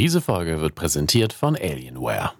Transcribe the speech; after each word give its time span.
Diese 0.00 0.22
Folge 0.22 0.62
wird 0.62 0.76
präsentiert 0.76 1.34
von 1.34 1.56
Alienware. 1.56 2.32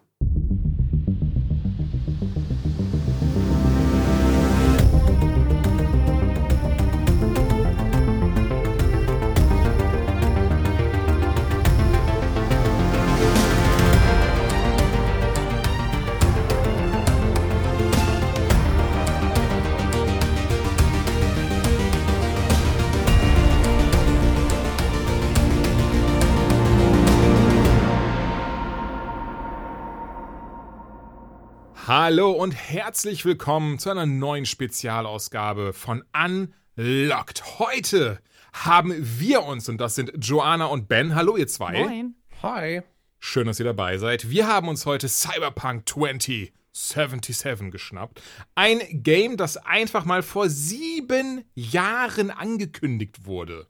Hallo 32.11 32.33
und 32.33 32.51
herzlich 32.51 33.25
willkommen 33.25 33.79
zu 33.79 33.89
einer 33.89 34.05
neuen 34.05 34.45
Spezialausgabe 34.45 35.73
von 35.73 36.03
Unlocked. 36.13 37.61
Heute 37.61 38.19
haben 38.53 38.93
wir 39.21 39.45
uns, 39.45 39.69
und 39.69 39.81
das 39.81 39.95
sind 39.95 40.11
Joanna 40.17 40.65
und 40.65 40.89
Ben. 40.89 41.15
Hallo, 41.15 41.37
ihr 41.37 41.47
zwei. 41.47 41.85
Moin. 41.85 42.17
Hi. 42.43 42.83
Schön, 43.21 43.47
dass 43.47 43.61
ihr 43.61 43.65
dabei 43.65 43.97
seid. 43.99 44.29
Wir 44.29 44.49
haben 44.49 44.67
uns 44.67 44.87
heute 44.87 45.07
Cyberpunk 45.07 45.89
2077 45.89 47.71
geschnappt. 47.71 48.21
Ein 48.57 48.81
Game, 48.91 49.37
das 49.37 49.57
einfach 49.57 50.05
mal 50.05 50.25
vor 50.25 50.51
sieben 50.51 51.45
Jahren 51.55 52.33
angekündigt 52.33 53.25
wurde. 53.25 53.69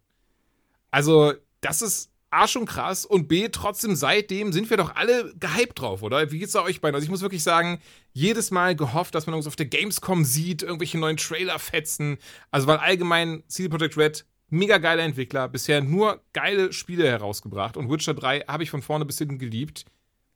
Also, 0.90 1.34
das 1.60 1.82
ist 1.82 2.10
A 2.30 2.46
schon 2.46 2.64
krass 2.64 3.04
und 3.04 3.26
B 3.26 3.48
trotzdem 3.48 3.96
seitdem 3.96 4.52
sind 4.52 4.70
wir 4.70 4.76
doch 4.76 4.94
alle 4.94 5.34
gehypt 5.38 5.80
drauf, 5.80 6.02
oder? 6.02 6.30
Wie 6.30 6.38
geht's 6.38 6.52
da 6.52 6.62
euch 6.62 6.80
beiden? 6.80 6.94
Also 6.94 7.04
ich 7.04 7.10
muss 7.10 7.22
wirklich 7.22 7.42
sagen, 7.42 7.80
jedes 8.12 8.50
Mal 8.50 8.76
gehofft, 8.76 9.14
dass 9.14 9.26
man 9.26 9.34
uns 9.34 9.46
auf 9.46 9.56
der 9.56 9.66
Gamescom 9.66 10.24
sieht, 10.24 10.62
irgendwelche 10.62 10.98
neuen 10.98 11.16
Trailer 11.16 11.58
fetzen. 11.58 12.18
Also 12.50 12.66
weil 12.66 12.78
allgemein 12.78 13.42
CD 13.48 13.68
Projekt 13.68 13.96
Red 13.96 14.24
mega 14.48 14.78
geiler 14.78 15.02
Entwickler, 15.02 15.48
bisher 15.48 15.80
nur 15.80 16.22
geile 16.32 16.72
Spiele 16.72 17.08
herausgebracht 17.08 17.76
und 17.76 17.90
Witcher 17.90 18.14
3 18.14 18.40
habe 18.48 18.62
ich 18.62 18.70
von 18.70 18.82
vorne 18.82 19.04
bis 19.04 19.18
hinten 19.18 19.38
geliebt 19.38 19.84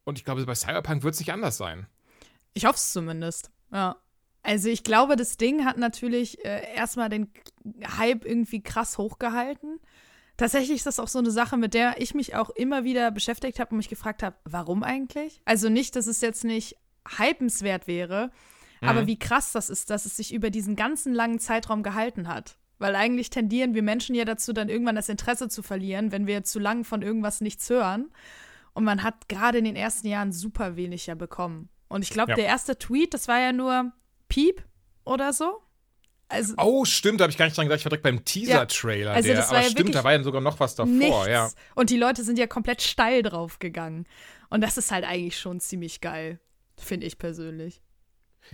und 0.05 0.19
ich 0.19 0.25
glaube 0.25 0.45
bei 0.47 0.55
Cyberpunk 0.55 1.03
wird 1.03 1.15
es 1.15 1.21
nicht 1.21 1.33
anders 1.33 1.57
sein. 1.57 1.87
Ich 2.55 2.65
hoffe 2.65 2.77
es 2.77 2.93
zumindest. 2.93 3.51
Ja. 3.73 3.97
Also 4.43 4.69
ich 4.69 4.85
glaube, 4.85 5.17
das 5.17 5.37
Ding 5.39 5.65
hat 5.65 5.79
natürlich 5.79 6.45
äh, 6.45 6.75
erstmal 6.75 7.09
den 7.09 7.33
Hype 7.99 8.25
irgendwie 8.27 8.63
krass 8.63 8.99
hochgehalten. 8.99 9.81
Tatsächlich 10.37 10.79
ist 10.79 10.87
das 10.87 10.99
auch 10.99 11.09
so 11.09 11.21
eine 11.21 11.31
Sache, 11.31 11.57
mit 11.57 11.75
der 11.75 12.01
ich 12.01 12.15
mich 12.15 12.35
auch 12.35 12.51
immer 12.51 12.85
wieder 12.85 13.11
beschäftigt 13.11 13.61
habe 13.61 13.71
und 13.71 13.77
mich 13.77 13.89
gefragt 13.89 14.23
habe, 14.23 14.37
warum 14.45 14.83
eigentlich? 14.83 15.41
Also 15.45 15.69
nicht, 15.69 15.95
dass 15.95 16.07
es 16.07 16.21
jetzt 16.21 16.45
nicht 16.45 16.77
hypenswert 17.19 17.87
wäre, 17.87 18.31
mhm. 18.81 18.89
aber 18.89 19.07
wie 19.07 19.19
krass 19.19 19.53
das 19.53 19.71
ist, 19.71 19.91
dass 19.91 20.07
es 20.07 20.17
sich 20.17 20.35
über 20.35 20.51
diesen 20.51 20.75
ganzen 20.75 21.15
langen 21.15 21.39
Zeitraum 21.39 21.83
gehalten 21.83 22.27
hat. 22.27 22.59
Weil 22.79 22.97
eigentlich 22.97 23.31
tendieren 23.31 23.75
wir 23.75 23.83
Menschen 23.83 24.17
ja 24.17 24.25
dazu, 24.25 24.53
dann 24.53 24.69
irgendwann 24.69 24.97
das 24.97 25.09
Interesse 25.09 25.49
zu 25.49 25.63
verlieren, 25.63 26.11
wenn 26.11 26.27
wir 26.27 26.43
zu 26.43 26.59
lang 26.59 26.85
von 26.85 27.03
irgendwas 27.03 27.41
nichts 27.41 27.71
hören. 27.71 28.11
Und 28.73 28.83
man 28.83 29.05
hat 29.05 29.29
gerade 29.29 29.59
in 29.59 29.65
den 29.65 29.77
ersten 29.77 30.09
Jahren 30.09 30.33
super 30.33 30.75
wenig 30.75 31.07
ja 31.07 31.15
bekommen. 31.15 31.69
Und 31.87 32.03
ich 32.03 32.11
glaube, 32.11 32.33
ja. 32.33 32.37
der 32.37 32.47
erste 32.47 32.77
Tweet, 32.77 33.15
das 33.15 33.29
war 33.29 33.39
ja 33.39 33.53
nur 33.53 33.93
Piep 34.29 34.65
oder 35.05 35.33
so. 35.33 35.63
Also, 36.35 36.55
oh, 36.59 36.85
stimmt, 36.85 37.21
da 37.21 37.25
habe 37.25 37.31
ich 37.31 37.39
gar 37.39 37.47
nicht 37.47 37.57
dran 37.57 37.67
gedacht. 37.67 37.81
Ich 37.81 37.85
war 37.85 37.91
direkt 37.91 38.03
beim 38.03 38.25
Teaser-Trailer. 38.25 39.11
Ja, 39.11 39.13
also 39.13 39.29
der, 39.29 39.49
aber 39.49 39.61
ja 39.63 39.71
stimmt, 39.71 39.95
da 39.95 40.05
war 40.05 40.13
ja 40.13 40.23
sogar 40.23 40.41
noch 40.41 40.61
was 40.61 40.75
davor, 40.75 40.93
nichts. 40.93 41.27
ja. 41.29 41.51
Und 41.75 41.91
die 41.91 41.97
Leute 41.97 42.25
sind 42.25 42.39
ja 42.39 42.47
komplett 42.47 42.83
steil 42.83 43.23
drauf 43.23 43.59
gegangen. 43.59 44.07
Und 44.51 44.61
das 44.61 44.77
ist 44.77 44.91
halt 44.91 45.05
eigentlich 45.05 45.39
schon 45.39 45.61
ziemlich 45.61 46.01
geil, 46.01 46.39
finde 46.77 47.07
ich 47.07 47.19
persönlich. 47.19 47.83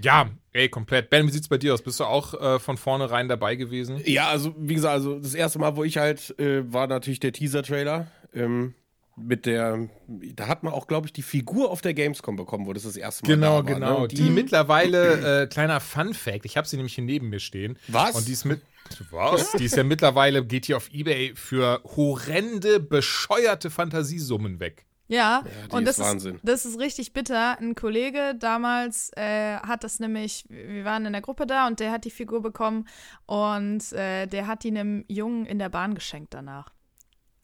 Ja, 0.00 0.30
ey, 0.52 0.68
komplett. 0.68 1.10
Ben, 1.10 1.26
wie 1.26 1.32
sieht's 1.32 1.48
bei 1.48 1.58
dir 1.58 1.74
aus? 1.74 1.82
Bist 1.82 2.00
du 2.00 2.04
auch 2.04 2.34
äh, 2.34 2.58
von 2.58 2.76
vornherein 2.76 3.28
dabei 3.28 3.56
gewesen? 3.56 4.00
Ja, 4.04 4.28
also 4.28 4.54
wie 4.56 4.74
gesagt, 4.74 4.94
also 4.94 5.18
das 5.18 5.34
erste 5.34 5.58
Mal, 5.58 5.76
wo 5.76 5.84
ich 5.84 5.98
halt 5.98 6.38
äh, 6.38 6.72
war 6.72 6.86
natürlich 6.86 7.20
der 7.20 7.32
Teaser-Trailer. 7.32 8.06
Ähm, 8.32 8.74
mit 9.22 9.46
der, 9.46 9.88
da 10.08 10.48
hat 10.48 10.62
man 10.62 10.72
auch, 10.72 10.86
glaube 10.86 11.06
ich, 11.06 11.12
die 11.12 11.22
Figur 11.22 11.70
auf 11.70 11.80
der 11.80 11.94
Gamescom 11.94 12.36
bekommen, 12.36 12.66
wo 12.66 12.72
das 12.72 12.84
das 12.84 12.96
erste 12.96 13.24
Mal 13.24 13.34
Genau, 13.34 13.62
da 13.62 13.68
war, 13.68 13.74
genau. 13.74 14.00
Ne? 14.02 14.08
Die, 14.08 14.16
die 14.16 14.30
mittlerweile, 14.30 15.42
äh, 15.42 15.46
kleiner 15.46 15.80
Fun-Fact, 15.80 16.44
ich 16.44 16.56
habe 16.56 16.66
sie 16.66 16.76
nämlich 16.76 16.94
hier 16.94 17.04
neben 17.04 17.28
mir 17.28 17.40
stehen. 17.40 17.78
Was? 17.88 18.14
Und 18.16 18.28
die 18.28 18.32
ist 18.32 18.44
mit, 18.44 18.62
was? 19.10 19.52
die 19.52 19.64
ist 19.64 19.76
ja 19.76 19.84
mittlerweile, 19.84 20.44
geht 20.44 20.66
hier 20.66 20.76
auf 20.76 20.92
Ebay 20.92 21.32
für 21.34 21.82
horrende, 21.96 22.80
bescheuerte 22.80 23.70
Fantasiesummen 23.70 24.60
weg. 24.60 24.86
Ja, 25.10 25.42
ja 25.44 25.76
und 25.76 25.88
das 25.88 25.98
ist, 25.98 26.04
Wahnsinn. 26.04 26.36
ist, 26.36 26.48
das 26.48 26.64
ist 26.64 26.78
richtig 26.78 27.12
bitter. 27.12 27.58
Ein 27.58 27.74
Kollege 27.74 28.36
damals 28.38 29.10
äh, 29.16 29.56
hat 29.56 29.82
das 29.82 29.98
nämlich, 29.98 30.44
wir 30.48 30.84
waren 30.84 31.04
in 31.04 31.12
der 31.12 31.20
Gruppe 31.20 31.46
da 31.46 31.66
und 31.66 31.80
der 31.80 31.90
hat 31.90 32.04
die 32.04 32.12
Figur 32.12 32.40
bekommen 32.40 32.86
und 33.26 33.92
äh, 33.92 34.26
der 34.26 34.46
hat 34.46 34.62
die 34.62 34.68
einem 34.68 35.04
Jungen 35.08 35.46
in 35.46 35.58
der 35.58 35.68
Bahn 35.68 35.94
geschenkt 35.96 36.32
danach. 36.32 36.72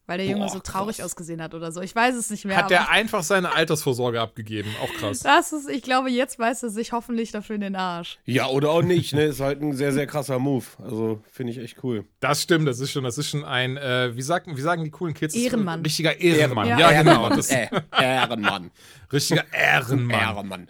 Weil 0.07 0.19
der 0.19 0.27
Junge 0.27 0.45
Boah, 0.45 0.49
so 0.49 0.59
traurig 0.59 0.97
krass. 0.97 1.07
ausgesehen 1.07 1.41
hat 1.41 1.53
oder 1.53 1.73
so. 1.73 1.81
Ich 1.81 1.93
weiß 1.93 2.15
es 2.15 2.29
nicht 2.29 2.45
mehr. 2.45 2.55
Hat 2.55 2.69
der 2.69 2.89
einfach 2.89 3.23
seine 3.23 3.53
Altersvorsorge 3.53 4.21
abgegeben. 4.21 4.73
Auch 4.81 4.93
krass. 4.93 5.19
Das 5.19 5.51
ist, 5.51 5.69
ich 5.69 5.81
glaube, 5.81 6.09
jetzt 6.09 6.39
weiß 6.39 6.63
er 6.63 6.69
sich 6.69 6.93
hoffentlich 6.93 7.31
dafür 7.31 7.55
in 7.55 7.61
den 7.61 7.75
Arsch. 7.75 8.17
Ja, 8.23 8.47
oder 8.47 8.71
auch 8.71 8.83
nicht, 8.83 9.13
ne? 9.13 9.23
Ist 9.25 9.41
halt 9.41 9.61
ein 9.61 9.73
sehr, 9.73 9.91
sehr 9.91 10.07
krasser 10.07 10.39
Move. 10.39 10.63
Also 10.81 11.21
finde 11.29 11.51
ich 11.51 11.59
echt 11.59 11.83
cool. 11.83 12.05
Das 12.21 12.41
stimmt, 12.41 12.69
das 12.69 12.79
ist 12.79 12.91
schon, 12.91 13.03
das 13.03 13.17
ist 13.17 13.29
schon 13.29 13.43
ein, 13.43 13.75
äh, 13.75 14.15
wie, 14.15 14.21
sagt, 14.21 14.47
wie 14.47 14.61
sagen 14.61 14.85
die 14.85 14.91
coolen 14.91 15.13
Kids? 15.13 15.35
Ehrenmann. 15.35 15.81
Richtiger 15.81 16.17
Ehrenmann. 16.17 16.69
Ja, 16.69 16.79
ja 16.79 17.03
genau. 17.03 17.29
Das, 17.29 17.49
äh, 17.51 17.67
Ehrenmann. 17.91 18.71
Richtiger 19.11 19.43
Ehrenmann. 19.51 20.19
Ehrenmann. 20.19 20.67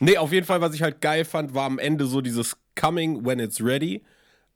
Nee, 0.00 0.18
auf 0.18 0.32
jeden 0.32 0.44
Fall, 0.44 0.60
was 0.60 0.74
ich 0.74 0.82
halt 0.82 1.00
geil 1.00 1.24
fand, 1.24 1.54
war 1.54 1.66
am 1.66 1.78
Ende 1.78 2.06
so 2.06 2.20
dieses 2.20 2.56
Coming 2.74 3.24
when 3.24 3.38
it's 3.38 3.62
ready. 3.62 4.02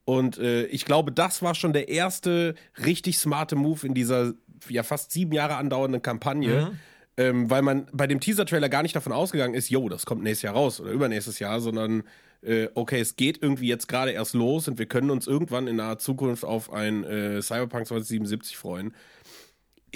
Und 0.07 0.39
äh, 0.39 0.67
ich 0.67 0.85
glaube, 0.85 1.11
das 1.11 1.43
war 1.43 1.55
schon 1.57 1.73
der 1.73 1.89
erste 1.89 2.55
richtig 2.85 3.19
smarte 3.19 3.57
Move 3.57 3.85
in 3.85 3.93
dieser 3.93 4.35
ja 4.69 4.85
fast 4.85 5.11
sieben 5.13 5.33
Jahre 5.33 5.57
andauernden 5.57 6.01
Kampagne. 6.01 6.71
Mhm. 6.71 6.79
Ähm, 7.19 7.51
weil 7.51 7.63
man 7.63 7.87
bei 7.93 8.07
dem 8.07 8.21
Teaser-Trailer 8.21 8.69
gar 8.69 8.83
nicht 8.83 8.95
davon 8.95 9.13
ausgegangen 9.13 9.55
ist, 9.55 9.71
yo, 9.71 9.89
das 9.89 10.05
kommt 10.05 10.23
nächstes 10.23 10.43
Jahr 10.43 10.55
raus 10.55 10.81
oder 10.81 10.91
übernächstes 10.91 11.39
Jahr, 11.39 11.61
sondern 11.61 12.05
äh, 12.43 12.69
okay, 12.75 13.01
es 13.01 13.17
geht 13.17 13.43
irgendwie 13.43 13.69
jetzt 13.69 13.89
gerade 13.89 14.13
erst 14.13 14.35
los 14.35 14.69
und 14.69 14.79
wir 14.79 14.87
können 14.87 15.11
uns 15.11 15.27
irgendwann 15.27 15.67
in 15.67 15.77
naher 15.77 15.99
Zukunft 15.99 16.45
auf 16.45 16.73
ein 16.73 17.05
äh, 17.05 17.43
Cyberpunk 17.43 17.87
2077 17.87 18.57
freuen. 18.57 18.95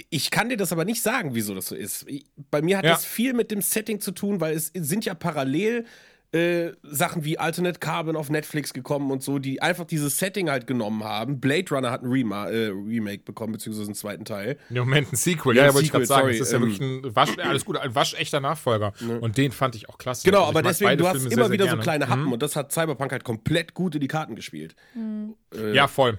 Ich 0.09 0.31
kann 0.31 0.49
dir 0.49 0.57
das 0.57 0.73
aber 0.73 0.85
nicht 0.85 1.03
sagen, 1.03 1.35
wieso 1.35 1.55
das 1.55 1.67
so 1.67 1.77
ist. 1.77 2.07
Bei 2.51 2.63
mir 2.63 2.79
hat 2.79 2.85
ja. 2.85 2.93
das 2.93 3.05
viel 3.05 3.35
mit 3.35 3.51
dem 3.51 3.61
Setting 3.61 4.01
zu 4.01 4.13
tun, 4.13 4.41
weil 4.41 4.57
es 4.57 4.73
sind 4.75 5.05
ja 5.05 5.15
parallel 5.15 5.85
äh, 6.33 6.73
Sachen 6.83 7.25
wie 7.25 7.39
Alternate 7.39 7.81
Carbon 7.81 8.17
auf 8.17 8.31
Netflix 8.31 8.73
gekommen 8.73 9.11
und 9.11 9.23
so, 9.23 9.39
die 9.39 9.63
einfach 9.63 9.85
dieses 9.85 10.19
Setting 10.19 10.49
halt 10.49 10.67
genommen 10.67 11.03
haben. 11.03 11.41
Blade 11.41 11.75
Runner 11.75 11.91
hat 11.91 12.03
ein 12.03 12.11
Rema 12.11 12.49
äh, 12.49 12.69
Remake 12.69 13.25
bekommen, 13.25 13.53
beziehungsweise 13.53 13.87
einen 13.87 13.95
zweiten 13.95 14.25
Teil. 14.25 14.57
Im 14.71 14.79
Moment 14.79 15.13
ein 15.13 15.17
Sequel, 15.17 15.57
ja, 15.57 15.67
ja, 15.67 15.75
wollte 15.75 15.87
ich 15.87 15.93
gerade 15.93 16.07
sagen. 16.07 16.23
Sorry, 16.23 16.39
das 16.39 16.47
ist 16.47 16.53
ja 16.53 16.59
ähm, 16.59 16.65
wirklich 16.65 16.81
ein 16.81 17.17
Wasch, 17.17 17.39
alles 17.39 17.65
gut, 17.65 17.77
ein 17.79 17.95
waschechter 17.95 18.41
Nachfolger. 18.41 18.93
Ne. 19.01 19.19
Und 19.21 19.39
den 19.39 19.53
fand 19.53 19.75
ich 19.75 19.89
auch 19.89 19.99
klasse. 19.99 20.25
Genau, 20.25 20.45
also 20.45 20.51
aber 20.51 20.63
deswegen, 20.63 20.99
du 20.99 21.07
hast 21.07 21.19
Filme 21.19 21.33
immer 21.35 21.45
sehr, 21.45 21.53
wieder 21.53 21.65
sehr 21.65 21.75
so 21.75 21.81
kleine 21.81 22.09
Happen 22.09 22.25
mhm. 22.27 22.33
und 22.33 22.43
das 22.43 22.55
hat 22.55 22.73
Cyberpunk 22.73 23.13
halt 23.13 23.25
komplett 23.25 23.75
gut 23.75 23.95
in 23.97 24.01
die 24.01 24.09
Karten 24.09 24.37
gespielt. 24.37 24.77
Mhm. 24.95 25.35
Äh, 25.55 25.75
ja, 25.75 25.89
voll. 25.89 26.19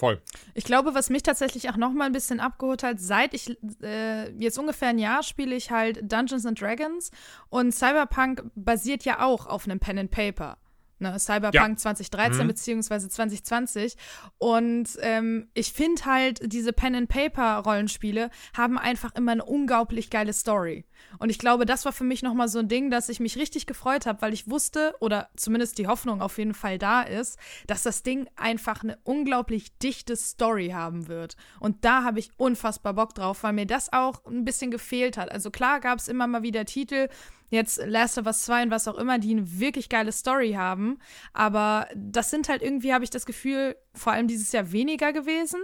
Voll. 0.00 0.18
Ich 0.54 0.64
glaube, 0.64 0.94
was 0.94 1.10
mich 1.10 1.22
tatsächlich 1.22 1.68
auch 1.68 1.76
noch 1.76 1.92
mal 1.92 2.06
ein 2.06 2.12
bisschen 2.12 2.40
abgeholt 2.40 2.82
hat, 2.82 2.98
seit 2.98 3.34
ich 3.34 3.58
äh, 3.82 4.30
jetzt 4.30 4.58
ungefähr 4.58 4.88
ein 4.88 4.98
Jahr 4.98 5.22
spiele 5.22 5.54
ich 5.54 5.70
halt 5.70 6.10
Dungeons 6.10 6.46
and 6.46 6.58
Dragons 6.58 7.10
und 7.50 7.74
Cyberpunk 7.74 8.44
basiert 8.54 9.04
ja 9.04 9.22
auch 9.22 9.46
auf 9.46 9.66
einem 9.66 9.78
Pen 9.78 9.98
and 9.98 10.10
Paper. 10.10 10.56
Ne, 11.00 11.18
Cyberpunk 11.18 11.54
ja. 11.54 11.76
2013 11.76 12.42
mhm. 12.42 12.48
beziehungsweise 12.48 13.08
2020. 13.08 13.96
Und 14.36 14.90
ähm, 15.00 15.48
ich 15.54 15.72
finde 15.72 16.04
halt, 16.04 16.40
diese 16.44 16.74
Pen-and-Paper-Rollenspiele 16.74 18.28
haben 18.54 18.76
einfach 18.76 19.14
immer 19.14 19.32
eine 19.32 19.44
unglaublich 19.44 20.10
geile 20.10 20.34
Story. 20.34 20.84
Und 21.18 21.30
ich 21.30 21.38
glaube, 21.38 21.64
das 21.64 21.86
war 21.86 21.92
für 21.92 22.04
mich 22.04 22.22
nochmal 22.22 22.48
so 22.48 22.58
ein 22.58 22.68
Ding, 22.68 22.90
dass 22.90 23.08
ich 23.08 23.18
mich 23.18 23.38
richtig 23.38 23.64
gefreut 23.64 24.04
habe, 24.04 24.20
weil 24.20 24.34
ich 24.34 24.50
wusste, 24.50 24.94
oder 25.00 25.30
zumindest 25.36 25.78
die 25.78 25.86
Hoffnung 25.86 26.20
auf 26.20 26.36
jeden 26.36 26.52
Fall 26.52 26.76
da 26.76 27.00
ist, 27.00 27.38
dass 27.66 27.82
das 27.82 28.02
Ding 28.02 28.28
einfach 28.36 28.82
eine 28.82 28.98
unglaublich 29.02 29.78
dichte 29.78 30.16
Story 30.16 30.68
haben 30.74 31.08
wird. 31.08 31.34
Und 31.60 31.86
da 31.86 32.04
habe 32.04 32.18
ich 32.18 32.30
unfassbar 32.36 32.92
Bock 32.92 33.14
drauf, 33.14 33.42
weil 33.42 33.54
mir 33.54 33.66
das 33.66 33.90
auch 33.90 34.26
ein 34.26 34.44
bisschen 34.44 34.70
gefehlt 34.70 35.16
hat. 35.16 35.32
Also 35.32 35.50
klar 35.50 35.80
gab 35.80 35.98
es 35.98 36.08
immer 36.08 36.26
mal 36.26 36.42
wieder 36.42 36.66
Titel, 36.66 37.08
jetzt 37.50 37.80
Last 37.84 38.18
of 38.18 38.26
Us 38.26 38.44
2 38.44 38.64
und 38.64 38.70
was 38.70 38.88
auch 38.88 38.96
immer, 38.96 39.18
die 39.18 39.32
eine 39.32 39.60
wirklich 39.60 39.88
geile 39.88 40.12
Story 40.12 40.52
haben. 40.52 40.98
Aber 41.32 41.88
das 41.94 42.30
sind 42.30 42.48
halt 42.48 42.62
irgendwie, 42.62 42.94
habe 42.94 43.04
ich 43.04 43.10
das 43.10 43.26
Gefühl, 43.26 43.76
vor 43.94 44.12
allem 44.12 44.28
dieses 44.28 44.52
Jahr 44.52 44.72
weniger 44.72 45.12
gewesen. 45.12 45.60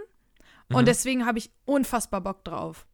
Und 0.68 0.82
mhm. 0.82 0.86
deswegen 0.86 1.26
habe 1.26 1.38
ich 1.38 1.50
unfassbar 1.64 2.20
Bock 2.20 2.44
drauf. 2.44 2.86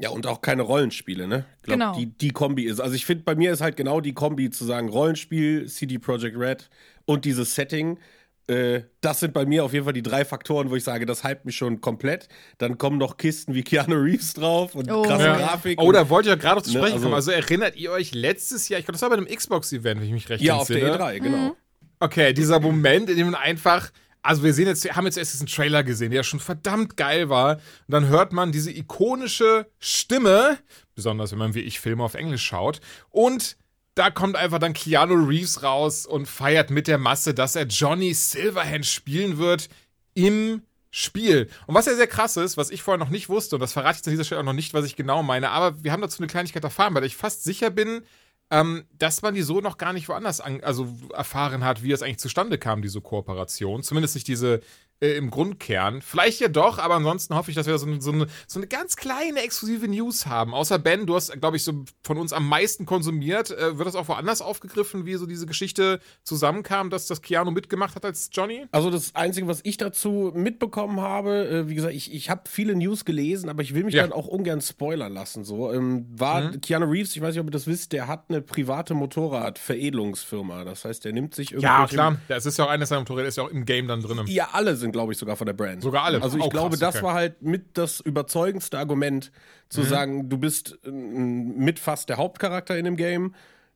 Ja, 0.00 0.10
und 0.10 0.26
auch 0.26 0.40
keine 0.40 0.62
Rollenspiele, 0.62 1.26
ne? 1.26 1.44
Ich 1.56 1.62
glaub, 1.62 1.78
genau. 1.78 1.94
Die, 1.96 2.06
die 2.06 2.30
Kombi 2.30 2.64
ist. 2.64 2.80
Also 2.80 2.94
ich 2.94 3.04
finde, 3.04 3.24
bei 3.24 3.34
mir 3.34 3.52
ist 3.52 3.60
halt 3.60 3.76
genau 3.76 4.00
die 4.00 4.14
Kombi 4.14 4.48
zu 4.48 4.64
sagen, 4.64 4.88
Rollenspiel, 4.88 5.66
CD 5.66 5.98
Projekt 5.98 6.38
Red 6.38 6.70
und 7.04 7.24
dieses 7.24 7.54
Setting. 7.54 7.98
Äh, 8.48 8.82
das 9.00 9.20
sind 9.20 9.32
bei 9.34 9.44
mir 9.46 9.64
auf 9.64 9.72
jeden 9.72 9.84
Fall 9.84 9.92
die 9.92 10.02
drei 10.02 10.24
Faktoren, 10.24 10.70
wo 10.70 10.76
ich 10.76 10.82
sage, 10.84 11.06
das 11.06 11.22
hypt 11.24 11.44
mich 11.44 11.56
schon 11.56 11.80
komplett. 11.80 12.28
Dann 12.58 12.78
kommen 12.78 12.98
noch 12.98 13.16
Kisten 13.16 13.54
wie 13.54 13.62
Keanu 13.62 13.96
Reeves 13.96 14.32
drauf 14.34 14.74
und 14.74 14.90
Oh. 14.90 15.02
krasse 15.02 15.24
Ja. 15.24 15.36
Grafik. 15.36 15.80
Oh, 15.80 15.92
da 15.92 16.08
wollte 16.08 16.28
ich 16.28 16.34
ja 16.34 16.40
gerade 16.40 16.56
noch 16.56 16.62
zu 16.62 16.72
Ne, 16.72 16.78
sprechen 16.78 16.94
also- 16.94 17.04
kommen. 17.04 17.14
Also 17.14 17.30
erinnert 17.30 17.76
ihr 17.76 17.92
euch 17.92 18.14
letztes 18.14 18.68
Jahr, 18.68 18.80
ich 18.80 18.86
glaube, 18.86 18.94
das 18.94 19.02
war 19.02 19.10
bei 19.10 19.16
einem 19.16 19.26
Xbox-Event, 19.26 20.00
wenn 20.00 20.06
ich 20.06 20.12
mich 20.12 20.28
recht 20.28 20.42
ja, 20.42 20.54
auf 20.54 20.68
entsinne. 20.70 20.80
der 20.92 21.00
E3, 21.00 21.18
genau. 21.20 21.56
Okay, 22.00 22.32
dieser 22.32 22.58
Moment, 22.60 23.10
in 23.10 23.16
dem 23.16 23.26
man 23.30 23.34
einfach, 23.40 23.90
also 24.22 24.42
wir 24.42 24.54
sehen 24.54 24.66
jetzt, 24.66 24.84
haben 24.96 25.04
jetzt 25.04 25.18
erst 25.18 25.32
diesen 25.34 25.46
Trailer 25.46 25.82
gesehen, 25.84 26.10
der 26.10 26.22
schon 26.22 26.40
verdammt 26.40 26.96
geil 26.96 27.28
war. 27.28 27.56
Und 27.56 27.60
dann 27.88 28.08
hört 28.08 28.32
man 28.32 28.52
diese 28.52 28.70
ikonische 28.70 29.66
Stimme, 29.78 30.58
besonders 30.94 31.32
wenn 31.32 31.38
man 31.38 31.54
wie 31.54 31.60
ich 31.60 31.80
Filme 31.80 32.02
auf 32.04 32.14
Englisch 32.14 32.44
schaut. 32.44 32.80
Und 33.10 33.56
da 33.98 34.10
kommt 34.10 34.36
einfach 34.36 34.60
dann 34.60 34.74
Keanu 34.74 35.26
Reeves 35.26 35.62
raus 35.62 36.06
und 36.06 36.26
feiert 36.26 36.70
mit 36.70 36.86
der 36.86 36.98
Masse, 36.98 37.34
dass 37.34 37.56
er 37.56 37.66
Johnny 37.66 38.14
Silverhand 38.14 38.86
spielen 38.86 39.38
wird 39.38 39.68
im 40.14 40.62
Spiel. 40.90 41.50
Und 41.66 41.74
was 41.74 41.86
ja 41.86 41.94
sehr 41.94 42.06
krass 42.06 42.36
ist, 42.36 42.56
was 42.56 42.70
ich 42.70 42.82
vorher 42.82 43.04
noch 43.04 43.10
nicht 43.10 43.28
wusste, 43.28 43.56
und 43.56 43.60
das 43.60 43.72
verrate 43.72 43.98
ich 44.00 44.06
an 44.06 44.12
dieser 44.12 44.24
Stelle 44.24 44.40
auch 44.40 44.44
noch 44.44 44.52
nicht, 44.52 44.72
was 44.72 44.84
ich 44.84 44.94
genau 44.94 45.22
meine, 45.22 45.50
aber 45.50 45.82
wir 45.82 45.90
haben 45.90 46.00
dazu 46.00 46.20
eine 46.20 46.28
Kleinigkeit 46.28 46.62
erfahren, 46.62 46.94
weil 46.94 47.04
ich 47.04 47.16
fast 47.16 47.42
sicher 47.42 47.70
bin, 47.70 48.02
ähm, 48.50 48.84
dass 48.96 49.20
man 49.22 49.34
die 49.34 49.42
so 49.42 49.60
noch 49.60 49.78
gar 49.78 49.92
nicht 49.92 50.08
woanders 50.08 50.40
an, 50.40 50.62
also 50.62 50.96
erfahren 51.12 51.64
hat, 51.64 51.82
wie 51.82 51.92
es 51.92 52.02
eigentlich 52.02 52.18
zustande 52.18 52.56
kam, 52.56 52.82
diese 52.82 53.00
Kooperation. 53.00 53.82
Zumindest 53.82 54.14
nicht 54.14 54.28
diese 54.28 54.60
äh, 55.00 55.12
im 55.16 55.30
Grundkern. 55.30 56.02
Vielleicht 56.02 56.40
ja 56.40 56.48
doch, 56.48 56.78
aber 56.78 56.94
ansonsten 56.96 57.34
hoffe 57.34 57.50
ich, 57.50 57.54
dass 57.54 57.66
wir 57.66 57.78
so, 57.78 57.86
eine- 57.86 58.00
so, 58.00 58.12
eine, 58.12 58.26
so 58.46 58.58
eine 58.58 58.66
ganz 58.66 58.96
kleine 58.96 59.40
exklusive 59.42 59.86
News 59.88 60.26
haben. 60.26 60.54
Außer 60.54 60.78
Ben, 60.78 61.06
du 61.06 61.14
hast, 61.14 61.32
glaube 61.40 61.56
ich, 61.56 61.64
so 61.64 61.84
von 62.02 62.18
uns 62.18 62.32
am 62.32 62.48
meisten 62.48 62.86
konsumiert. 62.86 63.50
Äh, 63.50 63.78
wird 63.78 63.86
das 63.86 63.94
auch 63.94 64.08
woanders 64.08 64.42
aufgegriffen, 64.42 65.06
wie 65.06 65.14
so 65.14 65.26
diese 65.26 65.46
Geschichte 65.46 66.00
zusammenkam, 66.24 66.90
dass 66.90 67.06
das 67.06 67.22
Keanu 67.22 67.50
mitgemacht 67.50 67.94
hat 67.94 68.04
als 68.04 68.30
Johnny? 68.32 68.66
Also 68.72 68.90
das 68.90 69.14
Einzige, 69.14 69.46
was 69.46 69.60
ich 69.62 69.76
dazu 69.76 70.32
mitbekommen 70.34 71.00
habe, 71.00 71.48
äh, 71.48 71.68
wie 71.68 71.74
gesagt, 71.74 71.94
ich, 71.94 72.12
ich 72.12 72.30
habe 72.30 72.42
viele 72.48 72.74
News 72.74 73.04
gelesen, 73.04 73.48
aber 73.48 73.62
ich 73.62 73.74
will 73.74 73.84
mich 73.84 73.94
Ja. 73.94 74.02
dann 74.02 74.12
auch 74.12 74.26
ungern 74.26 74.60
spoilern 74.60 75.12
lassen. 75.12 75.44
So 75.44 75.72
ähm, 75.72 76.06
war 76.10 76.50
Keanu 76.58 76.86
Reeves, 76.90 77.14
ich 77.14 77.22
weiß 77.22 77.34
nicht, 77.34 77.40
ob 77.40 77.46
ihr 77.46 77.50
das 77.52 77.66
wisst, 77.66 77.92
der 77.92 78.06
hat 78.08 78.24
eine 78.28 78.40
private 78.42 78.94
Motorradveredelungsfirma. 78.94 80.64
Das 80.64 80.84
heißt, 80.84 81.04
der 81.04 81.12
nimmt 81.12 81.34
sich 81.34 81.50
Ja, 81.50 81.56
irgendwelche 81.58 81.94
klar. 81.94 82.16
Ja, 82.28 82.36
es 82.36 82.46
ist 82.46 82.58
ja 82.58 82.64
auch 82.64 82.70
eines 82.70 82.88
seiner 82.88 83.00
Motorräder, 83.02 83.28
ist 83.28 83.36
ja 83.36 83.44
auch 83.44 83.50
im 83.50 83.64
Game 83.64 83.88
dann 83.88 84.02
drin. 84.02 84.20
Ja, 84.26 84.48
alle 84.52 84.76
sind, 84.76 84.87
glaube 84.92 85.12
ich, 85.12 85.18
sogar 85.18 85.36
von 85.36 85.46
der 85.46 85.54
Brand. 85.54 85.82
Sogar 85.82 86.04
alle. 86.04 86.22
Also 86.22 86.38
ich 86.38 86.44
Oh, 86.44 86.48
glaube, 86.48 86.70
krass, 86.70 86.80
das 86.80 86.94
okay. 86.96 87.04
war 87.04 87.14
halt 87.14 87.42
mit 87.42 87.76
das 87.78 88.00
überzeugendste 88.00 88.78
Argument, 88.78 89.30
zu 89.68 89.82
sagen, 89.82 90.28
du 90.28 90.38
bist 90.38 90.78
äh, 90.84 90.90
mit 90.90 91.78
fast 91.78 92.08
der 92.08 92.16
Hauptcharakter 92.16 92.76
in 92.78 92.84
dem 92.84 92.96
Game. 92.96 93.34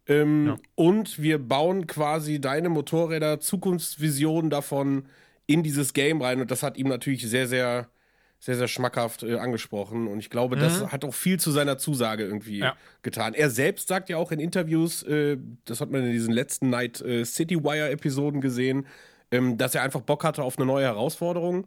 Ähm, 0.08 0.56
Und 0.74 1.22
wir 1.22 1.38
bauen 1.38 1.86
quasi 1.86 2.40
deine 2.40 2.68
Motorräder, 2.68 3.38
Zukunftsvisionen 3.40 4.50
davon 4.50 5.04
in 5.46 5.62
dieses 5.62 5.92
Game 5.92 6.20
rein. 6.22 6.40
Und 6.40 6.50
das 6.50 6.62
hat 6.62 6.76
ihm 6.76 6.88
natürlich 6.88 7.28
sehr, 7.28 7.46
sehr, 7.46 7.88
sehr, 8.40 8.56
sehr 8.56 8.66
schmackhaft 8.68 9.22
äh, 9.22 9.36
angesprochen. 9.38 10.08
Und 10.08 10.18
ich 10.18 10.28
glaube, 10.30 10.56
das 10.56 10.90
hat 10.90 11.04
auch 11.04 11.14
viel 11.14 11.38
zu 11.38 11.52
seiner 11.52 11.78
Zusage 11.78 12.24
irgendwie 12.24 12.58
Ja. 12.58 12.74
getan. 13.02 13.34
Er 13.34 13.50
selbst 13.50 13.86
sagt 13.86 14.08
ja 14.08 14.16
auch 14.16 14.32
in 14.32 14.40
Interviews, 14.40 15.02
äh, 15.04 15.36
das 15.66 15.80
hat 15.80 15.90
man 15.90 16.04
in 16.04 16.10
diesen 16.12 16.32
letzten 16.32 16.68
Night 16.70 17.00
äh, 17.00 17.24
City 17.24 17.62
Wire-Episoden 17.62 18.40
gesehen, 18.40 18.86
ähm, 19.32 19.58
dass 19.58 19.74
er 19.74 19.82
einfach 19.82 20.02
Bock 20.02 20.22
hatte 20.24 20.42
auf 20.44 20.56
eine 20.58 20.66
neue 20.66 20.84
Herausforderung. 20.84 21.66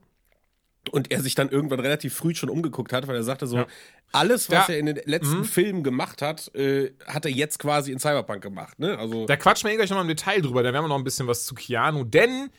Und 0.92 1.10
er 1.12 1.20
sich 1.24 1.34
dann 1.34 1.50
irgendwann 1.50 1.80
relativ 1.80 2.14
früh 2.14 2.36
schon 2.36 2.48
umgeguckt 2.48 2.94
hat, 2.94 3.08
weil 3.08 3.16
er 3.16 3.24
sagte 3.24 3.48
so, 3.48 3.66
alles, 4.12 4.52
was 4.52 4.68
Ja. 4.68 4.76
er 4.76 4.80
in 4.80 4.86
den 4.86 5.00
letzten 5.06 5.44
Filmen 5.44 5.82
gemacht 5.82 6.22
hat, 6.22 6.54
äh, 6.54 6.92
hat 7.08 7.26
er 7.26 7.32
jetzt 7.32 7.58
quasi 7.58 7.92
in 7.92 7.98
Cyberpunk 7.98 8.44
gemacht. 8.44 8.78
Ne? 8.78 8.96
Also 9.00 9.26
Da 9.26 9.36
quatschen 9.36 9.68
wir 9.68 9.74
eh 9.74 9.78
gleich 9.78 9.90
nochmal 9.90 10.04
im 10.06 10.10
Detail 10.10 10.42
drüber, 10.44 10.62
da 10.62 10.72
werden 10.72 10.84
wir 10.86 10.90
noch 10.90 10.98
ein 11.00 11.04
bisschen 11.04 11.26
was 11.26 11.48
zu 11.48 11.56
Keanu, 11.56 12.04
denn 12.04 12.52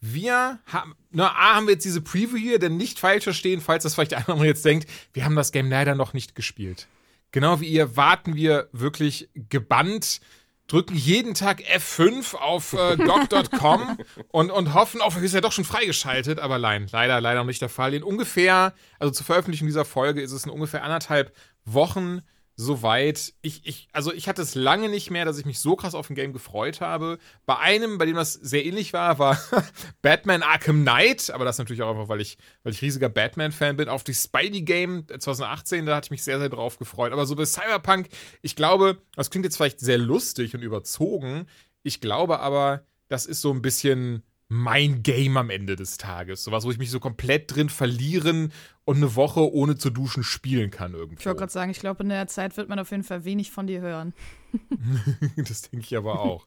wir 0.00 0.60
haben, 0.66 0.94
na, 1.10 1.30
A, 1.32 1.56
haben 1.56 1.66
wir 1.66 1.72
jetzt 1.74 1.84
diese 1.84 2.00
Preview 2.00 2.36
hier, 2.36 2.60
denn 2.60 2.76
nicht 2.76 3.00
falsch 3.00 3.24
verstehen, 3.24 3.60
falls 3.60 3.82
das 3.82 3.94
vielleicht 3.94 4.12
der 4.12 4.18
eine 4.18 4.24
oder 4.26 4.34
andere 4.34 4.46
jetzt 4.48 4.64
denkt, 4.64 4.88
wir 5.12 5.24
haben 5.24 5.34
das 5.34 5.50
Game 5.50 5.68
leider 5.68 5.96
noch 5.96 6.12
nicht 6.12 6.36
gespielt. 6.36 6.86
Genau 7.32 7.60
wie 7.60 7.66
ihr 7.66 7.96
warten 7.96 8.36
wir 8.36 8.68
wirklich 8.70 9.28
gebannt, 9.34 10.20
drücken 10.66 10.96
jeden 10.96 11.34
Tag 11.34 11.62
F5 11.62 12.34
auf 12.34 12.72
äh, 12.72 12.96
GOG.com 12.96 13.98
und, 14.28 14.50
und 14.50 14.74
hoffen, 14.74 15.00
oh, 15.04 15.18
ist 15.20 15.34
ja 15.34 15.40
doch 15.40 15.52
schon 15.52 15.64
freigeschaltet, 15.64 16.38
aber 16.38 16.58
nein, 16.58 16.88
leider, 16.90 17.20
leider 17.20 17.40
noch 17.40 17.46
nicht 17.46 17.60
der 17.60 17.68
Fall. 17.68 17.94
In 17.94 18.02
ungefähr, 18.02 18.74
also 18.98 19.12
zur 19.12 19.26
Veröffentlichung 19.26 19.66
dieser 19.66 19.84
Folge 19.84 20.22
ist 20.22 20.32
es 20.32 20.44
in 20.44 20.50
ungefähr 20.50 20.82
anderthalb 20.82 21.34
Wochen 21.64 22.22
soweit. 22.56 23.32
Ich, 23.42 23.66
ich, 23.66 23.88
also 23.92 24.12
ich 24.12 24.28
hatte 24.28 24.42
es 24.42 24.54
lange 24.54 24.88
nicht 24.88 25.10
mehr, 25.10 25.24
dass 25.24 25.38
ich 25.38 25.44
mich 25.44 25.58
so 25.58 25.76
krass 25.76 25.94
auf 25.94 26.10
ein 26.10 26.14
Game 26.14 26.32
gefreut 26.32 26.80
habe. 26.80 27.18
Bei 27.46 27.58
einem, 27.58 27.98
bei 27.98 28.06
dem 28.06 28.16
das 28.16 28.34
sehr 28.34 28.64
ähnlich 28.64 28.92
war, 28.92 29.18
war 29.18 29.38
Batman 30.02 30.42
Arkham 30.42 30.82
Knight, 30.82 31.30
aber 31.30 31.44
das 31.44 31.58
natürlich 31.58 31.82
auch 31.82 31.90
einfach, 31.90 32.08
weil 32.08 32.20
ich, 32.20 32.38
weil 32.62 32.72
ich 32.72 32.82
riesiger 32.82 33.08
Batman-Fan 33.08 33.76
bin. 33.76 33.88
Auf 33.88 34.04
die 34.04 34.14
Spidey-Game 34.14 35.06
2018, 35.18 35.86
da 35.86 35.96
hatte 35.96 36.06
ich 36.06 36.10
mich 36.10 36.24
sehr, 36.24 36.38
sehr 36.38 36.48
drauf 36.48 36.78
gefreut. 36.78 37.12
Aber 37.12 37.26
so 37.26 37.36
bei 37.36 37.44
Cyberpunk, 37.44 38.08
ich 38.42 38.56
glaube, 38.56 38.98
das 39.16 39.30
klingt 39.30 39.44
jetzt 39.44 39.56
vielleicht 39.56 39.80
sehr 39.80 39.98
lustig 39.98 40.54
und 40.54 40.62
überzogen. 40.62 41.46
Ich 41.82 42.00
glaube 42.00 42.40
aber, 42.40 42.84
das 43.08 43.26
ist 43.26 43.40
so 43.40 43.52
ein 43.52 43.62
bisschen 43.62 44.22
mein 44.52 45.02
Game 45.02 45.38
am 45.38 45.48
Ende 45.48 45.76
des 45.76 45.96
Tages. 45.96 46.44
Sowas, 46.44 46.64
wo 46.64 46.70
ich 46.70 46.76
mich 46.76 46.90
so 46.90 47.00
komplett 47.00 47.54
drin 47.54 47.70
verlieren 47.70 48.52
und 48.84 48.98
eine 48.98 49.16
Woche 49.16 49.50
ohne 49.50 49.76
zu 49.76 49.88
duschen 49.88 50.22
spielen 50.22 50.70
kann 50.70 50.92
irgendwo. 50.92 51.18
Ich 51.18 51.24
wollte 51.24 51.38
gerade 51.38 51.52
sagen, 51.52 51.70
ich 51.70 51.80
glaube, 51.80 52.02
in 52.02 52.10
der 52.10 52.26
Zeit 52.26 52.58
wird 52.58 52.68
man 52.68 52.78
auf 52.78 52.90
jeden 52.90 53.02
Fall 53.02 53.24
wenig 53.24 53.50
von 53.50 53.66
dir 53.66 53.80
hören. 53.80 54.12
Das 55.36 55.62
denke 55.62 55.86
ich 55.86 55.96
aber 55.96 56.20
auch. 56.20 56.46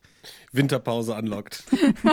Winterpause 0.51 1.15
unlocked. 1.15 1.63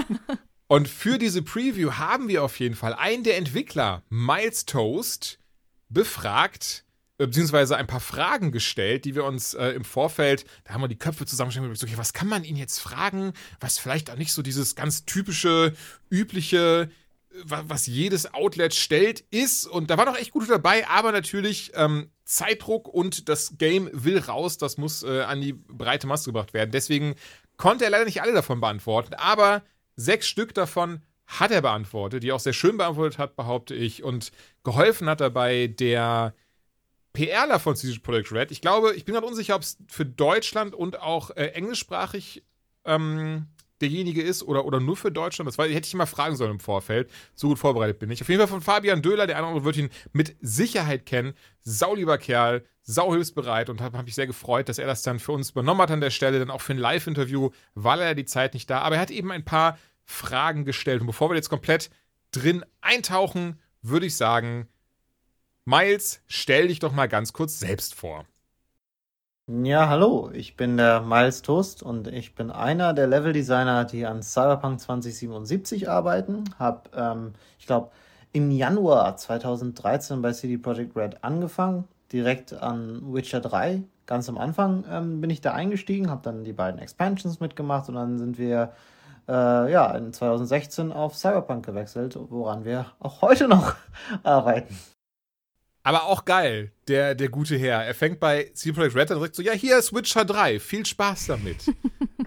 Und 0.67 0.89
für 0.89 1.19
diese 1.19 1.43
Preview 1.43 1.93
haben 1.93 2.29
wir 2.29 2.43
auf 2.43 2.59
jeden 2.59 2.75
Fall 2.75 2.95
einen 2.95 3.25
der 3.25 3.37
Entwickler, 3.37 4.03
Miles 4.09 4.65
Toast, 4.65 5.39
befragt, 5.91 6.87
beziehungsweise 7.19 7.77
ein 7.77 7.87
paar 7.87 8.01
Fragen 8.01 8.53
gestellt, 8.53 9.05
die 9.05 9.15
wir 9.15 9.25
uns 9.25 9.55
äh, 9.55 9.69
im 9.71 9.85
Vorfeld, 9.85 10.45
da 10.65 10.75
haben 10.75 10.81
wir 10.81 10.89
die 10.89 10.99
Köpfe 10.99 11.27
zusammengestellt 11.27 11.69
gesagt, 11.71 11.93
okay, 11.93 11.99
was 11.99 12.13
kann 12.13 12.29
man 12.29 12.43
ihn 12.45 12.57
jetzt 12.57 12.79
fragen, 12.81 13.33
was 13.61 13.79
vielleicht 13.79 14.11
auch 14.11 14.17
nicht 14.17 14.33
so 14.33 14.43
dieses 14.43 14.75
ganz 14.75 15.05
typische, 15.05 15.75
übliche, 16.11 16.89
äh, 17.31 17.37
wa- 17.45 17.65
was 17.69 17.87
jedes 17.87 18.35
Outlet 18.35 18.75
stellt, 18.75 19.21
ist. 19.31 19.67
Und 19.67 19.91
da 19.91 19.99
war 19.99 20.07
doch 20.07 20.19
echt 20.19 20.33
gut 20.33 20.49
dabei, 20.51 20.89
aber 20.89 21.13
natürlich 21.13 21.71
ähm, 21.75 22.11
Zeitdruck 22.25 22.89
und 22.89 23.29
das 23.29 23.57
Game 23.59 23.91
will 23.93 24.19
raus, 24.19 24.59
das 24.59 24.77
muss 24.77 25.03
äh, 25.03 25.21
an 25.23 25.41
die 25.41 25.53
breite 25.53 26.07
Masse 26.07 26.25
gebracht 26.25 26.55
werden. 26.55 26.71
Deswegen 26.73 27.15
konnte 27.57 27.85
er 27.85 27.91
leider 27.91 28.07
nicht 28.07 28.23
alle 28.23 28.33
davon 28.33 28.61
beantworten, 28.61 29.15
aber 29.15 29.63
sechs 29.95 30.27
Stück 30.27 30.55
davon 30.55 31.03
hat 31.27 31.51
er 31.51 31.63
beantwortet, 31.63 32.23
die 32.23 32.31
er 32.31 32.35
auch 32.37 32.41
sehr 32.41 32.53
schön 32.53 32.79
beantwortet 32.79 33.19
hat, 33.19 33.37
behaupte 33.37 33.75
ich, 33.75 34.03
und 34.03 34.33
geholfen 34.65 35.09
hat 35.09 35.21
dabei 35.21 35.67
der 35.69 36.35
PRler 37.13 37.59
von 37.59 37.77
CD 37.77 37.99
Projekt 37.99 38.33
Red. 38.33 38.51
Ich 38.51 38.61
glaube, 38.61 38.95
ich 38.95 39.05
bin 39.05 39.15
gerade 39.15 39.27
unsicher, 39.27 39.55
ob 39.57 39.63
es 39.63 39.79
für 39.89 40.07
Deutschland 40.07 40.75
und 40.75 41.01
auch 41.01 41.31
äh, 41.31 41.49
englischsprachig 41.49 42.43
ähm, 42.85 43.47
derjenige 43.83 44.23
ist 44.23 44.43
oder, 44.43 44.65
oder 44.65 44.81
nur 44.81 44.97
für 44.97 45.11
Deutschland. 45.11 45.49
Das 45.49 45.59
war, 45.59 45.67
hätte 45.67 45.87
ich 45.87 45.95
mal 45.95 46.07
fragen 46.07 46.37
sollen 46.37 46.53
im 46.53 46.61
Vorfeld. 46.61 47.11
So 47.35 47.49
gut 47.49 47.59
vorbereitet 47.59 47.99
bin 47.99 48.11
ich. 48.11 48.23
Auf 48.23 48.29
jeden 48.29 48.41
Fall 48.41 48.49
von 48.49 48.63
Fabian 48.63 49.03
Döhler, 49.03 49.27
der 49.27 49.37
eine 49.37 49.47
oder 49.47 49.57
andere 49.57 49.65
wird 49.65 49.77
ihn 49.77 49.91
mit 50.13 50.37
Sicherheit 50.41 51.05
kennen. 51.05 51.35
Saulieber 51.61 52.17
Kerl, 52.17 52.65
sauhilfsbereit 52.83 53.69
und 53.69 53.81
habe 53.81 53.99
hab 53.99 54.07
mich 54.07 54.15
sehr 54.15 54.27
gefreut, 54.27 54.69
dass 54.69 54.79
er 54.79 54.87
das 54.87 55.03
dann 55.03 55.19
für 55.19 55.33
uns 55.33 55.51
übernommen 55.51 55.83
hat 55.83 55.91
an 55.91 56.01
der 56.01 56.11
Stelle. 56.11 56.39
Dann 56.39 56.51
auch 56.51 56.63
für 56.63 56.73
ein 56.73 56.79
Live-Interview 56.79 57.51
war 57.75 57.97
leider 57.97 58.15
die 58.15 58.25
Zeit 58.25 58.55
nicht 58.55 58.71
da. 58.71 58.81
Aber 58.81 58.95
er 58.95 59.01
hat 59.03 59.11
eben 59.11 59.31
ein 59.31 59.45
paar 59.45 59.79
Fragen 60.05 60.65
gestellt. 60.65 61.01
Und 61.01 61.09
bevor 61.09 61.31
wir 61.31 61.37
jetzt 61.37 61.51
komplett 61.51 61.91
drin 62.31 62.65
eintauchen, 62.81 63.61
würde 63.83 64.07
ich 64.07 64.17
sagen, 64.17 64.69
Miles, 65.65 66.21
stell 66.27 66.69
dich 66.69 66.81
doch 66.81 66.93
mal 66.93 67.07
ganz 67.09 67.33
kurz 67.33 67.61
selbst 67.61 67.95
vor. 67.95 68.27
Ja, 69.47 69.89
hallo, 69.89 70.31
ich 70.33 70.57
bin 70.57 70.77
der 70.77 71.03
Miles 71.03 71.43
Toast 71.43 71.83
und 71.85 72.09
ich 72.09 72.35
bin 72.35 72.51
einer 72.51 72.95
der 72.95 73.07
Leveldesigner, 73.07 73.85
die 73.85 74.07
an 74.07 74.23
Cyberpunk 74.23 74.81
2077 74.81 75.89
arbeiten. 75.89 76.45
Hab, 76.59 76.91
ähm, 76.97 77.35
ich 77.59 77.67
glaube, 77.67 77.91
im 78.33 78.51
Januar 78.51 79.17
2013 79.17 80.21
bei 80.21 80.33
CD 80.33 80.59
Projekt 80.59 80.97
Red 80.97 81.23
angefangen, 81.23 81.87
direkt 82.13 82.53
an 82.55 83.01
Witcher 83.13 83.41
3. 83.41 83.83
Ganz 84.07 84.29
am 84.29 84.39
Anfang 84.39 84.85
ähm, 84.91 85.21
bin 85.21 85.31
ich 85.31 85.41
da 85.43 85.53
eingestiegen, 85.53 86.11
habe 86.11 86.23
dann 86.23 86.43
die 86.45 86.53
beiden 86.53 86.81
Expansions 86.81 87.39
mitgemacht 87.39 87.89
und 87.89 87.95
dann 87.97 88.19
sind 88.19 88.39
wir 88.39 88.73
äh, 89.29 89.71
ja 89.71 89.93
in 89.97 90.13
2016 90.13 90.91
auf 90.93 91.17
Cyberpunk 91.17 91.65
gewechselt, 91.65 92.19
woran 92.31 92.65
wir 92.65 92.87
auch 92.99 93.23
heute 93.23 93.47
noch 93.49 93.75
arbeiten. 94.25 94.77
Aber 95.85 96.05
auch 96.05 96.25
geil, 96.25 96.73
der, 96.87 97.15
der 97.15 97.29
gute 97.29 97.57
Herr. 97.57 97.85
Er 97.85 97.95
fängt 97.95 98.21
bei 98.21 98.51
CD 98.55 98.73
Projekt 98.73 98.95
Red 98.95 99.11
an 99.11 99.17
und 99.17 99.25
sagt 99.25 99.35
so, 99.35 99.43
ja, 99.43 99.53
hier 99.53 99.79
ist 99.79 99.93
Witcher 99.93 100.25
3, 100.25 100.61
viel 100.61 100.87
Spaß 100.87 101.27
damit. 101.27 101.57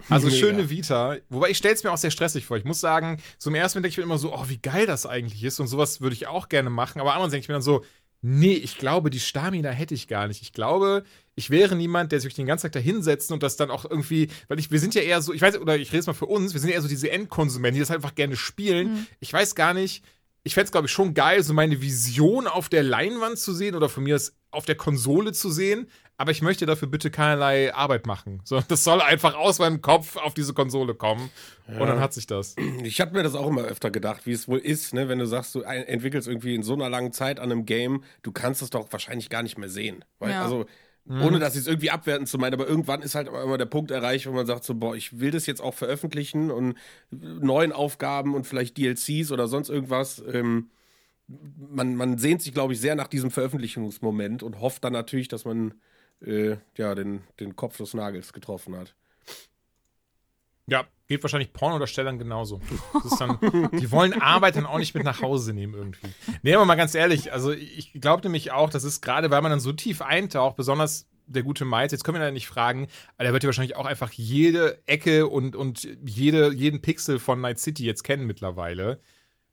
Also 0.07 0.27
Mega. 0.27 0.39
schöne 0.39 0.69
Vita. 0.69 1.15
Wobei 1.29 1.49
ich 1.49 1.57
stelle 1.57 1.73
es 1.73 1.83
mir 1.83 1.91
auch 1.91 1.97
sehr 1.97 2.11
stressig 2.11 2.45
vor. 2.45 2.57
Ich 2.57 2.63
muss 2.63 2.79
sagen, 2.79 3.19
so 3.39 3.49
im 3.49 3.55
ersten 3.55 3.79
Moment 3.79 3.85
denke 3.85 3.93
ich 3.93 3.97
mir 3.97 4.03
immer 4.03 4.19
so, 4.19 4.35
oh, 4.35 4.49
wie 4.49 4.59
geil 4.59 4.85
das 4.85 5.07
eigentlich 5.07 5.43
ist 5.43 5.59
und 5.59 5.65
sowas 5.65 5.99
würde 5.99 6.13
ich 6.13 6.27
auch 6.27 6.47
gerne 6.47 6.69
machen. 6.69 7.01
Aber 7.01 7.13
andererseits 7.13 7.31
denke 7.31 7.43
ich 7.45 7.47
mir 7.47 7.55
dann 7.55 7.61
so, 7.63 7.83
nee, 8.21 8.53
ich 8.53 8.77
glaube, 8.77 9.09
die 9.09 9.19
Stamina 9.19 9.69
hätte 9.69 9.93
ich 9.93 10.07
gar 10.07 10.27
nicht. 10.27 10.41
Ich 10.41 10.53
glaube, 10.53 11.03
ich 11.35 11.49
wäre 11.49 11.75
niemand, 11.75 12.11
der 12.11 12.19
sich 12.19 12.33
den 12.33 12.45
ganzen 12.45 12.63
Tag 12.63 12.73
da 12.73 12.79
hinsetzt 12.79 13.31
und 13.31 13.41
das 13.43 13.55
dann 13.55 13.71
auch 13.71 13.85
irgendwie, 13.85 14.29
weil 14.47 14.59
ich, 14.59 14.69
wir 14.69 14.79
sind 14.79 14.95
ja 14.95 15.01
eher 15.01 15.21
so, 15.21 15.33
ich 15.33 15.41
weiß, 15.41 15.59
oder 15.59 15.77
ich 15.77 15.91
rede 15.91 15.99
es 15.99 16.07
mal 16.07 16.13
für 16.13 16.25
uns, 16.25 16.53
wir 16.53 16.59
sind 16.59 16.69
ja 16.69 16.75
eher 16.75 16.81
so 16.81 16.87
diese 16.87 17.09
Endkonsumenten, 17.09 17.75
die 17.75 17.81
das 17.81 17.91
einfach 17.91 18.15
gerne 18.15 18.35
spielen. 18.35 18.93
Mhm. 18.93 19.07
Ich 19.19 19.31
weiß 19.31 19.55
gar 19.55 19.73
nicht, 19.73 20.03
ich 20.45 20.53
fände 20.53 20.65
es, 20.65 20.71
glaube 20.71 20.85
ich, 20.85 20.93
schon 20.93 21.15
geil, 21.15 21.41
so 21.41 21.53
meine 21.53 21.81
Vision 21.81 22.45
auf 22.47 22.69
der 22.69 22.83
Leinwand 22.83 23.39
zu 23.39 23.51
sehen 23.51 23.75
oder 23.75 23.89
von 23.89 24.03
mir 24.03 24.15
aus 24.15 24.33
auf 24.51 24.65
der 24.65 24.75
Konsole 24.75 25.33
zu 25.33 25.49
sehen, 25.49 25.89
aber 26.17 26.31
ich 26.31 26.41
möchte 26.41 26.65
dafür 26.65 26.87
bitte 26.87 27.11
keinerlei 27.11 27.73
Arbeit 27.73 28.07
machen. 28.07 28.41
So, 28.45 28.61
das 28.65 28.83
soll 28.83 29.01
einfach 29.01 29.35
aus 29.35 29.59
meinem 29.59 29.81
Kopf 29.81 30.15
auf 30.15 30.33
diese 30.33 30.53
Konsole 30.53 30.93
kommen. 30.93 31.29
Ja. 31.67 31.81
Und 31.81 31.87
dann 31.87 31.99
hat 31.99 32.13
sich 32.13 32.25
das. 32.25 32.55
Ich 32.83 33.01
habe 33.01 33.11
mir 33.13 33.23
das 33.23 33.35
auch 33.35 33.47
immer 33.47 33.63
öfter 33.63 33.91
gedacht, 33.91 34.25
wie 34.25 34.31
es 34.31 34.47
wohl 34.47 34.59
ist, 34.59 34.93
ne, 34.93 35.09
wenn 35.09 35.19
du 35.19 35.27
sagst, 35.27 35.55
du 35.55 35.61
entwickelst 35.61 36.27
irgendwie 36.27 36.55
in 36.55 36.63
so 36.63 36.73
einer 36.73 36.89
langen 36.89 37.11
Zeit 37.11 37.39
an 37.39 37.51
einem 37.51 37.65
Game, 37.65 38.03
du 38.21 38.31
kannst 38.31 38.61
es 38.61 38.69
doch 38.69 38.89
wahrscheinlich 38.91 39.29
gar 39.29 39.43
nicht 39.43 39.57
mehr 39.57 39.67
sehen. 39.67 40.05
Weil, 40.19 40.31
ja. 40.31 40.43
Also, 40.43 40.67
mhm. 41.05 41.21
ohne 41.21 41.39
das 41.39 41.55
jetzt 41.55 41.67
irgendwie 41.67 41.91
abwerten 41.91 42.27
zu 42.27 42.37
meinen, 42.37 42.53
aber 42.53 42.67
irgendwann 42.67 43.01
ist 43.01 43.15
halt 43.15 43.27
immer 43.27 43.57
der 43.57 43.65
Punkt 43.65 43.91
erreicht, 43.91 44.27
wo 44.27 44.31
man 44.31 44.45
sagt 44.45 44.63
so, 44.63 44.75
boah, 44.75 44.95
ich 44.95 45.19
will 45.19 45.31
das 45.31 45.45
jetzt 45.45 45.61
auch 45.61 45.73
veröffentlichen 45.73 46.51
und 46.51 46.75
neuen 47.11 47.71
Aufgaben 47.71 48.35
und 48.35 48.45
vielleicht 48.45 48.77
DLCs 48.77 49.31
oder 49.31 49.47
sonst 49.47 49.69
irgendwas. 49.69 50.23
Ähm, 50.31 50.69
man, 51.27 51.95
man 51.95 52.17
sehnt 52.17 52.41
sich, 52.41 52.53
glaube 52.53 52.73
ich, 52.73 52.79
sehr 52.79 52.95
nach 52.95 53.07
diesem 53.07 53.31
Veröffentlichungsmoment 53.31 54.43
und 54.43 54.59
hofft 54.59 54.83
dann 54.83 54.93
natürlich, 54.93 55.27
dass 55.27 55.45
man 55.45 55.73
äh, 56.21 56.57
ja, 56.75 56.95
den, 56.95 57.23
den 57.39 57.55
Kopf 57.55 57.77
des 57.77 57.93
Nagels 57.93 58.33
getroffen 58.33 58.75
hat. 58.75 58.95
Ja, 60.67 60.87
geht 61.07 61.23
wahrscheinlich 61.23 61.53
Pornodarstellern 61.53 62.17
genauso. 62.17 62.61
Dann, 63.19 63.39
die 63.73 63.91
wollen 63.91 64.19
Arbeit 64.21 64.55
dann 64.55 64.65
auch 64.65 64.77
nicht 64.77 64.93
mit 64.93 65.03
nach 65.03 65.21
Hause 65.21 65.53
nehmen 65.53 65.73
irgendwie. 65.73 66.07
Nee, 66.41 66.55
aber 66.55 66.65
mal 66.65 66.75
ganz 66.75 66.95
ehrlich, 66.95 67.31
also 67.31 67.51
ich 67.51 67.93
glaube 67.93 68.23
nämlich 68.23 68.51
auch, 68.51 68.69
das 68.69 68.83
ist 68.83 69.01
gerade, 69.01 69.29
weil 69.31 69.41
man 69.41 69.51
dann 69.51 69.59
so 69.59 69.71
tief 69.71 70.01
eintaucht, 70.01 70.55
besonders 70.55 71.07
der 71.27 71.43
gute 71.43 71.65
Miles, 71.65 71.91
jetzt 71.91 72.03
können 72.03 72.19
wir 72.19 72.25
da 72.25 72.31
nicht 72.31 72.47
fragen, 72.47 72.87
aber 73.17 73.25
er 73.27 73.33
wird 73.33 73.43
ja 73.43 73.47
wahrscheinlich 73.47 73.75
auch 73.75 73.85
einfach 73.85 74.11
jede 74.11 74.79
Ecke 74.85 75.27
und, 75.27 75.55
und 75.55 75.87
jede, 76.05 76.53
jeden 76.53 76.81
Pixel 76.81 77.19
von 77.19 77.41
Night 77.41 77.59
City 77.59 77.85
jetzt 77.85 78.03
kennen 78.03 78.25
mittlerweile 78.25 78.99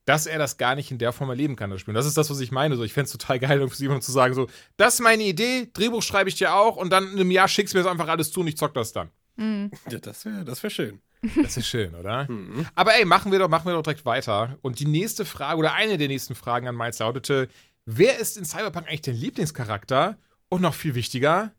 dass 0.04 0.26
er 0.26 0.38
das 0.38 0.56
gar 0.56 0.74
nicht 0.74 0.90
in 0.90 0.98
der 0.98 1.12
Form 1.12 1.30
erleben 1.30 1.56
kann, 1.56 1.70
das 1.70 1.80
Spiel. 1.80 1.92
Und 1.92 1.96
das 1.96 2.06
ist 2.06 2.16
das, 2.16 2.28
was 2.30 2.40
ich 2.40 2.50
meine. 2.50 2.76
So, 2.76 2.82
ich 2.82 2.92
fände 2.92 3.06
es 3.06 3.12
total 3.12 3.38
geil, 3.38 3.68
für 3.68 3.82
jemanden 3.82 4.02
zu 4.02 4.12
sagen, 4.12 4.34
so, 4.34 4.48
das 4.76 4.94
ist 4.94 5.00
meine 5.00 5.22
Idee, 5.22 5.70
Drehbuch 5.72 6.02
schreibe 6.02 6.28
ich 6.28 6.34
dir 6.34 6.54
auch 6.54 6.76
und 6.76 6.90
dann 6.90 7.04
in 7.12 7.20
einem 7.20 7.30
Jahr 7.30 7.48
schickst 7.48 7.74
du 7.74 7.78
mir 7.78 7.84
das 7.84 7.92
einfach 7.92 8.08
alles 8.08 8.32
zu 8.32 8.40
und 8.40 8.48
ich 8.48 8.56
zock 8.56 8.74
das 8.74 8.92
dann. 8.92 9.10
Mhm. 9.36 9.70
Ja, 9.90 9.98
das 9.98 10.24
wäre 10.24 10.44
das 10.44 10.62
wär 10.62 10.70
schön. 10.70 11.00
Das 11.42 11.56
ist 11.56 11.66
schön, 11.66 11.94
oder? 11.94 12.26
Mhm. 12.28 12.66
Aber 12.74 12.94
ey, 12.94 13.04
machen 13.04 13.32
wir 13.32 13.38
doch, 13.38 13.48
machen 13.48 13.66
wir 13.66 13.74
doch 13.74 13.82
direkt 13.82 14.04
weiter. 14.04 14.58
Und 14.62 14.80
die 14.80 14.86
nächste 14.86 15.24
Frage 15.24 15.58
oder 15.58 15.74
eine 15.74 15.98
der 15.98 16.08
nächsten 16.08 16.34
Fragen 16.34 16.68
an 16.68 16.76
Miles 16.76 16.98
lautete: 16.98 17.48
Wer 17.84 18.18
ist 18.18 18.36
in 18.36 18.44
Cyberpunk 18.44 18.88
eigentlich 18.88 19.02
dein 19.02 19.16
Lieblingscharakter? 19.16 20.16
Und 20.48 20.60
noch 20.60 20.74
viel 20.74 20.94
wichtiger, 20.94 21.52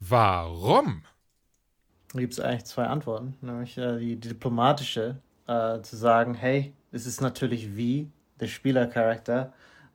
warum? 0.00 1.04
Da 2.12 2.18
gibt 2.18 2.32
es 2.32 2.40
eigentlich 2.40 2.64
zwei 2.64 2.86
Antworten. 2.86 3.36
Nämlich 3.40 3.78
äh, 3.78 3.98
die, 3.98 4.16
die 4.16 4.28
diplomatische, 4.30 5.18
äh, 5.46 5.80
zu 5.82 5.96
sagen, 5.96 6.34
hey, 6.34 6.72
es 6.90 7.06
ist 7.06 7.20
natürlich 7.20 7.76
wie, 7.76 8.10
der 8.40 8.48
Spielercharakter. 8.48 9.52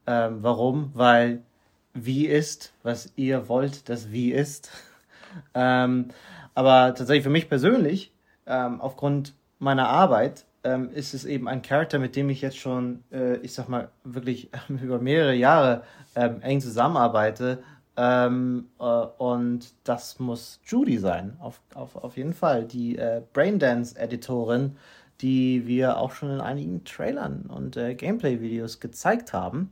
Ähm, 0.08 0.38
warum? 0.42 0.92
Weil 0.94 1.44
wie 1.94 2.28
ist, 2.28 2.74
was 2.84 3.12
ihr 3.16 3.48
wollt, 3.48 3.90
dass 3.90 4.12
wie 4.12 4.32
ist. 4.32 4.72
ähm, 5.54 6.10
aber 6.56 6.94
tatsächlich 6.96 7.24
für 7.24 7.30
mich 7.30 7.50
persönlich, 7.50 8.12
ähm, 8.50 8.82
aufgrund 8.82 9.36
meiner 9.60 9.88
Arbeit, 9.88 10.46
ähm, 10.64 10.90
ist 10.92 11.14
es 11.14 11.24
eben 11.24 11.48
ein 11.48 11.62
Charakter, 11.62 12.00
mit 12.00 12.16
dem 12.16 12.30
ich 12.30 12.42
jetzt 12.42 12.58
schon, 12.58 13.04
äh, 13.12 13.38
ich 13.38 13.54
sag 13.54 13.70
mal, 13.70 13.90
wirklich 14.04 14.50
über 14.70 15.00
mehrere 15.00 15.34
Jahre 15.36 15.84
ähm, 16.16 16.42
eng 16.42 16.60
zusammenarbeite. 16.60 17.64
Ähm, 17.96 18.70
äh, 18.80 18.84
und 18.84 19.74
das 19.84 20.20
muss 20.20 20.60
Judy 20.66 20.98
sein, 20.98 21.38
auf, 21.40 21.62
auf, 21.76 21.96
auf 21.96 22.18
jeden 22.18 22.34
Fall. 22.34 22.66
Die 22.66 22.98
äh, 22.98 23.22
Braindance-Editorin, 23.34 24.78
die 25.22 25.68
wir 25.68 25.98
auch 25.98 26.12
schon 26.12 26.32
in 26.32 26.42
einigen 26.42 26.84
Trailern 26.84 27.44
und 27.44 27.78
äh, 27.78 27.96
Gameplay-Videos 27.96 28.80
gezeigt 28.80 29.34
haben. 29.34 29.72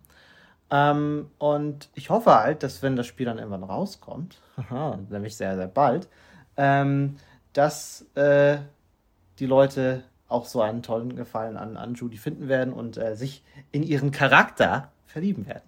Ähm, 0.70 1.32
und 1.38 1.90
ich 1.96 2.10
hoffe 2.10 2.36
halt, 2.36 2.64
dass 2.64 2.84
wenn 2.84 2.98
das 2.98 3.08
Spiel 3.08 3.26
dann 3.26 3.38
irgendwann 3.38 3.64
rauskommt, 3.64 4.42
nämlich 5.10 5.38
sehr, 5.38 5.56
sehr 5.56 5.68
bald, 5.68 6.10
ähm, 6.58 7.16
dass 7.54 8.06
äh, 8.16 8.58
die 9.40 9.46
Leute 9.46 10.04
auch 10.28 10.46
so 10.46 10.62
einen 10.62 10.84
tollen 10.84 11.16
Gefallen 11.16 11.58
an, 11.58 11.78
an 11.78 11.94
Judy 11.94 12.18
finden 12.18 12.48
werden 12.48 12.74
und 12.74 12.98
äh, 12.98 13.16
sich 13.16 13.44
in 13.72 13.84
ihren 13.84 14.12
Charakter 14.12 14.92
verlieben 15.06 15.48
werden. 15.48 15.64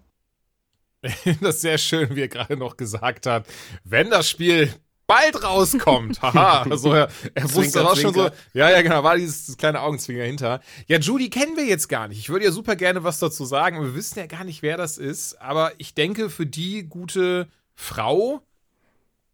Das 1.41 1.55
ist 1.55 1.61
sehr 1.61 1.77
schön, 1.77 2.15
wie 2.15 2.21
er 2.21 2.27
gerade 2.27 2.57
noch 2.57 2.75
gesagt 2.75 3.25
hat. 3.25 3.45
Wenn 3.85 4.09
das 4.09 4.29
Spiel 4.29 4.73
bald 5.09 5.43
rauskommt. 5.43 6.21
Haha, 6.21 6.63
also 6.69 6.93
er, 6.93 7.09
er 7.33 7.53
wusste 7.53 7.85
auch 7.85 7.97
schon 7.97 8.13
so. 8.13 8.29
Ja, 8.53 8.69
ja, 8.69 8.81
genau, 8.81 9.03
war 9.03 9.17
dieses 9.17 9.57
kleine 9.57 9.81
Augenzwinger 9.81 10.23
hinter. 10.23 10.61
Ja, 10.87 10.99
Judy 10.99 11.29
kennen 11.29 11.57
wir 11.57 11.65
jetzt 11.65 11.89
gar 11.89 12.07
nicht. 12.07 12.19
Ich 12.19 12.29
würde 12.29 12.45
ja 12.45 12.51
super 12.51 12.75
gerne 12.75 13.03
was 13.03 13.19
dazu 13.19 13.43
sagen, 13.43 13.81
wir 13.81 13.95
wissen 13.95 14.19
ja 14.19 14.27
gar 14.27 14.43
nicht, 14.43 14.61
wer 14.61 14.77
das 14.77 14.97
ist. 14.97 15.41
Aber 15.41 15.73
ich 15.79 15.95
denke, 15.95 16.29
für 16.29 16.45
die 16.45 16.83
gute 16.83 17.47
Frau, 17.73 18.41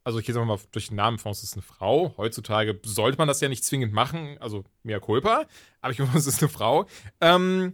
also 0.05 0.19
ich 0.19 0.25
gehe 0.25 0.35
mal 0.35 0.59
durch 0.71 0.89
den 0.89 0.97
Namen 0.97 1.17
von, 1.17 1.31
es 1.31 1.41
ist 1.41 1.55
eine 1.55 1.63
Frau. 1.63 2.13
Heutzutage 2.15 2.79
sollte 2.85 3.17
man 3.17 3.27
das 3.27 3.41
ja 3.41 3.49
nicht 3.49 3.65
zwingend 3.65 3.91
machen, 3.91 4.37
also 4.39 4.63
mehr 4.83 4.99
Culpa. 4.99 5.45
Aber 5.81 5.91
ich 5.91 5.99
muss, 6.13 6.13
es 6.15 6.27
ist 6.27 6.43
eine 6.43 6.49
Frau. 6.49 6.85
Ähm, 7.19 7.73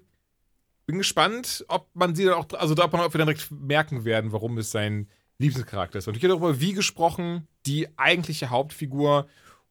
bin 0.86 0.98
gespannt, 0.98 1.66
ob 1.68 1.90
man 1.94 2.16
sie 2.16 2.24
dann 2.24 2.36
auch, 2.36 2.48
also 2.58 2.74
ob, 2.82 2.94
man, 2.94 3.02
ob 3.02 3.14
wir 3.14 3.18
dann 3.20 3.28
direkt 3.28 3.52
merken 3.52 4.06
werden, 4.06 4.32
warum 4.32 4.58
es 4.58 4.72
sein 4.72 5.10
Lieblingscharakter 5.40 6.00
ist. 6.00 6.08
Und 6.08 6.16
ich 6.16 6.24
hätte 6.24 6.30
darüber 6.30 6.62
wie 6.62 6.72
gesprochen, 6.72 7.50
die 7.66 7.90
eigentliche 7.98 8.50
Hauptfigur. 8.50 9.28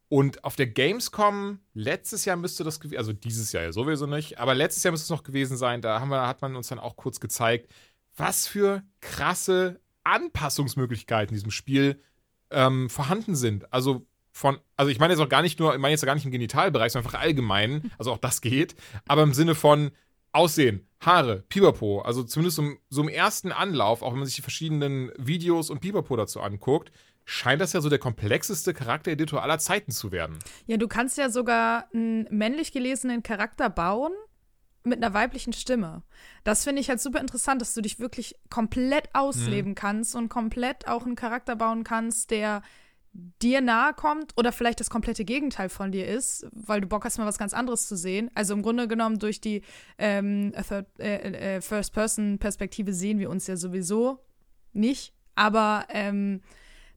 Und 0.07 0.43
auf 0.43 0.55
der 0.55 0.67
Gamescom 0.67 1.61
letztes 1.73 2.25
Jahr 2.25 2.37
müsste 2.37 2.63
das 2.63 2.79
gewesen, 2.79 2.99
also 2.99 3.11
dieses 3.11 3.53
Jahr 3.53 3.63
ja 3.63 3.71
sowieso 3.71 4.05
nicht, 4.05 4.37
aber 4.37 4.53
letztes 4.53 4.83
Jahr 4.83 4.91
müsste 4.91 5.05
es 5.05 5.17
noch 5.17 5.23
gewesen 5.23 5.57
sein. 5.57 5.81
Da 5.81 6.05
wir, 6.05 6.27
hat 6.27 6.43
man 6.43 6.55
uns 6.55 6.67
dann 6.67 6.79
auch 6.79 6.95
kurz 6.95 7.19
gezeigt, 7.19 7.71
was 8.15 8.45
für 8.45 8.83
krasse 8.99 9.79
Anpassungsmöglichkeiten 10.03 11.29
in 11.29 11.35
diesem 11.35 11.51
Spiel 11.51 11.99
ähm, 12.51 12.89
vorhanden 12.89 13.35
sind. 13.35 13.71
Also 13.73 14.05
von, 14.31 14.57
also 14.77 14.91
ich 14.91 14.99
meine 14.99 15.13
jetzt 15.13 15.21
auch 15.21 15.29
gar 15.29 15.41
nicht 15.41 15.59
nur, 15.59 15.73
ich 15.73 15.79
meine 15.79 15.91
jetzt 15.91 16.05
gar 16.05 16.15
nicht 16.15 16.25
im 16.25 16.31
Genitalbereich, 16.31 16.91
sondern 16.91 17.07
einfach 17.07 17.19
allgemein, 17.19 17.91
also 17.97 18.11
auch 18.11 18.17
das 18.17 18.41
geht, 18.41 18.75
aber 19.07 19.23
im 19.23 19.33
Sinne 19.33 19.55
von, 19.55 19.91
Aussehen, 20.33 20.87
Haare, 21.01 21.43
Pipapo, 21.49 22.01
also 22.01 22.23
zumindest 22.23 22.55
so, 22.55 22.63
so, 22.89 23.01
im 23.01 23.09
ersten 23.09 23.51
Anlauf, 23.51 24.01
auch 24.01 24.11
wenn 24.11 24.19
man 24.19 24.25
sich 24.25 24.35
die 24.35 24.41
verschiedenen 24.41 25.11
Videos 25.17 25.69
und 25.69 25.81
Pipapo 25.81 26.15
dazu 26.15 26.39
anguckt, 26.39 26.91
scheint 27.25 27.61
das 27.61 27.73
ja 27.73 27.81
so 27.81 27.89
der 27.89 27.99
komplexeste 27.99 28.73
Charaktereditor 28.73 29.43
aller 29.43 29.59
Zeiten 29.59 29.91
zu 29.91 30.11
werden. 30.11 30.39
Ja, 30.67 30.77
du 30.77 30.87
kannst 30.87 31.17
ja 31.17 31.29
sogar 31.29 31.87
einen 31.93 32.27
männlich 32.29 32.71
gelesenen 32.71 33.23
Charakter 33.23 33.69
bauen 33.69 34.13
mit 34.83 35.03
einer 35.03 35.13
weiblichen 35.13 35.53
Stimme. 35.53 36.03
Das 36.43 36.63
finde 36.63 36.81
ich 36.81 36.89
halt 36.89 36.99
super 36.99 37.19
interessant, 37.19 37.61
dass 37.61 37.73
du 37.73 37.81
dich 37.81 37.99
wirklich 37.99 38.35
komplett 38.49 39.09
ausleben 39.13 39.71
mhm. 39.71 39.75
kannst 39.75 40.15
und 40.15 40.29
komplett 40.29 40.87
auch 40.87 41.05
einen 41.05 41.15
Charakter 41.15 41.55
bauen 41.55 41.83
kannst, 41.83 42.31
der 42.31 42.61
dir 43.13 43.61
nahe 43.61 43.93
kommt 43.93 44.33
oder 44.37 44.51
vielleicht 44.51 44.79
das 44.79 44.89
komplette 44.89 45.25
Gegenteil 45.25 45.69
von 45.69 45.91
dir 45.91 46.07
ist, 46.07 46.47
weil 46.51 46.81
du 46.81 46.87
Bock 46.87 47.03
hast, 47.03 47.17
mal 47.17 47.25
was 47.25 47.37
ganz 47.37 47.53
anderes 47.53 47.87
zu 47.87 47.97
sehen. 47.97 48.31
Also 48.35 48.53
im 48.53 48.61
Grunde 48.61 48.87
genommen 48.87 49.19
durch 49.19 49.41
die 49.41 49.63
ähm, 49.97 50.53
äh, 50.97 51.55
äh, 51.57 51.61
First-Person-Perspektive 51.61 52.93
sehen 52.93 53.19
wir 53.19 53.29
uns 53.29 53.47
ja 53.47 53.57
sowieso 53.57 54.19
nicht. 54.71 55.13
Aber 55.35 55.85
ähm, 55.89 56.41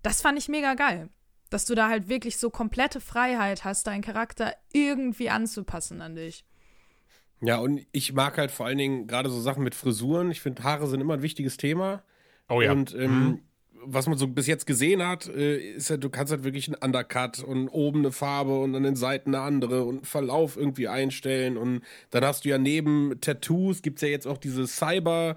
das 0.03 0.21
fand 0.21 0.39
ich 0.39 0.49
mega 0.49 0.75
geil. 0.75 1.09
Dass 1.51 1.65
du 1.67 1.75
da 1.75 1.89
halt 1.89 2.09
wirklich 2.09 2.39
so 2.39 2.49
komplette 2.51 3.01
Freiheit 3.01 3.65
hast, 3.65 3.87
deinen 3.87 4.03
Charakter 4.03 4.55
irgendwie 4.73 5.31
anzupassen 5.31 6.01
an 6.01 6.15
dich. 6.15 6.45
Ja, 7.45 7.59
und 7.59 7.87
ich 7.93 8.13
mag 8.13 8.39
halt 8.39 8.51
vor 8.51 8.67
allen 8.67 8.79
Dingen 8.79 9.07
gerade 9.07 9.31
so 9.31 9.41
Sachen 9.41 9.63
mit 9.63 9.75
Frisuren. 9.75 10.31
Ich 10.31 10.41
finde, 10.41 10.63
Haare 10.63 10.87
sind 10.87 11.01
immer 11.01 11.15
ein 11.15 11.23
wichtiges 11.23 11.57
Thema. 11.57 12.03
Oh 12.49 12.61
ja. 12.61 12.73
Und 12.73 12.95
ähm, 12.95 13.25
mhm 13.25 13.41
was 13.87 14.07
man 14.07 14.19
so 14.19 14.27
bis 14.27 14.47
jetzt 14.47 14.67
gesehen 14.67 15.07
hat, 15.07 15.29
äh, 15.29 15.59
ist 15.59 15.91
ja, 15.91 15.97
du 15.97 16.09
kannst 16.11 16.33
halt 16.33 16.45
wirklich 16.45 16.69
einen 16.69 16.83
Undercut 16.83 17.41
und 17.41 17.69
oben 17.69 18.01
eine 18.01 18.13
Farbe 18.13 18.59
und 18.59 18.75
an 18.75 18.83
den 18.83 18.97
Seiten 18.97 19.35
eine 19.35 19.45
andere 19.45 19.85
und 19.85 20.07
Verlauf 20.07 20.57
irgendwie 20.57 20.89
einstellen. 20.89 21.57
Und 21.57 21.83
dann 22.11 22.25
hast 22.25 22.45
du 22.45 22.49
ja 22.49 22.59
neben 22.59 23.21
Tattoos, 23.21 23.83
gibt 23.83 23.99
es 23.99 24.03
ja 24.03 24.09
jetzt 24.09 24.27
auch 24.27 24.39
diese 24.39 24.67
Cyber- 24.67 25.37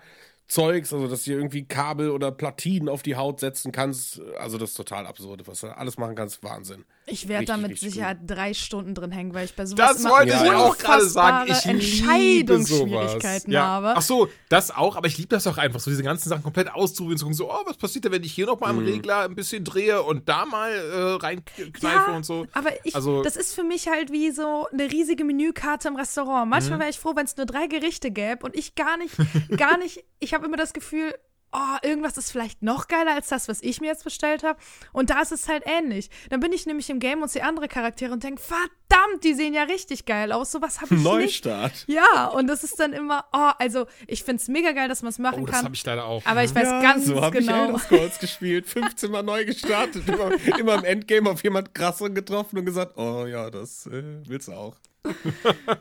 Zeugs, 0.49 0.93
also 0.93 1.09
dass 1.09 1.25
du 1.25 1.33
irgendwie 1.33 1.65
Kabel 1.65 2.09
oder 2.09 2.31
Platinen 2.31 2.87
auf 2.87 3.03
die 3.03 3.17
Haut 3.17 3.41
setzen 3.41 3.73
kannst. 3.73 4.21
Also 4.39 4.57
das 4.57 4.69
ist 4.69 4.77
total 4.77 5.05
absurd, 5.05 5.45
was 5.45 5.59
du 5.59 5.67
alles 5.77 5.97
machen 5.97 6.15
kannst, 6.15 6.41
Wahnsinn. 6.41 6.85
Ich 7.09 7.29
werde 7.29 7.45
da 7.45 7.55
mit 7.55 7.79
Sicherheit 7.79 8.19
gut. 8.19 8.31
drei 8.31 8.53
Stunden 8.53 8.93
drin 8.93 9.11
hängen, 9.11 9.33
weil 9.33 9.45
ich 9.45 9.55
bei 9.55 9.65
sowas 9.65 9.93
das 9.93 10.03
wollte 10.03 10.33
ich 10.33 10.51
auch 10.51 10.77
gerade 10.77 11.05
sagen. 11.05 11.49
Ich 11.49 11.65
Entscheidungsschwierigkeiten 11.65 13.53
ja. 13.53 13.63
habe. 13.63 13.93
Ach 13.95 14.01
so, 14.01 14.27
das 14.49 14.71
auch, 14.71 14.97
aber 14.97 15.07
ich 15.07 15.17
liebe 15.17 15.29
das 15.29 15.47
auch 15.47 15.57
einfach, 15.57 15.79
so 15.79 15.89
diese 15.89 16.03
ganzen 16.03 16.27
Sachen 16.27 16.43
komplett 16.43 16.69
auszuprobieren, 16.69 17.17
zu 17.17 17.23
gucken, 17.25 17.37
so, 17.37 17.49
oh, 17.49 17.63
was 17.65 17.77
passiert 17.77 18.03
denn, 18.03 18.11
wenn 18.11 18.23
ich 18.23 18.33
hier 18.33 18.45
noch 18.45 18.59
mal 18.59 18.71
am 18.71 18.79
mhm. 18.79 18.87
Regler 18.87 19.21
ein 19.21 19.35
bisschen 19.35 19.63
drehe 19.63 20.03
und 20.03 20.27
da 20.27 20.45
mal 20.45 20.69
äh, 20.69 21.15
reinkneife 21.23 21.77
ja, 21.81 22.15
und 22.15 22.25
so. 22.25 22.45
aber 22.51 22.71
ich, 22.83 22.93
also, 22.93 23.23
das 23.23 23.37
ist 23.37 23.55
für 23.55 23.63
mich 23.63 23.87
halt 23.87 24.11
wie 24.11 24.31
so 24.31 24.67
eine 24.73 24.91
riesige 24.91 25.23
Menükarte 25.23 25.87
im 25.87 25.95
Restaurant. 25.95 26.49
Manchmal 26.49 26.77
mhm. 26.77 26.81
wäre 26.81 26.89
ich 26.89 26.99
froh, 26.99 27.13
wenn 27.15 27.25
es 27.25 27.37
nur 27.37 27.45
drei 27.45 27.67
Gerichte 27.67 28.11
gäbe 28.11 28.45
und 28.45 28.53
ich 28.53 28.75
gar 28.75 28.97
nicht, 28.97 29.15
gar 29.55 29.77
nicht, 29.77 30.03
ich 30.19 30.33
habe 30.33 30.45
immer 30.45 30.57
das 30.57 30.73
Gefühl, 30.73 31.13
oh, 31.51 31.77
irgendwas 31.81 32.17
ist 32.17 32.31
vielleicht 32.31 32.61
noch 32.61 32.87
geiler 32.87 33.13
als 33.13 33.29
das, 33.29 33.47
was 33.47 33.61
ich 33.61 33.81
mir 33.81 33.87
jetzt 33.87 34.03
bestellt 34.03 34.43
habe. 34.43 34.59
Und 34.93 35.09
da 35.09 35.21
ist 35.21 35.31
es 35.31 35.47
halt 35.47 35.63
ähnlich. 35.65 36.09
Dann 36.29 36.39
bin 36.39 36.51
ich 36.53 36.65
nämlich 36.65 36.89
im 36.89 36.99
Game 36.99 37.21
und 37.21 37.29
sehe 37.31 37.43
andere 37.43 37.67
Charaktere 37.67 38.11
und 38.13 38.23
denke, 38.23 38.41
verdammt, 38.41 39.23
die 39.23 39.33
sehen 39.33 39.53
ja 39.53 39.63
richtig 39.63 40.05
geil 40.05 40.31
aus. 40.31 40.51
Sowas 40.51 40.81
habe 40.81 40.95
ich 40.95 41.01
Neustart. 41.03 41.71
nicht. 41.87 41.89
Ja, 41.89 42.25
und 42.27 42.47
das 42.47 42.63
ist 42.63 42.79
dann 42.79 42.93
immer, 42.93 43.25
oh, 43.33 43.51
also 43.59 43.85
ich 44.07 44.23
finde 44.23 44.41
es 44.41 44.47
mega 44.47 44.71
geil, 44.73 44.87
dass 44.89 45.01
man 45.01 45.09
es 45.09 45.19
machen 45.19 45.41
Oh, 45.43 45.45
das 45.45 45.55
kann. 45.55 45.65
habe 45.65 45.75
ich 45.75 45.85
leider 45.85 46.05
auch. 46.05 46.25
aber 46.25 46.43
ich 46.43 46.53
weiß 46.53 46.63
Ja, 46.63 46.81
ganz 46.81 47.05
so 47.05 47.21
habe 47.21 47.39
ich 47.39 47.45
genau. 47.47 47.65
Elder 47.67 47.79
Scrolls 47.79 48.19
gespielt, 48.19 48.67
15 48.69 49.09
Mal 49.11 49.23
neu 49.23 49.45
gestartet, 49.45 50.07
immer, 50.07 50.31
immer 50.59 50.75
im 50.75 50.83
Endgame 50.83 51.29
auf 51.29 51.43
jemand 51.43 51.73
krasseren 51.73 52.13
getroffen 52.13 52.59
und 52.59 52.65
gesagt, 52.65 52.97
oh 52.97 53.25
ja, 53.25 53.49
das 53.49 53.85
äh, 53.87 54.03
willst 54.25 54.47
du 54.49 54.53
auch. 54.53 54.75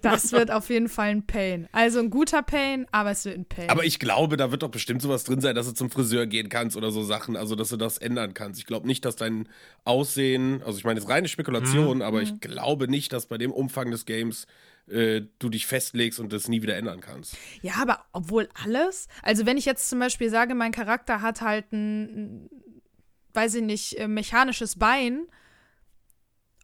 Das 0.03 0.33
wird 0.33 0.51
auf 0.51 0.69
jeden 0.71 0.89
Fall 0.89 1.09
ein 1.09 1.27
Pain. 1.27 1.69
Also 1.73 1.99
ein 2.01 2.11
guter 2.11 2.43
Pain, 2.43 2.87
aber 2.93 3.11
es 3.11 3.25
wird 3.25 3.39
ein 3.39 3.45
Pain. 3.45 3.71
Aber 3.71 3.85
ich 3.85 3.99
glaube, 3.99 4.37
da 4.37 4.51
wird 4.51 4.63
doch 4.63 4.71
bestimmt 4.71 5.03
sowas 5.03 5.25
drin 5.25 5.41
sein, 5.41 5.55
dass 5.55 5.67
du 5.67 5.73
zum 5.73 5.91
Friseur 5.91 6.27
gehen 6.27 6.49
kannst 6.49 6.77
oder 6.77 6.91
so 6.91 7.03
Sachen, 7.03 7.37
also 7.37 7.55
dass 7.55 7.69
du 7.69 7.77
das 7.77 7.99
ändern 7.99 8.35
kannst. 8.35 8.61
Ich 8.61 8.67
glaube 8.67 8.87
nicht, 8.87 9.05
dass 9.05 9.17
dein 9.17 9.49
Aussehen, 9.85 10.63
also 10.65 10.79
ich 10.79 10.85
meine, 10.85 11.01
jetzt 11.01 11.09
reine 11.09 11.29
Spekulation, 11.29 12.03
aber 12.03 12.23
ich 12.23 12.41
glaube 12.41 12.89
nicht, 12.89 13.13
dass 13.13 13.27
bei 13.27 13.39
dem 13.39 13.53
Umfang 13.53 13.91
des 13.91 14.05
Games 14.05 14.47
äh, 14.89 15.23
du 15.39 15.49
dich 15.49 15.67
festlegst 15.67 16.21
und 16.21 16.33
das 16.33 16.49
nie 16.49 16.63
wieder 16.63 16.77
ändern 16.77 17.01
kannst. 17.01 17.37
Ja, 17.63 17.75
aber 17.81 18.05
obwohl 18.13 18.49
alles, 18.65 19.09
also 19.23 19.47
wenn 19.47 19.57
ich 19.57 19.65
jetzt 19.65 19.89
zum 19.89 19.99
Beispiel 19.99 20.31
sage, 20.31 20.55
mein 20.55 20.73
Charakter 20.73 21.23
hat 21.23 21.41
halt 21.41 21.73
ein, 21.73 22.03
ein, 22.05 22.51
weiß 23.35 23.57
ich 23.57 23.63
nicht, 23.63 23.99
äh, 23.99 24.09
mechanisches 24.09 24.77
Bein, 24.77 25.27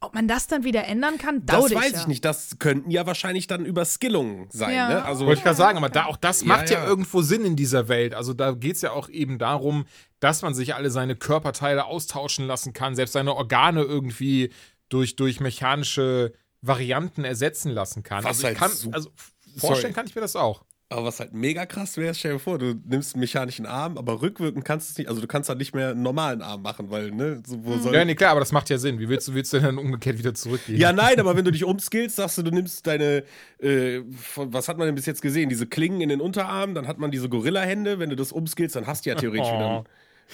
ob 0.03 0.15
man 0.15 0.29
das 0.29 0.47
dann 0.47 0.65
wieder 0.65 0.85
ändern 0.87 1.17
kann, 1.19 1.47
Das 1.47 1.57
dauert 1.57 1.75
weiß 1.75 1.93
ja. 1.93 2.01
ich 2.01 2.07
nicht. 2.07 2.25
Das 2.25 2.59
könnten 2.59 2.91
ja 2.91 3.07
wahrscheinlich 3.07 3.47
dann 3.47 3.65
Überskillungen 3.65 4.49
sein. 4.51 4.75
Ja. 4.75 4.89
Ne? 4.89 5.05
Also 5.05 5.27
Wollte 5.27 5.39
ich 5.39 5.45
gerade 5.45 5.57
sagen, 5.57 5.79
aber 5.79 5.89
da, 5.89 6.07
auch 6.07 6.17
das 6.17 6.43
Ja, 6.43 6.49
macht 6.49 6.71
ja, 6.71 6.81
ja. 6.81 6.87
irgendwo 6.87 7.23
Sinn 7.23 7.45
in 7.45 7.57
dieser 7.57 7.89
Welt. 7.89 8.15
Also 8.15 8.35
da 8.35 8.53
geht 8.53 8.77
es 8.77 8.83
ja 8.83 8.93
auch 8.93 9.09
eben 9.09 9.39
darum, 9.39 9.87
dass 10.21 10.43
man 10.43 10.55
sich 10.55 10.75
alle 10.75 10.91
seine 10.91 11.17
Körperteile 11.17 11.85
austauschen 11.85 12.47
lassen 12.47 12.73
kann, 12.73 12.95
selbst 12.95 13.13
seine 13.13 13.35
Organe 13.35 13.83
irgendwie 13.83 14.53
durch, 14.89 15.17
durch 15.17 15.41
mechanische 15.41 16.33
Varianten 16.61 17.25
ersetzen 17.25 17.71
lassen 17.71 18.03
kann. 18.03 18.25
Was 18.25 18.45
also 18.45 18.49
ich 18.49 18.61
halt 18.61 18.73
kann, 18.83 18.95
also 18.95 19.11
vorstellen 19.57 19.93
Sorry. 19.93 19.93
kann 19.95 20.07
ich 20.07 20.15
mir 20.15 20.21
das 20.21 20.37
auch. 20.37 20.65
Aber 20.93 21.07
was 21.07 21.21
halt 21.21 21.33
mega 21.33 21.67
krass 21.67 21.97
wäre, 21.97 22.15
stell 22.15 22.35
dir 22.35 22.39
vor, 22.39 22.59
du 22.59 22.75
nimmst 22.87 23.15
einen 23.15 23.21
mechanischen 23.21 23.67
Arm, 23.67 23.97
aber 23.99 24.23
rückwirkend 24.23 24.65
kannst 24.65 24.89
du 24.89 24.93
es 24.93 24.99
nicht, 24.99 25.09
also 25.09 25.21
du 25.21 25.27
kannst 25.27 25.49
halt 25.49 25.59
nicht 25.59 25.75
mehr 25.75 25.91
einen 25.91 26.03
normalen 26.03 26.43
Arm 26.43 26.63
machen, 26.63 26.91
weil, 26.91 27.11
ne, 27.11 27.43
so, 27.47 27.65
wo 27.65 27.77
soll. 27.79 27.95
Ja, 27.95 28.05
nee, 28.05 28.15
klar, 28.15 28.31
aber 28.33 28.41
das 28.41 28.53
macht 28.53 28.71
ja 28.71 28.79
Sinn. 28.79 28.99
Wie 29.01 29.09
willst 29.09 29.29
du, 29.29 29.35
willst 29.35 29.53
du 29.53 29.57
denn 29.57 29.67
dann 29.67 29.79
umgekehrt 29.79 30.19
wieder 30.19 30.35
zurückgehen? 30.35 30.79
Ja, 30.79 30.93
nein, 30.93 31.19
aber 31.21 31.37
wenn 31.37 31.45
du 31.45 31.51
dich 31.51 31.65
umskillst, 31.65 32.17
sagst 32.17 32.39
du, 32.39 32.43
du 32.43 32.51
nimmst 32.51 32.87
deine, 32.87 33.25
äh, 33.61 34.01
von, 34.21 34.53
was 34.53 34.69
hat 34.69 34.79
man 34.79 34.87
denn 34.87 34.95
bis 34.95 35.07
jetzt 35.07 35.23
gesehen? 35.23 35.49
Diese 35.49 35.67
Klingen 35.67 36.01
in 36.01 36.09
den 36.11 36.21
Unterarmen, 36.21 36.75
dann 36.75 36.87
hat 36.87 36.99
man 36.99 37.11
diese 37.11 37.29
Gorilla-Hände. 37.29 37.99
Wenn 37.99 38.11
du 38.11 38.17
das 38.17 38.31
umskillst, 38.33 38.77
dann 38.77 38.87
hast 38.87 39.07
du 39.07 39.11
ja 39.11 39.17
theoretisch 39.17 39.49
Oh. 39.51 39.55
wieder. 39.55 39.85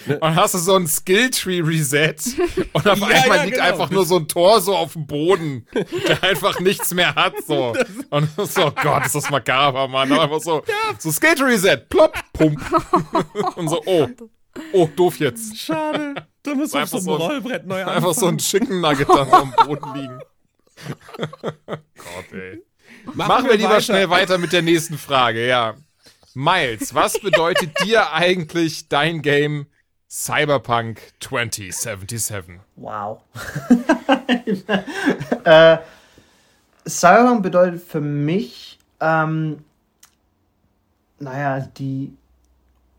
Und 0.07 0.23
dann 0.23 0.37
hast 0.37 0.55
du 0.55 0.59
so 0.59 0.77
ein 0.77 0.87
Skilltree-Reset 0.87 2.15
und 2.73 2.89
auf 2.89 2.99
Ja, 2.99 3.07
einmal 3.07 3.39
ja, 3.39 3.43
liegt 3.45 3.57
genau. 3.57 3.69
einfach 3.69 3.91
nur 3.91 4.07
so 4.07 4.17
ein 4.17 4.29
Torso 4.29 4.77
auf 4.77 4.93
dem 4.93 5.07
Boden, 5.07 5.67
der 6.07 6.23
einfach 6.23 6.61
nichts 6.61 6.95
mehr 6.95 7.15
hat. 7.15 7.35
So. 7.47 7.75
Und 8.11 8.29
so, 8.37 8.67
oh 8.67 8.73
Gott, 8.83 9.07
ist 9.07 9.15
das 9.15 9.29
makaber, 9.31 9.87
Mann. 9.89 10.11
Und 10.11 10.19
einfach 10.19 10.41
so, 10.41 10.63
so 10.99 11.11
Skilltree-Reset, 11.11 11.89
plopp, 11.89 12.17
pump. 12.33 12.61
Und 13.57 13.69
so, 13.69 13.83
oh, 13.85 14.09
oh, 14.73 14.89
doof 14.97 15.19
jetzt. 15.19 15.59
Schade. 15.59 16.15
Da 16.43 16.55
muss 16.55 16.73
Einfach 16.75 16.99
so 16.99 17.05
so 17.05 17.15
ein- 17.17 17.21
Rollbrett 17.21 17.67
neu 17.67 17.85
Einfach 17.85 18.15
so 18.15 18.27
ein 18.27 18.35
anfangen. 18.35 18.39
Chicken 18.39 18.81
Nugget 18.81 19.09
dann 19.09 19.31
am 19.33 19.53
Boden 19.67 19.95
liegen. 19.95 20.19
Gott, 21.67 22.33
ey. 22.33 22.63
Machen 23.15 23.47
wir 23.49 23.57
lieber 23.57 23.71
weiter. 23.71 23.81
schnell 23.81 24.11
weiter 24.11 24.39
mit 24.39 24.53
der 24.53 24.63
nächsten 24.63 24.97
Frage, 24.99 25.47
ja. 25.47 25.75
Miles, 26.35 26.95
was 26.95 27.19
bedeutet 27.19 27.71
dir 27.85 28.13
eigentlich 28.13 28.89
dein 28.89 29.23
Game 29.23 29.67
Cyberpunk 30.11 31.13
2077? 31.21 32.61
Wow. 32.77 33.21
äh, 35.45 35.79
Cyberpunk 36.87 37.43
bedeutet 37.43 37.83
für 37.83 38.01
mich, 38.01 38.79
ähm, 39.01 39.65
naja, 41.19 41.61
die 41.61 42.15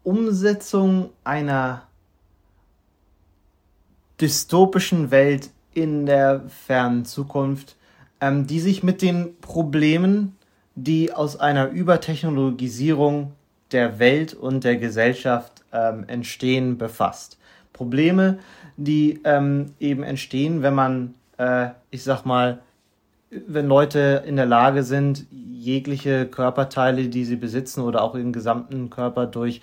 Umsetzung 0.03 1.09
einer 1.23 1.87
dystopischen 4.21 5.09
Welt 5.09 5.49
in 5.73 6.05
der 6.05 6.43
fernen 6.47 7.05
Zukunft, 7.05 7.75
ähm, 8.21 8.45
die 8.45 8.59
sich 8.59 8.83
mit 8.83 9.01
den 9.01 9.35
Problemen, 9.41 10.37
die 10.75 11.11
aus 11.11 11.37
einer 11.37 11.69
Übertechnologisierung 11.69 13.33
der 13.71 13.97
Welt 13.97 14.35
und 14.35 14.63
der 14.63 14.77
Gesellschaft 14.77 15.58
ähm, 15.73 16.05
entstehen, 16.07 16.77
befasst. 16.77 17.37
Probleme, 17.73 18.39
die 18.77 19.21
ähm, 19.23 19.73
eben 19.79 20.03
entstehen, 20.03 20.61
wenn 20.61 20.73
man, 20.73 21.13
äh, 21.37 21.69
ich 21.91 22.03
sag 22.03 22.25
mal, 22.25 22.59
wenn 23.29 23.67
Leute 23.67 24.23
in 24.25 24.35
der 24.35 24.45
Lage 24.45 24.83
sind, 24.83 25.25
jegliche 25.31 26.25
Körperteile, 26.25 27.09
die 27.09 27.25
sie 27.25 27.35
besitzen 27.35 27.81
oder 27.81 28.01
auch 28.01 28.15
ihren 28.15 28.33
gesamten 28.33 28.89
Körper 28.89 29.27
durch, 29.27 29.61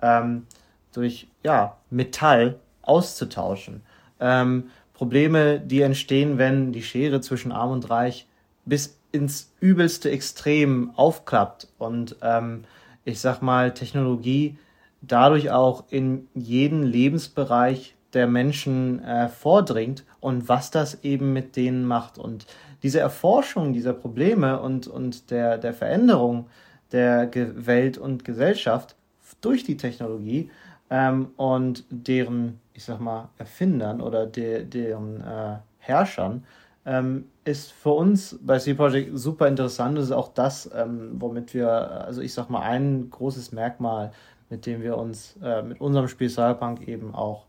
ähm, 0.00 0.46
durch 0.92 1.28
ja, 1.42 1.76
Metall 1.90 2.58
auszutauschen. 2.82 3.82
Ähm, 4.20 4.70
Probleme, 4.94 5.60
die 5.60 5.82
entstehen, 5.82 6.38
wenn 6.38 6.72
die 6.72 6.82
Schere 6.82 7.20
zwischen 7.20 7.52
Arm 7.52 7.70
und 7.70 7.88
Reich 7.90 8.26
bis 8.64 8.98
ins 9.12 9.52
übelste 9.60 10.10
Extrem 10.10 10.90
aufklappt 10.96 11.68
und 11.78 12.16
ähm, 12.22 12.64
ich 13.04 13.20
sag 13.20 13.40
mal, 13.40 13.72
Technologie 13.72 14.58
dadurch 15.00 15.50
auch 15.50 15.84
in 15.90 16.28
jeden 16.34 16.82
Lebensbereich 16.82 17.96
der 18.14 18.26
Menschen 18.26 19.02
äh, 19.04 19.28
vordringt 19.28 20.04
und 20.20 20.48
was 20.48 20.70
das 20.70 21.02
eben 21.04 21.32
mit 21.32 21.56
denen 21.56 21.84
macht. 21.84 22.18
Und 22.18 22.46
diese 22.82 23.00
Erforschung 23.00 23.72
dieser 23.72 23.92
Probleme 23.92 24.60
und, 24.60 24.86
und 24.86 25.30
der, 25.30 25.58
der 25.58 25.74
Veränderung 25.74 26.46
der 26.92 27.26
Ge 27.26 27.52
Welt 27.54 27.98
und 27.98 28.24
Gesellschaft 28.24 28.96
durch 29.40 29.62
die 29.62 29.76
Technologie 29.76 30.50
ähm, 30.90 31.28
und 31.36 31.84
deren, 31.90 32.60
ich 32.72 32.84
sag 32.84 33.00
mal, 33.00 33.28
Erfindern 33.36 34.00
oder 34.00 34.26
de, 34.26 34.64
deren 34.64 35.20
äh, 35.20 35.56
Herrschern 35.78 36.44
ähm, 36.86 37.26
ist 37.44 37.72
für 37.72 37.90
uns 37.90 38.38
bei 38.40 38.58
C 38.58 38.74
Project 38.74 39.18
super 39.18 39.46
interessant. 39.48 39.98
Das 39.98 40.06
ist 40.06 40.12
auch 40.12 40.32
das, 40.32 40.70
ähm, 40.74 41.10
womit 41.14 41.52
wir, 41.52 41.70
also 41.70 42.22
ich 42.22 42.32
sag 42.32 42.48
mal, 42.48 42.62
ein 42.62 43.10
großes 43.10 43.52
Merkmal, 43.52 44.12
mit 44.50 44.66
dem 44.66 44.82
wir 44.82 44.96
uns 44.96 45.36
äh, 45.42 45.62
mit 45.62 45.80
unserem 45.80 46.08
Spiel 46.08 46.30
Cyberpunk 46.30 46.86
eben 46.86 47.14
auch 47.14 47.46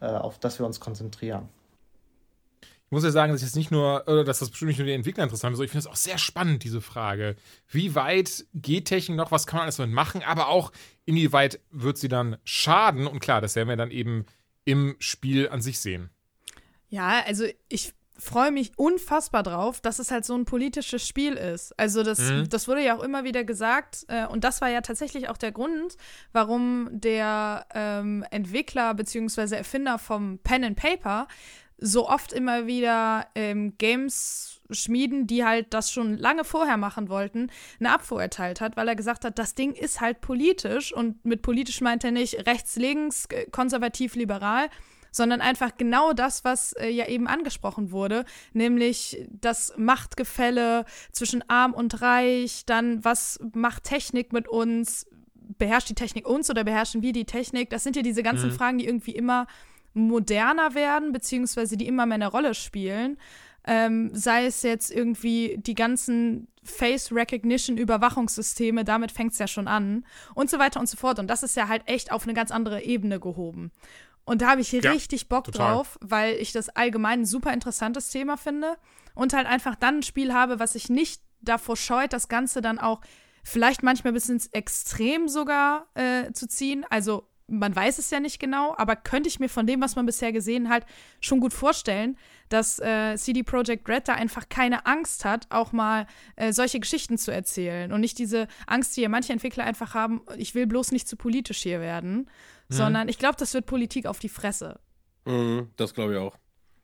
äh, 0.00 0.06
auf 0.06 0.38
das 0.38 0.58
wir 0.58 0.66
uns 0.66 0.80
konzentrieren. 0.80 1.48
Ich 2.60 2.90
muss 2.94 3.04
ja 3.04 3.10
sagen, 3.10 3.32
dass 3.32 3.40
ich 3.40 3.46
jetzt 3.46 3.56
nicht 3.56 3.70
nur, 3.70 4.02
oder 4.06 4.22
dass 4.22 4.40
das 4.40 4.50
bestimmt 4.50 4.68
nicht 4.68 4.78
nur 4.78 4.86
die 4.86 4.92
Entwickler 4.92 5.24
interessant 5.24 5.52
ist, 5.52 5.56
sondern 5.56 5.66
ich 5.66 5.70
finde 5.70 5.86
es 5.86 5.92
auch 5.92 5.96
sehr 5.96 6.18
spannend, 6.18 6.62
diese 6.62 6.82
Frage. 6.82 7.36
Wie 7.68 7.94
weit 7.94 8.44
geht 8.52 8.84
Technik 8.84 9.16
noch? 9.16 9.30
Was 9.30 9.46
kann 9.46 9.56
man 9.56 9.62
alles 9.62 9.76
damit 9.76 9.94
machen? 9.94 10.22
Aber 10.22 10.48
auch, 10.48 10.72
inwieweit 11.06 11.60
wird 11.70 11.96
sie 11.96 12.08
dann 12.08 12.36
schaden? 12.44 13.06
Und 13.06 13.20
klar, 13.20 13.40
das 13.40 13.56
werden 13.56 13.70
wir 13.70 13.76
dann 13.76 13.90
eben 13.90 14.26
im 14.64 14.96
Spiel 14.98 15.48
an 15.48 15.62
sich 15.62 15.80
sehen. 15.80 16.10
Ja, 16.90 17.22
also 17.26 17.44
ich 17.70 17.94
freue 18.22 18.50
mich 18.50 18.72
unfassbar 18.76 19.42
drauf, 19.42 19.80
dass 19.80 19.98
es 19.98 20.10
halt 20.10 20.24
so 20.24 20.34
ein 20.34 20.44
politisches 20.44 21.06
Spiel 21.06 21.34
ist. 21.34 21.78
Also 21.78 22.02
das, 22.02 22.18
Mhm. 22.18 22.48
das 22.48 22.68
wurde 22.68 22.82
ja 22.82 22.96
auch 22.96 23.02
immer 23.02 23.24
wieder 23.24 23.44
gesagt 23.44 24.04
äh, 24.08 24.26
und 24.26 24.44
das 24.44 24.60
war 24.60 24.68
ja 24.68 24.80
tatsächlich 24.80 25.28
auch 25.28 25.36
der 25.36 25.52
Grund, 25.52 25.96
warum 26.32 26.88
der 26.92 27.66
ähm, 27.74 28.24
Entwickler 28.30 28.94
bzw. 28.94 29.54
Erfinder 29.56 29.98
vom 29.98 30.38
Pen 30.38 30.64
and 30.64 30.76
Paper 30.76 31.28
so 31.84 32.08
oft 32.08 32.32
immer 32.32 32.66
wieder 32.68 33.26
ähm, 33.34 33.76
Games 33.76 34.60
schmieden, 34.70 35.26
die 35.26 35.44
halt 35.44 35.74
das 35.74 35.90
schon 35.90 36.16
lange 36.16 36.44
vorher 36.44 36.76
machen 36.76 37.08
wollten, 37.08 37.50
eine 37.80 37.92
Abfuhr 37.92 38.22
erteilt 38.22 38.60
hat, 38.60 38.76
weil 38.76 38.86
er 38.88 38.94
gesagt 38.94 39.24
hat, 39.24 39.38
das 39.38 39.54
Ding 39.56 39.72
ist 39.74 40.00
halt 40.00 40.20
politisch 40.20 40.92
und 40.94 41.24
mit 41.24 41.42
politisch 41.42 41.80
meint 41.80 42.04
er 42.04 42.12
nicht 42.12 42.46
rechts, 42.46 42.76
links, 42.76 43.26
äh, 43.30 43.46
konservativ, 43.50 44.14
liberal, 44.14 44.68
sondern 45.12 45.40
einfach 45.40 45.76
genau 45.76 46.12
das, 46.12 46.42
was 46.42 46.72
äh, 46.72 46.88
ja 46.88 47.06
eben 47.06 47.28
angesprochen 47.28 47.92
wurde, 47.92 48.24
nämlich 48.52 49.24
das 49.30 49.74
Machtgefälle 49.76 50.84
zwischen 51.12 51.48
arm 51.48 51.74
und 51.74 52.02
reich, 52.02 52.64
dann 52.66 53.04
was 53.04 53.38
macht 53.54 53.84
Technik 53.84 54.32
mit 54.32 54.48
uns, 54.48 55.06
beherrscht 55.58 55.90
die 55.90 55.94
Technik 55.94 56.26
uns 56.26 56.50
oder 56.50 56.64
beherrschen 56.64 57.02
wir 57.02 57.12
die 57.12 57.26
Technik? 57.26 57.70
Das 57.70 57.84
sind 57.84 57.94
ja 57.94 58.02
diese 58.02 58.24
ganzen 58.24 58.50
Fragen, 58.50 58.78
die 58.78 58.86
irgendwie 58.86 59.12
immer 59.12 59.46
moderner 59.94 60.74
werden, 60.74 61.12
beziehungsweise 61.12 61.76
die 61.76 61.86
immer 61.86 62.06
mehr 62.06 62.16
eine 62.16 62.28
Rolle 62.28 62.54
spielen. 62.54 63.18
Ähm, 63.64 64.10
sei 64.12 64.46
es 64.46 64.62
jetzt 64.62 64.90
irgendwie 64.90 65.56
die 65.58 65.76
ganzen 65.76 66.48
Face 66.64 67.12
Recognition 67.12 67.76
Überwachungssysteme, 67.76 68.84
damit 68.84 69.12
fängt 69.12 69.32
es 69.32 69.38
ja 69.38 69.46
schon 69.46 69.68
an 69.68 70.04
und 70.34 70.50
so 70.50 70.58
weiter 70.58 70.80
und 70.80 70.88
so 70.88 70.96
fort. 70.96 71.18
Und 71.18 71.28
das 71.28 71.42
ist 71.42 71.56
ja 71.56 71.68
halt 71.68 71.82
echt 71.86 72.10
auf 72.10 72.24
eine 72.24 72.34
ganz 72.34 72.50
andere 72.50 72.82
Ebene 72.82 73.20
gehoben. 73.20 73.70
Und 74.24 74.42
da 74.42 74.50
habe 74.50 74.60
ich 74.60 74.72
Ja, 74.72 74.90
richtig 74.92 75.28
Bock 75.28 75.44
total. 75.44 75.74
drauf, 75.74 75.98
weil 76.00 76.36
ich 76.36 76.52
das 76.52 76.68
allgemein 76.68 77.20
ein 77.20 77.26
super 77.26 77.52
interessantes 77.52 78.10
Thema 78.10 78.36
finde 78.36 78.76
und 79.14 79.32
halt 79.32 79.46
einfach 79.46 79.74
dann 79.74 79.98
ein 79.98 80.02
Spiel 80.02 80.32
habe, 80.32 80.58
was 80.58 80.72
sich 80.74 80.88
nicht 80.88 81.22
davor 81.40 81.76
scheut, 81.76 82.12
das 82.12 82.28
Ganze 82.28 82.60
dann 82.60 82.78
auch 82.78 83.00
vielleicht 83.42 83.82
manchmal 83.82 84.12
bis 84.12 84.28
ins 84.28 84.46
Extrem 84.48 85.28
sogar 85.28 85.88
äh, 85.94 86.32
zu 86.32 86.46
ziehen. 86.46 86.86
Also 86.88 87.28
man 87.48 87.74
weiß 87.74 87.98
es 87.98 88.10
ja 88.10 88.20
nicht 88.20 88.38
genau, 88.38 88.74
aber 88.78 88.96
könnte 88.96 89.28
ich 89.28 89.40
mir 89.40 89.48
von 89.48 89.66
dem, 89.66 89.80
was 89.82 89.96
man 89.96 90.06
bisher 90.06 90.32
gesehen 90.32 90.68
hat, 90.68 90.86
schon 91.20 91.40
gut 91.40 91.52
vorstellen, 91.52 92.16
dass 92.48 92.78
äh, 92.78 93.16
CD 93.16 93.42
Projekt 93.42 93.88
Red 93.88 94.08
da 94.08 94.14
einfach 94.14 94.48
keine 94.48 94.86
Angst 94.86 95.24
hat, 95.24 95.46
auch 95.50 95.72
mal 95.72 96.06
äh, 96.36 96.52
solche 96.52 96.80
Geschichten 96.80 97.18
zu 97.18 97.30
erzählen 97.30 97.92
und 97.92 98.00
nicht 98.00 98.18
diese 98.18 98.46
Angst, 98.66 98.96
die 98.96 99.02
ja 99.02 99.08
manche 99.08 99.32
Entwickler 99.32 99.64
einfach 99.64 99.94
haben, 99.94 100.22
ich 100.36 100.54
will 100.54 100.66
bloß 100.66 100.92
nicht 100.92 101.08
zu 101.08 101.16
politisch 101.16 101.62
hier 101.62 101.80
werden, 101.80 102.30
mhm. 102.72 102.76
sondern 102.76 103.08
ich 103.08 103.18
glaube, 103.18 103.36
das 103.38 103.54
wird 103.54 103.66
Politik 103.66 104.06
auf 104.06 104.18
die 104.18 104.28
Fresse. 104.28 104.78
Mhm, 105.24 105.70
das 105.76 105.94
glaube 105.94 106.14
ich 106.14 106.18
auch. 106.18 106.36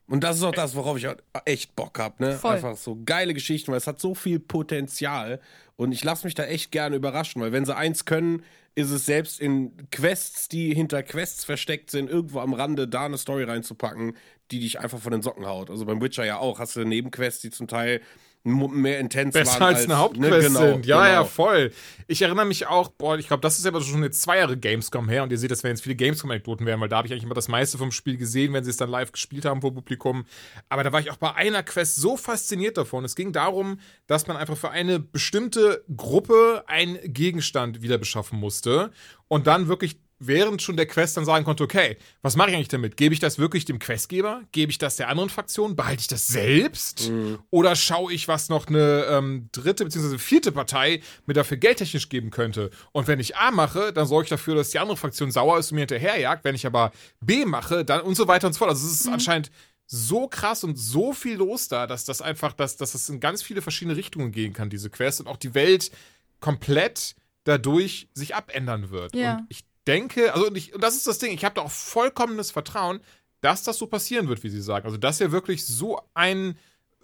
Und 0.07 0.23
das 0.23 0.37
ist 0.37 0.43
auch 0.43 0.53
das, 0.53 0.75
worauf 0.75 0.97
ich 0.97 1.07
echt 1.45 1.75
Bock 1.75 1.99
habe, 1.99 2.23
ne? 2.23 2.35
Voll. 2.35 2.55
Einfach 2.55 2.75
so 2.75 2.99
geile 3.05 3.35
Geschichten, 3.35 3.71
weil 3.71 3.77
es 3.77 3.85
hat 3.85 3.99
so 3.99 4.15
viel 4.15 4.39
Potenzial 4.39 5.39
und 5.75 5.91
ich 5.91 6.03
lasse 6.03 6.25
mich 6.25 6.33
da 6.33 6.45
echt 6.45 6.71
gerne 6.71 6.95
überraschen, 6.95 7.41
weil 7.41 7.51
wenn 7.51 7.65
sie 7.65 7.75
eins 7.75 8.05
können, 8.05 8.43
ist 8.73 8.89
es 8.89 9.05
selbst 9.05 9.39
in 9.39 9.89
Quests, 9.91 10.47
die 10.47 10.73
hinter 10.73 11.03
Quests 11.03 11.45
versteckt 11.45 11.91
sind, 11.91 12.09
irgendwo 12.09 12.39
am 12.39 12.53
Rande 12.53 12.87
da 12.87 13.05
eine 13.05 13.17
Story 13.17 13.43
reinzupacken, 13.43 14.15
die 14.51 14.59
dich 14.59 14.79
einfach 14.79 14.99
von 14.99 15.11
den 15.11 15.21
Socken 15.21 15.45
haut. 15.45 15.69
Also 15.69 15.85
beim 15.85 16.01
Witcher 16.01 16.25
ja 16.25 16.37
auch, 16.37 16.59
hast 16.59 16.75
du 16.75 16.83
Nebenquests, 16.83 17.41
die 17.41 17.51
zum 17.51 17.67
Teil 17.67 18.01
mehr 18.43 18.99
intens 18.99 19.33
Besser 19.33 19.59
waren 19.59 19.63
als, 19.63 19.77
als 19.79 19.85
eine 19.85 19.97
Hauptquest 19.97 20.31
ne, 20.31 20.39
genau, 20.39 20.59
sind. 20.59 20.85
Ja, 20.85 21.03
genau. 21.03 21.13
ja, 21.13 21.23
voll. 21.25 21.71
Ich 22.07 22.21
erinnere 22.21 22.45
mich 22.45 22.67
auch, 22.67 22.89
boah, 22.89 23.17
ich 23.17 23.27
glaube, 23.27 23.41
das 23.41 23.59
ist 23.59 23.65
aber 23.65 23.81
schon 23.81 24.01
jetzt 24.03 24.21
zwei 24.21 24.37
Jahre 24.37 24.57
Gamescom 24.57 25.09
her 25.09 25.23
und 25.23 25.31
ihr 25.31 25.37
seht, 25.37 25.51
das 25.51 25.63
werden 25.63 25.75
jetzt 25.75 25.83
viele 25.83 25.95
Gamescom-Anekdoten 25.95 26.65
werden, 26.65 26.79
weil 26.79 26.89
da 26.89 26.97
habe 26.97 27.07
ich 27.07 27.13
eigentlich 27.13 27.25
immer 27.25 27.35
das 27.35 27.49
meiste 27.49 27.77
vom 27.77 27.91
Spiel 27.91 28.17
gesehen, 28.17 28.53
wenn 28.53 28.63
sie 28.63 28.69
es 28.69 28.77
dann 28.77 28.89
live 28.89 29.11
gespielt 29.11 29.45
haben 29.45 29.61
vor 29.61 29.73
Publikum. 29.73 30.25
Aber 30.69 30.83
da 30.83 30.91
war 30.91 30.99
ich 30.99 31.11
auch 31.11 31.17
bei 31.17 31.33
einer 31.35 31.63
Quest 31.63 31.97
so 31.97 32.17
fasziniert 32.17 32.77
davon. 32.77 33.03
Es 33.03 33.15
ging 33.15 33.33
darum, 33.33 33.79
dass 34.07 34.27
man 34.27 34.37
einfach 34.37 34.57
für 34.57 34.71
eine 34.71 34.99
bestimmte 34.99 35.83
Gruppe 35.95 36.63
einen 36.67 36.97
Gegenstand 37.03 37.81
wieder 37.81 37.97
beschaffen 37.97 38.39
musste 38.39 38.91
und 39.27 39.47
dann 39.47 39.67
wirklich 39.67 39.97
während 40.19 40.61
schon 40.61 40.75
der 40.75 40.85
Quest 40.85 41.17
dann 41.17 41.25
sagen 41.25 41.45
konnte, 41.45 41.63
okay, 41.63 41.97
was 42.21 42.35
mache 42.35 42.49
ich 42.49 42.55
eigentlich 42.55 42.67
damit? 42.67 42.97
Gebe 42.97 43.13
ich 43.13 43.19
das 43.19 43.39
wirklich 43.39 43.65
dem 43.65 43.79
Questgeber? 43.79 44.41
Gebe 44.51 44.71
ich 44.71 44.77
das 44.77 44.97
der 44.97 45.07
anderen 45.07 45.29
Fraktion? 45.29 45.75
Behalte 45.75 46.01
ich 46.01 46.07
das 46.07 46.27
selbst? 46.27 47.09
Mhm. 47.09 47.39
Oder 47.49 47.75
schaue 47.75 48.13
ich, 48.13 48.27
was 48.27 48.49
noch 48.49 48.67
eine 48.67 49.05
ähm, 49.09 49.49
dritte 49.51 49.85
bzw. 49.85 50.17
vierte 50.17 50.51
Partei 50.51 51.01
mir 51.25 51.33
dafür 51.33 51.57
geldtechnisch 51.57 52.09
geben 52.09 52.29
könnte? 52.29 52.69
Und 52.91 53.07
wenn 53.07 53.19
ich 53.19 53.37
A 53.37 53.51
mache, 53.51 53.93
dann 53.93 54.07
sorge 54.07 54.25
ich 54.25 54.29
dafür, 54.29 54.55
dass 54.55 54.71
die 54.71 54.79
andere 54.79 54.97
Fraktion 54.97 55.31
sauer 55.31 55.57
ist 55.57 55.71
und 55.71 55.75
mir 55.75 55.81
hinterherjagt. 55.81 56.43
Wenn 56.43 56.55
ich 56.55 56.65
aber 56.65 56.91
B 57.21 57.45
mache, 57.45 57.85
dann 57.85 58.01
und 58.01 58.15
so 58.15 58.27
weiter 58.27 58.47
und 58.47 58.53
so 58.53 58.59
fort. 58.59 58.71
Also 58.71 58.85
es 58.85 58.93
ist 58.93 59.07
mhm. 59.07 59.13
anscheinend 59.13 59.51
so 59.91 60.27
krass 60.27 60.63
und 60.63 60.77
so 60.77 61.13
viel 61.13 61.37
los 61.37 61.67
da, 61.67 61.87
dass 61.87 62.05
das 62.05 62.21
einfach, 62.21 62.53
dass, 62.53 62.77
dass 62.77 62.91
das 62.91 63.09
in 63.09 63.19
ganz 63.19 63.41
viele 63.41 63.61
verschiedene 63.61 63.97
Richtungen 63.97 64.31
gehen 64.31 64.53
kann, 64.53 64.69
diese 64.69 64.91
Quest, 64.91 65.19
und 65.19 65.27
auch 65.27 65.37
die 65.37 65.55
Welt 65.55 65.91
komplett 66.39 67.15
dadurch 67.43 68.07
sich 68.13 68.35
abändern 68.35 68.91
wird. 68.91 69.15
Ja. 69.15 69.37
Und 69.37 69.45
ich 69.49 69.63
denke, 69.89 70.33
also 70.33 70.47
und, 70.47 70.55
ich, 70.55 70.73
und 70.73 70.83
das 70.83 70.95
ist 70.95 71.07
das 71.07 71.17
Ding, 71.17 71.33
ich 71.33 71.43
habe 71.43 71.55
da 71.55 71.61
auch 71.61 71.71
vollkommenes 71.71 72.51
Vertrauen, 72.51 72.99
dass 73.41 73.63
das 73.63 73.77
so 73.77 73.87
passieren 73.87 74.27
wird, 74.27 74.43
wie 74.43 74.49
Sie 74.49 74.61
sagen. 74.61 74.85
Also, 74.85 74.97
dass 74.97 75.19
wir 75.19 75.31
wirklich 75.31 75.65
so 75.65 75.99
einen 76.13 76.57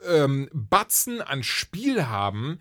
ähm, 0.08 0.50
Batzen 0.54 1.22
an 1.22 1.44
Spiel 1.44 2.08
haben, 2.08 2.60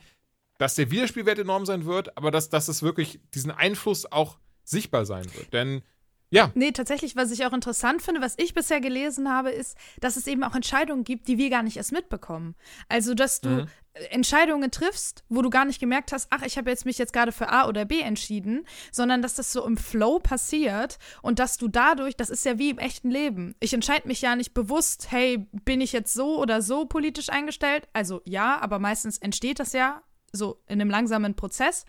dass 0.59 0.77
der 0.77 0.91
Wiederspielwert 0.91 1.39
enorm 1.39 1.67
sein 1.67 1.85
wird, 1.85 2.17
aber 2.17 2.31
dass, 2.31 2.49
dass 2.49 2.69
es 2.69 2.83
wirklich 2.83 3.21
diesen 3.35 3.51
Einfluss 3.51 4.11
auch 4.11 4.39
sichtbar 4.63 5.05
sein 5.05 5.27
wird. 5.35 5.53
Denn 5.53 5.83
ja. 6.31 6.51
Nee, 6.55 6.73
tatsächlich, 6.73 7.17
was 7.17 7.31
ich 7.31 7.45
auch 7.45 7.53
interessant 7.53 8.03
finde, 8.03 8.21
was 8.21 8.35
ich 8.39 8.55
bisher 8.55 8.81
gelesen 8.81 9.31
habe, 9.31 9.51
ist, 9.51 9.77
dass 10.01 10.17
es 10.17 10.27
eben 10.27 10.43
auch 10.43 10.55
Entscheidungen 10.55 11.05
gibt, 11.05 11.29
die 11.29 11.39
wir 11.39 11.51
gar 11.51 11.63
nicht 11.63 11.77
erst 11.77 11.93
mitbekommen. 11.93 12.55
Also, 12.89 13.15
dass 13.15 13.41
du 13.41 13.51
mhm. 13.51 13.67
Entscheidungen 14.11 14.71
triffst, 14.71 15.25
wo 15.29 15.41
du 15.41 15.51
gar 15.51 15.65
nicht 15.65 15.79
gemerkt 15.79 16.13
hast, 16.13 16.27
ach, 16.31 16.43
ich 16.43 16.59
habe 16.59 16.71
jetzt 16.71 16.85
mich 16.85 16.99
jetzt 16.99 17.13
gerade 17.13 17.33
für 17.33 17.49
A 17.49 17.69
oder 17.69 17.85
B 17.85 18.01
entschieden, 18.01 18.67
sondern 18.91 19.23
dass 19.23 19.35
das 19.35 19.53
so 19.53 19.65
im 19.65 19.77
Flow 19.77 20.19
passiert 20.19 20.99
und 21.23 21.39
dass 21.39 21.59
du 21.59 21.69
dadurch, 21.69 22.17
das 22.17 22.31
ist 22.31 22.45
ja 22.45 22.59
wie 22.59 22.71
im 22.71 22.79
echten 22.79 23.11
Leben. 23.11 23.55
Ich 23.61 23.73
entscheide 23.73 24.09
mich 24.09 24.21
ja 24.21 24.35
nicht 24.35 24.53
bewusst, 24.53 25.11
hey, 25.11 25.47
bin 25.65 25.81
ich 25.81 25.93
jetzt 25.93 26.13
so 26.13 26.41
oder 26.41 26.61
so 26.61 26.87
politisch 26.87 27.31
eingestellt? 27.31 27.89
Also 27.93 28.21
ja, 28.25 28.61
aber 28.61 28.79
meistens 28.79 29.19
entsteht 29.19 29.61
das 29.61 29.73
ja 29.73 30.03
so 30.33 30.61
in 30.67 30.81
einem 30.81 30.91
langsamen 30.91 31.35
Prozess. 31.35 31.85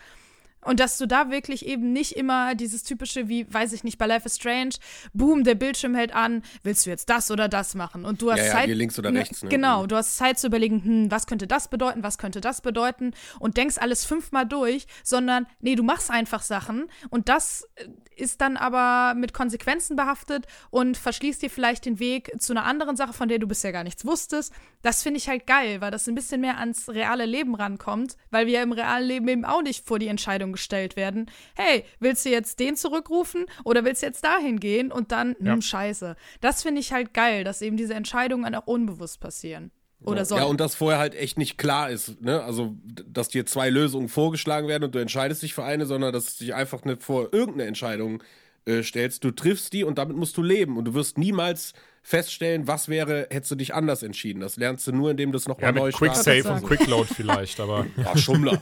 Und 0.66 0.80
dass 0.80 0.98
du 0.98 1.06
da 1.06 1.30
wirklich 1.32 1.66
eben 1.66 1.94
nicht 1.94 2.18
immer 2.18 2.56
dieses 2.56 2.84
typische, 2.84 3.30
wie, 3.30 3.52
weiß 3.52 3.72
ich 3.74 3.84
nicht, 3.84 3.98
bei 3.98 4.08
Life 4.08 4.26
is 4.26 4.36
Strange, 4.36 4.72
boom, 5.14 5.44
der 5.44 5.56
Bildschirm 5.56 5.96
hält 5.96 6.14
an, 6.14 6.44
willst 6.64 6.86
du 6.86 6.90
jetzt 6.90 7.10
das 7.10 7.32
oder 7.32 7.48
das 7.48 7.76
machen? 7.76 8.04
Und 8.04 8.22
du 8.22 8.32
hast 8.32 8.40
ja, 8.40 8.46
ja, 8.46 8.52
Zeit. 8.52 8.70
links 8.70 9.00
oder 9.00 9.14
rechts, 9.14 9.44
ne? 9.44 9.50
Genau, 9.50 9.86
du 9.86 9.96
hast 9.96 10.18
Zeit 10.18 10.40
zu 10.40 10.48
überlegen, 10.48 10.84
hm, 10.84 11.12
was 11.12 11.28
könnte 11.28 11.48
das 11.48 11.68
bedeuten, 11.70 12.04
was 12.04 12.18
könnte 12.18 12.42
das 12.42 12.62
bedeuten 12.62 13.14
und 13.40 13.58
denkst 13.58 13.78
alles 13.80 14.06
fünfmal 14.06 14.46
durch, 14.46 14.88
sondern, 15.04 15.46
nee, 15.62 15.76
du 15.76 15.84
machst 15.84 16.10
einfach 16.10 16.42
Sachen 16.42 16.88
und 17.10 17.30
das 17.30 17.68
äh, 17.76 17.88
ist 18.16 18.42
dann 18.42 18.58
aber 18.58 19.14
mit 19.14 19.34
Konsequenzen 19.34 19.96
behaftet 19.96 20.46
und 20.70 20.98
verschließt 20.98 21.42
dir 21.42 21.50
vielleicht 21.50 21.86
den 21.86 22.00
Weg 22.00 22.32
zu 22.40 22.54
einer 22.54 22.66
anderen 22.66 22.96
Sache, 22.96 23.14
von 23.14 23.28
der 23.28 23.40
du 23.40 23.48
bisher 23.48 23.72
gar 23.72 23.84
nichts 23.84 24.06
wusstest. 24.06 24.54
Das 24.82 25.04
finde 25.04 25.18
ich 25.18 25.28
halt 25.28 25.46
geil, 25.48 25.82
weil 25.82 25.92
das 25.92 26.08
ein 26.08 26.16
bisschen 26.16 26.42
mehr 26.42 26.58
ans 26.60 26.90
reale 26.90 27.26
Leben 27.26 27.56
rankommt, 27.56 28.16
weil 28.32 28.48
wir 28.48 28.62
im 28.62 28.72
realen 28.72 29.06
Leben 29.06 29.28
eben 29.28 29.46
auch 29.46 29.62
nicht 29.62 29.86
vor 29.86 30.00
die 30.00 30.08
Entscheidung 30.08 30.55
gestellt 30.56 30.96
werden. 30.96 31.30
Hey, 31.56 31.86
willst 32.00 32.26
du 32.26 32.30
jetzt 32.30 32.60
den 32.60 32.76
zurückrufen 32.76 33.46
oder 33.64 33.86
willst 33.86 34.02
du 34.02 34.08
jetzt 34.08 34.24
dahin 34.24 34.60
gehen 34.60 34.92
und 34.92 35.12
dann, 35.12 35.36
ja. 35.40 35.54
hm, 35.54 35.62
scheiße. 35.62 36.16
Das 36.42 36.64
finde 36.64 36.82
ich 36.82 36.92
halt 36.92 37.14
geil, 37.14 37.44
dass 37.44 37.62
eben 37.62 37.78
diese 37.78 37.94
Entscheidungen 37.94 38.56
auch 38.56 38.68
unbewusst 38.68 39.20
passieren. 39.20 39.72
Oder 40.02 40.26
soll. 40.26 40.40
Ja, 40.40 40.46
und 40.46 40.60
dass 40.60 40.76
vorher 40.76 41.00
halt 41.00 41.16
echt 41.16 41.38
nicht 41.38 41.58
klar 41.58 41.90
ist, 41.90 42.22
ne? 42.22 42.44
Also, 42.44 42.76
dass 43.08 43.30
dir 43.30 43.46
zwei 43.46 43.70
Lösungen 43.70 44.08
vorgeschlagen 44.08 44.68
werden 44.68 44.84
und 44.84 44.94
du 44.94 45.00
entscheidest 45.00 45.42
dich 45.42 45.54
für 45.54 45.64
eine, 45.64 45.86
sondern 45.86 46.14
dass 46.14 46.38
du 46.38 46.44
dich 46.44 46.54
einfach 46.54 46.84
nicht 46.86 47.02
vor 47.02 47.30
irgendeine 47.32 47.68
Entscheidung 47.68 48.22
äh, 48.66 48.84
stellst. 48.84 49.24
Du 49.24 49.32
triffst 49.32 49.74
die 49.74 49.84
und 49.84 49.98
damit 49.98 50.16
musst 50.18 50.38
du 50.38 50.44
leben. 50.44 50.78
Und 50.78 50.86
du 50.86 50.94
wirst 50.94 51.18
niemals 51.18 51.74
feststellen, 52.06 52.68
was 52.68 52.88
wäre, 52.88 53.28
hättest 53.32 53.50
du 53.50 53.56
dich 53.56 53.74
anders 53.74 54.04
entschieden. 54.04 54.40
Das 54.40 54.58
lernst 54.58 54.86
du 54.86 54.92
nur, 54.92 55.10
indem 55.10 55.32
du 55.32 55.40
es 55.40 55.48
nochmal 55.48 55.74
ja, 55.74 55.82
neu 55.82 55.92
Quick 55.92 56.16
Save 56.16 56.48
und 56.52 56.64
Quick 56.64 56.86
Load 56.86 57.12
vielleicht, 57.12 57.60
aber. 57.60 57.88
Ach, 58.06 58.16
Schummler. 58.16 58.62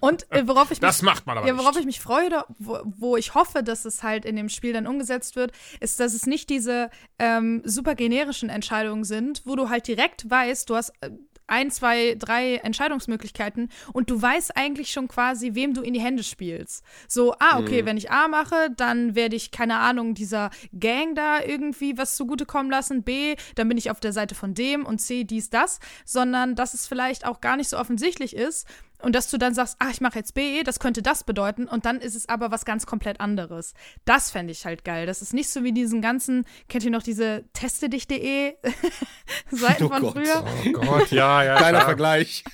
Und 0.00 0.30
äh, 0.30 0.46
worauf 0.46 0.64
ich 0.64 0.72
mich, 0.72 0.80
das 0.80 1.00
macht 1.00 1.26
man 1.26 1.38
aber 1.38 1.46
ja, 1.46 1.56
worauf 1.56 1.70
nicht. 1.70 1.80
ich 1.80 1.86
mich 1.86 2.00
freue, 2.00 2.44
wo, 2.58 2.80
wo, 2.84 3.16
ich 3.16 3.34
hoffe, 3.34 3.62
dass 3.62 3.86
es 3.86 4.02
halt 4.02 4.26
in 4.26 4.36
dem 4.36 4.50
Spiel 4.50 4.74
dann 4.74 4.86
umgesetzt 4.86 5.34
wird, 5.34 5.52
ist, 5.80 5.98
dass 5.98 6.12
es 6.12 6.26
nicht 6.26 6.50
diese 6.50 6.90
ähm, 7.18 7.62
super 7.64 7.94
generischen 7.94 8.50
Entscheidungen 8.50 9.04
sind, 9.04 9.40
wo 9.46 9.56
du 9.56 9.70
halt 9.70 9.88
direkt 9.88 10.28
weißt, 10.28 10.68
du 10.68 10.76
hast 10.76 10.90
äh, 11.00 11.08
ein, 11.46 11.70
zwei, 11.70 12.14
drei 12.18 12.56
Entscheidungsmöglichkeiten 12.56 13.70
und 13.92 14.10
du 14.10 14.20
weißt 14.20 14.56
eigentlich 14.56 14.90
schon 14.90 15.08
quasi, 15.08 15.54
wem 15.54 15.74
du 15.74 15.82
in 15.82 15.94
die 15.94 16.00
Hände 16.00 16.22
spielst. 16.22 16.84
So, 17.08 17.34
ah, 17.38 17.58
okay, 17.58 17.82
mhm. 17.82 17.86
wenn 17.86 17.96
ich 17.96 18.10
A 18.10 18.28
mache, 18.28 18.70
dann 18.76 19.14
werde 19.14 19.36
ich, 19.36 19.50
keine 19.50 19.78
Ahnung, 19.78 20.14
dieser 20.14 20.50
Gang 20.78 21.14
da 21.14 21.42
irgendwie 21.42 21.98
was 21.98 22.16
zugutekommen 22.16 22.70
lassen. 22.70 23.02
B, 23.02 23.36
dann 23.54 23.68
bin 23.68 23.78
ich 23.78 23.90
auf 23.90 24.00
der 24.00 24.12
Seite 24.12 24.34
von 24.34 24.54
dem 24.54 24.86
und 24.86 25.00
C, 25.00 25.24
dies, 25.24 25.50
das. 25.50 25.80
Sondern, 26.04 26.54
dass 26.54 26.74
es 26.74 26.86
vielleicht 26.86 27.26
auch 27.26 27.40
gar 27.40 27.56
nicht 27.56 27.68
so 27.68 27.78
offensichtlich 27.78 28.34
ist 28.34 28.66
und 29.02 29.14
dass 29.14 29.30
du 29.30 29.38
dann 29.38 29.54
sagst, 29.54 29.76
ach, 29.80 29.90
ich 29.90 30.00
mache 30.00 30.18
jetzt 30.18 30.34
B, 30.34 30.62
das 30.62 30.78
könnte 30.78 31.02
das 31.02 31.24
bedeuten 31.24 31.66
und 31.66 31.84
dann 31.84 32.00
ist 32.00 32.14
es 32.14 32.28
aber 32.28 32.50
was 32.50 32.64
ganz 32.64 32.86
komplett 32.86 33.20
anderes. 33.20 33.74
Das 34.04 34.30
fände 34.30 34.52
ich 34.52 34.64
halt 34.64 34.84
geil. 34.84 35.06
Das 35.06 35.20
ist 35.20 35.34
nicht 35.34 35.50
so 35.50 35.62
wie 35.62 35.72
diesen 35.72 36.00
ganzen, 36.00 36.46
kennt 36.68 36.84
ihr 36.84 36.90
noch 36.90 37.02
diese 37.02 37.44
teste-dich.de 37.52 38.54
Seiten 39.50 39.84
oh 39.84 39.88
von 39.88 40.02
Gott. 40.02 40.12
früher? 40.12 40.44
Oh 40.66 40.72
Gott, 40.72 41.10
ja, 41.10 41.42
ja. 41.42 41.56
Kleiner 41.56 41.82
Vergleich. 41.82 42.44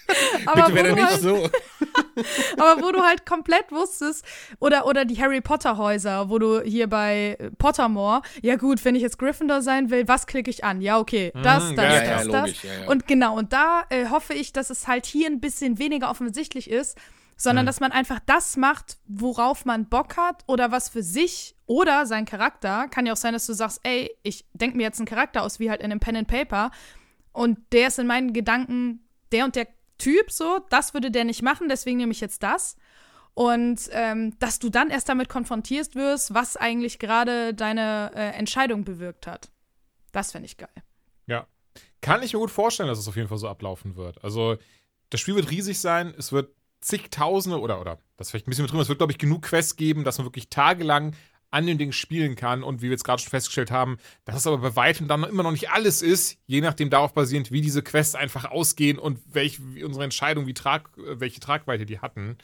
Aber 0.47 0.63
Bitte 0.71 0.75
wäre 0.75 0.95
nicht 0.95 1.07
halt, 1.07 1.21
so. 1.21 1.37
aber 2.59 2.83
wo 2.83 2.91
du 2.91 3.01
halt 3.01 3.27
komplett 3.27 3.71
wusstest, 3.71 4.25
oder, 4.59 4.87
oder 4.87 5.05
die 5.05 5.21
Harry 5.21 5.41
Potter 5.41 5.77
Häuser, 5.77 6.31
wo 6.31 6.39
du 6.39 6.61
hier 6.63 6.89
bei 6.89 7.39
Pottermore, 7.59 8.23
ja 8.43 8.57
gut, 8.57 8.85
wenn 8.85 8.95
ich 8.95 9.03
jetzt 9.03 9.19
Gryffindor 9.19 9.63
sein 9.63 9.91
will, 9.91 10.09
was 10.09 10.27
klicke 10.27 10.51
ich 10.51 10.65
an? 10.65 10.81
Ja, 10.81 10.99
okay, 10.99 11.33
das, 11.43 11.71
mhm, 11.71 11.77
das, 11.77 11.85
ja, 11.85 12.01
das, 12.01 12.27
ja, 12.27 12.33
das. 12.33 12.63
Ja, 12.63 12.71
und 12.89 13.07
genau, 13.07 13.37
und 13.37 13.53
da 13.53 13.85
äh, 13.91 14.07
hoffe 14.09 14.35
ich, 14.35 14.53
dass 14.53 14.71
es 14.71 14.89
halt 14.89 15.07
hier 15.07 15.29
ein 15.29 15.41
bisschen 15.41 15.79
weniger 15.79 16.11
offensichtlich 16.11 16.30
offensichtlich 16.31 16.71
ist, 16.71 16.97
sondern 17.37 17.65
mhm. 17.65 17.67
dass 17.67 17.81
man 17.81 17.93
einfach 17.93 18.21
das 18.27 18.57
macht, 18.57 18.99
worauf 19.07 19.65
man 19.65 19.89
Bock 19.89 20.17
hat 20.17 20.45
oder 20.47 20.71
was 20.71 20.89
für 20.89 21.03
sich 21.03 21.57
oder 21.67 22.07
sein 22.07 22.25
Charakter. 22.25 22.89
Kann 22.89 23.07
ja 23.07 23.15
auch 23.15 23.17
sein, 23.17 23.33
dass 23.33 23.47
du 23.47 23.53
sagst, 23.53 23.81
ey, 23.83 24.11
ich 24.23 24.45
denke 24.53 24.77
mir 24.77 24.85
jetzt 24.85 24.99
einen 24.99 25.07
Charakter 25.07 25.43
aus, 25.43 25.59
wie 25.59 25.71
halt 25.71 25.81
in 25.81 25.91
einem 25.91 26.01
Pen 26.01 26.17
and 26.17 26.29
Paper 26.29 26.71
und 27.33 27.59
der 27.73 27.89
ist 27.89 27.99
in 27.99 28.07
meinen 28.07 28.33
Gedanken 28.33 29.01
der 29.33 29.45
und 29.45 29.57
der 29.57 29.69
Typ 29.99 30.31
so, 30.31 30.61
das 30.71 30.95
würde 30.95 31.11
der 31.11 31.25
nicht 31.25 31.43
machen, 31.43 31.69
deswegen 31.69 31.99
nehme 31.99 32.13
ich 32.13 32.21
jetzt 32.21 32.43
das. 32.43 32.77
Und 33.35 33.89
ähm, 33.93 34.39
dass 34.39 34.59
du 34.59 34.71
dann 34.71 34.91
erst 34.91 35.09
damit 35.09 35.29
konfrontiert 35.29 35.95
wirst, 35.95 36.35
was 36.35 36.57
eigentlich 36.57 36.99
gerade 36.99 37.55
deine 37.55 38.11
äh, 38.15 38.31
Entscheidung 38.37 38.85
bewirkt 38.85 39.27
hat. 39.27 39.51
Das 40.13 40.33
fände 40.33 40.47
ich 40.47 40.57
geil. 40.57 40.69
Ja. 41.27 41.47
Kann 42.01 42.23
ich 42.23 42.33
mir 42.33 42.41
gut 42.41 42.51
vorstellen, 42.51 42.89
dass 42.89 42.99
es 42.99 43.09
auf 43.09 43.17
jeden 43.17 43.29
Fall 43.29 43.39
so 43.39 43.49
ablaufen 43.49 43.95
wird. 43.95 44.23
Also, 44.25 44.57
das 45.11 45.21
Spiel 45.21 45.35
wird 45.35 45.51
riesig 45.51 45.79
sein, 45.79 46.15
es 46.17 46.33
wird 46.33 46.55
zigtausende 46.81 47.61
oder, 47.61 47.81
oder 47.81 47.99
das 48.17 48.29
ist 48.29 48.31
vielleicht 48.31 48.47
ein 48.47 48.51
bisschen 48.51 48.65
mit 48.65 48.73
drin, 48.73 48.81
es 48.81 48.89
wird, 48.89 48.99
glaube 48.99 49.13
ich, 49.13 49.19
genug 49.19 49.43
Quests 49.43 49.77
geben, 49.77 50.05
dass 50.05 50.19
man 50.19 50.27
wirklich 50.27 50.49
tagelang 50.49 51.15
an 51.51 51.67
den 51.67 51.79
Dingen 51.79 51.93
spielen 51.93 52.37
kann. 52.37 52.63
Und 52.63 52.81
wie 52.81 52.85
wir 52.85 52.93
jetzt 52.93 53.05
gerade 53.05 53.21
schon 53.21 53.31
festgestellt 53.31 53.71
haben, 53.71 53.99
dass 54.25 54.37
es 54.37 54.47
aber 54.47 54.59
bei 54.59 54.77
weitem 54.77 55.09
dann 55.09 55.25
immer 55.25 55.43
noch 55.43 55.51
nicht 55.51 55.71
alles 55.71 56.03
ist, 56.03 56.39
je 56.47 56.61
nachdem 56.61 56.91
darauf 56.91 57.13
basierend, 57.13 57.51
wie 57.51 57.61
diese 57.61 57.83
Quests 57.83 58.15
einfach 58.15 58.45
ausgehen 58.45 58.99
und 58.99 59.19
welch, 59.35 59.59
wie 59.75 59.85
unsere 59.85 60.05
Entscheidung, 60.05 60.47
wie 60.47 60.55
Trag, 60.55 60.91
welche 60.97 61.41
Tragweite 61.41 61.87
die 61.87 61.99
hatten. 61.99 62.39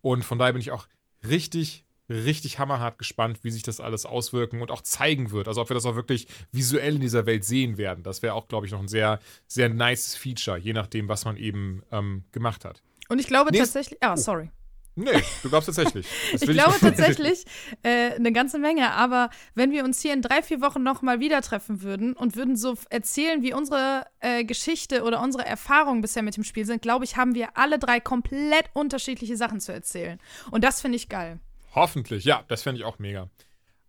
Und 0.00 0.24
von 0.24 0.38
daher 0.38 0.52
bin 0.52 0.60
ich 0.60 0.70
auch 0.70 0.86
richtig, 1.26 1.84
richtig 2.08 2.58
hammerhart 2.58 2.98
gespannt, 2.98 3.38
wie 3.42 3.50
sich 3.50 3.62
das 3.62 3.80
alles 3.80 4.06
auswirken 4.06 4.60
und 4.60 4.70
auch 4.70 4.82
zeigen 4.82 5.30
wird. 5.30 5.48
Also 5.48 5.60
ob 5.62 5.70
wir 5.70 5.74
das 5.74 5.86
auch 5.86 5.94
wirklich 5.96 6.26
visuell 6.50 6.96
in 6.96 7.00
dieser 7.00 7.26
Welt 7.26 7.44
sehen 7.44 7.78
werden. 7.78 8.02
Das 8.02 8.22
wäre 8.22 8.34
auch, 8.34 8.48
glaube 8.48 8.66
ich, 8.66 8.72
noch 8.72 8.80
ein 8.80 8.88
sehr, 8.88 9.18
sehr 9.46 9.68
nice 9.68 10.14
Feature, 10.14 10.58
je 10.58 10.72
nachdem, 10.72 11.08
was 11.08 11.24
man 11.24 11.36
eben 11.36 11.82
ähm, 11.90 12.24
gemacht 12.32 12.64
hat. 12.64 12.82
Und 13.08 13.18
ich 13.18 13.26
glaube 13.26 13.50
Nächst- 13.50 13.72
tatsächlich, 13.72 14.02
ah, 14.02 14.16
sorry. 14.16 14.50
Nee, 14.94 15.22
du 15.42 15.48
glaubst 15.48 15.66
tatsächlich. 15.68 16.06
Ich 16.34 16.42
glaube 16.42 16.72
nicht- 16.72 16.80
tatsächlich 16.80 17.44
äh, 17.82 18.10
eine 18.14 18.30
ganze 18.30 18.58
Menge, 18.58 18.90
aber 18.92 19.30
wenn 19.54 19.70
wir 19.70 19.84
uns 19.84 20.02
hier 20.02 20.12
in 20.12 20.20
drei, 20.20 20.42
vier 20.42 20.60
Wochen 20.60 20.82
nochmal 20.82 21.18
wieder 21.18 21.40
treffen 21.40 21.80
würden 21.80 22.12
und 22.12 22.36
würden 22.36 22.56
so 22.56 22.74
erzählen, 22.90 23.42
wie 23.42 23.54
unsere 23.54 24.04
äh, 24.20 24.44
Geschichte 24.44 25.02
oder 25.04 25.22
unsere 25.22 25.46
Erfahrungen 25.46 26.02
bisher 26.02 26.22
mit 26.22 26.36
dem 26.36 26.44
Spiel 26.44 26.66
sind, 26.66 26.82
glaube 26.82 27.06
ich, 27.06 27.16
haben 27.16 27.34
wir 27.34 27.56
alle 27.56 27.78
drei 27.78 28.00
komplett 28.00 28.66
unterschiedliche 28.74 29.38
Sachen 29.38 29.60
zu 29.60 29.72
erzählen. 29.72 30.18
Und 30.50 30.62
das 30.62 30.82
finde 30.82 30.96
ich 30.96 31.08
geil. 31.08 31.40
Hoffentlich, 31.74 32.24
ja, 32.24 32.42
das 32.48 32.62
fände 32.62 32.80
ich 32.80 32.84
auch 32.84 32.98
mega. 32.98 33.28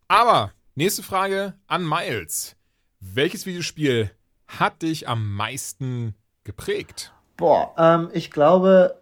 Aber, 0.08 0.52
nächste 0.76 1.04
Frage 1.04 1.54
an 1.68 1.88
Miles. 1.88 2.56
Welches 3.00 3.46
Videospiel 3.46 4.12
hat 4.48 4.82
dich 4.82 5.08
am 5.10 5.36
meisten 5.36 6.16
geprägt? 6.44 7.14
Boah, 7.36 7.74
ähm, 7.78 8.10
ich 8.14 8.32
glaube, 8.32 9.02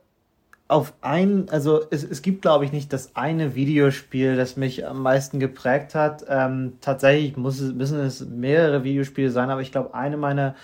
auf 0.68 0.94
ein, 1.02 1.50
also 1.50 1.82
es, 1.92 2.04
es 2.04 2.22
gibt, 2.22 2.42
glaube 2.42 2.66
ich, 2.66 2.72
nicht 2.72 2.92
das 2.94 3.16
eine 3.16 3.56
Videospiel, 3.56 4.36
das 4.36 4.56
mich 4.56 4.88
am 4.88 5.04
meisten 5.04 5.40
geprägt 5.40 5.94
hat. 5.94 6.26
Ähm, 6.28 6.78
tatsächlich 6.82 7.38
muss 7.38 7.60
es, 7.60 7.74
müssen 7.74 8.00
es 8.00 8.22
mehrere 8.22 8.84
Videospiele 8.84 9.30
sein, 9.30 9.50
aber 9.50 9.62
ich 9.62 9.72
glaube, 9.72 9.94
eine 9.94 10.18
meiner 10.18 10.56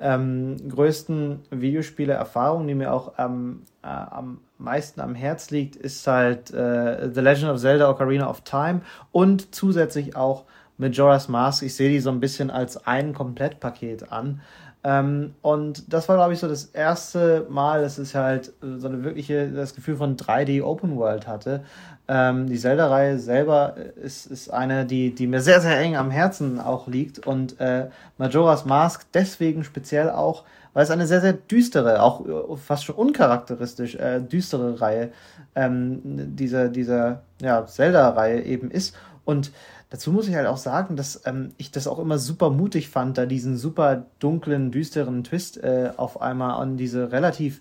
ähm, 0.00 0.56
größten 0.68 1.40
Videospiele-Erfahrungen, 1.50 2.68
die 2.68 2.74
mir 2.74 2.92
auch 2.92 3.14
ähm, 3.18 3.64
äh, 3.82 3.88
am 3.88 4.40
meisten 4.58 5.00
am 5.00 5.14
Herz 5.14 5.50
liegt, 5.50 5.76
ist 5.76 6.06
halt 6.06 6.52
äh, 6.52 7.10
The 7.12 7.20
Legend 7.20 7.50
of 7.50 7.60
Zelda 7.60 7.90
Ocarina 7.90 8.28
of 8.28 8.42
Time 8.42 8.82
und 9.12 9.54
zusätzlich 9.54 10.16
auch 10.16 10.44
Majora's 10.76 11.28
Mask. 11.28 11.62
Ich 11.62 11.74
sehe 11.74 11.90
die 11.90 12.00
so 12.00 12.10
ein 12.10 12.20
bisschen 12.20 12.50
als 12.50 12.86
ein 12.86 13.14
Komplettpaket 13.14 14.12
an. 14.12 14.40
Ähm, 14.84 15.34
und 15.42 15.92
das 15.92 16.08
war, 16.08 16.16
glaube 16.16 16.32
ich, 16.34 16.38
so 16.38 16.48
das 16.48 16.66
erste 16.66 17.46
Mal, 17.50 17.82
dass 17.82 17.98
es 17.98 18.14
halt 18.14 18.52
so 18.60 18.86
eine 18.86 19.02
wirkliche, 19.02 19.50
das 19.50 19.74
Gefühl 19.74 19.96
von 19.96 20.16
3D 20.16 20.62
Open 20.62 20.96
World 20.96 21.26
hatte. 21.26 21.64
Ähm, 22.06 22.46
die 22.46 22.56
Zelda-Reihe 22.56 23.18
selber 23.18 23.74
ist, 23.96 24.26
ist 24.26 24.50
eine, 24.50 24.86
die, 24.86 25.14
die 25.14 25.26
mir 25.26 25.40
sehr, 25.40 25.60
sehr 25.60 25.78
eng 25.78 25.96
am 25.96 26.10
Herzen 26.10 26.60
auch 26.60 26.86
liegt. 26.86 27.26
Und 27.26 27.60
äh, 27.60 27.88
Majora's 28.18 28.64
Mask 28.64 29.04
deswegen 29.12 29.64
speziell 29.64 30.10
auch, 30.10 30.44
weil 30.78 30.84
es 30.84 30.92
eine 30.92 31.08
sehr, 31.08 31.20
sehr 31.20 31.32
düstere, 31.32 32.00
auch 32.04 32.24
äh, 32.24 32.56
fast 32.56 32.84
schon 32.84 32.94
uncharakteristisch 32.94 33.96
äh, 33.96 34.20
düstere 34.20 34.80
Reihe 34.80 35.10
ähm, 35.56 36.36
dieser, 36.36 36.68
dieser 36.68 37.22
ja, 37.42 37.66
Zelda-Reihe 37.66 38.44
eben 38.44 38.70
ist. 38.70 38.94
Und 39.24 39.50
dazu 39.90 40.12
muss 40.12 40.28
ich 40.28 40.36
halt 40.36 40.46
auch 40.46 40.56
sagen, 40.56 40.94
dass 40.94 41.22
ähm, 41.26 41.50
ich 41.56 41.72
das 41.72 41.88
auch 41.88 41.98
immer 41.98 42.18
super 42.18 42.50
mutig 42.50 42.90
fand, 42.90 43.18
da 43.18 43.26
diesen 43.26 43.56
super 43.56 44.04
dunklen, 44.20 44.70
düsteren 44.70 45.24
Twist 45.24 45.60
äh, 45.64 45.90
auf 45.96 46.22
einmal 46.22 46.62
an 46.62 46.76
diese 46.76 47.10
relativ, 47.10 47.60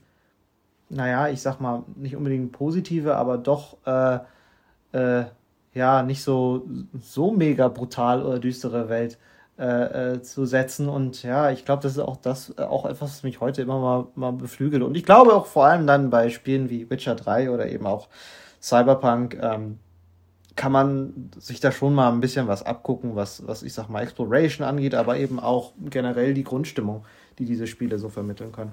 naja, 0.90 1.28
ich 1.28 1.42
sag 1.42 1.60
mal, 1.60 1.86
nicht 1.96 2.16
unbedingt 2.16 2.52
positive, 2.52 3.16
aber 3.16 3.40
doch 3.40 3.78
äh, 3.88 4.20
äh, 4.92 5.26
ja, 5.74 6.04
nicht 6.04 6.22
so, 6.22 6.68
so 7.02 7.32
mega 7.32 7.68
brutal 7.68 8.22
oder 8.22 8.38
düstere 8.38 8.90
Welt 8.90 9.14
äh, 9.16 9.37
äh, 9.58 10.22
zu 10.22 10.46
setzen. 10.46 10.88
Und 10.88 11.24
ja, 11.24 11.52
ich 11.52 11.66
glaube, 11.66 11.82
das 11.84 11.94
ist 11.94 12.00
auch 12.00 12.18
das, 12.18 12.54
äh, 12.58 12.62
auch 12.62 12.86
etwas, 12.86 13.12
was 13.12 13.24
mich 13.24 13.40
heute 13.40 13.62
immer 13.62 13.80
mal, 13.80 14.08
mal 14.16 14.32
beflügelt. 14.32 14.84
Und 14.84 14.96
ich 14.96 15.04
glaube 15.04 15.34
auch 15.34 15.48
vor 15.48 15.66
allem 15.66 15.88
dann 15.88 16.10
bei 16.10 16.30
Spielen 16.30 16.70
wie 16.70 16.90
Witcher 16.90 17.16
3 17.16 17.52
oder 17.52 17.68
eben 17.70 17.88
auch 17.88 18.08
Cyberpunk, 18.62 19.38
ähm, 19.42 19.80
kann 20.56 20.72
man 20.72 21.32
sich 21.38 21.60
da 21.60 21.72
schon 21.72 21.94
mal 21.94 22.12
ein 22.12 22.20
bisschen 22.20 22.48
was 22.48 22.64
abgucken, 22.64 23.16
was, 23.16 23.46
was 23.48 23.64
ich 23.64 23.74
sag 23.74 23.90
mal 23.90 24.02
Exploration 24.02 24.66
angeht, 24.66 24.96
aber 24.96 25.18
eben 25.18 25.40
auch 25.40 25.74
generell 25.80 26.34
die 26.34 26.44
Grundstimmung, 26.44 27.06
die 27.38 27.46
diese 27.46 27.68
Spiele 27.68 28.00
so 28.00 28.10
vermitteln 28.10 28.52
können. 28.52 28.72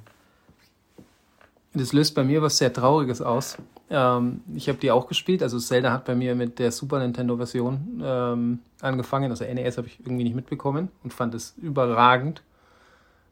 Das 1.74 1.92
löst 1.92 2.14
bei 2.14 2.24
mir 2.24 2.40
was 2.40 2.56
sehr 2.56 2.72
Trauriges 2.72 3.20
aus. 3.20 3.58
Ähm, 3.90 4.42
ich 4.54 4.68
habe 4.68 4.78
die 4.78 4.90
auch 4.90 5.06
gespielt. 5.06 5.42
Also 5.42 5.58
Zelda 5.58 5.92
hat 5.92 6.04
bei 6.04 6.14
mir 6.14 6.34
mit 6.34 6.58
der 6.58 6.72
Super 6.72 6.98
Nintendo-Version 6.98 8.02
ähm, 8.04 8.58
angefangen. 8.80 9.30
Also 9.30 9.44
NES 9.44 9.76
habe 9.78 9.88
ich 9.88 10.00
irgendwie 10.00 10.24
nicht 10.24 10.36
mitbekommen 10.36 10.88
und 11.02 11.12
fand 11.12 11.34
es 11.34 11.54
überragend. 11.60 12.42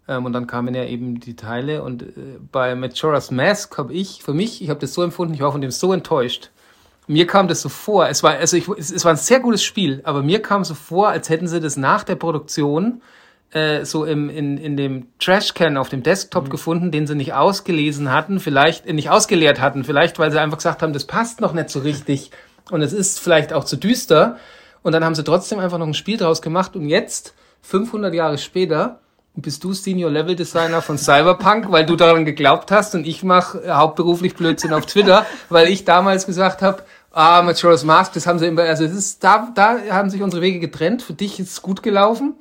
Ähm, 0.09 0.25
und 0.25 0.33
dann 0.33 0.47
kamen 0.47 0.75
ja 0.75 0.85
eben 0.85 1.21
die 1.21 1.37
Teile. 1.37 1.83
Und 1.83 2.03
äh, 2.03 2.39
bei 2.51 2.75
Majora's 2.75 3.31
Mask 3.31 3.77
habe 3.79 3.93
ich, 3.93 4.23
für 4.23 4.35
mich, 4.35 4.63
ich 4.63 4.71
habe 4.71 4.81
das 4.81 4.95
so 4.95 5.03
empfunden, 5.03 5.35
ich 5.35 5.41
war 5.41 5.53
von 5.53 5.61
dem 5.61 5.71
so 5.71 5.93
enttäuscht. 5.93 6.51
Mir 7.09 7.27
kam 7.27 7.49
das 7.49 7.63
so 7.63 7.69
vor, 7.69 8.09
es 8.09 8.23
war, 8.23 8.35
also 8.35 8.57
ich, 8.57 8.69
es, 8.69 8.93
es 8.93 9.05
war 9.05 9.13
ein 9.13 9.17
sehr 9.17 9.41
gutes 9.41 9.65
Spiel, 9.65 10.01
aber 10.05 10.23
mir 10.23 10.41
kam 10.41 10.65
so 10.65 10.75
vor, 10.75 11.09
als 11.09 11.29
hätten 11.29 11.49
sie 11.49 11.61
das 11.61 11.77
nach 11.77 12.05
der 12.05 12.15
Produktion 12.15 13.03
äh, 13.53 13.85
so 13.85 14.05
im, 14.05 14.31
in, 14.31 14.59
in 14.59 14.77
dem 14.77 15.07
Trashcan 15.19 15.77
auf 15.77 15.89
dem 15.89 16.03
Desktop 16.03 16.51
gefunden, 16.51 16.91
den 16.91 17.07
sie 17.07 17.15
nicht 17.15 17.35
ausgelesen 17.35 18.13
hatten, 18.13 18.41
vielleicht 18.41 18.87
äh, 18.87 18.93
nicht 18.93 19.11
ausgeleert 19.11 19.61
hatten, 19.61 19.85
vielleicht 19.85 20.19
weil 20.19 20.31
sie 20.31 20.41
einfach 20.41 20.59
gesagt 20.59 20.83
haben, 20.83 20.93
das 20.93 21.05
passt 21.05 21.41
noch 21.41 21.53
nicht 21.53 21.71
so 21.71 21.81
richtig 21.81 22.31
und 22.71 22.83
es 22.83 22.93
ist 22.93 23.21
vielleicht 23.21 23.53
auch 23.53 23.65
zu 23.65 23.77
düster. 23.77 24.39
Und 24.83 24.93
dann 24.93 25.05
haben 25.05 25.15
sie 25.15 25.23
trotzdem 25.23 25.61
einfach 25.61 25.79
noch 25.79 25.87
ein 25.87 25.95
Spiel 25.95 26.17
draus 26.17 26.43
gemacht 26.43 26.75
und 26.75 26.89
jetzt, 26.89 27.35
500 27.63 28.13
Jahre 28.13 28.39
später, 28.39 28.99
bist 29.35 29.65
du 29.65 29.73
Senior 29.73 30.11
Level 30.11 30.35
Designer 30.35 30.83
von 30.83 30.99
Cyberpunk, 30.99 31.71
weil 31.71 31.87
du 31.87 31.97
daran 31.97 32.25
geglaubt 32.25 32.71
hast 32.71 32.95
und 32.95 33.07
ich 33.07 33.23
mache 33.23 33.63
hauptberuflich 33.75 34.35
Blödsinn 34.35 34.75
auf 34.75 34.87
Twitter, 34.87 35.25
weil 35.49 35.69
ich 35.69 35.85
damals 35.85 36.27
gesagt 36.27 36.61
habe, 36.61 36.83
ah, 37.13 37.41
Majora's 37.43 37.85
Mask, 37.85 38.13
das 38.13 38.27
haben 38.27 38.39
sie 38.39 38.47
immer, 38.47 38.63
also 38.63 38.85
es 38.85 38.93
ist, 38.93 39.25
da, 39.25 39.51
da 39.55 39.79
haben 39.91 40.11
sich 40.11 40.23
unsere 40.23 40.43
Wege 40.43 40.59
getrennt. 40.59 41.03
Für 41.03 41.15
dich 41.15 41.41
ist 41.41 41.51
es 41.51 41.63
gut 41.63 41.83
gelaufen. 41.83 42.35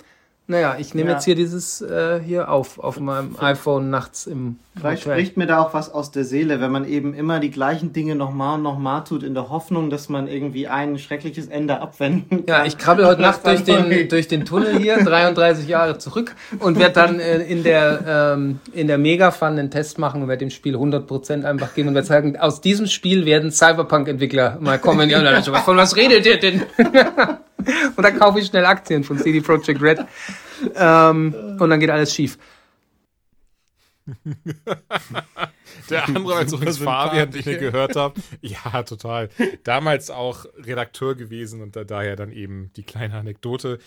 Naja, 0.52 0.76
ich 0.78 0.94
nehme 0.94 1.10
Ja. 1.12 1.16
jetzt 1.16 1.24
hier 1.24 1.36
dieses 1.36 1.82
äh, 1.82 2.20
hier 2.20 2.50
auf, 2.52 2.78
auf 2.78 3.00
meinem 3.00 3.38
iPhone 3.40 3.90
nachts 3.90 4.28
im 4.28 4.58
Vielleicht 4.78 5.06
Hotel. 5.06 5.18
spricht 5.20 5.38
mir 5.38 5.48
da 5.48 5.60
auch 5.62 5.74
was 5.74 5.94
aus 5.94 6.12
der 6.12 6.24
Seele, 6.26 6.60
wenn 6.62 6.72
man 6.72 6.86
eben 6.88 7.14
immer 7.14 7.40
die 7.40 7.52
gleichen 7.52 7.94
Dinge 7.94 8.16
nochmal 8.16 8.56
und 8.56 8.64
nochmal 8.64 9.04
tut, 9.06 9.24
in 9.24 9.34
der 9.34 9.50
Hoffnung, 9.50 9.90
dass 9.90 10.10
man 10.10 10.28
irgendwie 10.28 10.68
ein 10.68 10.98
schreckliches 11.00 11.48
Ende 11.48 11.80
abwenden 11.82 12.46
kann. 12.46 12.56
Ja, 12.60 12.66
ich 12.66 12.78
krabbel 12.78 13.06
heute 13.06 13.22
Nacht 13.22 13.46
durch 13.46 13.64
den, 13.64 14.10
durch 14.10 14.28
den 14.28 14.44
Tunnel 14.46 14.78
hier, 14.78 14.98
33 15.04 15.68
Jahre 15.70 15.98
zurück 15.98 16.36
und 16.60 16.78
werde 16.80 16.94
dann 16.94 17.20
äh, 17.20 17.38
in 17.44 17.64
der, 17.64 18.34
ähm, 18.36 18.60
in 18.74 18.88
der 18.88 18.98
Mega-Fun 18.98 19.48
einen 19.58 19.72
Test 19.72 20.00
machen 20.00 20.22
und 20.22 20.28
werde 20.28 20.40
dem 20.46 20.50
Spiel 20.52 20.76
100% 20.76 21.44
einfach 21.46 21.74
geben 21.74 21.90
und 21.90 21.96
werde 21.96 22.08
sagen, 22.08 22.38
aus 22.38 22.60
diesem 22.60 22.88
Spiel 22.88 23.26
werden 23.26 23.52
Cyberpunk-Entwickler 23.52 24.58
mal 24.60 24.80
kommen. 24.80 25.10
Ja, 25.10 25.42
von 25.42 25.78
was 25.78 25.96
redet 25.96 26.26
ihr 26.26 26.40
denn? 26.40 26.62
und 27.96 28.04
dann 28.04 28.18
kaufe 28.18 28.40
ich 28.40 28.48
schnell 28.48 28.66
Aktien 28.66 29.04
von 29.04 29.18
CD 29.18 29.42
Projekt 29.42 29.82
Red. 29.82 30.06
Ähm, 30.76 31.58
und 31.60 31.70
dann 31.70 31.80
geht 31.80 31.90
alles 31.90 32.14
schief. 32.14 32.38
Der 35.90 36.08
andere 36.08 36.42
jetzt 36.42 36.54
übrigens 36.54 36.80
Fabian, 36.80 37.32
den 37.32 37.40
ich 37.40 37.60
gehört 37.60 37.96
habe. 37.96 38.20
Ja, 38.42 38.84
total. 38.84 39.30
Damals 39.64 40.10
auch 40.10 40.46
Redakteur 40.58 41.16
gewesen 41.16 41.62
und 41.62 41.76
da, 41.76 41.84
daher 41.84 42.16
dann 42.16 42.32
eben 42.32 42.72
die 42.76 42.84
kleine 42.84 43.16
Anekdote. 43.16 43.80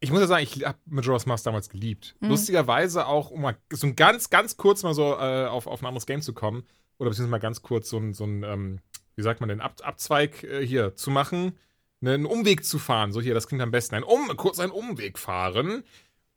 Ich 0.00 0.10
muss 0.10 0.20
ja 0.20 0.26
sagen, 0.26 0.42
ich 0.44 0.64
habe 0.64 0.78
Majora's 0.86 1.26
Mask 1.26 1.44
damals 1.44 1.68
geliebt. 1.70 2.14
Lustigerweise 2.20 3.06
auch, 3.06 3.30
um 3.30 3.42
mal 3.42 3.56
so 3.72 3.86
ein 3.86 3.96
ganz, 3.96 4.30
ganz 4.30 4.56
kurz 4.56 4.82
mal 4.84 4.94
so 4.94 5.14
äh, 5.14 5.46
auf, 5.46 5.66
auf 5.66 5.82
ein 5.82 5.86
anderes 5.86 6.06
Game 6.06 6.22
zu 6.22 6.34
kommen, 6.34 6.64
oder 6.98 7.10
beziehungsweise 7.10 7.30
mal 7.30 7.38
ganz 7.38 7.62
kurz 7.62 7.88
so 7.88 7.98
ein, 7.98 8.14
so 8.14 8.24
ein 8.24 8.42
ähm, 8.44 8.80
wie 9.16 9.22
sagt 9.22 9.40
man 9.40 9.48
denn, 9.48 9.60
Ab 9.60 9.74
Abzweig 9.82 10.44
äh, 10.44 10.64
hier 10.64 10.94
zu 10.94 11.10
machen, 11.10 11.58
einen 12.00 12.26
Umweg 12.26 12.64
zu 12.64 12.78
fahren. 12.78 13.12
So 13.12 13.20
hier, 13.20 13.34
das 13.34 13.48
klingt 13.48 13.62
am 13.62 13.70
besten. 13.70 13.94
Ein 13.94 14.04
um 14.04 14.28
kurz 14.36 14.58
einen 14.58 14.72
Umweg 14.72 15.18
fahren. 15.18 15.84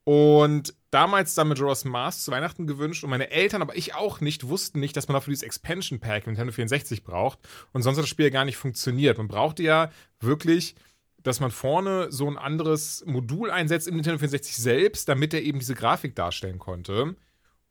Und 0.03 0.73
damals 0.89 1.35
dann 1.35 1.47
mit 1.47 1.59
Majora's 1.59 1.85
Mask 1.85 2.21
zu 2.21 2.31
Weihnachten 2.31 2.65
gewünscht 2.65 3.03
und 3.03 3.11
meine 3.11 3.29
Eltern, 3.29 3.61
aber 3.61 3.77
ich 3.77 3.93
auch 3.93 4.19
nicht, 4.19 4.47
wussten 4.47 4.79
nicht, 4.79 4.97
dass 4.97 5.07
man 5.07 5.13
dafür 5.13 5.31
dieses 5.31 5.43
Expansion 5.43 5.99
Pack 5.99 6.25
Nintendo 6.25 6.51
64 6.51 7.03
braucht 7.03 7.37
und 7.71 7.83
sonst 7.83 7.97
hat 7.97 8.03
das 8.03 8.09
Spiel 8.09 8.25
ja 8.25 8.31
gar 8.31 8.45
nicht 8.45 8.57
funktioniert. 8.57 9.19
Man 9.19 9.27
brauchte 9.27 9.61
ja 9.61 9.91
wirklich, 10.19 10.75
dass 11.21 11.39
man 11.39 11.51
vorne 11.51 12.11
so 12.11 12.27
ein 12.27 12.39
anderes 12.39 13.03
Modul 13.05 13.51
einsetzt 13.51 13.87
im 13.87 13.95
Nintendo 13.95 14.17
64 14.17 14.57
selbst, 14.57 15.07
damit 15.07 15.35
er 15.35 15.43
eben 15.43 15.59
diese 15.59 15.75
Grafik 15.75 16.15
darstellen 16.15 16.57
konnte. 16.57 17.15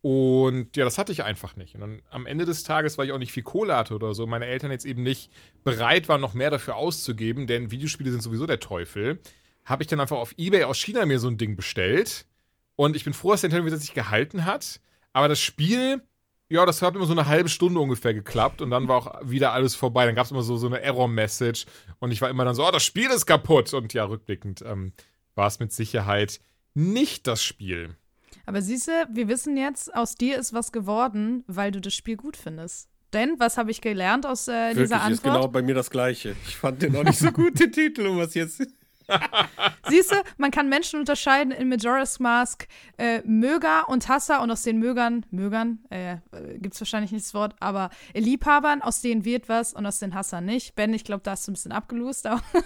Und 0.02 0.76
ja, 0.76 0.84
das 0.84 0.96
hatte 0.96 1.12
ich 1.12 1.24
einfach 1.24 1.56
nicht. 1.56 1.74
Und 1.74 1.82
dann 1.82 2.02
am 2.10 2.26
Ende 2.26 2.46
des 2.46 2.62
Tages, 2.62 2.96
weil 2.96 3.06
ich 3.06 3.12
auch 3.12 3.18
nicht 3.18 3.32
viel 3.32 3.42
Kohle 3.42 3.76
hatte 3.76 3.94
oder 3.94 4.14
so, 4.14 4.26
meine 4.26 4.46
Eltern 4.46 4.70
jetzt 4.70 4.86
eben 4.86 5.02
nicht 5.02 5.30
bereit 5.62 6.08
waren, 6.08 6.22
noch 6.22 6.32
mehr 6.32 6.50
dafür 6.50 6.76
auszugeben, 6.76 7.46
denn 7.46 7.70
Videospiele 7.70 8.10
sind 8.10 8.22
sowieso 8.22 8.46
der 8.46 8.60
Teufel, 8.60 9.20
habe 9.66 9.82
ich 9.82 9.88
dann 9.88 10.00
einfach 10.00 10.16
auf 10.16 10.34
Ebay 10.38 10.64
aus 10.64 10.78
China 10.78 11.04
mir 11.04 11.18
so 11.18 11.28
ein 11.28 11.36
Ding 11.36 11.54
bestellt. 11.54 12.26
Und 12.76 12.96
ich 12.96 13.04
bin 13.04 13.12
froh, 13.12 13.32
dass 13.32 13.42
der 13.42 13.50
Nintendo 13.50 13.76
sich 13.76 13.92
gehalten 13.92 14.46
hat. 14.46 14.80
Aber 15.12 15.28
das 15.28 15.38
Spiel, 15.38 16.02
ja, 16.48 16.64
das 16.64 16.80
hat 16.80 16.96
immer 16.96 17.04
so 17.04 17.12
eine 17.12 17.26
halbe 17.26 17.50
Stunde 17.50 17.78
ungefähr 17.78 18.14
geklappt 18.14 18.62
und 18.62 18.70
dann 18.70 18.88
war 18.88 18.96
auch 18.96 19.20
wieder 19.22 19.52
alles 19.52 19.74
vorbei. 19.74 20.06
Dann 20.06 20.14
gab 20.14 20.24
es 20.24 20.30
immer 20.30 20.42
so, 20.42 20.56
so 20.56 20.66
eine 20.66 20.80
Error-Message 20.80 21.66
und 21.98 22.10
ich 22.10 22.22
war 22.22 22.30
immer 22.30 22.46
dann 22.46 22.54
so, 22.54 22.66
oh, 22.66 22.70
das 22.70 22.84
Spiel 22.84 23.10
ist 23.10 23.26
kaputt. 23.26 23.74
Und 23.74 23.92
ja, 23.92 24.04
rückblickend 24.04 24.62
ähm, 24.62 24.94
war 25.34 25.46
es 25.46 25.60
mit 25.60 25.72
Sicherheit 25.72 26.40
nicht 26.72 27.26
das 27.26 27.42
Spiel. 27.42 27.96
Aber 28.46 28.62
siehst 28.62 28.88
du, 28.88 28.92
wir 29.10 29.28
wissen 29.28 29.56
jetzt, 29.56 29.94
aus 29.94 30.14
dir 30.14 30.38
ist 30.38 30.52
was 30.52 30.72
geworden, 30.72 31.44
weil 31.46 31.70
du 31.70 31.80
das 31.80 31.94
Spiel 31.94 32.16
gut 32.16 32.36
findest. 32.36 32.88
Denn, 33.12 33.34
was 33.38 33.58
habe 33.58 33.70
ich 33.70 33.80
gelernt 33.80 34.24
aus 34.24 34.46
äh, 34.46 34.52
Wirklich, 34.52 34.84
dieser 34.84 35.10
ist 35.10 35.22
genau 35.22 35.34
Antwort? 35.36 35.52
bei 35.52 35.62
mir 35.62 35.74
das 35.74 35.90
Gleiche. 35.90 36.36
Ich 36.46 36.56
fand 36.56 36.80
den 36.82 36.94
auch 36.94 37.02
nicht 37.02 37.18
so 37.18 37.32
gut, 37.32 37.58
den 37.58 37.72
Titel, 37.72 38.06
um 38.06 38.18
was 38.18 38.34
jetzt. 38.34 38.62
Siehst 39.88 40.12
du, 40.12 40.16
man 40.38 40.52
kann 40.52 40.68
Menschen 40.68 41.00
unterscheiden 41.00 41.52
in 41.52 41.68
Majora's 41.68 42.20
Mask 42.20 42.68
äh, 42.98 43.20
Möger 43.24 43.88
und 43.88 44.08
Hasser 44.08 44.40
und 44.40 44.52
aus 44.52 44.62
den 44.62 44.78
Mögern, 44.78 45.26
Mögern, 45.30 45.80
äh, 45.90 46.18
gibt 46.58 46.74
es 46.74 46.80
wahrscheinlich 46.80 47.10
nicht 47.10 47.26
das 47.26 47.34
Wort, 47.34 47.56
aber 47.58 47.90
Liebhabern, 48.14 48.82
aus 48.82 49.00
denen 49.00 49.24
wird 49.24 49.48
was 49.48 49.72
und 49.72 49.84
aus 49.86 49.98
den 49.98 50.14
Hassern 50.14 50.44
nicht. 50.44 50.76
Ben, 50.76 50.94
ich 50.94 51.02
glaube, 51.02 51.22
da 51.24 51.32
hast 51.32 51.48
du 51.48 51.50
ein 51.50 51.54
bisschen 51.54 51.72
abgelost, 51.72 52.26
aber 52.26 52.42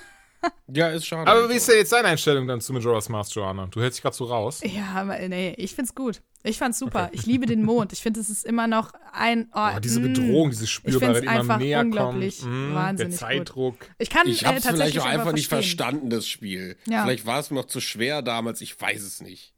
Ja, 0.67 0.89
ist 0.89 1.07
schade. 1.07 1.31
Aber 1.31 1.49
wie 1.51 1.55
ist 1.55 1.69
denn 1.69 1.77
jetzt 1.77 1.93
deine 1.93 2.09
Einstellung 2.09 2.47
dann 2.47 2.61
zu 2.61 2.73
Majora's 2.73 3.09
Mask, 3.09 3.35
Joanna? 3.35 3.67
Du 3.67 3.81
hältst 3.81 3.99
dich 3.99 4.03
gerade 4.03 4.17
so 4.17 4.25
raus. 4.25 4.61
ja, 4.65 4.93
aber 4.95 5.19
nee, 5.29 5.55
ich 5.59 5.75
find's 5.75 5.95
gut. 5.95 6.23
Ich 6.43 6.59
fand's 6.59 6.79
super. 6.79 7.11
Ich 7.13 7.27
liebe 7.27 7.47
den 7.47 7.63
Mond. 7.63 7.93
Ich 7.93 8.01
finde, 8.03 8.21
es 8.21 8.29
ist 8.29 8.45
immer 8.45 8.67
noch 8.67 8.93
ein. 9.13 9.49
Oh, 9.55 9.69
Oh, 9.77 9.81
diese 9.81 10.01
mm. 10.01 10.03
Bedrohung, 10.03 10.51
diese 10.51 10.67
find's 10.67 10.99
die 10.99 11.27
immer 11.27 11.31
einfach 11.31 11.59
näher 11.59 11.81
unglaublich 11.81 12.41
kommt. 12.41 12.73
Mm, 12.73 12.75
wahnsinnig 12.75 13.19
Der 13.19 13.29
gut. 13.29 13.39
Zeitdruck. 13.39 13.77
Ich 13.99 14.11
kann 14.11 14.27
Ich 14.27 14.43
äh, 14.43 14.47
hab's 14.47 14.63
vielleicht 14.63 14.65
tatsächlich 14.65 15.01
auch 15.01 15.07
einfach 15.07 15.33
nicht 15.33 15.49
verstanden, 15.49 16.11
das 16.11 16.27
Spiel. 16.27 16.77
Ja. 16.87 17.05
Vielleicht 17.05 17.25
war 17.25 17.41
es 17.41 17.51
mir 17.51 17.57
noch 17.57 17.67
zu 17.67 17.81
schwer 17.81 18.23
damals, 18.23 18.61
ich 18.61 18.79
weiß 18.79 19.03
es 19.03 19.21
nicht. 19.21 19.55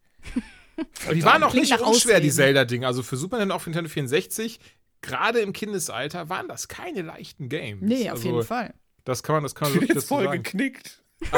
Die 1.13 1.25
waren 1.25 1.43
auch 1.43 1.55
nicht 1.55 1.71
nach 1.71 1.81
unschwer, 1.81 2.21
die. 2.21 2.31
Zelda-Dinge. 2.31 2.87
Also 2.87 3.03
für 3.03 3.17
Super 3.17 3.39
Nintendo, 3.39 3.59
für 3.59 3.71
Nintendo 3.71 3.89
64, 3.89 4.61
gerade 5.01 5.41
im 5.41 5.53
Kindesalter, 5.53 6.29
waren 6.29 6.49
das 6.49 6.69
keine 6.69 7.03
leichten 7.03 7.49
Games. 7.49 7.83
Nee, 7.83 8.11
auf 8.11 8.17
also, 8.17 8.29
jeden 8.29 8.43
Fall. 8.43 8.75
Das 9.07 9.23
kann 9.23 9.37
man, 9.37 9.43
das 9.45 9.55
kann 9.55 9.69
man 9.71 9.75
wirklich 9.81 9.95
jetzt 9.95 10.09
voll 10.09 10.25
sagen. 10.25 10.43
geknickt. 10.43 11.03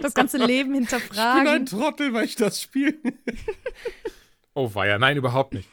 Das 0.00 0.14
ganze 0.14 0.38
Leben 0.38 0.74
Ich 0.74 0.88
bin 0.88 0.98
ein 0.98 1.00
hinterfragen. 1.00 1.66
Trottel, 1.66 2.12
weil 2.14 2.24
ich 2.24 2.36
das 2.36 2.60
spiele. 2.62 2.94
Oh 4.58 4.74
weia, 4.74 4.98
nein, 4.98 5.18
überhaupt 5.18 5.52
nicht. 5.52 5.68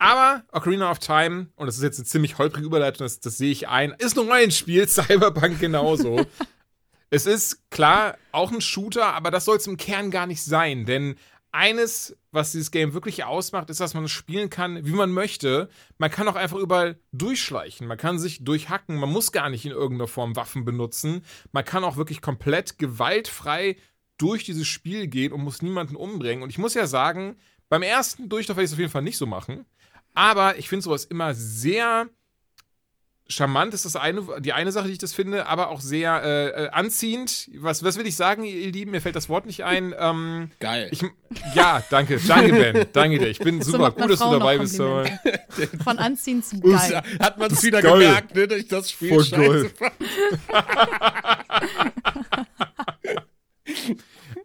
Aber 0.00 0.42
Ocarina 0.50 0.90
of 0.90 0.98
Time, 0.98 1.46
und 1.54 1.66
das 1.68 1.76
ist 1.76 1.84
jetzt 1.84 1.98
eine 2.00 2.06
ziemlich 2.06 2.38
holprige 2.38 2.66
Überleitung, 2.66 3.04
das, 3.04 3.20
das 3.20 3.38
sehe 3.38 3.52
ich 3.52 3.68
ein, 3.68 3.94
ist 3.98 4.18
ein 4.18 4.26
Rollenspiel, 4.28 4.88
Cyberpunk 4.88 5.60
genauso. 5.60 6.26
es 7.10 7.26
ist 7.26 7.70
klar 7.70 8.16
auch 8.32 8.50
ein 8.50 8.60
Shooter, 8.60 9.14
aber 9.14 9.30
das 9.30 9.44
soll 9.44 9.58
es 9.58 9.68
im 9.68 9.76
Kern 9.76 10.10
gar 10.10 10.26
nicht 10.26 10.42
sein, 10.42 10.86
denn 10.86 11.14
eines, 11.52 12.16
was 12.30 12.52
dieses 12.52 12.70
Game 12.70 12.94
wirklich 12.94 13.24
ausmacht, 13.24 13.70
ist, 13.70 13.80
dass 13.80 13.94
man 13.94 14.08
spielen 14.08 14.50
kann, 14.50 14.84
wie 14.84 14.92
man 14.92 15.10
möchte. 15.10 15.68
Man 15.98 16.10
kann 16.10 16.28
auch 16.28 16.36
einfach 16.36 16.58
überall 16.58 17.00
durchschleichen, 17.12 17.86
man 17.86 17.98
kann 17.98 18.18
sich 18.18 18.44
durchhacken, 18.44 18.96
man 18.96 19.10
muss 19.10 19.32
gar 19.32 19.50
nicht 19.50 19.64
in 19.64 19.72
irgendeiner 19.72 20.08
Form 20.08 20.36
Waffen 20.36 20.64
benutzen. 20.64 21.24
Man 21.52 21.64
kann 21.64 21.84
auch 21.84 21.96
wirklich 21.96 22.22
komplett 22.22 22.78
gewaltfrei 22.78 23.76
durch 24.18 24.44
dieses 24.44 24.66
Spiel 24.66 25.06
gehen 25.06 25.32
und 25.32 25.42
muss 25.42 25.62
niemanden 25.62 25.96
umbringen. 25.96 26.42
Und 26.42 26.50
ich 26.50 26.58
muss 26.58 26.74
ja 26.74 26.86
sagen, 26.86 27.36
beim 27.68 27.82
ersten 27.82 28.28
Durchlauf 28.28 28.56
werde 28.56 28.64
ich 28.64 28.70
es 28.70 28.74
auf 28.74 28.80
jeden 28.80 28.92
Fall 28.92 29.02
nicht 29.02 29.18
so 29.18 29.26
machen. 29.26 29.64
Aber 30.14 30.58
ich 30.58 30.68
finde 30.68 30.82
sowas 30.82 31.04
immer 31.04 31.34
sehr 31.34 32.08
charmant, 33.30 33.74
ist 33.74 33.84
das 33.84 33.96
eine, 33.96 34.22
die 34.40 34.52
eine 34.52 34.72
Sache, 34.72 34.88
die 34.88 34.92
ich 34.92 34.98
das 34.98 35.14
finde, 35.14 35.46
aber 35.46 35.68
auch 35.68 35.80
sehr 35.80 36.22
äh, 36.22 36.48
äh, 36.48 36.68
anziehend. 36.70 37.48
Was, 37.54 37.82
was 37.82 37.96
will 37.96 38.06
ich 38.06 38.16
sagen, 38.16 38.44
ihr 38.44 38.72
Lieben? 38.72 38.90
Mir 38.90 39.00
fällt 39.00 39.16
das 39.16 39.28
Wort 39.28 39.46
nicht 39.46 39.64
ein. 39.64 39.94
Ähm, 40.00 40.50
Geil. 40.60 40.88
ich, 40.90 41.02
ja, 41.54 41.82
danke, 41.90 42.18
danke, 42.26 42.52
Ben. 42.52 42.86
Danke 42.92 43.18
dir. 43.18 43.28
Ich 43.28 43.38
bin 43.38 43.60
So 43.60 43.72
super. 43.72 43.90
Gut, 43.90 44.10
dass 44.10 44.18
du 44.18 44.30
dabei 44.30 44.56
bist. 44.56 44.76
Von 44.76 45.98
Anziehen 45.98 46.42
zu 46.42 46.58
geil. 46.58 47.02
Hat 47.20 47.36
man 47.36 47.50
es 47.50 47.62
wieder 47.62 47.82
geil. 47.82 47.98
gemerkt, 47.98 48.34
ne, 48.34 48.48
dass 48.48 48.58
ich 48.58 48.68
das 48.68 48.90
Spiel 48.90 49.10
Voll 49.10 49.24
scheiße 49.24 49.68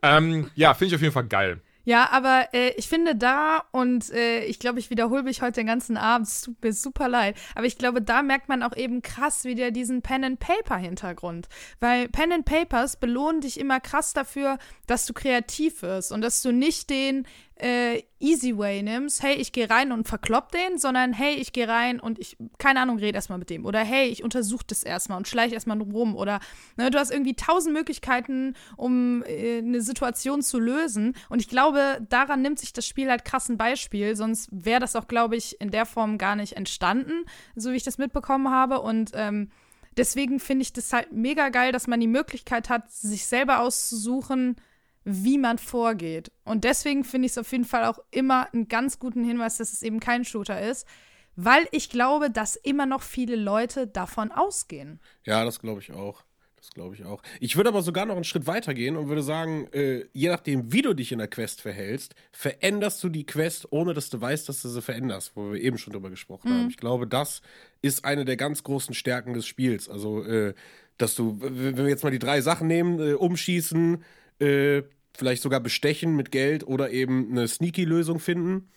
ähm, 0.02 0.52
ja, 0.56 0.74
finde 0.74 0.88
ich 0.88 0.96
auf 0.96 1.02
jeden 1.02 1.14
Fall 1.14 1.26
geil. 1.26 1.62
Ja, 1.86 2.10
aber 2.12 2.50
äh, 2.54 2.72
ich 2.78 2.90
finde 2.90 3.16
da, 3.16 3.64
und 3.72 4.12
äh, 4.12 4.44
ich 4.46 4.58
glaube, 4.58 4.80
ich 4.80 4.90
wiederhole 4.90 5.22
mich 5.22 5.44
heute 5.44 5.62
den 5.62 5.68
ganzen 5.68 5.98
Abend, 5.98 6.28
es 6.28 6.42
tut 6.42 6.62
mir 6.64 6.74
super 6.74 7.08
leid, 7.08 7.38
aber 7.54 7.68
ich 7.68 7.78
glaube, 7.78 8.02
da 8.02 8.24
merkt 8.24 8.50
man 8.50 8.64
auch 8.64 8.76
eben 8.76 9.04
krass 9.04 9.46
wieder 9.46 9.70
diesen 9.70 10.02
Pen-and-Paper-Hintergrund. 10.02 11.48
Weil 11.80 12.10
Pen-and-Papers 12.10 12.98
belohnen 12.98 13.42
dich 13.42 13.60
immer 13.60 13.80
krass 13.80 14.14
dafür, 14.14 14.58
dass 14.88 15.06
du 15.06 15.14
kreativ 15.14 15.84
wirst 15.84 16.12
und 16.12 16.22
dass 16.22 16.42
du 16.42 16.52
nicht 16.52 16.90
den 16.90 17.28
äh, 17.58 18.04
Easy 18.20 18.58
Way 18.58 18.84
nimmst, 18.84 19.24
hey, 19.24 19.36
ich 19.36 19.52
gehe 19.52 19.70
rein 19.70 19.92
und 19.92 20.08
verklopp 20.08 20.52
den, 20.52 20.78
sondern 20.78 21.14
hey, 21.14 21.36
ich 21.36 21.54
gehe 21.54 21.68
rein 21.68 22.00
und 22.00 22.20
ich, 22.20 22.36
keine 22.58 22.82
Ahnung, 22.82 22.98
rede 22.98 23.16
erstmal 23.16 23.38
mit 23.38 23.50
dem. 23.50 23.66
Oder 23.66 23.80
hey, 23.80 24.08
ich 24.08 24.24
untersuche 24.24 24.66
das 24.68 24.84
erstmal 24.84 25.18
und 25.18 25.28
schleiche 25.28 25.54
erstmal 25.54 25.82
rum. 25.82 26.16
Oder 26.16 26.40
ne, 26.76 26.92
du 26.92 27.00
hast 27.00 27.12
irgendwie 27.12 27.36
tausend 27.36 27.74
Möglichkeiten, 27.74 28.56
um 28.76 29.24
äh, 29.24 29.60
eine 29.60 29.82
Situation 29.82 30.42
zu 30.42 30.60
lösen. 30.60 31.16
Und 31.30 31.40
ich 31.40 31.48
glaube, 31.48 32.06
daran 32.10 32.42
nimmt 32.42 32.60
sich 32.60 32.74
das 32.74 32.86
Spiel 32.86 33.10
halt 33.10 33.24
krass 33.24 33.48
ein 33.48 33.58
Beispiel, 33.58 34.16
sonst 34.16 34.50
wäre 34.52 34.82
das 34.82 34.96
auch, 34.96 35.08
glaube 35.08 35.38
ich, 35.38 35.60
in 35.62 35.72
der 35.72 35.86
Form 35.86 36.18
gar 36.18 36.36
nicht 36.36 36.54
entstanden, 36.54 37.26
so 37.56 37.72
wie 37.72 37.78
ich 37.78 37.84
das 37.84 37.98
mitbekommen 37.98 38.50
habe. 38.50 38.82
Und 38.82 39.12
ähm, 39.14 39.50
deswegen 39.96 40.42
finde 40.42 40.64
ich 40.64 40.74
das 40.74 40.92
halt 40.92 41.14
mega 41.14 41.50
geil, 41.50 41.72
dass 41.72 41.88
man 41.88 42.02
die 42.02 42.08
Möglichkeit 42.08 42.70
hat, 42.70 42.92
sich 42.92 43.26
selber 43.26 43.62
auszusuchen, 43.62 44.58
wie 45.06 45.38
man 45.38 45.60
vorgeht. 45.60 46.32
Und 46.44 46.64
deswegen 46.64 47.04
finde 47.04 47.28
ich 47.28 47.34
es 47.34 47.38
auf 47.38 47.52
jeden 47.52 47.66
Fall 47.66 47.86
auch 47.86 48.00
immer 48.12 48.52
einen 48.54 48.68
ganz 48.68 49.00
guten 49.00 49.24
Hinweis, 49.24 49.58
dass 49.58 49.72
es 49.72 49.84
eben 49.84 50.00
kein 50.00 50.26
Shooter 50.26 50.62
ist, 50.62 50.88
weil 51.36 51.68
ich 51.72 51.90
glaube, 51.90 52.32
dass 52.32 52.56
immer 52.56 52.86
noch 52.86 53.04
viele 53.04 53.36
Leute 53.36 53.88
davon 53.88 54.32
ausgehen. 54.32 55.00
Ja, 55.24 55.46
das 55.46 55.60
glaube 55.60 55.82
ich 55.82 55.94
auch. 55.94 56.24
Das 56.66 56.72
glaube 56.72 56.96
ich 56.96 57.06
auch. 57.06 57.22
Ich 57.40 57.58
würde 57.58 57.70
aber 57.70 57.84
sogar 57.84 58.08
noch 58.08 58.16
einen 58.16 58.24
Schritt 58.24 58.48
weiter 58.48 58.74
gehen 58.74 58.98
und 58.98 59.08
würde 59.08 59.22
sagen, 59.22 59.68
äh, 59.72 60.06
je 60.14 60.30
nachdem, 60.30 60.74
wie 60.74 60.82
du 60.82 60.96
dich 60.96 61.12
in 61.12 61.20
der 61.20 61.28
Quest 61.28 61.62
verhältst, 61.62 62.16
veränderst 62.32 63.04
du 63.04 63.10
die 63.10 63.28
Quest, 63.28 63.72
ohne 63.72 63.94
dass 63.94 64.10
du 64.10 64.20
weißt, 64.20 64.50
dass 64.50 64.64
du 64.64 64.70
sie 64.70 64.82
veränderst, 64.82 65.34
wo 65.36 65.52
wir 65.52 65.62
eben 65.62 65.78
schon 65.78 65.94
drüber 65.94 66.10
gesprochen 66.10 66.52
haben. 66.52 66.70
Ich 66.70 66.78
glaube, 66.78 67.06
das 67.06 67.44
ist 67.84 68.04
eine 68.04 68.26
der 68.26 68.36
ganz 68.36 68.64
großen 68.64 68.96
Stärken 68.96 69.36
des 69.36 69.46
Spiels. 69.46 69.88
Also, 69.88 70.24
äh, 70.24 70.56
dass 70.98 71.14
du, 71.14 71.38
wenn 71.40 71.78
wir 71.78 71.90
jetzt 71.90 72.04
mal 72.04 72.10
die 72.10 72.18
drei 72.18 72.42
Sachen 72.42 72.66
nehmen, 72.68 73.00
äh, 73.00 73.14
umschießen, 73.14 74.04
äh, 74.40 74.82
vielleicht 75.16 75.42
sogar 75.42 75.60
bestechen 75.60 76.16
mit 76.16 76.32
Geld 76.32 76.66
oder 76.68 76.92
eben 76.92 77.32
eine 77.32 77.48
Sneaky-Lösung 77.48 78.20
finden, 78.20 78.70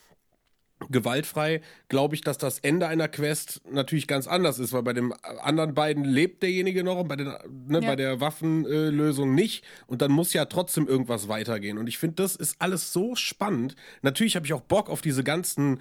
gewaltfrei, 0.90 1.60
glaube 1.88 2.14
ich, 2.14 2.20
dass 2.20 2.38
das 2.38 2.60
Ende 2.60 2.86
einer 2.86 3.08
Quest 3.08 3.60
natürlich 3.70 4.06
ganz 4.06 4.28
anders 4.28 4.58
ist, 4.58 4.72
weil 4.72 4.82
bei 4.84 4.92
den 4.92 5.12
anderen 5.40 5.74
beiden 5.74 6.04
lebt 6.04 6.42
derjenige 6.42 6.84
noch 6.84 6.98
und 7.00 7.08
bei, 7.08 7.16
den, 7.16 7.26
ne, 7.66 7.80
Ja. 7.80 7.88
bei 7.88 7.96
der 7.96 8.20
Waffenlösung 8.20 9.34
nicht 9.34 9.64
und 9.88 10.02
dann 10.02 10.12
muss 10.12 10.32
ja 10.32 10.44
trotzdem 10.44 10.86
irgendwas 10.86 11.26
weitergehen 11.28 11.78
und 11.78 11.88
ich 11.88 11.98
finde, 11.98 12.22
das 12.22 12.36
ist 12.36 12.56
alles 12.60 12.92
so 12.92 13.16
spannend. 13.16 13.74
Natürlich 14.02 14.36
habe 14.36 14.46
ich 14.46 14.52
auch 14.52 14.60
Bock 14.60 14.88
auf 14.88 15.00
diese 15.00 15.24
ganzen 15.24 15.78
äh, 15.78 15.80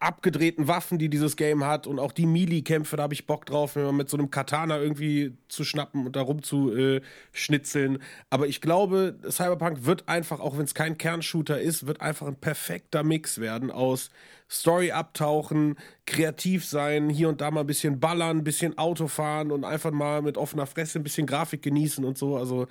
abgedrehten 0.00 0.68
Waffen, 0.68 0.98
die 0.98 1.08
dieses 1.08 1.36
Game 1.36 1.64
hat 1.64 1.86
und 1.86 1.98
auch 1.98 2.12
die 2.12 2.26
Melee-Kämpfe, 2.26 2.96
da 2.96 3.04
habe 3.04 3.14
ich 3.14 3.26
Bock 3.26 3.46
drauf, 3.46 3.76
mit 3.76 4.08
so 4.08 4.16
einem 4.16 4.30
Katana 4.30 4.78
irgendwie 4.78 5.36
zu 5.48 5.64
schnappen 5.64 6.06
und 6.06 6.16
da 6.16 6.22
rum 6.22 6.42
zu 6.42 6.74
äh, 6.74 7.00
schnitzeln. 7.32 7.98
Aber 8.30 8.46
ich 8.46 8.60
glaube, 8.60 9.18
Cyberpunk 9.28 9.84
wird 9.84 10.08
einfach, 10.08 10.40
auch 10.40 10.56
wenn 10.58 10.64
es 10.64 10.74
kein 10.74 10.98
Kernshooter 10.98 11.60
ist, 11.60 11.86
wird 11.86 12.00
einfach 12.00 12.26
ein 12.26 12.36
perfekter 12.36 13.02
Mix 13.02 13.38
werden 13.38 13.70
aus 13.70 14.10
Story 14.50 14.92
abtauchen, 14.92 15.76
kreativ 16.06 16.66
sein, 16.66 17.08
hier 17.08 17.28
und 17.28 17.40
da 17.40 17.50
mal 17.50 17.60
ein 17.60 17.66
bisschen 17.66 18.00
ballern, 18.00 18.38
ein 18.38 18.44
bisschen 18.44 18.76
Auto 18.76 19.08
fahren 19.08 19.50
und 19.50 19.64
einfach 19.64 19.92
mal 19.92 20.20
mit 20.20 20.36
offener 20.36 20.66
Fresse 20.66 20.98
ein 20.98 21.02
bisschen 21.02 21.26
Grafik 21.26 21.62
genießen 21.62 22.04
und 22.04 22.18
so. 22.18 22.36
Also 22.36 22.66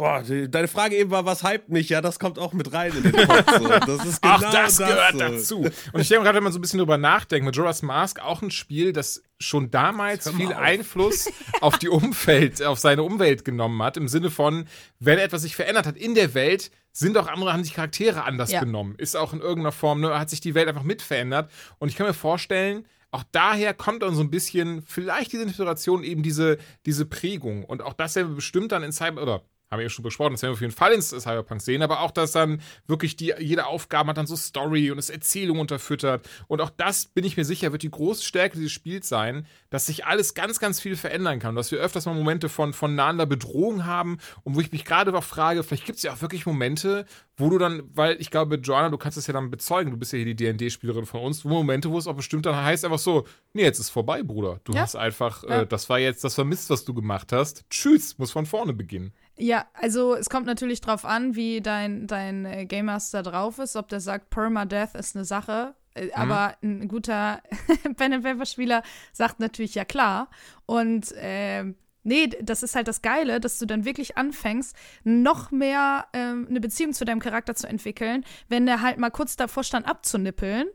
Boah, 0.00 0.22
die, 0.22 0.50
deine 0.50 0.66
Frage 0.66 0.96
eben 0.96 1.10
war, 1.10 1.26
was 1.26 1.44
hypt 1.44 1.68
mich? 1.68 1.90
Ja, 1.90 2.00
das 2.00 2.18
kommt 2.18 2.38
auch 2.38 2.54
mit 2.54 2.72
rein 2.72 2.90
in 2.96 3.02
den 3.02 3.12
Kopf. 3.12 3.58
So. 3.58 3.68
Das 3.68 4.06
ist 4.06 4.22
genau 4.22 4.34
Ach, 4.36 4.50
das, 4.50 4.78
gehört 4.78 5.12
so. 5.12 5.18
dazu. 5.18 5.58
Und 5.92 6.00
ich 6.00 6.08
denke 6.08 6.24
gerade, 6.24 6.36
wenn 6.36 6.44
man 6.44 6.54
so 6.54 6.58
ein 6.58 6.62
bisschen 6.62 6.78
drüber 6.78 6.96
nachdenkt, 6.96 7.44
Majora's 7.44 7.82
Mask 7.82 8.18
auch 8.20 8.40
ein 8.40 8.50
Spiel, 8.50 8.94
das 8.94 9.22
schon 9.38 9.70
damals 9.70 10.30
viel 10.30 10.54
auf. 10.54 10.58
Einfluss 10.58 11.30
auf 11.60 11.78
die 11.78 11.90
Umwelt, 11.90 12.62
auf 12.62 12.78
seine 12.78 13.02
Umwelt 13.02 13.44
genommen 13.44 13.82
hat, 13.82 13.98
im 13.98 14.08
Sinne 14.08 14.30
von, 14.30 14.64
wenn 15.00 15.18
etwas 15.18 15.42
sich 15.42 15.54
verändert 15.54 15.86
hat 15.86 15.98
in 15.98 16.14
der 16.14 16.32
Welt, 16.32 16.70
sind 16.92 17.18
auch 17.18 17.26
andere, 17.26 17.52
haben 17.52 17.62
sich 17.62 17.74
Charaktere 17.74 18.24
anders 18.24 18.50
Ja. 18.52 18.60
benommen. 18.60 18.94
Ist 18.96 19.18
auch 19.18 19.34
in 19.34 19.40
irgendeiner 19.40 19.72
Form, 19.72 20.00
ne, 20.00 20.18
hat 20.18 20.30
sich 20.30 20.40
die 20.40 20.54
Welt 20.54 20.66
einfach 20.66 20.82
mit 20.82 21.02
verändert. 21.02 21.50
Und 21.78 21.88
ich 21.90 21.96
kann 21.96 22.06
mir 22.06 22.14
vorstellen, 22.14 22.86
auch 23.10 23.24
daher 23.32 23.74
kommt 23.74 24.02
dann 24.02 24.14
so 24.14 24.22
ein 24.22 24.30
bisschen 24.30 24.80
vielleicht 24.82 25.32
diese 25.32 25.42
Inspiration, 25.42 26.04
eben 26.04 26.22
diese, 26.22 26.56
diese 26.86 27.04
Prägung. 27.04 27.64
Und 27.64 27.82
auch 27.82 27.92
das 27.92 28.16
werden 28.16 28.28
wir 28.30 28.36
bestimmt 28.36 28.72
dann 28.72 28.82
in 28.82 28.92
Cyber, 28.92 29.20
oder 29.22 29.42
haben 29.70 29.78
wir 29.78 29.84
ja 29.84 29.88
schon 29.88 30.02
besprochen, 30.02 30.32
das 30.32 30.42
werden 30.42 30.50
wir 30.50 30.54
auf 30.54 30.60
jeden 30.60 30.72
Fall 30.72 30.92
in 30.92 31.00
Cyberpunk 31.00 31.62
sehen, 31.62 31.82
aber 31.82 32.00
auch, 32.00 32.10
dass 32.10 32.32
dann 32.32 32.60
wirklich 32.88 33.14
die, 33.14 33.32
jede 33.38 33.66
Aufgabe 33.66 34.08
hat 34.10 34.16
dann 34.16 34.26
so 34.26 34.34
Story 34.34 34.90
und 34.90 34.98
ist 34.98 35.10
Erzählung 35.10 35.60
unterfüttert. 35.60 36.28
Und 36.48 36.60
auch 36.60 36.70
das, 36.70 37.06
bin 37.06 37.24
ich 37.24 37.36
mir 37.36 37.44
sicher, 37.44 37.70
wird 37.70 37.84
die 37.84 37.90
große 37.90 38.24
Stärke 38.24 38.56
dieses 38.56 38.72
Spiels 38.72 39.08
sein, 39.08 39.46
dass 39.70 39.86
sich 39.86 40.06
alles 40.06 40.34
ganz, 40.34 40.58
ganz 40.58 40.80
viel 40.80 40.96
verändern 40.96 41.38
kann. 41.38 41.54
Dass 41.54 41.70
wir 41.70 41.78
öfters 41.78 42.06
mal 42.06 42.14
Momente 42.16 42.48
von, 42.48 42.72
von 42.72 42.96
nahender 42.96 43.26
Bedrohung 43.26 43.84
haben 43.86 44.18
und 44.42 44.56
wo 44.56 44.60
ich 44.60 44.72
mich 44.72 44.84
gerade 44.84 45.16
auch 45.16 45.22
frage, 45.22 45.62
vielleicht 45.62 45.86
gibt 45.86 45.98
es 45.98 46.02
ja 46.02 46.14
auch 46.14 46.20
wirklich 46.20 46.46
Momente, 46.46 47.06
wo 47.36 47.48
du 47.48 47.58
dann, 47.58 47.84
weil 47.94 48.16
ich 48.20 48.32
glaube, 48.32 48.56
Joanna, 48.56 48.88
du 48.88 48.98
kannst 48.98 49.18
es 49.18 49.28
ja 49.28 49.32
dann 49.32 49.52
bezeugen, 49.52 49.92
du 49.92 49.96
bist 49.96 50.12
ja 50.12 50.16
hier 50.16 50.26
die 50.26 50.36
D&D-Spielerin 50.36 51.06
von 51.06 51.20
uns, 51.20 51.44
wo 51.44 51.50
Momente, 51.50 51.90
wo 51.90 51.96
es 51.98 52.08
auch 52.08 52.16
bestimmt 52.16 52.44
dann 52.44 52.56
heißt 52.56 52.84
einfach 52.84 52.98
so, 52.98 53.24
nee, 53.52 53.62
jetzt 53.62 53.78
ist 53.78 53.90
vorbei, 53.90 54.24
Bruder. 54.24 54.60
Du 54.64 54.72
Ja. 54.72 54.80
hast 54.82 54.96
einfach, 54.96 55.44
Ja. 55.44 55.60
äh, 55.62 55.66
das 55.66 55.88
war 55.88 56.00
jetzt 56.00 56.24
das 56.24 56.34
Vermisst, 56.34 56.70
was 56.70 56.84
du 56.84 56.92
gemacht 56.92 57.30
hast. 57.32 57.64
Tschüss, 57.70 58.18
muss 58.18 58.32
von 58.32 58.46
vorne 58.46 58.72
beginnen. 58.72 59.12
Ja, 59.40 59.66
also 59.72 60.14
es 60.14 60.28
kommt 60.28 60.46
natürlich 60.46 60.80
drauf 60.82 61.04
an, 61.04 61.34
wie 61.34 61.60
dein, 61.62 62.06
dein 62.06 62.44
äh, 62.44 62.66
Game 62.66 62.86
Master 62.86 63.22
drauf 63.22 63.58
ist, 63.58 63.74
ob 63.74 63.88
der 63.88 64.00
sagt, 64.00 64.28
Permadeath 64.30 64.94
ist 64.94 65.16
eine 65.16 65.24
Sache. 65.24 65.74
äh, 65.94 66.12
aber 66.12 66.56
ein 66.62 66.86
guter 66.88 67.42
and 67.84 68.22
Paper 68.22 68.44
Spieler 68.46 68.82
sagt 69.12 69.40
natürlich 69.40 69.74
ja 69.74 69.84
klar 69.84 70.28
und 70.66 71.12
äh, 71.12 71.72
Nee, 72.02 72.28
das 72.40 72.62
ist 72.62 72.76
halt 72.76 72.88
das 72.88 73.02
Geile, 73.02 73.40
dass 73.40 73.58
du 73.58 73.66
dann 73.66 73.84
wirklich 73.84 74.16
anfängst, 74.16 74.74
noch 75.04 75.50
mehr 75.50 76.06
ähm, 76.14 76.46
eine 76.48 76.58
Beziehung 76.58 76.94
zu 76.94 77.04
deinem 77.04 77.20
Charakter 77.20 77.54
zu 77.54 77.66
entwickeln, 77.68 78.24
wenn 78.48 78.64
der 78.64 78.80
halt 78.80 78.96
mal 78.96 79.10
kurz 79.10 79.36
davor 79.36 79.64
stand, 79.64 79.86
abzunippeln. 79.86 80.66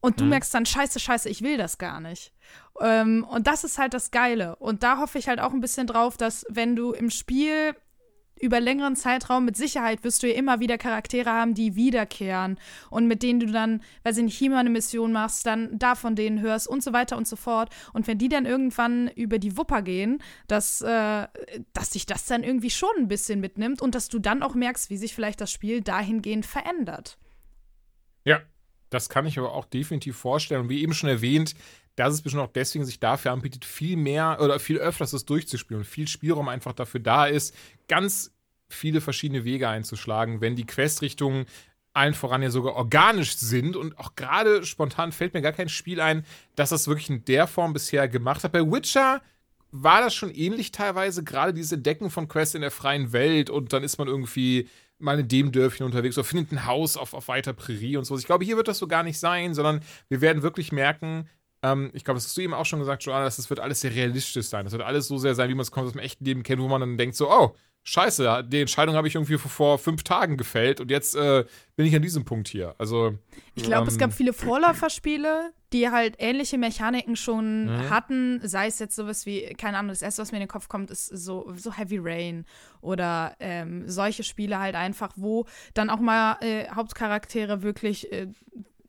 Und 0.00 0.20
du 0.20 0.24
Mhm. 0.24 0.30
merkst 0.30 0.52
dann, 0.52 0.66
scheiße, 0.66 1.00
scheiße, 1.00 1.30
ich 1.30 1.40
will 1.40 1.56
das 1.56 1.78
gar 1.78 2.00
nicht. 2.00 2.34
Ähm, 2.78 3.24
und 3.24 3.46
das 3.46 3.64
ist 3.64 3.78
halt 3.78 3.94
das 3.94 4.10
Geile. 4.10 4.56
Und 4.56 4.82
da 4.82 4.98
hoffe 4.98 5.16
ich 5.18 5.28
halt 5.28 5.40
auch 5.40 5.54
ein 5.54 5.60
bisschen 5.62 5.86
drauf, 5.86 6.18
dass 6.18 6.44
wenn 6.50 6.76
du 6.76 6.92
im 6.92 7.08
Spiel 7.08 7.74
über 8.40 8.60
längeren 8.60 8.96
Zeitraum 8.96 9.44
mit 9.44 9.56
Sicherheit 9.56 10.02
wirst 10.02 10.22
du 10.22 10.28
ja 10.28 10.34
immer 10.34 10.60
wieder 10.60 10.78
Charaktere 10.78 11.30
haben, 11.30 11.54
die 11.54 11.74
wiederkehren 11.76 12.58
und 12.88 13.06
mit 13.06 13.22
denen 13.22 13.40
du 13.40 13.46
dann, 13.46 13.82
weiß 14.04 14.16
ich 14.18 14.24
nicht, 14.24 14.40
mal 14.50 14.58
eine 14.58 14.70
Mission 14.70 15.12
machst, 15.12 15.46
dann 15.46 15.78
da 15.78 15.94
von 15.94 16.16
denen 16.16 16.40
hörst 16.40 16.66
und 16.66 16.82
so 16.82 16.92
weiter 16.92 17.16
und 17.16 17.28
so 17.28 17.36
fort. 17.36 17.70
Und 17.92 18.06
wenn 18.06 18.18
die 18.18 18.28
dann 18.28 18.46
irgendwann 18.46 19.08
über 19.08 19.38
die 19.38 19.56
Wupper 19.56 19.82
gehen, 19.82 20.22
dass, 20.48 20.80
äh, 20.80 21.26
dass 21.72 21.90
sich 21.92 22.06
das 22.06 22.26
dann 22.26 22.42
irgendwie 22.42 22.70
schon 22.70 22.90
ein 22.98 23.08
bisschen 23.08 23.40
mitnimmt 23.40 23.82
und 23.82 23.94
dass 23.94 24.08
du 24.08 24.18
dann 24.18 24.42
auch 24.42 24.54
merkst, 24.54 24.90
wie 24.90 24.96
sich 24.96 25.14
vielleicht 25.14 25.40
das 25.40 25.52
Spiel 25.52 25.82
dahingehend 25.82 26.46
verändert. 26.46 27.18
Ja, 28.24 28.40
das 28.90 29.08
kann 29.08 29.26
ich 29.26 29.38
aber 29.38 29.54
auch 29.54 29.64
definitiv 29.64 30.16
vorstellen. 30.16 30.62
Und 30.62 30.68
wie 30.68 30.82
eben 30.82 30.94
schon 30.94 31.08
erwähnt, 31.08 31.54
dass 31.96 32.14
es 32.14 32.22
bestimmt 32.22 32.42
auch 32.42 32.52
deswegen 32.52 32.84
sich 32.84 33.00
dafür 33.00 33.32
anbietet, 33.32 33.64
viel 33.64 33.96
mehr 33.96 34.38
oder 34.40 34.58
viel 34.58 34.78
öfters 34.78 35.10
das 35.10 35.24
durchzuspielen 35.24 35.82
und 35.82 35.88
viel 35.88 36.08
Spielraum 36.08 36.48
einfach 36.48 36.72
dafür 36.72 37.00
da 37.00 37.26
ist, 37.26 37.54
ganz 37.88 38.32
viele 38.68 39.00
verschiedene 39.00 39.44
Wege 39.44 39.68
einzuschlagen, 39.68 40.40
wenn 40.40 40.56
die 40.56 40.66
Questrichtungen 40.66 41.46
allen 41.92 42.14
voran 42.14 42.42
ja 42.42 42.50
sogar 42.50 42.76
organisch 42.76 43.36
sind 43.36 43.76
und 43.76 43.98
auch 43.98 44.14
gerade 44.14 44.64
spontan 44.64 45.12
fällt 45.12 45.34
mir 45.34 45.42
gar 45.42 45.52
kein 45.52 45.68
Spiel 45.68 46.00
ein, 46.00 46.24
das 46.54 46.70
das 46.70 46.86
wirklich 46.86 47.10
in 47.10 47.24
der 47.24 47.46
Form 47.46 47.72
bisher 47.72 48.08
gemacht 48.08 48.44
hat. 48.44 48.52
Bei 48.52 48.62
Witcher 48.62 49.20
war 49.72 50.00
das 50.00 50.14
schon 50.14 50.30
ähnlich 50.30 50.72
teilweise, 50.72 51.24
gerade 51.24 51.52
diese 51.52 51.78
Decken 51.78 52.10
von 52.10 52.28
Quests 52.28 52.54
in 52.54 52.60
der 52.60 52.70
freien 52.70 53.12
Welt 53.12 53.50
und 53.50 53.72
dann 53.72 53.82
ist 53.82 53.98
man 53.98 54.08
irgendwie 54.08 54.68
mal 54.98 55.18
in 55.18 55.28
dem 55.28 55.50
Dörfchen 55.50 55.86
unterwegs 55.86 56.18
oder 56.18 56.24
findet 56.24 56.52
ein 56.52 56.66
Haus 56.66 56.96
auf, 56.96 57.14
auf 57.14 57.28
weiter 57.28 57.54
Prärie 57.54 57.96
und 57.96 58.04
so. 58.04 58.16
Ich 58.18 58.26
glaube, 58.26 58.44
hier 58.44 58.56
wird 58.56 58.68
das 58.68 58.78
so 58.78 58.86
gar 58.86 59.02
nicht 59.02 59.18
sein, 59.18 59.54
sondern 59.54 59.80
wir 60.08 60.20
werden 60.20 60.42
wirklich 60.42 60.72
merken, 60.72 61.28
ähm, 61.62 61.90
ich 61.92 62.04
glaube, 62.04 62.16
das 62.18 62.24
hast 62.26 62.36
du 62.36 62.40
eben 62.40 62.54
auch 62.54 62.66
schon 62.66 62.78
gesagt, 62.78 63.02
Joanna, 63.04 63.24
dass 63.24 63.36
das 63.36 63.50
wird 63.50 63.60
alles 63.60 63.80
sehr 63.80 63.94
realistisch 63.94 64.46
sein. 64.46 64.64
Das 64.64 64.72
wird 64.72 64.82
alles 64.82 65.06
so 65.08 65.18
sehr 65.18 65.34
sein, 65.34 65.48
wie 65.50 65.54
man 65.54 65.62
es 65.62 65.72
aus 65.72 65.92
dem 65.92 66.00
echten 66.00 66.24
Leben 66.24 66.42
kennt, 66.42 66.60
wo 66.62 66.68
man 66.68 66.80
dann 66.80 66.96
denkt 66.96 67.16
so, 67.16 67.30
oh, 67.30 67.54
scheiße, 67.82 68.44
die 68.46 68.60
Entscheidung 68.60 68.94
habe 68.94 69.08
ich 69.08 69.14
irgendwie 69.14 69.38
vor, 69.38 69.78
fünf 69.78 70.02
Tagen 70.02 70.36
gefällt 70.36 70.80
und 70.80 70.90
jetzt 70.90 71.14
äh, 71.16 71.44
bin 71.76 71.86
ich 71.86 71.96
an 71.96 72.02
diesem 72.02 72.24
Punkt 72.26 72.46
hier. 72.48 72.74
Also 72.78 73.14
Ich 73.54 73.64
glaube, 73.64 73.88
es 73.88 73.94
Ähm. 73.94 74.00
gab 74.00 74.12
viele 74.12 74.32
Vorläuferspiele, 74.34 75.52
die 75.72 75.88
halt 75.88 76.16
ähnliche 76.18 76.58
Mechaniken 76.58 77.16
schon 77.16 77.64
Mhm. 77.66 77.90
hatten. 77.90 78.40
Sei 78.44 78.66
es 78.66 78.78
jetzt 78.80 78.96
sowas 78.96 79.24
wie, 79.24 79.54
keine 79.54 79.78
Ahnung, 79.78 79.88
das 79.90 80.02
erste, 80.02 80.20
was 80.22 80.30
mir 80.32 80.38
in 80.38 80.42
den 80.42 80.48
Kopf 80.48 80.68
kommt, 80.68 80.90
ist 80.90 81.06
so, 81.06 81.52
so 81.56 81.72
Heavy 81.72 81.98
Rain 82.00 82.44
oder 82.80 83.34
ähm, 83.40 83.88
solche 83.88 84.24
Spiele 84.24 84.58
halt 84.58 84.74
einfach, 84.74 85.12
wo 85.16 85.46
dann 85.74 85.88
auch 85.90 86.00
mal 86.00 86.36
äh, 86.42 86.68
Hauptcharaktere 86.70 87.62
wirklich 87.62 88.12
äh, 88.12 88.28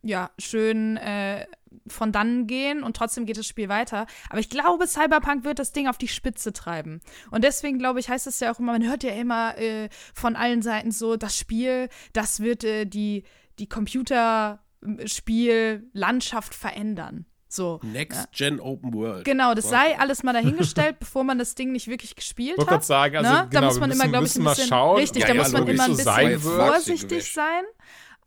ja, 0.03 0.31
schön 0.39 0.97
äh, 0.97 1.45
von 1.87 2.11
dann 2.11 2.45
gehen 2.47 2.83
und 2.83 2.95
trotzdem 2.95 3.25
geht 3.25 3.37
das 3.37 3.47
Spiel 3.47 3.69
weiter. 3.69 4.05
Aber 4.29 4.39
ich 4.39 4.49
glaube, 4.49 4.85
Cyberpunk 4.87 5.43
wird 5.43 5.57
das 5.59 5.71
Ding 5.71 5.87
auf 5.87 5.97
die 5.97 6.07
Spitze 6.07 6.53
treiben. 6.53 7.01
Und 7.31 7.43
deswegen 7.43 7.79
glaube 7.79 7.99
ich, 7.99 8.09
heißt 8.09 8.27
es 8.27 8.39
ja 8.39 8.53
auch 8.53 8.59
immer, 8.59 8.73
man 8.73 8.87
hört 8.87 9.03
ja 9.03 9.11
immer 9.11 9.57
äh, 9.57 9.89
von 10.13 10.35
allen 10.35 10.61
Seiten 10.61 10.91
so, 10.91 11.15
das 11.17 11.35
Spiel, 11.37 11.89
das 12.13 12.39
wird 12.39 12.63
äh, 12.63 12.85
die, 12.85 13.23
die 13.59 13.67
Computerspiellandschaft 13.67 16.55
verändern. 16.55 17.25
So. 17.51 17.81
Next 17.83 18.31
Gen 18.31 18.61
Open 18.61 18.93
World. 18.93 19.25
Genau, 19.25 19.53
das 19.53 19.69
sei 19.69 19.99
alles 19.99 20.23
mal 20.23 20.31
dahingestellt, 20.31 20.99
bevor 20.99 21.25
man 21.25 21.37
das 21.37 21.53
Ding 21.53 21.73
nicht 21.73 21.87
wirklich 21.87 22.15
gespielt 22.15 22.55
gerade 22.55 22.71
hat. 22.71 22.85
sagen, 22.85 23.17
also 23.17 23.29
ne? 23.29 23.47
genau, 23.49 23.61
da 23.61 23.67
muss 23.67 23.75
wir 23.75 23.79
man 23.81 23.89
müssen, 23.89 24.01
immer, 24.01 24.09
glaube 24.09 24.25
ich, 24.25 24.35
ein 24.37 24.43
mal 24.43 24.49
bisschen 24.51 24.69
schauen. 24.69 24.97
richtig, 24.97 25.21
Ja, 25.23 25.27
da 25.27 25.33
ja, 25.33 25.41
muss 25.41 25.51
man 25.51 25.67
immer 25.67 25.83
ein 25.83 25.91
so 25.91 25.97
bisschen 25.97 26.05
sein 26.05 26.39
vorsichtig 26.39 27.33
sein. 27.33 27.63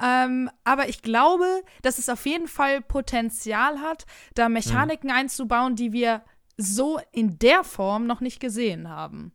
Ähm, 0.02 0.50
aber 0.64 0.88
ich 0.88 1.02
glaube, 1.02 1.62
dass 1.82 1.98
es 1.98 2.08
auf 2.08 2.26
jeden 2.26 2.48
Fall 2.48 2.80
Potenzial 2.82 3.80
hat, 3.80 4.06
da 4.34 4.48
Mechaniken 4.48 5.10
einzubauen, 5.10 5.76
die 5.76 5.92
wir 5.92 6.22
so 6.56 7.00
in 7.12 7.38
der 7.38 7.64
Form 7.64 8.06
noch 8.06 8.20
nicht 8.20 8.40
gesehen 8.40 8.88
haben. 8.88 9.32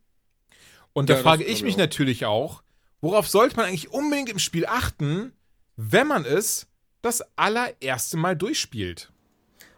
Und 0.92 1.10
da 1.10 1.16
Ja, 1.16 1.16
frage 1.16 1.44
ich 1.44 1.44
ich 1.44 1.62
mich 1.62 1.76
auch. 1.76 1.76
natürlich 1.76 2.26
auch, 2.26 2.62
worauf 3.00 3.28
sollte 3.28 3.56
man 3.56 3.66
eigentlich 3.66 3.92
unbedingt 3.92 4.28
im 4.30 4.38
Spiel 4.38 4.66
achten, 4.66 5.32
wenn 5.76 6.06
man 6.06 6.24
es 6.24 6.66
das 7.02 7.22
allererste 7.36 8.16
Mal 8.16 8.36
durchspielt? 8.36 9.12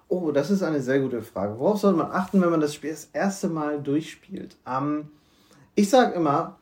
Oh, 0.09 0.31
das 0.31 0.51
ist 0.51 0.63
eine 0.63 0.81
sehr 0.83 1.01
gute 1.01 1.23
Frage. 1.23 1.59
Worauf 1.59 1.79
sollte 1.81 1.99
man 1.99 2.11
achten, 2.11 2.41
wenn 2.41 2.51
man 2.51 2.61
das 2.61 2.75
Spiel 2.75 2.91
das 2.91 3.07
erste 3.13 3.49
Mal 3.49 3.81
durchspielt? 3.83 4.57
Ähm, 4.67 5.11
ich 5.75 5.91
sage 5.91 6.15
immer, 6.15 6.59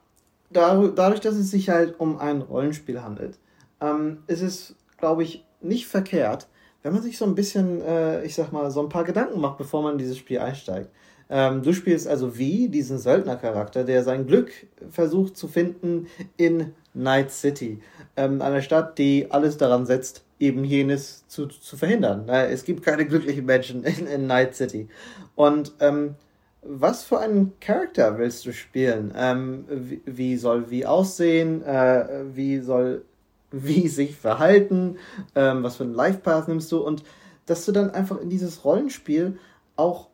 dadurch, 0.51 1.21
dass 1.21 1.37
es 1.37 1.51
sich 1.51 1.69
halt 1.71 1.99
um 2.01 2.19
ein 2.19 2.43
Rollenspiel 2.43 3.03
handelt, 3.03 3.39
ähm, 3.81 4.19
ist 4.27 4.43
es, 4.43 4.75
glaube 4.99 5.23
ich, 5.23 5.45
nicht 5.61 5.87
verkehrt, 5.87 6.49
wenn 6.83 6.93
man 6.93 7.03
sich 7.03 7.19
so 7.19 7.25
ein 7.25 7.35
bisschen, 7.35 7.83
äh, 7.83 8.25
ich 8.25 8.35
sag 8.35 8.53
mal, 8.53 8.71
so 8.71 8.81
ein 8.83 8.89
paar 8.89 9.05
Gedanken 9.05 9.41
macht, 9.41 9.59
bevor 9.59 9.83
man 9.83 9.93
in 9.93 9.99
dieses 9.99 10.19
Spiel 10.19 10.39
einsteigt. 10.39 10.91
Ähm, 11.29 11.63
du 11.63 11.73
spielst 11.73 12.09
also 12.09 12.39
wie 12.39 12.69
diesen 12.69 12.99
Söldnercharakter, 12.99 13.85
der 13.85 14.03
sein 14.03 14.27
Glück 14.27 14.51
versucht 14.91 15.37
zu 15.37 15.47
finden 15.47 16.09
in 16.37 16.73
Night 16.93 17.31
City. 17.31 17.81
Ähm, 18.17 18.43
einer 18.43 18.63
Stadt, 18.63 18.99
die 18.99 19.29
alles 19.31 19.57
daran 19.57 19.87
setzt, 19.87 20.25
eben 20.41 20.65
jenes 20.65 21.27
zu, 21.29 21.47
zu 21.47 21.77
verhindern. 21.77 22.29
Es 22.29 22.65
gibt 22.65 22.83
keine 22.83 23.07
glücklichen 23.07 23.45
Menschen 23.45 23.85
in, 23.85 24.07
in 24.07 24.27
Night 24.27 24.57
City. 24.57 24.89
Und 25.37 25.73
ähm, 25.81 26.17
was 26.63 27.05
für 27.05 27.21
einen 27.21 27.53
Charakter 27.61 28.19
willst 28.19 28.45
du 28.45 28.53
spielen? 28.53 29.13
Ähm, 29.17 29.65
wie, 29.69 30.03
wie 30.05 30.37
soll 30.37 30.71
wie 30.71 30.85
aussehen? 30.85 31.63
Äh, 31.63 32.25
wie 32.35 32.59
soll 32.59 33.05
wie 33.51 33.89
sich 33.89 34.17
verhalten? 34.17 34.99
Ähm, 35.35 35.63
was 35.63 35.77
für 35.77 35.85
einen 35.85 35.95
Life 35.95 36.19
Path 36.19 36.49
nimmst 36.49 36.71
du? 36.73 36.79
Und 36.79 37.03
dass 37.47 37.65
du 37.65 37.73
dann 37.73 37.91
einfach 37.91 38.21
in 38.21 38.31
dieses 38.31 38.65
Rollenspiel 38.65 39.39
auch 39.77 40.09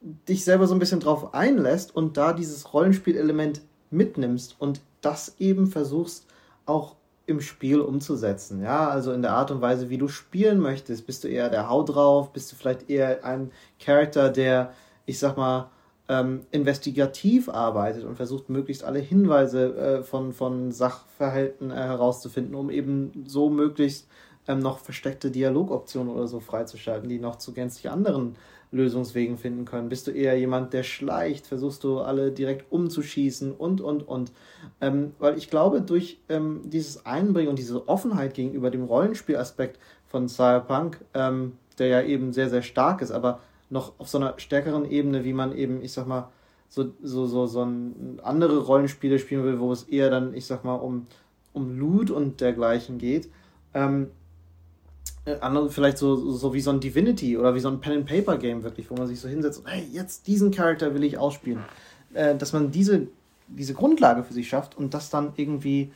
dich 0.00 0.44
selber 0.44 0.66
so 0.66 0.74
ein 0.74 0.78
bisschen 0.78 1.00
drauf 1.00 1.34
einlässt 1.34 1.94
und 1.94 2.16
da 2.16 2.32
dieses 2.32 2.72
Rollenspielelement 2.72 3.62
mitnimmst 3.90 4.56
und 4.58 4.80
das 5.00 5.36
eben 5.38 5.66
versuchst 5.66 6.26
auch 6.66 6.96
im 7.26 7.40
Spiel 7.40 7.80
umzusetzen. 7.80 8.62
Ja, 8.62 8.88
also 8.88 9.12
in 9.12 9.22
der 9.22 9.32
Art 9.32 9.50
und 9.50 9.60
Weise, 9.60 9.90
wie 9.90 9.98
du 9.98 10.08
spielen 10.08 10.60
möchtest. 10.60 11.06
Bist 11.06 11.24
du 11.24 11.28
eher 11.28 11.50
der 11.50 11.68
Hau 11.68 11.82
drauf? 11.82 12.32
Bist 12.32 12.50
du 12.50 12.56
vielleicht 12.56 12.88
eher 12.88 13.24
ein 13.24 13.50
Charakter, 13.78 14.30
der, 14.30 14.72
ich 15.04 15.18
sag 15.18 15.36
mal, 15.36 15.70
ähm, 16.08 16.46
investigativ 16.50 17.48
arbeitet 17.48 18.04
und 18.04 18.16
versucht, 18.16 18.48
möglichst 18.48 18.84
alle 18.84 18.98
Hinweise 18.98 19.76
äh, 19.76 20.02
von, 20.02 20.32
von 20.32 20.72
Sachverhalten 20.72 21.70
äh, 21.70 21.74
herauszufinden, 21.74 22.54
um 22.54 22.70
eben 22.70 23.24
so 23.26 23.50
möglichst 23.50 24.08
ähm, 24.46 24.60
noch 24.60 24.78
versteckte 24.78 25.30
Dialogoptionen 25.30 26.12
oder 26.12 26.26
so 26.26 26.40
freizuschalten, 26.40 27.08
die 27.08 27.18
noch 27.18 27.36
zu 27.36 27.52
gänzlich 27.52 27.90
anderen 27.90 28.36
Lösungswegen 28.70 29.38
finden 29.38 29.64
können. 29.64 29.88
Bist 29.88 30.06
du 30.06 30.10
eher 30.10 30.38
jemand, 30.38 30.72
der 30.72 30.82
schleicht? 30.82 31.46
Versuchst 31.46 31.84
du 31.84 32.00
alle 32.00 32.32
direkt 32.32 32.70
umzuschießen 32.70 33.52
und, 33.52 33.80
und, 33.80 34.06
und. 34.06 34.32
Ähm, 34.80 35.12
weil 35.18 35.38
ich 35.38 35.50
glaube, 35.50 35.80
durch 35.80 36.20
ähm, 36.28 36.62
dieses 36.64 37.06
Einbringen 37.06 37.48
und 37.48 37.58
diese 37.58 37.88
Offenheit 37.88 38.34
gegenüber 38.34 38.70
dem 38.70 38.84
Rollenspielaspekt 38.84 39.78
von 40.06 40.28
Cyberpunk, 40.28 41.04
ähm, 41.14 41.52
der 41.78 41.88
ja 41.88 42.02
eben 42.02 42.32
sehr, 42.32 42.50
sehr 42.50 42.62
stark 42.62 43.00
ist, 43.02 43.10
aber 43.10 43.40
noch 43.70 43.98
auf 43.98 44.08
so 44.08 44.18
einer 44.18 44.34
stärkeren 44.38 44.90
Ebene, 44.90 45.24
wie 45.24 45.32
man 45.32 45.56
eben, 45.56 45.82
ich 45.82 45.92
sag 45.92 46.06
mal, 46.06 46.30
so, 46.68 46.92
so, 47.02 47.26
so, 47.26 47.46
so 47.46 47.64
ein, 47.64 48.20
andere 48.22 48.58
Rollenspiele 48.58 49.18
spielen 49.18 49.44
will, 49.44 49.58
wo 49.58 49.72
es 49.72 49.84
eher 49.84 50.10
dann, 50.10 50.34
ich 50.34 50.46
sag 50.46 50.64
mal, 50.64 50.74
um, 50.74 51.06
um 51.52 51.78
Loot 51.78 52.10
und 52.10 52.40
dergleichen 52.40 52.98
geht. 52.98 53.30
Ähm, 53.74 54.10
äh, 55.24 55.68
vielleicht 55.68 55.98
so, 55.98 56.16
so 56.16 56.54
wie 56.54 56.60
so 56.60 56.70
ein 56.70 56.80
Divinity 56.80 57.36
oder 57.36 57.54
wie 57.54 57.60
so 57.60 57.68
ein 57.68 57.80
Pen-and-Paper-Game 57.80 58.62
wirklich, 58.62 58.90
wo 58.90 58.94
man 58.94 59.06
sich 59.06 59.20
so 59.20 59.28
hinsetzt 59.28 59.60
und 59.60 59.66
hey, 59.66 59.86
jetzt 59.90 60.26
diesen 60.26 60.50
Charakter 60.50 60.94
will 60.94 61.04
ich 61.04 61.18
ausspielen. 61.18 61.64
Äh, 62.14 62.36
dass 62.36 62.52
man 62.52 62.70
diese, 62.70 63.08
diese 63.48 63.74
Grundlage 63.74 64.22
für 64.22 64.32
sich 64.32 64.48
schafft 64.48 64.76
und 64.76 64.94
das 64.94 65.10
dann 65.10 65.32
irgendwie 65.36 65.92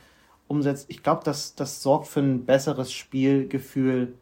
umsetzt. 0.47 0.85
Ich 0.89 1.03
glaube, 1.03 1.21
das, 1.23 1.55
das 1.55 1.81
sorgt 1.81 2.07
für 2.07 2.19
ein 2.19 2.45
besseres 2.45 2.91
Spielgefühl 2.91 4.13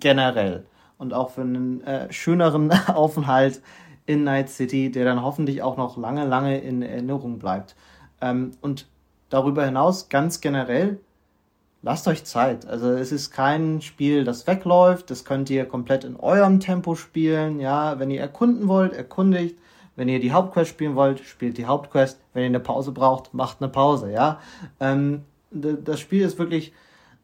generell 0.00 0.66
und 0.98 1.14
auch 1.14 1.30
für 1.30 1.42
einen 1.42 1.82
äh, 1.82 2.12
schöneren 2.12 2.70
Aufenthalt 2.88 3.62
in 4.06 4.24
Night 4.24 4.48
City, 4.48 4.90
der 4.90 5.04
dann 5.04 5.22
hoffentlich 5.22 5.62
auch 5.62 5.76
noch 5.76 5.96
lange, 5.96 6.24
lange 6.26 6.58
in 6.58 6.82
Erinnerung 6.82 7.38
bleibt. 7.38 7.74
Ähm, 8.20 8.52
und 8.60 8.86
darüber 9.28 9.64
hinaus 9.64 10.08
ganz 10.08 10.40
generell, 10.40 11.00
lasst 11.82 12.08
euch 12.08 12.24
Zeit. 12.24 12.66
Also 12.66 12.90
es 12.90 13.12
ist 13.12 13.30
kein 13.30 13.80
Spiel, 13.82 14.24
das 14.24 14.46
wegläuft. 14.46 15.10
Das 15.10 15.24
könnt 15.24 15.50
ihr 15.50 15.66
komplett 15.66 16.04
in 16.04 16.16
eurem 16.16 16.60
Tempo 16.60 16.94
spielen. 16.94 17.60
Ja, 17.60 17.98
wenn 17.98 18.10
ihr 18.10 18.20
erkunden 18.20 18.68
wollt, 18.68 18.92
erkundigt. 18.92 19.56
Wenn 19.96 20.08
ihr 20.08 20.20
die 20.20 20.32
Hauptquest 20.32 20.70
spielen 20.70 20.94
wollt, 20.94 21.20
spielt 21.20 21.58
die 21.58 21.66
Hauptquest. 21.66 22.20
Wenn 22.34 22.42
ihr 22.42 22.48
eine 22.48 22.60
Pause 22.60 22.92
braucht, 22.92 23.32
macht 23.34 23.60
eine 23.60 23.70
Pause. 23.70 24.12
Ja, 24.12 24.40
ähm, 24.78 25.22
das 25.50 26.00
Spiel 26.00 26.22
ist 26.22 26.38
wirklich 26.38 26.72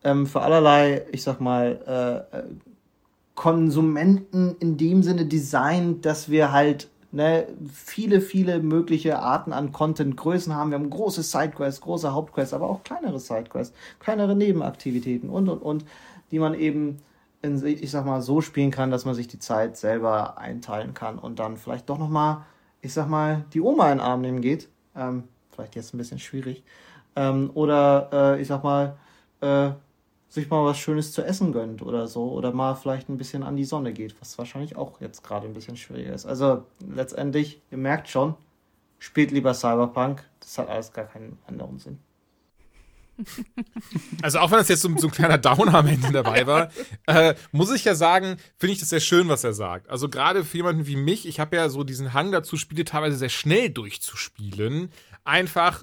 ähm, 0.04 0.26
für 0.26 0.40
allerlei, 0.40 1.06
ich 1.12 1.22
sag 1.22 1.40
mal, 1.40 2.26
äh, 2.32 2.38
äh, 2.38 2.44
Konsumenten 3.34 4.56
in 4.60 4.76
dem 4.76 5.02
Sinne 5.02 5.26
designt, 5.26 6.04
dass 6.04 6.30
wir 6.30 6.52
halt 6.52 6.88
ne, 7.12 7.46
viele, 7.72 8.20
viele 8.20 8.60
mögliche 8.60 9.18
Arten 9.18 9.52
an 9.52 9.72
Content-Größen 9.72 10.54
haben. 10.54 10.70
Wir 10.70 10.78
haben 10.78 10.90
große 10.90 11.22
Sidequests, 11.22 11.80
große 11.80 12.12
Hauptquests, 12.12 12.54
aber 12.54 12.68
auch 12.68 12.82
kleinere 12.82 13.20
Sidequests, 13.20 13.74
kleinere 14.00 14.34
Nebenaktivitäten 14.34 15.30
und, 15.30 15.48
und, 15.48 15.62
und, 15.62 15.84
die 16.30 16.38
man 16.38 16.54
eben, 16.54 16.98
in, 17.42 17.64
ich 17.64 17.90
sag 17.90 18.06
mal, 18.06 18.22
so 18.22 18.40
spielen 18.40 18.70
kann, 18.70 18.90
dass 18.90 19.04
man 19.04 19.14
sich 19.14 19.28
die 19.28 19.38
Zeit 19.38 19.76
selber 19.76 20.38
einteilen 20.38 20.94
kann 20.94 21.18
und 21.18 21.38
dann 21.38 21.56
vielleicht 21.56 21.88
doch 21.88 21.98
nochmal, 21.98 22.44
ich 22.80 22.92
sag 22.92 23.08
mal, 23.08 23.44
die 23.52 23.60
Oma 23.60 23.92
in 23.92 23.98
den 23.98 24.04
Arm 24.04 24.20
nehmen 24.20 24.40
geht. 24.40 24.68
Ähm, 24.96 25.24
vielleicht 25.50 25.76
jetzt 25.76 25.94
ein 25.94 25.98
bisschen 25.98 26.18
schwierig. 26.18 26.62
Ähm, 27.16 27.50
oder, 27.54 28.08
äh, 28.12 28.40
ich 28.40 28.48
sag 28.48 28.62
mal, 28.64 28.96
äh, 29.40 29.70
sich 30.32 30.48
mal 30.48 30.64
was 30.64 30.78
Schönes 30.78 31.12
zu 31.12 31.22
essen 31.22 31.52
gönnt 31.52 31.82
oder 31.82 32.06
so. 32.06 32.32
Oder 32.32 32.52
mal 32.52 32.74
vielleicht 32.74 33.10
ein 33.10 33.18
bisschen 33.18 33.42
an 33.42 33.56
die 33.56 33.66
Sonne 33.66 33.92
geht, 33.92 34.18
was 34.20 34.38
wahrscheinlich 34.38 34.76
auch 34.76 35.00
jetzt 35.00 35.22
gerade 35.22 35.46
ein 35.46 35.52
bisschen 35.52 35.76
schwieriger 35.76 36.14
ist. 36.14 36.24
Also 36.24 36.64
letztendlich, 36.80 37.60
ihr 37.70 37.76
merkt 37.76 38.08
schon, 38.08 38.34
spielt 38.98 39.30
lieber 39.30 39.52
Cyberpunk. 39.52 40.24
Das 40.40 40.56
hat 40.56 40.68
alles 40.68 40.92
gar 40.92 41.04
keinen 41.04 41.38
anderen 41.46 41.78
Sinn. 41.78 41.98
Also 44.22 44.38
auch 44.38 44.50
wenn 44.50 44.58
das 44.58 44.68
jetzt 44.68 44.82
so, 44.82 44.96
so 44.96 45.08
ein 45.08 45.12
kleiner 45.12 45.36
Downer 45.36 45.74
am 45.74 45.86
Ende 45.86 46.12
dabei 46.12 46.46
war, 46.46 46.70
äh, 47.06 47.34
muss 47.50 47.72
ich 47.72 47.84
ja 47.84 47.94
sagen, 47.94 48.36
finde 48.56 48.72
ich 48.72 48.80
das 48.80 48.88
sehr 48.88 49.00
schön, 49.00 49.28
was 49.28 49.44
er 49.44 49.52
sagt. 49.52 49.90
Also 49.90 50.08
gerade 50.08 50.44
für 50.44 50.56
jemanden 50.56 50.86
wie 50.86 50.96
mich, 50.96 51.26
ich 51.26 51.40
habe 51.40 51.56
ja 51.56 51.68
so 51.68 51.84
diesen 51.84 52.14
Hang 52.14 52.32
dazu, 52.32 52.56
Spiele 52.56 52.84
teilweise 52.84 53.16
sehr 53.16 53.28
schnell 53.28 53.68
durchzuspielen. 53.68 54.90
Einfach, 55.24 55.82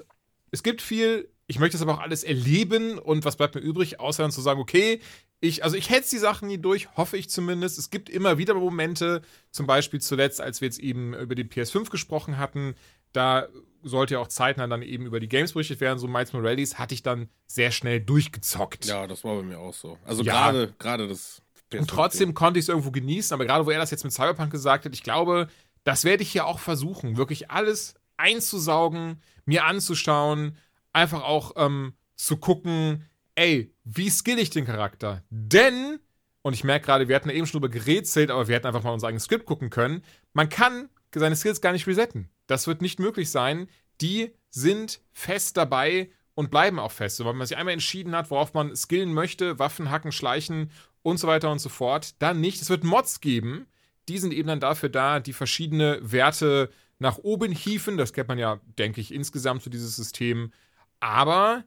es 0.52 0.64
gibt 0.64 0.82
viel 0.82 1.30
ich 1.50 1.58
möchte 1.58 1.76
es 1.78 1.82
aber 1.82 1.96
auch 1.96 2.00
alles 2.00 2.24
erleben 2.24 3.00
und 3.00 3.26
was 3.26 3.36
bleibt 3.36 3.56
mir 3.56 3.62
übrig, 3.62 4.00
außer 4.00 4.22
dann 4.22 4.32
zu 4.32 4.40
sagen, 4.40 4.62
okay, 4.62 5.02
ich, 5.42 5.64
also 5.64 5.76
ich 5.76 5.90
hetze 5.90 6.12
die 6.12 6.20
Sachen 6.20 6.48
nie 6.48 6.60
durch, 6.60 6.96
hoffe 6.96 7.18
ich 7.18 7.28
zumindest. 7.28 7.80
Es 7.80 7.90
gibt 7.90 8.08
immer 8.08 8.38
wieder 8.38 8.54
Momente, 8.54 9.24
zum 9.50 9.66
Beispiel 9.66 10.00
zuletzt, 10.00 10.42
als 10.42 10.62
wir 10.62 10.68
jetzt 10.68 10.78
eben 10.78 11.16
über 11.16 11.34
die 11.34 11.44
PS5 11.44 11.90
gesprochen 11.90 12.38
hatten, 12.38 12.76
da 13.14 13.48
sollte 13.82 14.14
ja 14.14 14.20
auch 14.20 14.28
zeitnah 14.28 14.68
dann 14.68 14.84
eben 14.84 15.08
über 15.08 15.20
die 15.20 15.28
Games 15.28 15.54
berichtet 15.54 15.82
werden, 15.82 15.98
so 15.98 16.08
Miles 16.08 16.34
Morales, 16.34 16.78
hatte 16.78 16.94
ich 16.94 17.02
dann 17.02 17.30
sehr 17.48 17.72
schnell 17.72 18.00
durchgezockt. 18.00 18.86
Ja, 18.86 19.08
das 19.08 19.24
war 19.24 19.38
bei 19.38 19.42
mir 19.44 19.58
auch 19.58 19.74
so. 19.74 19.98
Also 20.06 20.22
ja. 20.22 20.34
gerade, 20.34 20.76
gerade 20.78 21.08
das 21.08 21.42
PS5 21.72 21.80
Und 21.80 21.90
trotzdem 21.90 22.34
konnte 22.36 22.60
ich 22.60 22.66
es 22.66 22.70
irgendwo 22.70 22.92
genießen, 22.92 23.34
aber 23.34 23.46
gerade 23.46 23.66
wo 23.66 23.72
er 23.72 23.80
das 23.80 23.90
jetzt 23.90 24.04
mit 24.04 24.14
Cyberpunk 24.14 24.52
gesagt 24.52 24.86
hat, 24.86 24.94
ich 24.94 25.02
glaube, 25.02 25.48
das 25.84 26.04
werde 26.04 26.22
ich 26.22 26.32
hier 26.32 26.46
auch 26.46 26.60
versuchen, 26.60 27.18
wirklich 27.18 27.50
alles 27.50 27.96
einzusaugen, 28.18 29.24
mir 29.46 29.66
anzuschauen, 29.66 30.56
einfach 30.94 31.24
auch 31.24 31.54
ähm, 31.56 31.94
zu 32.16 32.38
gucken, 32.38 33.06
ey, 33.36 33.74
wie 33.84 34.10
skill 34.10 34.40
ich 34.40 34.50
den 34.50 34.66
Charakter? 34.66 35.24
Denn, 35.30 36.00
und 36.42 36.54
ich 36.54 36.64
merke 36.64 36.86
gerade, 36.86 37.08
wir 37.08 37.16
hatten 37.16 37.30
eben 37.30 37.46
schon 37.46 37.62
drüber 37.62 37.74
gerätselt, 37.74 38.32
aber 38.32 38.48
wir 38.48 38.56
hätten 38.56 38.68
einfach 38.68 38.84
mal 38.84 38.94
unser 38.94 39.08
eigenes 39.08 39.24
Skript 39.24 39.46
gucken 39.46 39.70
können, 39.70 40.04
man 40.34 40.50
kann 40.50 40.90
seine 41.14 41.36
Skills 41.36 41.62
gar 41.62 41.72
nicht 41.72 41.88
resetten. 41.88 42.30
Das 42.48 42.68
wird 42.68 42.82
nicht 42.82 43.00
möglich 43.00 43.32
sein. 43.32 43.68
Die 44.02 44.34
sind 44.50 45.02
fest 45.12 45.58
dabei 45.58 46.10
und 46.36 46.52
bleiben 46.52 46.80
auch 46.80 46.92
fest. 46.92 47.20
wenn 47.20 47.36
man 47.36 47.48
sich 47.48 47.58
einmal 47.58 47.74
entschieden 47.74 48.16
hat, 48.16 48.32
worauf 48.32 48.54
man 48.54 48.76
skillen 48.76 49.14
möchte, 49.14 49.60
Waffen, 49.60 49.92
Hacken, 49.92 50.12
Schleichen 50.12 50.72
und 51.02 51.18
so 51.18 51.28
weiter 51.28 51.52
und 51.52 51.60
so 51.60 51.70
fort, 51.70 52.16
dann 52.20 52.40
nicht. 52.40 52.62
Es 52.62 52.70
wird 52.70 52.84
Mods 52.84 53.22
geben, 53.22 53.68
die 54.08 54.18
sind 54.18 54.34
eben 54.34 54.48
dann 54.48 54.60
dafür 54.60 54.90
da, 54.90 55.20
die 55.20 55.34
verschiedene 55.34 56.00
Werte 56.02 56.70
nach 56.98 57.18
oben 57.18 57.52
hieven. 57.52 57.98
Das 57.98 58.14
kennt 58.14 58.28
man 58.28 58.38
ja, 58.38 58.60
denke 58.78 59.02
ich, 59.02 59.14
insgesamt 59.14 59.64
für 59.64 59.70
dieses 59.70 59.96
System 59.96 60.52
aber 61.00 61.64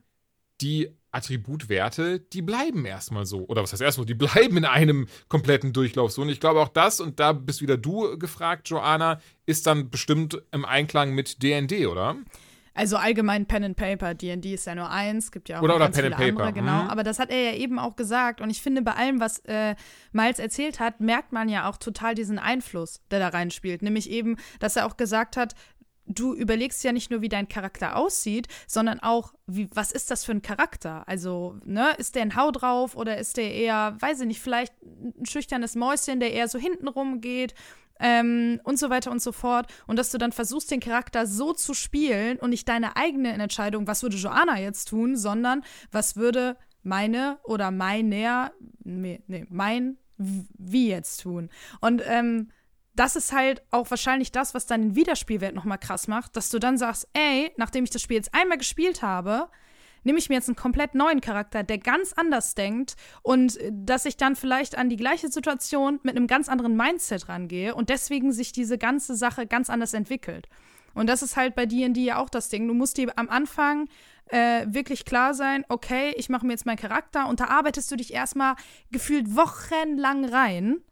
die 0.61 0.89
Attributwerte, 1.11 2.19
die 2.19 2.41
bleiben 2.41 2.85
erstmal 2.85 3.25
so. 3.25 3.45
Oder 3.45 3.61
was 3.61 3.71
heißt 3.71 3.81
erstmal? 3.81 4.05
Die 4.05 4.15
bleiben 4.15 4.57
in 4.57 4.65
einem 4.65 5.07
kompletten 5.27 5.71
Durchlauf 5.71 6.11
so. 6.11 6.23
Und 6.23 6.29
ich 6.29 6.39
glaube 6.39 6.59
auch 6.59 6.69
das, 6.69 6.99
und 6.99 7.19
da 7.19 7.33
bist 7.33 7.61
wieder 7.61 7.77
du 7.77 8.17
gefragt, 8.17 8.67
Joanna, 8.69 9.19
ist 9.45 9.67
dann 9.67 9.91
bestimmt 9.91 10.41
im 10.51 10.65
Einklang 10.65 11.13
mit 11.13 11.43
DND, 11.43 11.85
oder? 11.87 12.17
Also 12.75 12.97
allgemein 12.97 13.45
Pen 13.45 13.63
and 13.63 13.77
Paper, 13.77 14.15
D&D 14.15 14.53
ist 14.53 14.65
ja 14.65 14.73
nur 14.73 14.89
eins, 14.89 15.31
gibt 15.31 15.47
ja 15.47 15.59
auch 15.59 15.63
oder, 15.63 15.75
oder 15.75 15.89
Pen 15.89 16.05
and 16.05 16.15
Paper. 16.15 16.27
andere, 16.27 16.53
genau. 16.53 16.83
Mhm. 16.83 16.89
Aber 16.89 17.03
das 17.03 17.19
hat 17.19 17.29
er 17.29 17.51
ja 17.51 17.53
eben 17.53 17.77
auch 17.77 17.95
gesagt 17.95 18.41
und 18.41 18.49
ich 18.49 18.63
finde 18.63 18.81
bei 18.81 18.93
allem, 18.93 19.19
was 19.19 19.39
äh, 19.45 19.75
Miles 20.11 20.39
erzählt 20.39 20.79
hat, 20.79 20.99
merkt 20.99 21.31
man 21.31 21.49
ja 21.49 21.69
auch 21.69 21.77
total 21.77 22.15
diesen 22.15 22.39
Einfluss, 22.39 23.01
der 23.11 23.19
da 23.19 23.27
reinspielt. 23.27 23.83
Nämlich 23.83 24.09
eben, 24.09 24.37
dass 24.59 24.75
er 24.75 24.87
auch 24.87 24.97
gesagt 24.97 25.37
hat, 25.37 25.53
du 26.05 26.33
überlegst 26.33 26.83
ja 26.83 26.91
nicht 26.91 27.11
nur, 27.11 27.21
wie 27.21 27.29
dein 27.29 27.47
Charakter 27.47 27.95
aussieht, 27.95 28.47
sondern 28.67 28.99
auch, 28.99 29.33
wie, 29.47 29.69
was 29.73 29.91
ist 29.91 30.11
das 30.11 30.25
für 30.25 30.31
ein 30.31 30.41
Charakter? 30.41 31.07
Also, 31.07 31.57
ne, 31.65 31.91
ist 31.97 32.15
der 32.15 32.23
ein 32.23 32.35
Hau 32.35 32.51
drauf 32.51 32.95
oder 32.95 33.17
ist 33.17 33.37
der 33.37 33.53
eher, 33.53 33.95
weiß 33.99 34.21
ich 34.21 34.27
nicht, 34.27 34.41
vielleicht 34.41 34.73
ein 34.81 35.25
schüchternes 35.25 35.75
Mäuschen, 35.75 36.19
der 36.19 36.33
eher 36.33 36.47
so 36.47 36.59
hintenrum 36.59 37.21
geht 37.21 37.53
ähm, 37.99 38.59
und 38.63 38.77
so 38.77 38.89
weiter 38.89 39.11
und 39.11 39.21
so 39.21 39.31
fort. 39.31 39.71
Und 39.87 39.97
dass 39.97 40.11
du 40.11 40.17
dann 40.17 40.31
versuchst, 40.31 40.71
den 40.71 40.79
Charakter 40.79 41.25
so 41.25 41.53
zu 41.53 41.73
spielen 41.73 42.37
und 42.37 42.49
nicht 42.49 42.67
deine 42.67 42.95
eigene 42.95 43.33
Entscheidung, 43.33 43.87
was 43.87 44.03
würde 44.03 44.17
Joanna 44.17 44.59
jetzt 44.59 44.89
tun, 44.89 45.15
sondern 45.15 45.63
was 45.91 46.15
würde 46.15 46.57
meine 46.83 47.39
oder 47.43 47.71
meiner, 47.71 48.51
nee, 48.83 49.21
nee, 49.27 49.45
mein 49.49 49.97
wie 50.17 50.89
jetzt 50.89 51.21
tun. 51.21 51.49
Und 51.81 52.01
ähm, 52.05 52.49
das 52.95 53.15
ist 53.15 53.33
halt 53.33 53.63
auch 53.71 53.89
wahrscheinlich 53.89 54.31
das, 54.31 54.53
was 54.53 54.65
dann 54.65 54.81
den 54.81 54.95
Wiederspielwert 54.95 55.55
nochmal 55.55 55.79
krass 55.79 56.07
macht, 56.07 56.35
dass 56.35 56.49
du 56.49 56.59
dann 56.59 56.77
sagst, 56.77 57.07
ey, 57.13 57.51
nachdem 57.57 57.83
ich 57.83 57.89
das 57.89 58.01
Spiel 58.01 58.17
jetzt 58.17 58.33
einmal 58.33 58.57
gespielt 58.57 59.01
habe, 59.01 59.49
nehme 60.03 60.19
ich 60.19 60.29
mir 60.29 60.35
jetzt 60.35 60.49
einen 60.49 60.55
komplett 60.55 60.95
neuen 60.95 61.21
Charakter, 61.21 61.63
der 61.63 61.77
ganz 61.77 62.13
anders 62.13 62.55
denkt 62.55 62.95
und 63.21 63.57
äh, 63.57 63.71
dass 63.73 64.05
ich 64.05 64.17
dann 64.17 64.35
vielleicht 64.35 64.77
an 64.77 64.89
die 64.89 64.97
gleiche 64.97 65.29
Situation 65.29 65.99
mit 66.03 66.15
einem 66.15 66.27
ganz 66.27 66.49
anderen 66.49 66.75
Mindset 66.75 67.29
rangehe 67.29 67.73
und 67.75 67.89
deswegen 67.89 68.31
sich 68.31 68.51
diese 68.51 68.77
ganze 68.77 69.15
Sache 69.15 69.47
ganz 69.47 69.69
anders 69.69 69.93
entwickelt. 69.93 70.47
Und 70.93 71.07
das 71.07 71.23
ist 71.23 71.35
halt 71.35 71.55
bei 71.55 71.65
D&D 71.65 71.99
ja 72.03 72.17
auch 72.17 72.29
das 72.29 72.49
Ding. 72.49 72.67
Du 72.67 72.75
musst 72.75 72.97
dir 72.97 73.11
am 73.15 73.27
Anfang 73.29 73.89
äh, 74.27 74.67
wirklich 74.67 75.05
klar 75.05 75.33
sein, 75.33 75.65
okay, 75.67 76.13
ich 76.17 76.29
mache 76.29 76.45
mir 76.45 76.53
jetzt 76.53 76.67
meinen 76.67 76.77
Charakter 76.77 77.27
und 77.27 77.39
da 77.39 77.45
arbeitest 77.45 77.89
du 77.91 77.95
dich 77.95 78.13
erstmal 78.13 78.55
gefühlt 78.91 79.35
wochenlang 79.35 80.25
rein 80.25 80.83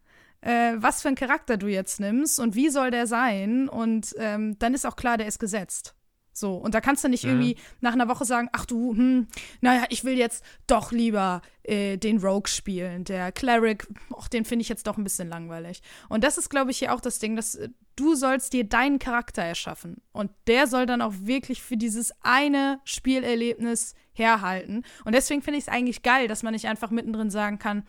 äh, 0.42 0.74
was 0.76 1.02
für 1.02 1.08
einen 1.08 1.18
Charakter 1.18 1.58
du 1.58 1.68
jetzt 1.68 2.00
nimmst 2.00 2.40
und 2.40 2.56
wie 2.56 2.70
soll 2.70 2.92
der 2.92 3.08
sein. 3.08 3.70
Und 3.70 4.14
ähm, 4.18 4.58
dann 4.60 4.74
ist 4.74 4.86
auch 4.86 4.96
klar, 4.96 5.18
der 5.18 5.28
ist 5.28 5.40
gesetzt. 5.40 5.96
So, 6.34 6.56
und 6.56 6.74
da 6.74 6.82
kannst 6.82 7.04
du 7.04 7.10
nicht 7.10 7.26
mhm. 7.26 7.30
irgendwie 7.30 7.58
nach 7.82 7.94
einer 7.94 8.08
Woche 8.08 8.26
sagen, 8.26 8.50
ach 8.54 8.66
du, 8.66 8.96
hm, 8.96 9.28
naja, 9.60 9.84
ich 9.90 10.04
will 10.06 10.18
jetzt 10.18 10.44
doch 10.66 10.92
lieber 10.92 11.42
äh, 11.64 11.98
den 11.98 12.20
Rogue 12.20 12.48
spielen. 12.48 13.04
Der 13.04 13.32
Cleric, 13.32 13.88
och, 14.12 14.30
den 14.30 14.46
finde 14.46 14.62
ich 14.64 14.70
jetzt 14.70 14.88
doch 14.88 14.98
ein 14.98 15.04
bisschen 15.04 15.28
langweilig. 15.28 15.82
Und 16.08 16.24
das 16.24 16.38
ist, 16.38 16.50
glaube 16.50 16.72
ich, 16.72 16.80
hier 16.80 16.94
auch 16.94 17.02
das 17.02 17.20
Ding, 17.20 17.36
dass 17.36 17.56
äh, 17.56 17.70
du 17.98 18.16
sollst 18.16 18.54
dir 18.54 18.64
deinen 18.64 18.98
Charakter 18.98 19.44
erschaffen. 19.44 20.02
Und 20.14 20.32
der 20.48 20.68
soll 20.68 20.86
dann 20.86 21.02
auch 21.02 21.14
wirklich 21.20 21.62
für 21.62 21.76
dieses 21.76 22.14
eine 22.22 22.80
Spielerlebnis 22.86 23.94
herhalten. 24.14 24.84
Und 25.04 25.14
deswegen 25.14 25.42
finde 25.42 25.58
ich 25.58 25.66
es 25.66 25.74
eigentlich 25.74 26.02
geil, 26.02 26.30
dass 26.30 26.44
man 26.44 26.54
nicht 26.54 26.68
einfach 26.68 26.92
mittendrin 26.92 27.30
sagen 27.30 27.60
kann, 27.60 27.84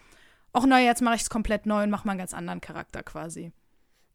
ach 0.53 0.67
naja, 0.67 0.87
jetzt 0.87 1.03
mache 1.03 1.17
ich 1.17 1.23
es 1.23 1.31
komplett 1.31 1.67
neu 1.67 1.83
und 1.83 1.91
mache 1.91 2.07
mal 2.07 2.13
einen 2.13 2.19
ganz 2.19 2.35
anderen 2.35 2.61
Charakter 2.61 3.03
quasi. 3.03 3.53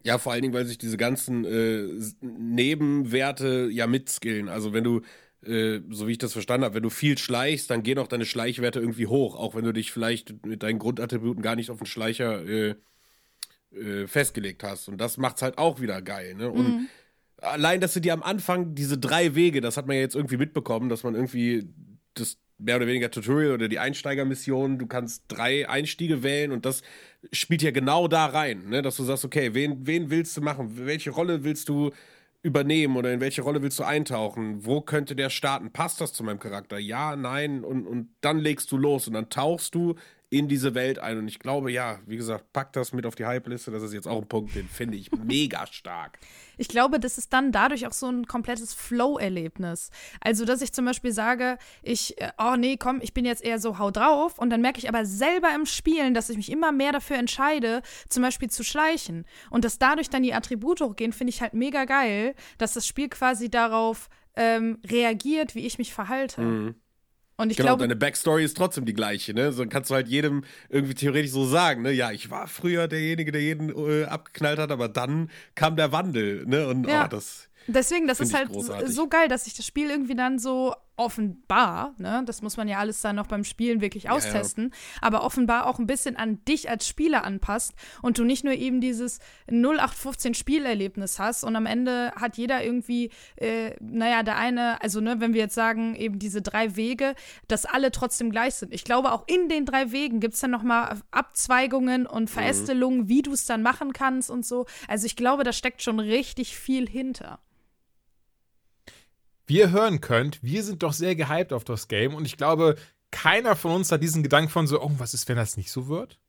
Ja, 0.04 0.18
vor 0.20 0.32
allen 0.32 0.42
Dingen, 0.42 0.54
weil 0.54 0.66
sich 0.66 0.78
diese 0.78 0.98
ganzen 0.98 1.44
äh, 1.44 1.86
Nebenwerte 2.22 3.68
ja 3.72 3.88
mitskillen. 3.88 4.48
Also 4.48 4.72
wenn 4.72 4.84
du, 4.84 5.02
äh, 5.44 5.82
so 5.90 6.08
wie 6.08 6.14
ich 6.14 6.18
das 6.18 6.34
verstanden 6.34 6.66
habe, 6.66 6.76
wenn 6.76 6.84
du 6.84 6.90
viel 6.90 7.18
schleichst, 7.18 7.70
dann 7.70 7.84
gehen 7.84 7.98
auch 8.00 8.08
deine 8.08 8.26
Schleichwerte 8.26 8.80
irgendwie 8.80 9.08
hoch, 9.08 9.36
auch 9.36 9.56
wenn 9.56 9.66
du 9.66 9.74
dich 9.74 9.92
vielleicht 9.92 10.46
mit 10.46 10.64
deinen 10.64 10.80
Grundattributen 10.80 11.42
gar 11.42 11.56
nicht 11.56 11.72
auf 11.72 11.80
den 11.80 11.88
Schleicher 11.88 12.46
äh, 12.46 12.76
äh 13.76 14.08
festgelegt 14.08 14.64
hast. 14.64 14.88
Und 14.88 15.00
das 15.00 15.18
macht 15.18 15.38
es 15.38 15.42
halt 15.42 15.58
auch 15.58 15.82
wieder 15.82 16.02
geil. 16.02 16.36
Ne? 16.36 16.50
Und 16.52 16.68
mhm. 16.68 16.88
allein, 17.42 17.82
dass 17.82 17.94
du 17.94 18.00
dir 18.00 18.14
am 18.14 18.24
Anfang 18.24 18.76
diese 18.76 18.98
drei 18.98 19.36
Wege, 19.36 19.62
das 19.62 19.78
hat 19.78 19.88
man 19.88 19.96
ja 19.96 20.04
jetzt 20.04 20.16
irgendwie 20.16 20.38
mitbekommen, 20.38 20.90
dass 20.90 21.04
man 21.04 21.16
irgendwie 21.16 21.68
das 22.14 22.38
mehr 22.58 22.78
oder 22.78 22.88
weniger 22.88 23.12
Tutorial 23.12 23.54
oder 23.54 23.68
die 23.68 23.80
Einsteigermission. 23.80 24.80
Du 24.80 24.88
kannst 24.88 25.24
drei 25.28 25.70
Einstiege 25.70 26.24
wählen 26.24 26.52
und 26.52 26.66
das 26.66 26.82
spielt 27.32 27.62
ja 27.62 27.72
genau 27.72 28.08
da 28.08 28.26
rein, 28.28 28.70
ne? 28.70 28.82
dass 28.82 28.98
du 28.98 29.04
sagst, 29.04 29.26
okay, 29.26 29.54
wen, 29.54 29.86
wen 29.86 30.10
willst 30.10 30.36
du 30.38 30.42
machen? 30.42 30.72
Welche 30.86 31.12
Rolle 31.12 31.44
willst 31.44 31.70
du 31.70 31.92
übernehmen 32.44 32.96
oder 32.96 33.12
in 33.12 33.20
welche 33.20 33.42
Rolle 33.42 33.62
willst 33.62 33.80
du 33.80 33.84
eintauchen? 33.84 34.66
Wo 34.66 34.82
könnte 34.82 35.16
der 35.16 35.30
starten? 35.30 35.72
Passt 35.72 36.02
das 36.02 36.14
zu 36.14 36.24
meinem 36.24 36.40
Charakter? 36.40 36.78
Ja, 36.80 37.16
nein 37.16 37.64
und, 37.64 37.86
und 37.86 38.10
dann 38.22 38.40
legst 38.40 38.72
du 38.72 38.78
los 38.78 39.08
und 39.08 39.14
dann 39.14 39.30
tauchst 39.30 39.76
du 39.76 39.96
in 40.30 40.50
diese 40.50 40.76
Welt 40.76 41.00
ein. 41.00 41.18
Und 41.18 41.28
ich 41.28 41.40
glaube, 41.40 41.72
ja, 41.72 42.00
wie 42.06 42.18
gesagt, 42.18 42.52
pack 42.52 42.74
das 42.74 42.92
mit 42.92 43.06
auf 43.06 43.16
die 43.16 43.26
Hype-Liste. 43.26 43.72
Das 43.72 43.82
ist 43.82 43.94
jetzt 43.94 44.08
auch 44.08 44.22
ein 44.22 44.28
Punkt, 44.28 44.56
den 44.56 44.68
finde 44.68 44.98
ich 44.98 45.10
mega 45.24 45.66
stark. 45.68 46.20
Ich 46.58 46.68
glaube, 46.68 47.00
das 47.00 47.18
ist 47.18 47.32
dann 47.32 47.54
dadurch 47.54 47.88
auch 47.88 47.94
so 47.94 48.08
ein 48.08 48.26
komplettes 48.28 48.74
Flow-Erlebnis. 48.74 49.90
Also, 50.20 50.44
dass 50.44 50.62
ich 50.62 50.74
zum 50.74 50.84
Beispiel 50.84 51.14
sage, 51.14 51.58
ich, 51.82 52.20
äh, 52.20 52.32
oh 52.38 52.56
nee, 52.58 52.76
komm, 52.76 53.00
ich 53.02 53.14
bin 53.14 53.24
jetzt 53.24 53.44
eher 53.44 53.60
so 53.60 53.80
hau 53.80 53.90
drauf. 53.90 54.38
Und 54.38 54.50
dann 54.50 54.62
merke 54.62 54.80
ich 54.80 54.90
aber 54.90 55.06
selber 55.06 55.54
im 55.56 55.66
Spielen, 55.66 56.14
dass 56.14 56.30
ich 56.30 56.36
mich 56.36 56.52
immer 56.52 56.74
mehr 56.74 56.92
dafür 56.92 57.18
entscheide, 57.18 57.82
zum 58.10 58.22
Beispiel 58.22 58.50
zu 58.50 58.66
schleichen. 58.66 59.26
Und 59.50 59.64
dass 59.64 59.80
dadurch 59.80 60.10
dann 60.10 60.24
die 60.24 60.34
Attribute 60.34 60.82
hochgehen, 60.82 61.14
finde 61.14 61.30
ich 61.30 61.42
halt 61.42 61.54
mega 61.54 61.86
geil, 61.86 62.36
dass 62.58 62.74
das 62.74 62.86
Spiel 62.86 63.08
quasi 63.08 63.50
darauf 63.50 64.10
ähm, 64.36 64.80
reagiert, 64.86 65.56
wie 65.56 65.66
ich 65.66 65.78
mich 65.78 65.94
verhalte. 65.94 66.42
Mhm. 66.42 66.76
Und 67.40 67.52
ich 67.52 67.58
genau, 67.58 67.70
glaube, 67.70 67.84
deine 67.84 67.96
Backstory 67.96 68.44
ist 68.44 68.58
trotzdem 68.58 68.86
die 68.86 68.94
gleiche, 68.94 69.34
ne? 69.34 69.52
So 69.52 69.64
kannst 69.68 69.92
du 69.92 69.96
halt 69.96 70.08
jedem 70.08 70.44
irgendwie 70.70 70.96
theoretisch 70.96 71.32
so 71.32 71.46
sagen, 71.46 71.84
ne? 71.84 71.92
Ja, 71.92 72.12
ich 72.12 72.32
war 72.32 72.48
früher 72.48 72.88
derjenige, 72.88 73.32
der 73.32 73.42
jeden 73.42 73.70
äh, 73.70 74.06
abgeknallt 74.06 74.58
hat, 74.58 74.72
aber 74.72 74.90
dann 74.90 75.30
kam 75.54 75.76
der 75.76 75.92
Wandel, 75.92 76.46
ne? 76.48 76.68
Und 76.68 76.88
Ja. 76.88 77.06
oh, 77.06 77.08
das. 77.08 77.48
Deswegen, 77.68 78.08
das 78.08 78.20
ist 78.20 78.34
halt 78.34 78.50
großartig. 78.50 78.90
so 78.96 79.08
geil, 79.08 79.28
dass 79.28 79.44
sich 79.44 79.54
das 79.54 79.66
Spiel 79.66 79.90
irgendwie 79.90 80.16
dann 80.16 80.40
so 80.40 80.74
offenbar, 80.98 81.94
ne, 81.98 82.24
das 82.26 82.42
muss 82.42 82.58
man 82.58 82.68
ja 82.68 82.80
alles 82.80 83.02
dann 83.02 83.16
noch 83.16 83.28
beim 83.28 83.44
Spielen 83.44 83.82
wirklich 83.82 84.06
ja. 84.06 84.12
austesten, 84.12 84.74
aber 85.00 85.24
offenbar 85.24 85.68
auch 85.68 85.78
ein 85.78 85.88
bisschen 85.88 86.16
an 86.18 86.44
dich 86.46 86.70
als 86.70 86.88
Spieler 86.88 87.24
anpasst 87.24 87.74
und 88.02 88.18
du 88.18 88.24
nicht 88.24 88.44
nur 88.44 88.54
eben 88.54 88.82
dieses 88.82 89.20
0815 89.50 90.34
Spielerlebnis 90.34 91.20
hast 91.20 91.44
und 91.44 91.56
am 91.56 91.68
Ende 91.68 92.12
hat 92.16 92.38
jeder 92.38 92.64
irgendwie, 92.64 93.12
äh, 93.36 93.76
naja, 93.80 94.24
der 94.24 94.38
eine, 94.38 94.82
also 94.82 95.00
ne, 95.00 95.20
wenn 95.20 95.34
wir 95.34 95.42
jetzt 95.42 95.56
sagen, 95.56 95.96
eben 95.96 96.18
diese 96.18 96.42
drei 96.42 96.76
Wege, 96.76 97.14
dass 97.48 97.66
alle 97.66 97.92
trotzdem 97.92 98.32
gleich 98.32 98.56
sind. 98.56 98.74
Ich 98.74 98.84
glaube, 98.84 99.12
auch 99.12 99.28
in 99.28 99.50
den 99.50 99.66
drei 99.66 99.92
Wegen 99.92 100.20
gibt 100.20 100.34
es 100.34 100.40
dann 100.40 100.52
nochmal 100.52 101.00
Abzweigungen 101.12 102.08
und 102.08 102.30
Verästelungen, 102.30 103.08
wie 103.08 103.22
du 103.22 103.34
es 103.34 103.46
dann 103.46 103.62
machen 103.62 103.94
kannst 103.94 104.32
und 104.32 104.46
so. 104.46 104.66
Also 104.88 105.06
ich 105.06 105.16
glaube, 105.16 105.44
da 105.44 105.54
steckt 105.54 105.84
schon 105.84 106.00
richtig 106.00 106.58
viel 106.58 106.90
hinter. 106.90 107.40
Wie 109.48 109.58
ihr 109.60 109.72
hören 109.72 110.02
könnt, 110.02 110.44
wir 110.44 110.64
sind 110.64 110.84
doch 110.84 110.94
sehr 110.94 111.16
gehypt 111.16 111.54
auf 111.54 111.64
das 111.64 111.88
Game 111.88 112.14
und 112.14 112.26
ich 112.26 112.38
glaube, 112.38 112.76
keiner 113.12 113.56
von 113.56 113.72
uns 113.72 113.92
hat 113.92 114.04
diesen 114.04 114.22
Gedanken 114.22 114.50
von 114.50 114.68
so, 114.68 114.82
oh, 114.82 114.92
was 114.98 115.14
ist, 115.14 115.28
wenn 115.30 115.38
das 115.38 115.58
nicht 115.58 115.72
so 115.72 115.88
wird? 115.88 116.20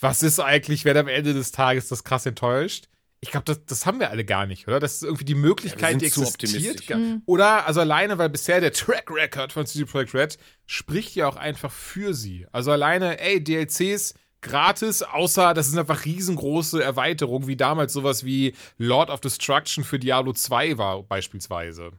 Was 0.00 0.22
ist 0.22 0.40
eigentlich, 0.40 0.84
wenn 0.86 0.96
am 0.96 1.08
Ende 1.08 1.34
des 1.34 1.52
Tages 1.52 1.88
das 1.88 2.04
krass 2.04 2.24
enttäuscht? 2.26 2.88
Ich 3.20 3.30
glaube, 3.30 3.44
das, 3.44 3.64
das 3.64 3.86
haben 3.86 4.00
wir 4.00 4.10
alle 4.10 4.24
gar 4.24 4.46
nicht, 4.46 4.66
oder? 4.68 4.80
Das 4.80 4.94
ist 4.96 5.02
irgendwie 5.02 5.24
die 5.24 5.34
Möglichkeit, 5.34 5.90
sind 5.92 6.02
die 6.02 6.06
existiert. 6.06 6.34
optimistisch. 6.52 6.86
gar- 6.86 7.00
Oder, 7.26 7.66
also 7.66 7.80
alleine, 7.80 8.18
weil 8.18 8.28
bisher 8.30 8.60
der 8.60 8.72
Track 8.72 9.10
Record 9.10 9.52
von 9.52 9.66
CD 9.66 9.84
Projekt 9.86 10.14
Red 10.14 10.38
spricht 10.66 11.14
ja 11.14 11.26
auch 11.28 11.36
einfach 11.36 11.70
für 11.72 12.12
sie. 12.14 12.46
Also 12.52 12.70
alleine, 12.70 13.20
ey, 13.20 13.42
DLCs 13.42 14.14
gratis, 14.42 15.02
außer 15.02 15.54
das 15.54 15.68
sind 15.70 15.78
einfach 15.78 16.04
riesengroße 16.04 16.82
Erweiterungen, 16.82 17.46
wie 17.46 17.56
damals 17.56 17.94
sowas 17.94 18.24
wie 18.24 18.54
Lord 18.76 19.08
of 19.08 19.20
Destruction 19.20 19.84
für 19.84 19.98
Diablo 19.98 20.32
2 20.34 20.76
war, 20.76 21.02
beispielsweise. 21.02 21.92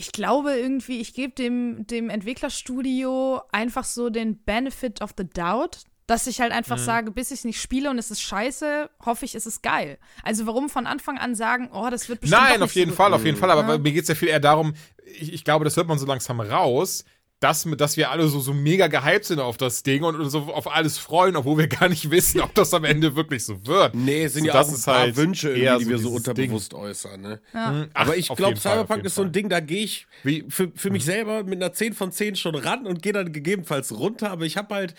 Ich 0.00 0.12
glaube 0.12 0.52
irgendwie, 0.52 1.00
ich 1.00 1.12
gebe 1.12 1.32
dem, 1.34 1.84
dem 1.88 2.08
Entwicklerstudio 2.08 3.40
einfach 3.50 3.82
so 3.84 4.10
den 4.10 4.38
Benefit 4.44 5.00
of 5.02 5.10
the 5.18 5.24
Doubt, 5.28 5.78
dass 6.06 6.26
ich 6.28 6.40
halt 6.40 6.52
Mhm. 6.52 6.58
einfach 6.58 6.78
sage, 6.78 7.10
bis 7.10 7.32
ich 7.32 7.40
es 7.40 7.44
nicht 7.44 7.60
spiele 7.60 7.90
und 7.90 7.98
es 7.98 8.10
ist 8.12 8.22
scheiße, 8.22 8.88
hoffe 9.04 9.24
ich, 9.24 9.34
es 9.34 9.44
ist 9.44 9.62
geil. 9.62 9.98
Also 10.22 10.46
warum 10.46 10.68
von 10.70 10.86
Anfang 10.86 11.18
an 11.18 11.34
sagen, 11.34 11.68
oh, 11.72 11.88
das 11.90 12.08
wird 12.08 12.20
bestimmt 12.20 12.40
Nein, 12.42 12.62
auf 12.62 12.74
jeden 12.74 12.90
so 12.92 12.96
Fall, 12.96 13.12
auf 13.12 13.24
jeden 13.24 13.36
Fall. 13.36 13.50
Aber 13.50 13.72
Ja. 13.74 13.78
mir 13.78 13.92
geht 13.92 14.02
es 14.02 14.08
ja 14.08 14.14
viel 14.14 14.28
eher 14.28 14.40
darum, 14.40 14.74
ich, 15.04 15.32
ich 15.32 15.44
glaube, 15.44 15.64
das 15.64 15.76
hört 15.76 15.88
man 15.88 15.98
so 15.98 16.06
langsam 16.06 16.40
raus, 16.40 17.04
dass, 17.40 17.68
dass 17.76 17.96
wir 17.96 18.10
alle 18.10 18.26
so, 18.28 18.40
so 18.40 18.52
mega 18.52 18.88
gehypt 18.88 19.24
sind 19.26 19.38
auf 19.38 19.56
das 19.56 19.82
Ding 19.84 20.02
und 20.02 20.16
uns 20.16 20.32
so 20.32 20.40
auf 20.52 20.74
alles 20.74 20.98
freuen, 20.98 21.36
obwohl 21.36 21.58
wir 21.58 21.68
gar 21.68 21.88
nicht 21.88 22.10
wissen, 22.10 22.40
ob 22.40 22.52
das 22.54 22.74
am 22.74 22.84
Ende 22.84 23.14
wirklich 23.14 23.44
so 23.44 23.64
wird. 23.66 23.94
Nee, 23.94 24.24
es 24.24 24.32
sind 24.32 24.42
So, 24.42 24.48
ja 24.48 24.52
das 24.54 24.66
auch 24.66 24.70
ein 24.70 24.74
ist 24.76 24.84
paar 24.84 24.98
halt 24.98 25.16
Wünsche, 25.16 25.54
die 25.54 25.88
wir 25.88 25.98
so 25.98 26.10
unterbewusst 26.10 26.74
äußern, 26.74 27.20
ne? 27.20 27.40
Ach, 27.52 27.86
Aber 27.94 28.16
ich 28.16 28.28
glaube, 28.28 28.56
Cyberpunk 28.56 29.04
ist 29.04 29.14
so 29.14 29.22
ein. 29.22 29.32
Ding, 29.32 29.48
da 29.48 29.60
gehe 29.60 29.84
ich 29.84 30.06
Wie- 30.24 30.44
für, 30.48 30.72
für 30.74 30.90
mich 30.90 31.04
selber 31.04 31.44
mit 31.44 31.62
einer 31.62 31.72
10 31.72 31.92
von 31.92 32.10
10 32.10 32.34
schon 32.36 32.54
ran 32.56 32.86
und 32.86 33.02
gehe 33.02 33.12
dann 33.12 33.32
gegebenenfalls 33.32 33.96
runter. 33.96 34.30
Aber 34.30 34.44
ich 34.44 34.56
habe 34.56 34.74
halt 34.74 34.94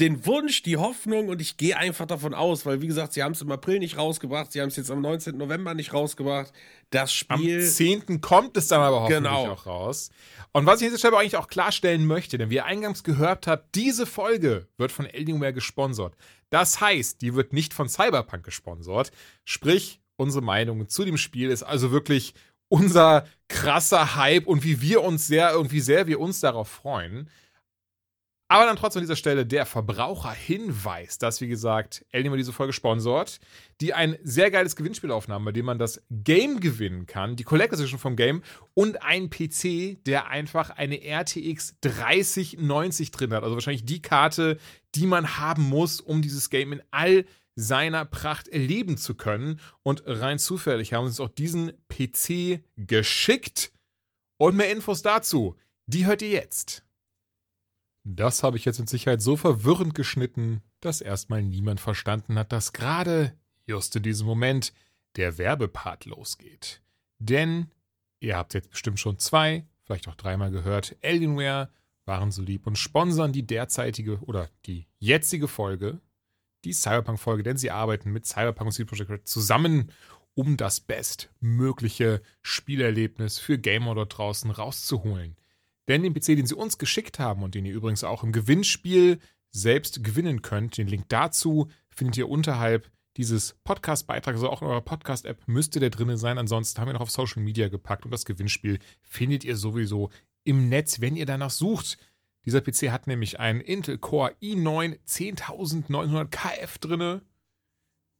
den 0.00 0.24
Wunsch, 0.26 0.62
die 0.62 0.76
Hoffnung 0.76 1.28
und 1.28 1.40
ich 1.40 1.56
gehe 1.56 1.76
einfach 1.76 2.06
davon 2.06 2.34
aus, 2.34 2.64
weil 2.66 2.80
wie 2.80 2.86
gesagt, 2.86 3.12
sie 3.12 3.22
haben 3.22 3.32
es 3.32 3.42
im 3.42 3.52
April 3.52 3.78
nicht 3.78 3.96
rausgebracht, 3.98 4.50
sie 4.52 4.60
haben 4.60 4.68
es 4.68 4.76
jetzt 4.76 4.90
am 4.90 5.00
19. 5.00 5.36
November 5.36 5.74
nicht 5.74 5.92
rausgebracht. 5.92 6.52
Das 6.90 7.24
Am 7.28 7.38
Spiel. 7.38 7.64
10. 7.64 8.20
kommt 8.20 8.56
es 8.56 8.68
dann 8.68 8.80
aber 8.80 9.02
hoffentlich 9.02 9.18
Genau. 9.22 9.52
auch 9.52 9.66
raus. 9.66 10.10
Und 10.52 10.66
was 10.66 10.80
ich 10.80 10.86
an 10.86 10.90
dieser 10.90 10.98
Stelle 10.98 11.12
aber 11.14 11.20
eigentlich 11.20 11.36
auch 11.36 11.48
klarstellen 11.48 12.06
möchte, 12.06 12.38
denn 12.38 12.50
wie 12.50 12.56
ihr 12.56 12.64
eingangs 12.64 13.04
gehört 13.04 13.46
habt, 13.46 13.74
diese 13.74 14.06
Folge 14.06 14.66
wird 14.78 14.90
von 14.90 15.06
Alienware 15.06 15.52
gesponsert. 15.52 16.14
Das 16.48 16.80
heißt, 16.80 17.22
die 17.22 17.34
wird 17.34 17.52
nicht 17.52 17.74
von 17.74 17.88
Cyberpunk 17.88 18.42
gesponsert. 18.44 19.12
Sprich, 19.44 20.00
unsere 20.16 20.42
Meinung 20.42 20.88
zu 20.88 21.04
dem 21.04 21.16
Spiel 21.16 21.50
ist 21.50 21.62
also 21.62 21.92
wirklich 21.92 22.34
unser 22.68 23.26
krasser 23.48 24.16
Hype 24.16 24.46
und 24.46 24.64
wie 24.64 24.80
wir 24.80 25.02
uns 25.02 25.26
sehr, 25.26 25.52
irgendwie 25.52 25.80
sehr 25.80 26.06
wir 26.06 26.20
uns 26.20 26.40
darauf 26.40 26.68
freuen. 26.68 27.28
Aber 28.50 28.64
dann 28.64 28.74
trotzdem 28.74 28.98
an 28.98 29.04
dieser 29.04 29.14
Stelle 29.14 29.46
der 29.46 29.64
Verbraucherhinweis, 29.64 31.18
dass, 31.18 31.40
wie 31.40 31.46
gesagt, 31.46 32.04
Alienware 32.12 32.36
diese 32.36 32.52
Folge 32.52 32.72
sponsort, 32.72 33.38
die 33.80 33.94
ein 33.94 34.18
sehr 34.24 34.50
geiles 34.50 34.74
Gewinnspiel 34.74 35.12
aufnahmen, 35.12 35.44
bei 35.44 35.52
dem 35.52 35.66
man 35.66 35.78
das 35.78 36.02
Game 36.10 36.58
gewinnen 36.58 37.06
kann, 37.06 37.36
die 37.36 37.44
Collector's 37.44 37.78
Edition 37.78 38.00
vom 38.00 38.16
Game 38.16 38.42
und 38.74 39.02
einen 39.04 39.30
PC, 39.30 40.02
der 40.04 40.26
einfach 40.26 40.70
eine 40.70 41.00
RTX 41.00 41.76
3090 41.80 43.12
drin 43.12 43.32
hat. 43.34 43.44
Also 43.44 43.54
wahrscheinlich 43.54 43.84
die 43.84 44.02
Karte, 44.02 44.58
die 44.96 45.06
man 45.06 45.38
haben 45.38 45.62
muss, 45.62 46.00
um 46.00 46.20
dieses 46.20 46.50
Game 46.50 46.72
in 46.72 46.82
all 46.90 47.26
seiner 47.54 48.04
Pracht 48.04 48.48
erleben 48.48 48.96
zu 48.96 49.14
können. 49.14 49.60
Und 49.84 50.02
rein 50.06 50.40
zufällig 50.40 50.92
haben 50.92 51.04
wir 51.04 51.10
uns 51.10 51.20
auch 51.20 51.28
diesen 51.28 51.70
PC 51.88 52.64
geschickt. 52.76 53.70
Und 54.38 54.56
mehr 54.56 54.72
Infos 54.72 55.02
dazu, 55.02 55.54
die 55.86 56.06
hört 56.06 56.22
ihr 56.22 56.30
jetzt. 56.30 56.84
Das 58.16 58.42
habe 58.42 58.56
ich 58.56 58.64
jetzt 58.64 58.80
mit 58.80 58.88
Sicherheit 58.88 59.22
so 59.22 59.36
verwirrend 59.36 59.94
geschnitten, 59.94 60.62
dass 60.80 61.00
erstmal 61.00 61.42
niemand 61.42 61.80
verstanden 61.80 62.38
hat, 62.38 62.50
dass 62.50 62.72
gerade 62.72 63.36
just 63.66 63.94
in 63.94 64.02
diesem 64.02 64.26
Moment 64.26 64.72
der 65.16 65.38
Werbepart 65.38 66.06
losgeht. 66.06 66.82
Denn 67.18 67.70
ihr 68.18 68.36
habt 68.36 68.54
jetzt 68.54 68.70
bestimmt 68.70 68.98
schon 68.98 69.18
zwei, 69.18 69.64
vielleicht 69.84 70.08
auch 70.08 70.16
dreimal 70.16 70.50
gehört, 70.50 70.96
Alienware 71.04 71.70
waren 72.04 72.32
so 72.32 72.42
lieb 72.42 72.66
und 72.66 72.78
sponsern 72.78 73.32
die 73.32 73.46
derzeitige 73.46 74.18
oder 74.22 74.48
die 74.66 74.88
jetzige 74.98 75.46
Folge, 75.46 76.00
die 76.64 76.72
Cyberpunk-Folge, 76.72 77.44
denn 77.44 77.58
sie 77.58 77.70
arbeiten 77.70 78.10
mit 78.10 78.26
Cyberpunk 78.26 78.68
und 78.68 78.72
CD 78.72 78.88
Projekt 78.88 79.10
Red 79.10 79.28
zusammen, 79.28 79.92
um 80.34 80.56
das 80.56 80.80
bestmögliche 80.80 82.22
Spielerlebnis 82.42 83.38
für 83.38 83.58
Gamer 83.58 83.94
dort 83.94 84.18
draußen 84.18 84.50
rauszuholen. 84.50 85.36
Denn 85.90 86.04
den 86.04 86.14
PC, 86.14 86.36
den 86.36 86.46
sie 86.46 86.54
uns 86.54 86.78
geschickt 86.78 87.18
haben 87.18 87.42
und 87.42 87.56
den 87.56 87.66
ihr 87.66 87.74
übrigens 87.74 88.04
auch 88.04 88.22
im 88.22 88.30
Gewinnspiel 88.30 89.18
selbst 89.50 90.04
gewinnen 90.04 90.40
könnt, 90.40 90.76
den 90.76 90.86
Link 90.86 91.08
dazu 91.08 91.68
findet 91.88 92.16
ihr 92.16 92.28
unterhalb 92.28 92.88
dieses 93.16 93.56
Podcast-Beitrags, 93.64 94.36
also 94.36 94.50
auch 94.50 94.62
in 94.62 94.68
eurer 94.68 94.82
Podcast-App 94.82 95.48
müsste 95.48 95.80
der 95.80 95.90
drin 95.90 96.16
sein. 96.16 96.38
Ansonsten 96.38 96.80
haben 96.80 96.86
wir 96.86 96.92
noch 96.92 97.00
auf 97.00 97.10
Social 97.10 97.42
Media 97.42 97.66
gepackt 97.66 98.04
und 98.04 98.12
das 98.12 98.24
Gewinnspiel 98.24 98.78
findet 99.02 99.42
ihr 99.42 99.56
sowieso 99.56 100.10
im 100.44 100.68
Netz, 100.68 101.00
wenn 101.00 101.16
ihr 101.16 101.26
danach 101.26 101.50
sucht. 101.50 101.98
Dieser 102.46 102.60
PC 102.60 102.92
hat 102.92 103.08
nämlich 103.08 103.40
einen 103.40 103.60
Intel 103.60 103.98
Core 103.98 104.36
i9 104.40 104.96
10900 105.04 106.30
KF 106.30 106.78
drinne, 106.78 107.22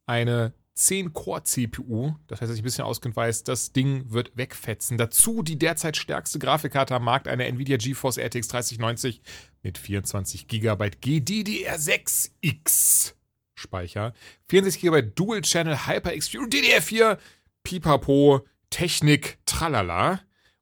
eine 0.07 0.53
10-Core-CPU. 0.77 2.13
Das 2.27 2.41
heißt, 2.41 2.49
dass 2.49 2.55
ich 2.55 2.61
ein 2.61 2.65
bisschen 2.65 2.85
auskennt 2.85 3.15
weiß, 3.15 3.43
das 3.43 3.71
Ding 3.71 4.11
wird 4.11 4.35
wegfetzen. 4.35 4.97
Dazu 4.97 5.43
die 5.43 5.59
derzeit 5.59 5.97
stärkste 5.97 6.39
Grafikkarte 6.39 6.95
am 6.95 7.03
Markt, 7.03 7.27
eine 7.27 7.45
Nvidia 7.45 7.77
GeForce 7.77 8.17
RTX 8.17 8.47
3090 8.47 9.21
mit 9.63 9.77
24 9.77 10.47
GB 10.47 10.85
GDDR6X 11.01 13.13
Speicher, 13.55 14.13
64 14.49 14.81
GB 14.81 15.01
Dual-Channel 15.15 15.87
HyperX 15.87 16.29
DDR4, 16.29 17.17
Pipapo, 17.63 18.45
Technik, 18.69 19.39
tralala 19.45 20.21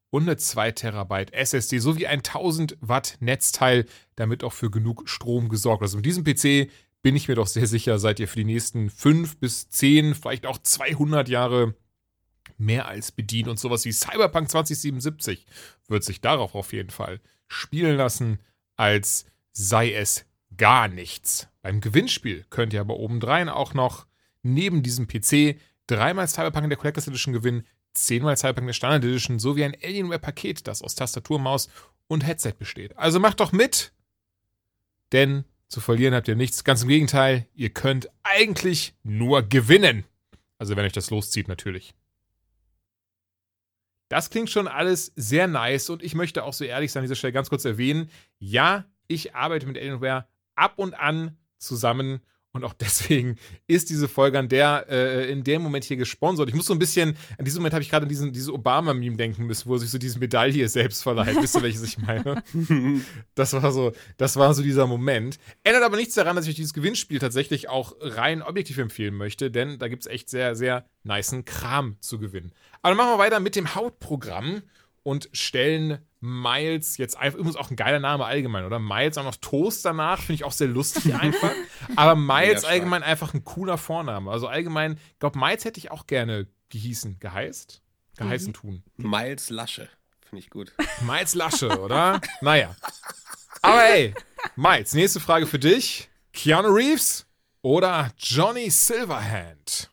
und 0.09 0.23
eine 0.23 0.37
2 0.37 0.71
Terabyte 0.71 1.33
SSD 1.33 1.79
sowie 1.79 2.07
ein 2.07 2.19
1000 2.19 2.77
Watt 2.81 3.17
Netzteil, 3.19 3.85
damit 4.15 4.43
auch 4.43 4.53
für 4.53 4.71
genug 4.71 5.07
Strom 5.07 5.49
gesorgt. 5.49 5.83
Also 5.83 5.97
mit 5.97 6.05
diesem 6.05 6.23
PC 6.23 6.71
bin 7.01 7.15
ich 7.15 7.27
mir 7.27 7.35
doch 7.35 7.47
sehr 7.47 7.67
sicher, 7.67 7.99
seid 7.99 8.19
ihr 8.19 8.27
für 8.27 8.39
die 8.39 8.45
nächsten 8.45 8.89
5 8.89 9.37
bis 9.37 9.69
10, 9.69 10.15
vielleicht 10.15 10.45
auch 10.45 10.57
200 10.57 11.29
Jahre 11.29 11.75
mehr 12.57 12.87
als 12.87 13.11
bedient. 13.11 13.47
Und 13.47 13.59
sowas 13.59 13.85
wie 13.85 13.91
Cyberpunk 13.91 14.49
2077 14.49 15.45
wird 15.87 16.03
sich 16.03 16.21
darauf 16.21 16.55
auf 16.55 16.73
jeden 16.73 16.89
Fall 16.89 17.21
spielen 17.47 17.95
lassen, 17.95 18.39
als 18.75 19.25
sei 19.51 19.93
es 19.93 20.25
gar 20.57 20.87
nichts. 20.87 21.47
Beim 21.61 21.81
Gewinnspiel 21.81 22.45
könnt 22.49 22.73
ihr 22.73 22.81
aber 22.81 22.97
obendrein 22.97 23.49
auch 23.49 23.73
noch 23.73 24.05
neben 24.43 24.83
diesem 24.83 25.07
PC 25.07 25.59
dreimal 25.87 26.27
Cyberpunk 26.27 26.65
in 26.65 26.69
der 26.69 26.77
Collectors 26.77 27.07
Edition 27.07 27.33
gewinnen, 27.33 27.65
zehnmal 27.93 28.37
Cyberpunk 28.37 28.63
in 28.63 28.67
der 28.67 28.73
Standard 28.73 29.03
Edition 29.03 29.39
sowie 29.39 29.63
ein 29.63 29.75
Alienware-Paket, 29.81 30.67
das 30.67 30.81
aus 30.81 30.95
Tastatur, 30.95 31.39
Maus 31.39 31.69
und 32.07 32.25
Headset 32.25 32.53
besteht. 32.57 32.97
Also 32.97 33.19
macht 33.19 33.39
doch 33.39 33.51
mit, 33.51 33.93
denn 35.11 35.45
zu 35.69 35.81
verlieren 35.81 36.13
habt 36.13 36.27
ihr 36.27 36.35
nichts. 36.35 36.63
Ganz 36.63 36.81
im 36.83 36.89
Gegenteil, 36.89 37.47
ihr 37.53 37.69
könnt 37.69 38.09
eigentlich 38.23 38.95
nur 39.03 39.43
gewinnen. 39.43 40.03
Also 40.57 40.75
wenn 40.75 40.85
euch 40.85 40.93
das 40.93 41.11
loszieht, 41.11 41.47
natürlich. 41.47 41.93
Das 44.09 44.31
klingt 44.31 44.49
schon 44.49 44.67
alles 44.67 45.13
sehr 45.15 45.47
nice 45.47 45.91
und 45.91 46.03
ich 46.03 46.15
möchte 46.15 46.43
auch 46.43 46.53
so 46.53 46.65
ehrlich 46.65 46.91
sein 46.91 47.01
an 47.01 47.05
dieser 47.05 47.15
Stelle 47.15 47.31
ganz 47.33 47.49
kurz 47.49 47.63
erwähnen, 47.63 48.09
ja, 48.39 48.85
ich 49.07 49.35
arbeite 49.35 49.67
mit 49.67 49.77
Alienware 49.77 50.27
ab 50.55 50.73
und 50.77 50.95
an 50.95 51.37
zusammen 51.59 52.21
und 52.59 52.65
auch 52.65 52.73
deswegen 52.73 53.37
ist 53.67 53.89
diese 53.89 54.07
Folge 54.07 54.37
an 54.37 54.49
der, 54.49 54.85
äh, 54.89 55.31
in 55.31 55.43
dem 55.43 55.61
Moment 55.61 55.85
hier 55.85 55.97
gesponsert. 55.97 56.49
Ich 56.49 56.55
muss 56.55 56.65
so 56.65 56.73
ein 56.73 56.79
bisschen, 56.79 57.15
an 57.37 57.45
diesem 57.45 57.61
Moment 57.61 57.73
habe 57.73 57.81
ich 57.81 57.89
gerade 57.89 58.03
an 58.03 58.09
diesen, 58.09 58.33
dieses 58.33 58.49
Obama-Meme 58.49 59.15
denken 59.15 59.45
müssen, 59.45 59.69
wo 59.69 59.75
er 59.75 59.79
sich 59.79 59.89
so 59.89 59.97
diese 59.97 60.19
Medaille 60.19 60.67
selbst 60.67 61.03
verleiht. 61.03 61.41
Wisst 61.41 61.55
ihr, 61.55 61.63
welches 61.63 61.83
ich 61.83 61.97
meine? 61.97 62.43
das 63.35 63.53
war 63.53 63.71
so, 63.71 63.93
das 64.17 64.35
war 64.35 64.53
so 64.53 64.61
dieser 64.61 64.87
Moment. 64.87 65.39
Ändert 65.63 65.83
aber 65.83 65.97
nichts 65.97 66.15
daran, 66.15 66.35
dass 66.35 66.45
ich 66.45 66.51
euch 66.51 66.55
dieses 66.55 66.73
Gewinnspiel 66.73 67.19
tatsächlich 67.19 67.69
auch 67.69 67.95
rein 68.01 68.41
objektiv 68.41 68.77
empfehlen 68.77 69.15
möchte, 69.15 69.51
denn 69.51 69.79
da 69.79 69.87
gibt 69.87 70.03
es 70.03 70.11
echt 70.11 70.29
sehr, 70.29 70.55
sehr 70.55 70.85
niceen 71.03 71.45
Kram 71.45 71.97
zu 72.01 72.19
gewinnen. 72.19 72.51
Aber 72.81 72.95
dann 72.95 72.97
machen 72.97 73.17
wir 73.17 73.23
weiter 73.23 73.39
mit 73.39 73.55
dem 73.55 73.75
Hauptprogramm 73.75 74.63
und 75.03 75.29
stellen 75.31 75.99
Miles 76.21 76.97
jetzt 76.97 77.17
einfach, 77.17 77.39
übrigens 77.39 77.55
auch 77.55 77.69
ein 77.69 77.75
geiler 77.75 77.99
Name 77.99 78.25
allgemein, 78.25 78.65
oder? 78.65 78.79
Miles 78.79 79.17
auch 79.17 79.23
noch 79.23 79.37
Toast 79.37 79.85
danach, 79.85 80.17
finde 80.19 80.33
ich 80.33 80.43
auch 80.43 80.51
sehr 80.51 80.67
lustig 80.67 81.15
einfach. 81.19 81.51
Aber 81.95 82.15
Miles 82.15 82.65
allgemein 82.65 83.03
einfach 83.03 83.33
ein 83.33 83.45
cooler 83.45 83.77
Vorname. 83.77 84.29
Also 84.29 84.47
allgemein, 84.47 84.99
ich 85.13 85.19
glaube, 85.19 85.39
Miles 85.39 85.63
hätte 85.63 85.79
ich 85.79 85.91
auch 85.91 86.07
gerne 86.07 86.47
gehießen, 86.69 87.19
geheißt, 87.19 87.81
geheißen 88.17 88.49
mhm. 88.49 88.53
tun. 88.53 88.83
Miles 88.97 89.49
Lasche, 89.49 89.89
finde 90.21 90.43
ich 90.43 90.49
gut. 90.49 90.73
Miles 91.01 91.35
Lasche, 91.35 91.79
oder? 91.79 92.19
naja. 92.41 92.75
Aber 93.61 93.81
hey, 93.81 94.13
Miles, 94.55 94.93
nächste 94.93 95.19
Frage 95.19 95.47
für 95.47 95.59
dich. 95.59 96.09
Keanu 96.33 96.69
Reeves 96.69 97.25
oder 97.61 98.11
Johnny 98.17 98.69
Silverhand? 98.69 99.88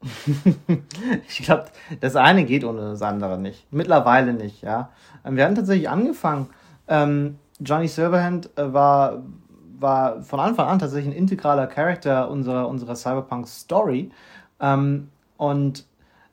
ich 1.28 1.42
glaube, 1.42 1.66
das 2.00 2.16
eine 2.16 2.44
geht 2.44 2.64
ohne 2.64 2.80
das 2.80 3.02
andere 3.02 3.38
nicht. 3.38 3.66
Mittlerweile 3.72 4.32
nicht, 4.32 4.62
ja. 4.62 4.90
Ähm, 5.24 5.36
wir 5.36 5.44
hatten 5.44 5.54
tatsächlich 5.54 5.88
angefangen. 5.88 6.48
Ähm, 6.86 7.38
Johnny 7.60 7.88
Silverhand 7.88 8.56
äh, 8.56 8.72
war, 8.72 9.22
war 9.78 10.22
von 10.22 10.40
Anfang 10.40 10.68
an 10.68 10.78
tatsächlich 10.78 11.12
ein 11.12 11.18
integraler 11.18 11.66
Charakter 11.66 12.30
unserer, 12.30 12.68
unserer 12.68 12.94
Cyberpunk-Story. 12.94 14.10
Ähm, 14.60 15.08
und 15.36 15.84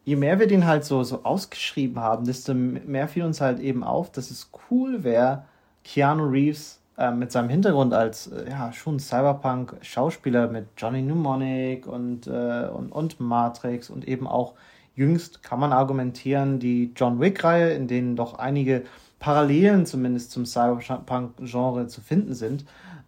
je 0.03 0.15
mehr 0.15 0.39
wir 0.39 0.47
den 0.47 0.65
halt 0.65 0.85
so, 0.85 1.03
so 1.03 1.23
ausgeschrieben 1.23 1.99
haben, 1.99 2.25
desto 2.25 2.53
mehr 2.53 3.07
fiel 3.07 3.23
uns 3.23 3.41
halt 3.41 3.59
eben 3.59 3.83
auf, 3.83 4.11
dass 4.11 4.29
es 4.29 4.51
cool 4.69 5.03
wäre, 5.03 5.45
Keanu 5.83 6.25
Reeves 6.25 6.81
äh, 6.97 7.11
mit 7.11 7.31
seinem 7.31 7.49
Hintergrund 7.49 7.93
als 7.93 8.27
äh, 8.27 8.49
ja 8.49 8.71
schon 8.71 8.99
Cyberpunk-Schauspieler 8.99 10.47
mit 10.47 10.67
Johnny 10.77 11.01
Mnemonic 11.01 11.87
und, 11.87 12.27
äh, 12.27 12.67
und, 12.67 12.91
und 12.91 13.19
Matrix 13.19 13.89
und 13.89 14.07
eben 14.07 14.27
auch 14.27 14.53
jüngst 14.95 15.43
kann 15.43 15.59
man 15.59 15.73
argumentieren, 15.73 16.59
die 16.59 16.93
John 16.95 17.19
Wick-Reihe, 17.19 17.73
in 17.73 17.87
denen 17.87 18.15
doch 18.15 18.39
einige 18.39 18.83
Parallelen 19.19 19.85
zumindest 19.85 20.31
zum 20.31 20.45
Cyberpunk-Genre 20.45 21.87
zu 21.87 22.01
finden 22.01 22.33
sind. 22.33 22.65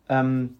Ähm, 0.09 0.55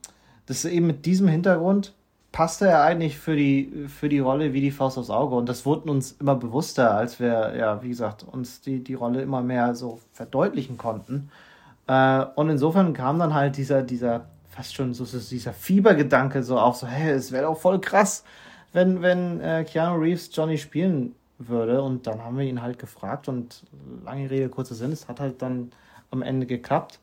das 0.46 0.64
eben 0.66 0.88
mit 0.88 1.06
diesem 1.06 1.28
Hintergrund 1.28 1.94
passte 2.32 2.68
er 2.68 2.84
eigentlich 2.84 3.18
für 3.18 3.36
die, 3.36 3.88
für 3.88 4.10
die 4.10 4.20
Rolle 4.20 4.54
wie 4.54 4.62
die 4.62 4.72
Faust 4.72 4.98
aufs 4.98 5.10
Auge. 5.10 5.36
Und 5.36 5.50
das 5.50 5.66
wurde 5.66 5.90
uns 5.90 6.14
immer 6.14 6.36
bewusster, 6.36 6.96
als 6.96 7.20
wir, 7.20 7.56
ja, 7.58 7.82
wie 7.84 7.90
gesagt, 7.90 8.24
uns 8.24 8.62
die, 8.62 8.84
die 8.84 8.94
Rolle 8.94 9.22
immer 9.22 9.42
mehr 9.42 9.76
so 9.76 10.00
verdeutlichen 10.14 10.78
konnten. 10.78 11.30
Äh, 11.88 12.26
und 12.36 12.50
insofern 12.50 12.94
kam 12.94 13.20
dann 13.20 13.34
halt 13.34 13.58
dieser, 13.58 13.82
dieser, 13.82 14.26
fast 14.50 14.76
schon 14.76 14.94
so, 14.94 15.06
so 15.06 15.20
dieser 15.20 15.54
Fiebergedanke 15.54 16.44
so 16.44 16.60
auf, 16.60 16.78
so, 16.78 16.88
hey, 16.88 17.12
es 17.12 17.32
wäre 17.32 17.44
doch 17.46 17.58
voll 17.58 17.80
krass, 17.80 18.24
wenn, 18.74 19.02
wenn 19.02 19.40
äh, 19.42 19.64
Keanu 19.64 20.00
Reeves 20.00 20.30
Johnny 20.34 20.58
spielen 20.58 21.16
würde. 21.38 21.82
Und 21.82 22.08
dann 22.08 22.24
haben 22.24 22.38
wir 22.38 22.46
ihn 22.46 22.62
halt 22.62 22.80
gefragt 22.80 23.28
und 23.28 23.64
lange 24.04 24.30
Rede, 24.30 24.50
kurzer 24.50 24.76
Sinn, 24.76 24.92
es 24.92 25.08
hat 25.08 25.20
halt 25.20 25.42
dann 25.42 25.72
am 26.12 26.22
Ende 26.22 26.46
geklappt. 26.46 27.00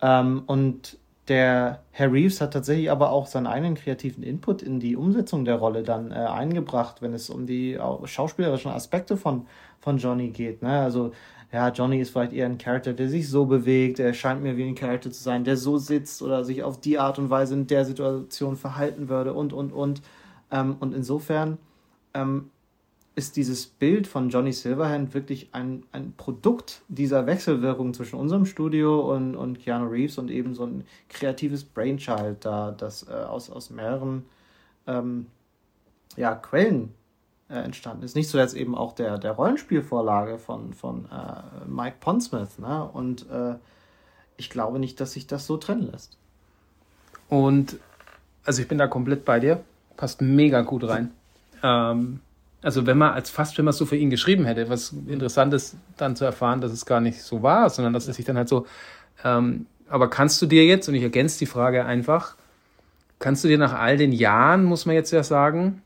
Ähm, 0.00 0.42
und 0.46 0.98
der 1.28 1.80
Herr 1.90 2.10
Reeves 2.10 2.40
hat 2.40 2.54
tatsächlich 2.54 2.90
aber 2.90 3.10
auch 3.10 3.26
seinen 3.26 3.46
eigenen 3.46 3.74
kreativen 3.74 4.22
Input 4.22 4.62
in 4.62 4.80
die 4.80 4.96
Umsetzung 4.96 5.44
der 5.44 5.56
Rolle 5.56 5.82
dann 5.82 6.10
äh, 6.10 6.14
eingebracht, 6.14 7.02
wenn 7.02 7.12
es 7.12 7.28
um 7.28 7.46
die 7.46 7.78
schauspielerischen 8.04 8.70
Aspekte 8.70 9.16
von, 9.16 9.46
von 9.80 9.98
Johnny 9.98 10.30
geht. 10.30 10.62
Ne? 10.62 10.80
Also 10.80 11.12
ja, 11.52 11.70
Johnny 11.70 12.00
ist 12.00 12.10
vielleicht 12.10 12.34
eher 12.34 12.46
ein 12.46 12.58
Charakter, 12.58 12.92
der 12.92 13.08
sich 13.08 13.28
so 13.28 13.46
bewegt, 13.46 13.98
er 13.98 14.12
scheint 14.12 14.42
mir 14.42 14.56
wie 14.56 14.64
ein 14.64 14.74
Charakter 14.74 15.10
zu 15.10 15.22
sein, 15.22 15.44
der 15.44 15.56
so 15.56 15.78
sitzt 15.78 16.20
oder 16.22 16.44
sich 16.44 16.62
auf 16.62 16.80
die 16.80 16.98
Art 16.98 17.18
und 17.18 17.30
Weise 17.30 17.54
in 17.54 17.66
der 17.66 17.86
Situation 17.86 18.56
verhalten 18.56 19.08
würde 19.08 19.32
und, 19.32 19.52
und, 19.52 19.72
und. 19.72 20.02
Ähm, 20.50 20.76
und 20.80 20.94
insofern 20.94 21.56
ähm, 22.12 22.50
ist 23.14 23.36
dieses 23.36 23.66
Bild 23.66 24.06
von 24.06 24.28
Johnny 24.28 24.52
Silverhand 24.52 25.14
wirklich 25.14 25.48
ein, 25.52 25.84
ein 25.90 26.12
Produkt 26.16 26.82
dieser 26.88 27.26
Wechselwirkung 27.26 27.94
zwischen 27.94 28.16
unserem 28.16 28.44
Studio 28.44 29.14
und, 29.14 29.34
und 29.34 29.58
Keanu 29.58 29.88
Reeves 29.88 30.18
und 30.18 30.30
eben 30.30 30.54
so 30.54 30.64
ein 30.64 30.84
kreatives 31.08 31.64
Brainchild 31.64 32.44
da, 32.44 32.72
das 32.72 33.08
äh, 33.08 33.12
aus, 33.12 33.48
aus 33.48 33.70
mehreren 33.70 34.26
ähm, 34.86 35.26
ja, 36.16 36.34
Quellen 36.34 36.92
äh, 37.48 37.54
entstanden 37.54 38.02
ist. 38.02 38.14
Nicht 38.14 38.28
zuletzt 38.28 38.54
eben 38.54 38.74
auch 38.74 38.92
der, 38.92 39.18
der 39.18 39.32
Rollenspielvorlage 39.32 40.38
von, 40.38 40.72
von 40.74 41.06
äh, 41.06 41.66
Mike 41.68 41.96
Pondsmith. 42.00 42.58
Ne? 42.58 42.88
Und 42.92 43.28
äh, 43.30 43.54
ich 44.36 44.50
glaube 44.50 44.78
nicht, 44.78 45.00
dass 45.00 45.12
sich 45.12 45.26
das 45.26 45.46
so 45.46 45.56
trennen 45.56 45.90
lässt. 45.90 46.16
Und 47.28 47.78
also 48.44 48.62
ich 48.62 48.68
bin 48.68 48.78
da 48.78 48.86
komplett 48.86 49.24
bei 49.24 49.40
dir. 49.40 49.62
Passt 49.96 50.20
mega 50.20 50.62
gut 50.62 50.88
rein. 50.88 51.10
Ähm, 51.62 52.20
also 52.62 52.86
wenn 52.86 52.98
man 52.98 53.12
als 53.12 53.30
fast, 53.30 53.56
wenn 53.58 53.64
man 53.64 53.70
es 53.70 53.78
so 53.78 53.86
für 53.86 53.96
ihn 53.96 54.10
geschrieben 54.10 54.44
hätte, 54.44 54.68
was 54.68 54.92
interessant 55.06 55.54
ist, 55.54 55.76
dann 55.96 56.16
zu 56.16 56.24
erfahren, 56.24 56.60
dass 56.60 56.72
es 56.72 56.86
gar 56.86 57.00
nicht 57.00 57.22
so 57.22 57.42
war, 57.42 57.70
sondern 57.70 57.92
dass 57.92 58.08
es 58.08 58.16
sich 58.16 58.24
dann 58.24 58.36
halt 58.36 58.48
so. 58.48 58.66
Ähm, 59.24 59.66
aber 59.88 60.10
kannst 60.10 60.40
du 60.42 60.46
dir 60.46 60.66
jetzt, 60.66 60.88
und 60.88 60.94
ich 60.94 61.02
ergänze 61.02 61.38
die 61.38 61.46
Frage 61.46 61.84
einfach, 61.84 62.36
kannst 63.18 63.44
du 63.44 63.48
dir 63.48 63.58
nach 63.58 63.72
all 63.72 63.96
den 63.96 64.12
Jahren, 64.12 64.64
muss 64.64 64.86
man 64.86 64.94
jetzt 64.94 65.10
ja 65.12 65.22
sagen, 65.22 65.82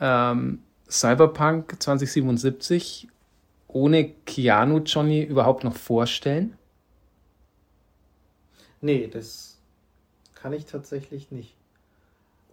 ähm, 0.00 0.60
Cyberpunk 0.94 1.82
2077 1.82 3.08
ohne 3.66 4.10
Keanu 4.26 4.78
Johnny 4.78 5.24
überhaupt 5.24 5.64
noch 5.64 5.74
vorstellen? 5.74 6.56
Nee, 8.80 9.08
das 9.12 9.58
kann 10.36 10.52
ich 10.52 10.66
tatsächlich 10.66 11.32
nicht. 11.32 11.56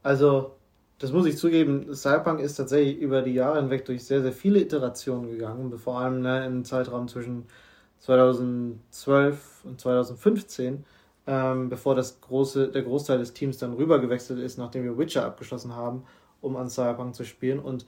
Also, 0.02 0.56
das 0.98 1.12
muss 1.12 1.28
ich 1.28 1.38
zugeben, 1.38 1.94
Cyberpunk 1.94 2.40
ist 2.40 2.56
tatsächlich 2.56 2.98
über 2.98 3.22
die 3.22 3.34
Jahre 3.34 3.62
hinweg 3.62 3.86
durch 3.86 4.04
sehr, 4.04 4.24
sehr 4.24 4.32
viele 4.32 4.60
Iterationen 4.60 5.30
gegangen, 5.30 5.78
vor 5.78 6.00
allem 6.00 6.22
ne, 6.22 6.44
im 6.48 6.66
Zeitraum 6.66 7.08
zwischen 7.08 7.46
2012 8.00 9.66
und 9.66 9.80
2015, 9.80 10.84
ähm, 11.28 11.70
bevor 11.70 11.94
das 11.94 12.20
große, 12.22 12.70
der 12.70 12.82
Großteil 12.82 13.20
des 13.20 13.34
Teams 13.34 13.60
dann 13.60 13.74
rübergewechselt 13.74 14.40
ist, 14.40 14.58
nachdem 14.58 14.84
wir 14.84 14.98
Witcher 14.98 15.26
abgeschlossen 15.26 15.76
haben, 15.76 16.06
um 16.42 16.56
an 16.56 16.72
Cyberpunk 16.72 17.14
zu 17.14 17.24
spielen. 17.24 17.60
Und 17.60 17.86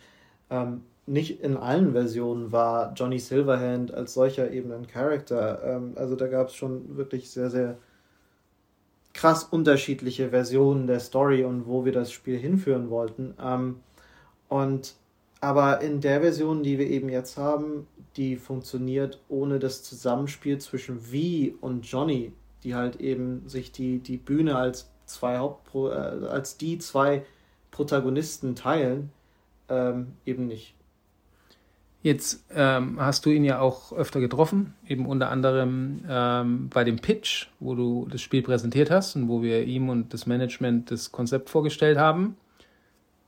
ähm, 0.49 0.81
nicht 1.05 1.41
in 1.41 1.57
allen 1.57 1.91
Versionen 1.91 2.51
war 2.51 2.93
Johnny 2.93 3.19
Silverhand 3.19 3.93
als 3.93 4.13
solcher 4.13 4.51
eben 4.51 4.71
ein 4.71 4.87
Charakter. 4.87 5.61
Ähm, 5.63 5.93
also 5.95 6.15
da 6.15 6.27
gab 6.27 6.47
es 6.47 6.55
schon 6.55 6.97
wirklich 6.97 7.29
sehr, 7.29 7.49
sehr 7.49 7.77
krass 9.13 9.43
unterschiedliche 9.43 10.29
Versionen 10.29 10.87
der 10.87 10.99
Story 10.99 11.43
und 11.43 11.67
wo 11.67 11.85
wir 11.85 11.91
das 11.91 12.11
Spiel 12.11 12.37
hinführen 12.37 12.89
wollten. 12.89 13.35
Ähm, 13.41 13.77
und 14.49 14.95
aber 15.41 15.81
in 15.81 15.99
der 15.99 16.21
Version, 16.21 16.63
die 16.63 16.79
wir 16.79 16.87
eben 16.87 17.09
jetzt 17.09 17.37
haben, 17.37 17.85
die 18.15 18.37
funktioniert 18.37 19.21
ohne 19.27 19.59
das 19.59 19.83
Zusammenspiel 19.83 20.59
zwischen 20.59 21.01
V 21.01 21.55
und 21.59 21.85
Johnny, 21.85 22.31
die 22.63 22.75
halt 22.75 23.01
eben 23.01 23.47
sich 23.47 23.73
die, 23.73 23.99
die 23.99 24.17
Bühne 24.17 24.55
als 24.55 24.89
zwei 25.05 25.37
Hauptpro 25.37 25.89
äh, 25.89 26.27
als 26.27 26.55
die 26.55 26.77
zwei 26.77 27.25
Protagonisten 27.71 28.55
teilen 28.55 29.11
ähm, 29.73 30.13
eben 30.25 30.47
nicht. 30.47 30.75
Jetzt 32.03 32.43
ähm, 32.53 32.99
hast 32.99 33.25
du 33.25 33.29
ihn 33.29 33.45
ja 33.45 33.61
auch 33.61 33.93
öfter 33.93 34.19
getroffen, 34.19 34.73
eben 34.85 35.05
unter 35.05 35.29
anderem 35.29 36.03
ähm, 36.09 36.69
bei 36.69 36.83
dem 36.83 36.97
Pitch, 36.97 37.47
wo 37.61 37.75
du 37.75 38.07
das 38.11 38.21
Spiel 38.21 38.41
präsentiert 38.41 38.91
hast 38.91 39.15
und 39.15 39.29
wo 39.29 39.41
wir 39.41 39.63
ihm 39.63 39.87
und 39.87 40.13
das 40.13 40.25
Management 40.25 40.91
das 40.91 41.13
Konzept 41.13 41.49
vorgestellt 41.49 41.97
haben. 41.97 42.35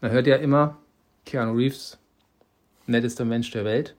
Man 0.02 0.12
hört 0.12 0.28
ja 0.28 0.36
immer, 0.36 0.78
Keanu 1.26 1.54
Reeves, 1.54 1.98
nettester 2.86 3.24
Mensch 3.24 3.50
der 3.52 3.64
Welt. 3.64 3.96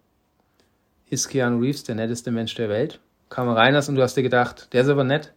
Ist 1.08 1.28
Keanu 1.28 1.60
Reeves 1.60 1.84
der 1.84 1.94
netteste 1.94 2.30
Mensch 2.30 2.54
der 2.54 2.68
Welt? 2.68 3.00
Kam 3.30 3.48
rein 3.48 3.74
hast 3.74 3.88
und 3.88 3.94
du 3.94 4.02
hast 4.02 4.14
dir 4.14 4.22
gedacht, 4.22 4.74
der 4.74 4.82
ist 4.82 4.88
aber 4.88 5.04
nett. 5.04 5.32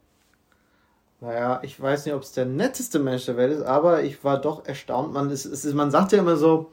Naja, 1.21 1.59
ich 1.63 1.79
weiß 1.79 2.05
nicht, 2.05 2.13
ob 2.13 2.23
es 2.23 2.33
der 2.33 2.45
netteste 2.45 2.99
Mensch 2.99 3.25
der 3.25 3.37
Welt 3.37 3.53
ist, 3.53 3.63
aber 3.63 4.03
ich 4.03 4.23
war 4.23 4.39
doch 4.39 4.65
erstaunt. 4.65 5.13
Man, 5.13 5.29
ist, 5.29 5.45
ist, 5.45 5.73
man 5.73 5.91
sagt 5.91 6.11
ja 6.11 6.19
immer 6.19 6.35
so, 6.35 6.71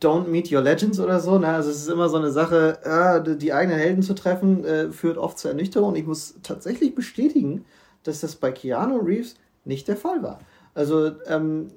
Don't 0.00 0.28
Meet 0.28 0.52
Your 0.52 0.60
Legends 0.60 1.00
oder 1.00 1.20
so. 1.20 1.38
Ne? 1.38 1.48
Also 1.48 1.70
es 1.70 1.76
ist 1.76 1.88
immer 1.88 2.08
so 2.08 2.16
eine 2.16 2.30
Sache, 2.30 2.78
äh, 2.84 3.36
die 3.36 3.52
eigenen 3.52 3.78
Helden 3.78 4.02
zu 4.02 4.14
treffen, 4.14 4.64
äh, 4.64 4.90
führt 4.90 5.18
oft 5.18 5.38
zur 5.38 5.50
Ernüchterung. 5.50 5.90
Und 5.90 5.96
ich 5.96 6.06
muss 6.06 6.34
tatsächlich 6.42 6.94
bestätigen, 6.94 7.64
dass 8.04 8.20
das 8.20 8.36
bei 8.36 8.52
Keanu 8.52 8.98
Reeves 8.98 9.36
nicht 9.64 9.88
der 9.88 9.96
Fall 9.96 10.22
war. 10.22 10.40
Also 10.74 11.12
ähm, 11.26 11.68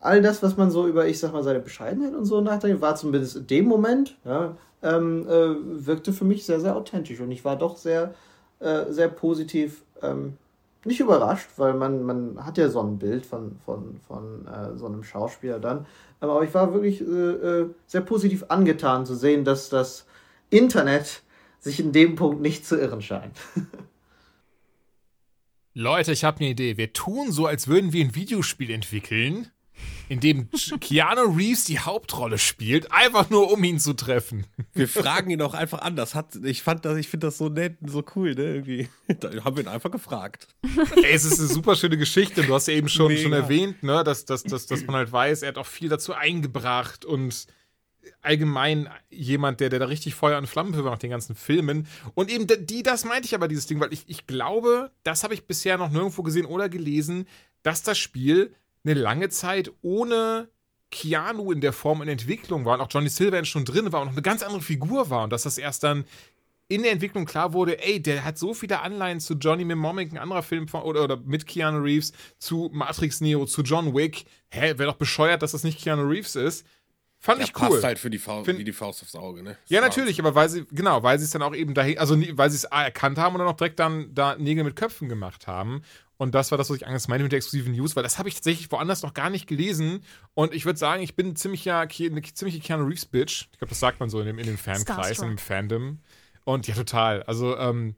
all 0.00 0.22
das, 0.22 0.42
was 0.42 0.56
man 0.56 0.70
so 0.70 0.86
über, 0.86 1.06
ich 1.06 1.18
sag 1.18 1.32
mal, 1.32 1.44
seine 1.44 1.60
Bescheidenheit 1.60 2.14
und 2.14 2.24
so 2.24 2.40
nachdenkt, 2.40 2.80
war 2.80 2.96
zumindest 2.96 3.36
in 3.36 3.46
dem 3.46 3.64
Moment, 3.66 4.16
ja, 4.24 4.56
ähm, 4.82 5.26
äh, 5.28 5.86
wirkte 5.86 6.12
für 6.12 6.24
mich 6.24 6.44
sehr, 6.44 6.60
sehr 6.60 6.74
authentisch. 6.74 7.20
Und 7.20 7.30
ich 7.30 7.44
war 7.44 7.56
doch 7.56 7.76
sehr, 7.76 8.14
äh, 8.58 8.90
sehr 8.90 9.08
positiv 9.08 9.82
ähm, 10.02 10.34
nicht 10.84 11.00
überrascht, 11.00 11.48
weil 11.56 11.74
man, 11.74 12.02
man 12.02 12.44
hat 12.44 12.56
ja 12.56 12.68
so 12.68 12.80
ein 12.80 12.98
Bild 12.98 13.26
von, 13.26 13.56
von, 13.64 14.00
von 14.08 14.46
äh, 14.46 14.76
so 14.76 14.86
einem 14.86 15.04
Schauspieler 15.04 15.58
dann. 15.58 15.86
Aber 16.20 16.42
ich 16.44 16.52
war 16.52 16.72
wirklich 16.74 17.00
äh, 17.00 17.04
äh, 17.04 17.70
sehr 17.86 18.02
positiv 18.02 18.44
angetan 18.48 19.06
zu 19.06 19.14
sehen, 19.14 19.44
dass 19.44 19.70
das 19.70 20.06
Internet 20.50 21.22
sich 21.58 21.80
in 21.80 21.92
dem 21.92 22.14
Punkt 22.14 22.40
nicht 22.40 22.66
zu 22.66 22.78
irren 22.78 23.02
scheint. 23.02 23.36
Leute, 25.74 26.12
ich 26.12 26.24
habe 26.24 26.40
eine 26.40 26.50
Idee. 26.50 26.76
Wir 26.76 26.92
tun 26.92 27.32
so, 27.32 27.46
als 27.46 27.68
würden 27.68 27.92
wir 27.92 28.04
ein 28.04 28.14
Videospiel 28.14 28.70
entwickeln, 28.70 29.50
in 30.08 30.18
dem 30.18 30.48
Keanu 30.80 31.36
Reeves 31.36 31.64
die 31.64 31.78
Hauptrolle 31.78 32.38
spielt, 32.38 32.90
einfach 32.90 33.30
nur 33.30 33.52
um 33.52 33.62
ihn 33.62 33.78
zu 33.78 33.92
treffen. 33.92 34.44
Wir 34.74 34.88
fragen 34.88 35.30
ihn 35.30 35.40
auch 35.40 35.54
einfach 35.54 35.82
an. 35.82 35.94
Das 35.94 36.16
hat, 36.16 36.34
ich 36.42 36.62
fand 36.62 36.84
das, 36.84 36.98
ich 36.98 37.08
finde 37.08 37.28
das 37.28 37.38
so 37.38 37.48
nett 37.48 37.78
und 37.80 37.90
so 37.90 38.04
cool, 38.16 38.34
ne? 38.34 38.54
Irgendwie. 38.54 38.88
Da 39.20 39.30
haben 39.44 39.56
wir 39.56 39.64
ihn 39.64 39.68
einfach 39.68 39.90
gefragt. 39.90 40.48
Ey, 40.96 41.12
es 41.12 41.24
ist 41.24 41.38
eine 41.38 41.48
super 41.48 41.76
schöne 41.76 41.96
Geschichte. 41.96 42.42
Du 42.42 42.54
hast 42.54 42.66
ja 42.66 42.74
eben 42.74 42.88
schon, 42.88 43.08
Mega. 43.08 43.22
schon 43.22 43.32
erwähnt, 43.32 43.82
ne, 43.82 44.02
dass, 44.02 44.24
dass, 44.24 44.42
dass, 44.42 44.66
dass 44.66 44.84
man 44.86 44.96
halt 44.96 45.12
weiß, 45.12 45.42
er 45.42 45.48
hat 45.48 45.58
auch 45.58 45.66
viel 45.66 45.88
dazu 45.88 46.12
eingebracht 46.12 47.04
und 47.04 47.46
allgemein 48.22 48.88
jemand, 49.10 49.60
der, 49.60 49.68
der 49.68 49.78
da 49.78 49.86
richtig 49.86 50.14
Feuer 50.14 50.38
und 50.38 50.46
Flammen 50.46 50.74
für 50.74 50.82
nach 50.82 50.98
den 50.98 51.10
ganzen 51.10 51.34
Filmen. 51.34 51.86
Und 52.14 52.30
eben 52.30 52.46
die, 52.48 52.82
das 52.82 53.04
meinte 53.04 53.26
ich 53.26 53.34
aber, 53.34 53.48
dieses 53.48 53.66
Ding, 53.66 53.80
weil 53.80 53.92
ich, 53.92 54.04
ich 54.06 54.26
glaube, 54.26 54.90
das 55.04 55.22
habe 55.22 55.34
ich 55.34 55.46
bisher 55.46 55.78
noch 55.78 55.90
nirgendwo 55.90 56.22
gesehen 56.22 56.46
oder 56.46 56.68
gelesen, 56.68 57.26
dass 57.62 57.82
das 57.82 57.98
Spiel 57.98 58.54
eine 58.84 58.94
lange 58.94 59.28
Zeit 59.28 59.70
ohne 59.82 60.48
Keanu 60.90 61.52
in 61.52 61.60
der 61.60 61.72
Form 61.72 62.02
in 62.02 62.08
Entwicklung 62.08 62.64
war 62.64 62.74
und 62.74 62.80
auch 62.80 62.88
Johnny 62.90 63.08
Silverhand 63.08 63.46
schon 63.46 63.64
drin 63.64 63.92
war 63.92 64.00
und 64.00 64.08
noch 64.08 64.12
eine 64.14 64.22
ganz 64.22 64.42
andere 64.42 64.60
Figur 64.60 65.08
war 65.10 65.24
und 65.24 65.30
dass 65.32 65.44
das 65.44 65.56
erst 65.58 65.82
dann 65.84 66.04
in 66.68 66.82
der 66.84 66.92
Entwicklung 66.92 67.24
klar 67.24 67.52
wurde, 67.52 67.82
ey, 67.84 68.00
der 68.00 68.24
hat 68.24 68.38
so 68.38 68.54
viele 68.54 68.80
Anleihen 68.80 69.18
zu 69.18 69.34
Johnny 69.34 69.64
Mnemonic, 69.64 70.12
ein 70.12 70.18
anderer 70.18 70.42
Film 70.44 70.68
von, 70.68 70.82
oder, 70.82 71.02
oder 71.02 71.16
mit 71.16 71.46
Keanu 71.46 71.78
Reeves, 71.78 72.12
zu 72.38 72.70
Matrix 72.72 73.20
Neo, 73.20 73.44
zu 73.46 73.62
John 73.62 73.92
Wick. 73.94 74.24
Hä, 74.50 74.74
wäre 74.78 74.86
doch 74.86 74.94
bescheuert, 74.96 75.42
dass 75.42 75.50
das 75.50 75.64
nicht 75.64 75.80
Keanu 75.80 76.02
Reeves 76.08 76.36
ist. 76.36 76.64
Fand 77.18 77.40
Ja, 77.40 77.46
ich 77.46 77.60
cool. 77.60 77.68
passt 77.70 77.84
halt 77.84 77.98
für 77.98 78.08
die 78.08 78.18
Faust, 78.18 78.46
Find- 78.46 78.60
wie 78.60 78.64
die 78.64 78.72
Faust 78.72 79.02
aufs 79.02 79.16
Auge, 79.16 79.42
ne? 79.42 79.56
Ja, 79.66 79.80
natürlich, 79.80 80.20
aber 80.20 80.36
weil 80.36 80.48
sie, 80.48 80.64
genau, 80.70 81.02
weil 81.02 81.18
sie 81.18 81.24
es 81.24 81.32
dann 81.32 81.42
auch 81.42 81.54
eben 81.56 81.74
dahin, 81.74 81.98
also 81.98 82.16
weil 82.36 82.50
sie 82.50 82.56
es 82.56 82.64
erkannt 82.64 83.18
haben 83.18 83.34
und 83.34 83.40
dann 83.40 83.48
auch 83.48 83.56
direkt 83.56 83.80
dann 83.80 84.14
da 84.14 84.36
Nägel 84.36 84.62
mit 84.62 84.76
Köpfen 84.76 85.08
gemacht 85.08 85.48
haben. 85.48 85.82
Und 86.20 86.34
das 86.34 86.50
war 86.50 86.58
das, 86.58 86.68
was 86.68 86.76
ich 86.76 86.86
eigentlich 86.86 87.08
meinte 87.08 87.22
mit 87.22 87.32
der 87.32 87.38
exklusiven 87.38 87.72
News, 87.72 87.96
weil 87.96 88.02
das 88.02 88.18
habe 88.18 88.28
ich 88.28 88.34
tatsächlich 88.34 88.70
woanders 88.70 89.02
noch 89.02 89.14
gar 89.14 89.30
nicht 89.30 89.46
gelesen. 89.46 90.04
Und 90.34 90.52
ich 90.52 90.66
würde 90.66 90.78
sagen, 90.78 91.02
ich 91.02 91.16
bin 91.16 91.28
ein 91.28 91.36
ziemlicher, 91.36 91.86
Ke- 91.86 92.10
eine 92.10 92.20
ziemliche 92.20 92.60
Keanu 92.60 92.84
Reeves-Bitch. 92.84 93.48
Ich 93.52 93.58
glaube, 93.58 93.70
das 93.70 93.80
sagt 93.80 94.00
man 94.00 94.10
so 94.10 94.20
in 94.20 94.26
dem, 94.26 94.38
in 94.38 94.44
dem 94.44 94.58
Fankreis, 94.58 95.20
in 95.20 95.28
dem 95.28 95.38
Fandom. 95.38 96.00
Und 96.44 96.66
ja, 96.66 96.74
total. 96.74 97.22
Also, 97.22 97.56
ähm, 97.56 97.94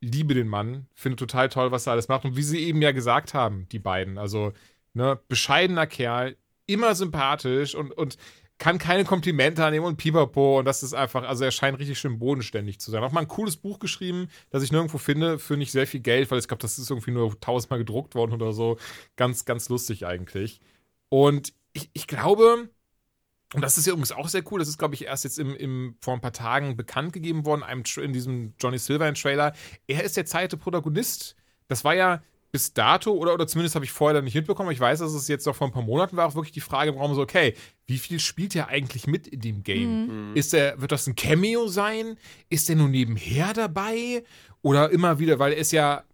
liebe 0.00 0.34
den 0.34 0.46
Mann, 0.46 0.86
finde 0.94 1.16
total 1.16 1.48
toll, 1.48 1.72
was 1.72 1.88
er 1.88 1.94
alles 1.94 2.06
macht. 2.06 2.24
Und 2.24 2.36
wie 2.36 2.44
sie 2.44 2.60
eben 2.60 2.80
ja 2.82 2.92
gesagt 2.92 3.34
haben, 3.34 3.66
die 3.72 3.80
beiden, 3.80 4.16
also, 4.16 4.52
ne, 4.94 5.18
bescheidener 5.26 5.88
Kerl, 5.88 6.36
immer 6.66 6.94
sympathisch 6.94 7.74
und, 7.74 7.90
und 7.90 8.16
kann 8.58 8.78
keine 8.78 9.04
Komplimente 9.04 9.64
annehmen 9.64 9.86
und 9.86 9.96
pipapo. 9.96 10.58
Und 10.58 10.64
das 10.64 10.82
ist 10.82 10.94
einfach, 10.94 11.24
also 11.24 11.44
er 11.44 11.50
scheint 11.50 11.78
richtig 11.78 11.98
schön 11.98 12.18
bodenständig 12.18 12.80
zu 12.80 12.90
sein. 12.90 13.02
Auch 13.02 13.12
mal 13.12 13.20
ein 13.20 13.28
cooles 13.28 13.56
Buch 13.56 13.78
geschrieben, 13.78 14.28
das 14.50 14.62
ich 14.62 14.72
nirgendwo 14.72 14.98
finde, 14.98 15.38
für 15.38 15.56
nicht 15.56 15.72
sehr 15.72 15.86
viel 15.86 16.00
Geld, 16.00 16.30
weil 16.30 16.38
ich 16.38 16.48
glaube, 16.48 16.62
das 16.62 16.78
ist 16.78 16.90
irgendwie 16.90 17.10
nur 17.10 17.38
tausendmal 17.40 17.78
gedruckt 17.78 18.14
worden 18.14 18.32
oder 18.32 18.52
so. 18.52 18.78
Ganz, 19.16 19.44
ganz 19.44 19.68
lustig 19.68 20.06
eigentlich. 20.06 20.60
Und 21.08 21.52
ich, 21.72 21.90
ich 21.92 22.06
glaube, 22.06 22.70
und 23.54 23.62
das 23.62 23.78
ist 23.78 23.86
ja 23.86 23.92
übrigens 23.92 24.12
auch 24.12 24.28
sehr 24.28 24.42
cool, 24.50 24.58
das 24.58 24.68
ist, 24.68 24.78
glaube 24.78 24.94
ich, 24.94 25.04
erst 25.04 25.24
jetzt 25.24 25.38
im, 25.38 25.54
im, 25.54 25.96
vor 26.00 26.14
ein 26.14 26.20
paar 26.20 26.32
Tagen 26.32 26.76
bekannt 26.76 27.12
gegeben 27.12 27.44
worden, 27.44 27.62
in 27.96 28.12
diesem 28.12 28.54
Johnny 28.58 28.78
Silverhand-Trailer. 28.78 29.52
Er 29.86 30.02
ist 30.02 30.16
der 30.16 30.26
zweite 30.26 30.56
Protagonist. 30.56 31.36
Das 31.68 31.84
war 31.84 31.94
ja 31.94 32.22
bis 32.56 32.72
dato, 32.72 33.12
oder, 33.12 33.34
oder 33.34 33.46
zumindest 33.46 33.74
habe 33.74 33.84
ich 33.84 33.92
vorher 33.92 34.14
dann 34.14 34.24
nicht 34.24 34.34
mitbekommen, 34.34 34.70
ich 34.70 34.80
weiß, 34.80 35.00
dass 35.00 35.12
es 35.12 35.28
jetzt 35.28 35.44
noch 35.44 35.54
vor 35.54 35.66
ein 35.66 35.74
paar 35.74 35.82
Monaten 35.82 36.16
war, 36.16 36.26
auch 36.26 36.34
wirklich 36.36 36.52
die 36.52 36.62
Frage 36.62 36.90
im 36.90 36.96
Raum 36.96 37.14
so, 37.14 37.20
okay, 37.20 37.52
wie 37.86 37.98
viel 37.98 38.18
spielt 38.18 38.56
er 38.56 38.68
eigentlich 38.68 39.06
mit 39.06 39.26
in 39.26 39.40
dem 39.40 39.62
Game? 39.62 40.32
Ist 40.34 40.54
er, 40.54 40.80
wird 40.80 40.90
das 40.90 41.06
ein 41.06 41.16
Cameo 41.16 41.68
sein? 41.68 42.16
Ist 42.48 42.70
er 42.70 42.76
nur 42.76 42.88
nebenher 42.88 43.52
dabei? 43.52 44.24
Oder 44.62 44.88
immer 44.88 45.18
wieder, 45.18 45.38
weil 45.38 45.52
er 45.52 45.58
ist 45.58 45.72
ja 45.72 46.04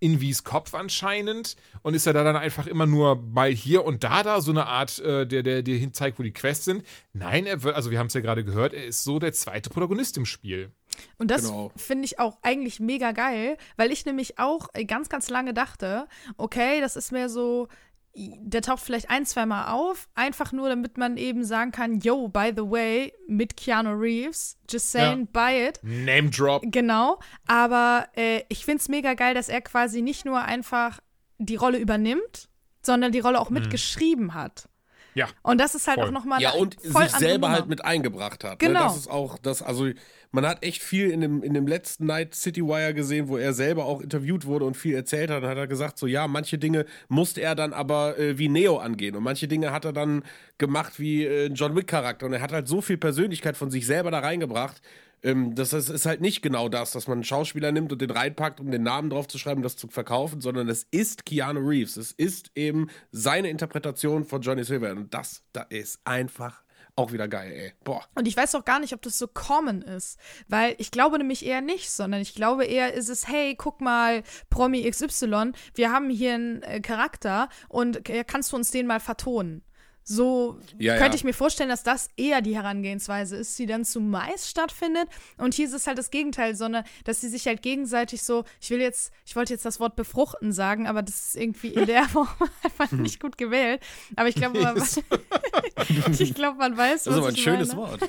in 0.00 0.22
Wies 0.22 0.42
Kopf 0.42 0.72
anscheinend 0.72 1.54
und 1.82 1.92
ist 1.92 2.06
er 2.06 2.14
da 2.14 2.24
dann 2.24 2.36
einfach 2.36 2.66
immer 2.66 2.86
nur 2.86 3.16
mal 3.16 3.50
hier 3.50 3.84
und 3.84 4.04
da 4.04 4.22
da 4.22 4.40
so 4.40 4.52
eine 4.52 4.66
Art, 4.66 5.00
äh, 5.00 5.26
der, 5.26 5.42
der 5.42 5.62
dir 5.62 5.76
hinzeigt, 5.76 6.18
wo 6.18 6.22
die 6.22 6.32
Quests 6.32 6.64
sind. 6.64 6.82
Nein, 7.12 7.44
er 7.44 7.62
wird, 7.62 7.76
also 7.76 7.90
wir 7.90 7.98
haben 7.98 8.06
es 8.06 8.14
ja 8.14 8.22
gerade 8.22 8.42
gehört, 8.42 8.72
er 8.72 8.86
ist 8.86 9.04
so 9.04 9.18
der 9.18 9.34
zweite 9.34 9.68
Protagonist 9.68 10.16
im 10.16 10.24
Spiel. 10.24 10.70
Und 11.18 11.30
das 11.30 11.42
Genau. 11.42 11.72
finde 11.76 12.04
ich 12.04 12.18
auch 12.18 12.38
eigentlich 12.42 12.80
mega 12.80 13.12
geil, 13.12 13.56
weil 13.76 13.92
ich 13.92 14.04
nämlich 14.06 14.38
auch 14.38 14.68
äh, 14.74 14.84
ganz, 14.84 15.08
ganz 15.08 15.30
lange 15.30 15.54
dachte, 15.54 16.06
okay, 16.36 16.80
das 16.80 16.96
ist 16.96 17.12
mehr 17.12 17.28
so, 17.28 17.68
der 18.16 18.62
taucht 18.62 18.80
vielleicht 18.84 19.10
ein, 19.10 19.26
zwei 19.26 19.44
Mal 19.44 19.72
auf, 19.72 20.08
einfach 20.14 20.52
nur, 20.52 20.68
damit 20.68 20.98
man 20.98 21.16
eben 21.16 21.44
sagen 21.44 21.72
kann, 21.72 21.98
yo, 21.98 22.28
by 22.28 22.52
the 22.56 22.62
way, 22.62 23.12
mit 23.26 23.56
Keanu 23.56 23.90
Reeves, 23.92 24.56
just 24.70 24.92
saying, 24.92 25.26
buy 25.32 25.68
it. 25.68 25.80
Name 25.82 26.30
Drop. 26.30 26.62
Genau, 26.66 27.18
aber 27.46 28.06
äh, 28.16 28.42
ich 28.48 28.64
finde 28.64 28.80
es 28.80 28.88
mega 28.88 29.14
geil, 29.14 29.34
dass 29.34 29.48
er 29.48 29.60
quasi 29.62 30.00
nicht 30.00 30.24
nur 30.24 30.40
einfach 30.40 31.00
die 31.38 31.56
Rolle 31.56 31.78
übernimmt, 31.78 32.48
sondern 32.82 33.10
die 33.10 33.18
Rolle 33.20 33.40
auch 33.40 33.50
mitgeschrieben 33.50 34.34
hat. 34.34 34.68
Ja. 35.14 35.28
Und 35.42 35.58
das 35.58 35.74
ist 35.74 35.86
halt 35.86 35.98
Voll. 35.98 36.08
auch 36.08 36.12
nochmal 36.12 36.40
Ja, 36.42 36.50
und 36.52 36.76
voll 36.90 37.08
sich 37.08 37.12
selber 37.18 37.46
Nummer. 37.48 37.58
halt 37.58 37.68
mit 37.68 37.84
eingebracht 37.84 38.44
hat. 38.44 38.58
Genau. 38.58 38.80
Ne? 38.80 38.86
Das 38.86 38.96
ist 38.96 39.10
auch 39.10 39.38
das, 39.38 39.62
also 39.62 39.88
man 40.32 40.44
hat 40.46 40.64
echt 40.64 40.82
viel 40.82 41.10
in 41.10 41.20
dem, 41.20 41.42
in 41.44 41.54
dem 41.54 41.68
letzten 41.68 42.06
Night 42.06 42.34
City 42.34 42.62
Wire 42.62 42.92
gesehen, 42.94 43.28
wo 43.28 43.36
er 43.36 43.52
selber 43.52 43.84
auch 43.84 44.00
interviewt 44.00 44.46
wurde 44.46 44.64
und 44.64 44.76
viel 44.76 44.94
erzählt 44.94 45.30
hat. 45.30 45.42
Und 45.44 45.48
hat 45.48 45.56
er 45.56 45.68
gesagt, 45.68 45.96
so 45.98 46.08
ja, 46.08 46.26
manche 46.26 46.58
Dinge 46.58 46.86
musste 47.08 47.40
er 47.40 47.54
dann 47.54 47.72
aber 47.72 48.18
äh, 48.18 48.36
wie 48.38 48.48
Neo 48.48 48.78
angehen 48.78 49.14
und 49.14 49.22
manche 49.22 49.46
Dinge 49.46 49.70
hat 49.70 49.84
er 49.84 49.92
dann 49.92 50.24
gemacht 50.58 50.98
wie 50.98 51.24
äh, 51.24 51.46
ein 51.46 51.54
John 51.54 51.76
Wick 51.76 51.86
Charakter. 51.86 52.26
Und 52.26 52.32
er 52.32 52.40
hat 52.42 52.50
halt 52.52 52.66
so 52.66 52.80
viel 52.80 52.96
Persönlichkeit 52.98 53.56
von 53.56 53.70
sich 53.70 53.86
selber 53.86 54.10
da 54.10 54.18
reingebracht. 54.18 54.82
Ähm, 55.24 55.54
das 55.54 55.72
ist, 55.72 55.88
ist 55.88 56.06
halt 56.06 56.20
nicht 56.20 56.42
genau 56.42 56.68
das, 56.68 56.92
dass 56.92 57.08
man 57.08 57.16
einen 57.16 57.24
Schauspieler 57.24 57.72
nimmt 57.72 57.90
und 57.90 58.00
den 58.00 58.10
reinpackt, 58.10 58.60
um 58.60 58.70
den 58.70 58.82
Namen 58.82 59.10
drauf 59.10 59.26
zu 59.26 59.38
schreiben, 59.38 59.62
das 59.62 59.76
zu 59.76 59.88
verkaufen, 59.88 60.40
sondern 60.40 60.68
es 60.68 60.86
ist 60.90 61.24
Keanu 61.24 61.60
Reeves. 61.66 61.96
Es 61.96 62.12
ist 62.12 62.52
eben 62.54 62.88
seine 63.10 63.48
Interpretation 63.48 64.24
von 64.24 64.42
Johnny 64.42 64.64
Silver. 64.64 64.92
Und 64.92 65.14
das, 65.14 65.42
da 65.52 65.62
ist 65.62 66.00
einfach 66.04 66.62
auch 66.96 67.12
wieder 67.12 67.26
geil, 67.26 67.52
ey. 67.52 67.72
Boah. 67.82 68.04
Und 68.14 68.28
ich 68.28 68.36
weiß 68.36 68.54
auch 68.54 68.64
gar 68.64 68.78
nicht, 68.78 68.92
ob 68.92 69.02
das 69.02 69.18
so 69.18 69.26
common 69.26 69.82
ist, 69.82 70.18
weil 70.46 70.76
ich 70.78 70.90
glaube 70.90 71.18
nämlich 71.18 71.44
eher 71.44 71.60
nicht, 71.60 71.90
sondern 71.90 72.20
ich 72.20 72.34
glaube 72.34 72.66
eher 72.66 72.94
ist 72.94 73.08
es, 73.08 73.26
hey, 73.26 73.56
guck 73.56 73.80
mal, 73.80 74.22
Promi 74.50 74.88
XY, 74.88 75.52
wir 75.74 75.90
haben 75.90 76.10
hier 76.10 76.34
einen 76.34 76.62
äh, 76.62 76.80
Charakter 76.80 77.48
und 77.68 78.08
äh, 78.08 78.24
kannst 78.24 78.52
du 78.52 78.56
uns 78.56 78.70
den 78.70 78.86
mal 78.86 79.00
vertonen? 79.00 79.64
So 80.04 80.58
Ja, 80.78 80.94
könnte 80.96 81.12
ja. 81.12 81.14
ich 81.16 81.24
mir 81.24 81.32
vorstellen, 81.32 81.70
dass 81.70 81.82
das 81.82 82.10
eher 82.16 82.42
die 82.42 82.54
Herangehensweise 82.54 83.36
ist, 83.36 83.58
die 83.58 83.64
dann 83.66 83.84
zumeist 83.86 84.48
stattfindet. 84.50 85.08
Und 85.38 85.54
hier 85.54 85.66
ist 85.66 85.72
es 85.72 85.86
halt 85.86 85.96
das 85.96 86.10
Gegenteil, 86.10 86.54
sondern 86.54 86.84
dass 87.04 87.22
sie 87.22 87.28
sich 87.28 87.46
halt 87.46 87.62
gegenseitig 87.62 88.22
so, 88.22 88.44
ich 88.60 88.70
will 88.70 88.80
jetzt, 88.80 89.12
ich 89.24 89.34
wollte 89.34 89.54
jetzt 89.54 89.64
das 89.64 89.80
Wort 89.80 89.96
befruchten 89.96 90.52
sagen, 90.52 90.86
aber 90.86 91.02
das 91.02 91.28
ist 91.28 91.36
irgendwie 91.36 91.68
in 91.68 91.86
der 91.86 92.04
Form 92.04 92.28
einfach 92.62 92.92
nicht 92.92 93.18
gut 93.18 93.38
gewählt. 93.38 93.80
Aber 94.16 94.28
ich 94.28 94.34
glaube, 94.34 94.60
man, 94.60 94.76
ich 96.18 96.34
glaube, 96.34 96.58
man 96.58 96.76
weiß, 96.76 97.04
Das 97.04 97.06
ist 97.06 97.06
was 97.12 97.16
aber 97.18 97.28
ein 97.28 97.36
schönes 97.36 97.68
meine 97.68 97.80
Wort. 97.80 98.00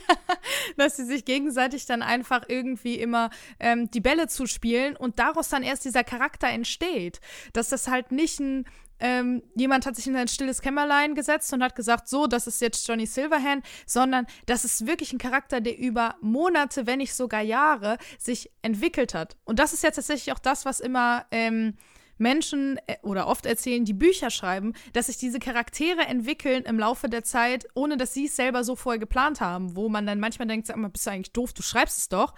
dass 0.77 0.97
sie 0.97 1.05
sich 1.05 1.23
gegenseitig 1.23 1.85
dann 1.85 2.01
einfach 2.01 2.43
irgendwie 2.49 2.95
immer 2.95 3.29
ähm, 3.59 3.89
die 3.91 4.01
Bälle 4.01 4.27
zuspielen 4.27 4.97
und 4.97 5.17
daraus 5.19 5.49
dann 5.49 5.63
erst 5.63 5.85
dieser 5.85 6.03
Charakter 6.03 6.47
entsteht. 6.49 7.19
Dass 7.53 7.69
das 7.69 7.87
halt 7.87 8.11
nicht 8.11 8.39
ein 8.39 8.65
ähm, 8.99 9.43
jemand 9.55 9.85
hat 9.85 9.95
sich 9.95 10.07
in 10.07 10.15
ein 10.15 10.27
stilles 10.27 10.61
Kämmerlein 10.61 11.15
gesetzt 11.15 11.51
und 11.53 11.63
hat 11.63 11.75
gesagt, 11.75 12.07
so, 12.07 12.27
das 12.27 12.47
ist 12.47 12.61
jetzt 12.61 12.87
Johnny 12.87 13.05
Silverhand, 13.05 13.65
sondern 13.85 14.25
das 14.45 14.65
ist 14.65 14.87
wirklich 14.87 15.11
ein 15.13 15.19
Charakter, 15.19 15.61
der 15.61 15.77
über 15.77 16.15
Monate, 16.21 16.87
wenn 16.87 16.99
nicht 16.99 17.13
sogar 17.13 17.41
Jahre, 17.41 17.97
sich 18.17 18.51
entwickelt 18.61 19.13
hat. 19.13 19.35
Und 19.43 19.59
das 19.59 19.73
ist 19.73 19.83
jetzt 19.83 19.95
tatsächlich 19.95 20.33
auch 20.33 20.39
das, 20.39 20.65
was 20.65 20.79
immer 20.79 21.25
ähm, 21.31 21.75
Menschen 22.17 22.79
äh, 22.87 22.95
oder 23.01 23.27
oft 23.27 23.45
erzählen, 23.45 23.85
die 23.85 23.93
Bücher 23.93 24.29
schreiben, 24.29 24.73
dass 24.93 25.07
sich 25.07 25.17
diese 25.17 25.39
Charaktere 25.39 26.01
entwickeln 26.01 26.63
im 26.63 26.79
Laufe 26.79 27.09
der 27.09 27.23
Zeit, 27.23 27.67
ohne 27.73 27.97
dass 27.97 28.13
sie 28.13 28.25
es 28.25 28.35
selber 28.35 28.63
so 28.63 28.75
vorher 28.75 28.99
geplant 28.99 29.41
haben, 29.41 29.75
wo 29.75 29.89
man 29.89 30.05
dann 30.05 30.19
manchmal 30.19 30.47
denkt, 30.47 30.67
sag 30.67 30.77
mal, 30.77 30.89
bist 30.89 31.05
du 31.05 31.11
eigentlich 31.11 31.33
doof, 31.33 31.53
du 31.53 31.61
schreibst 31.61 31.97
es 31.97 32.09
doch. 32.09 32.33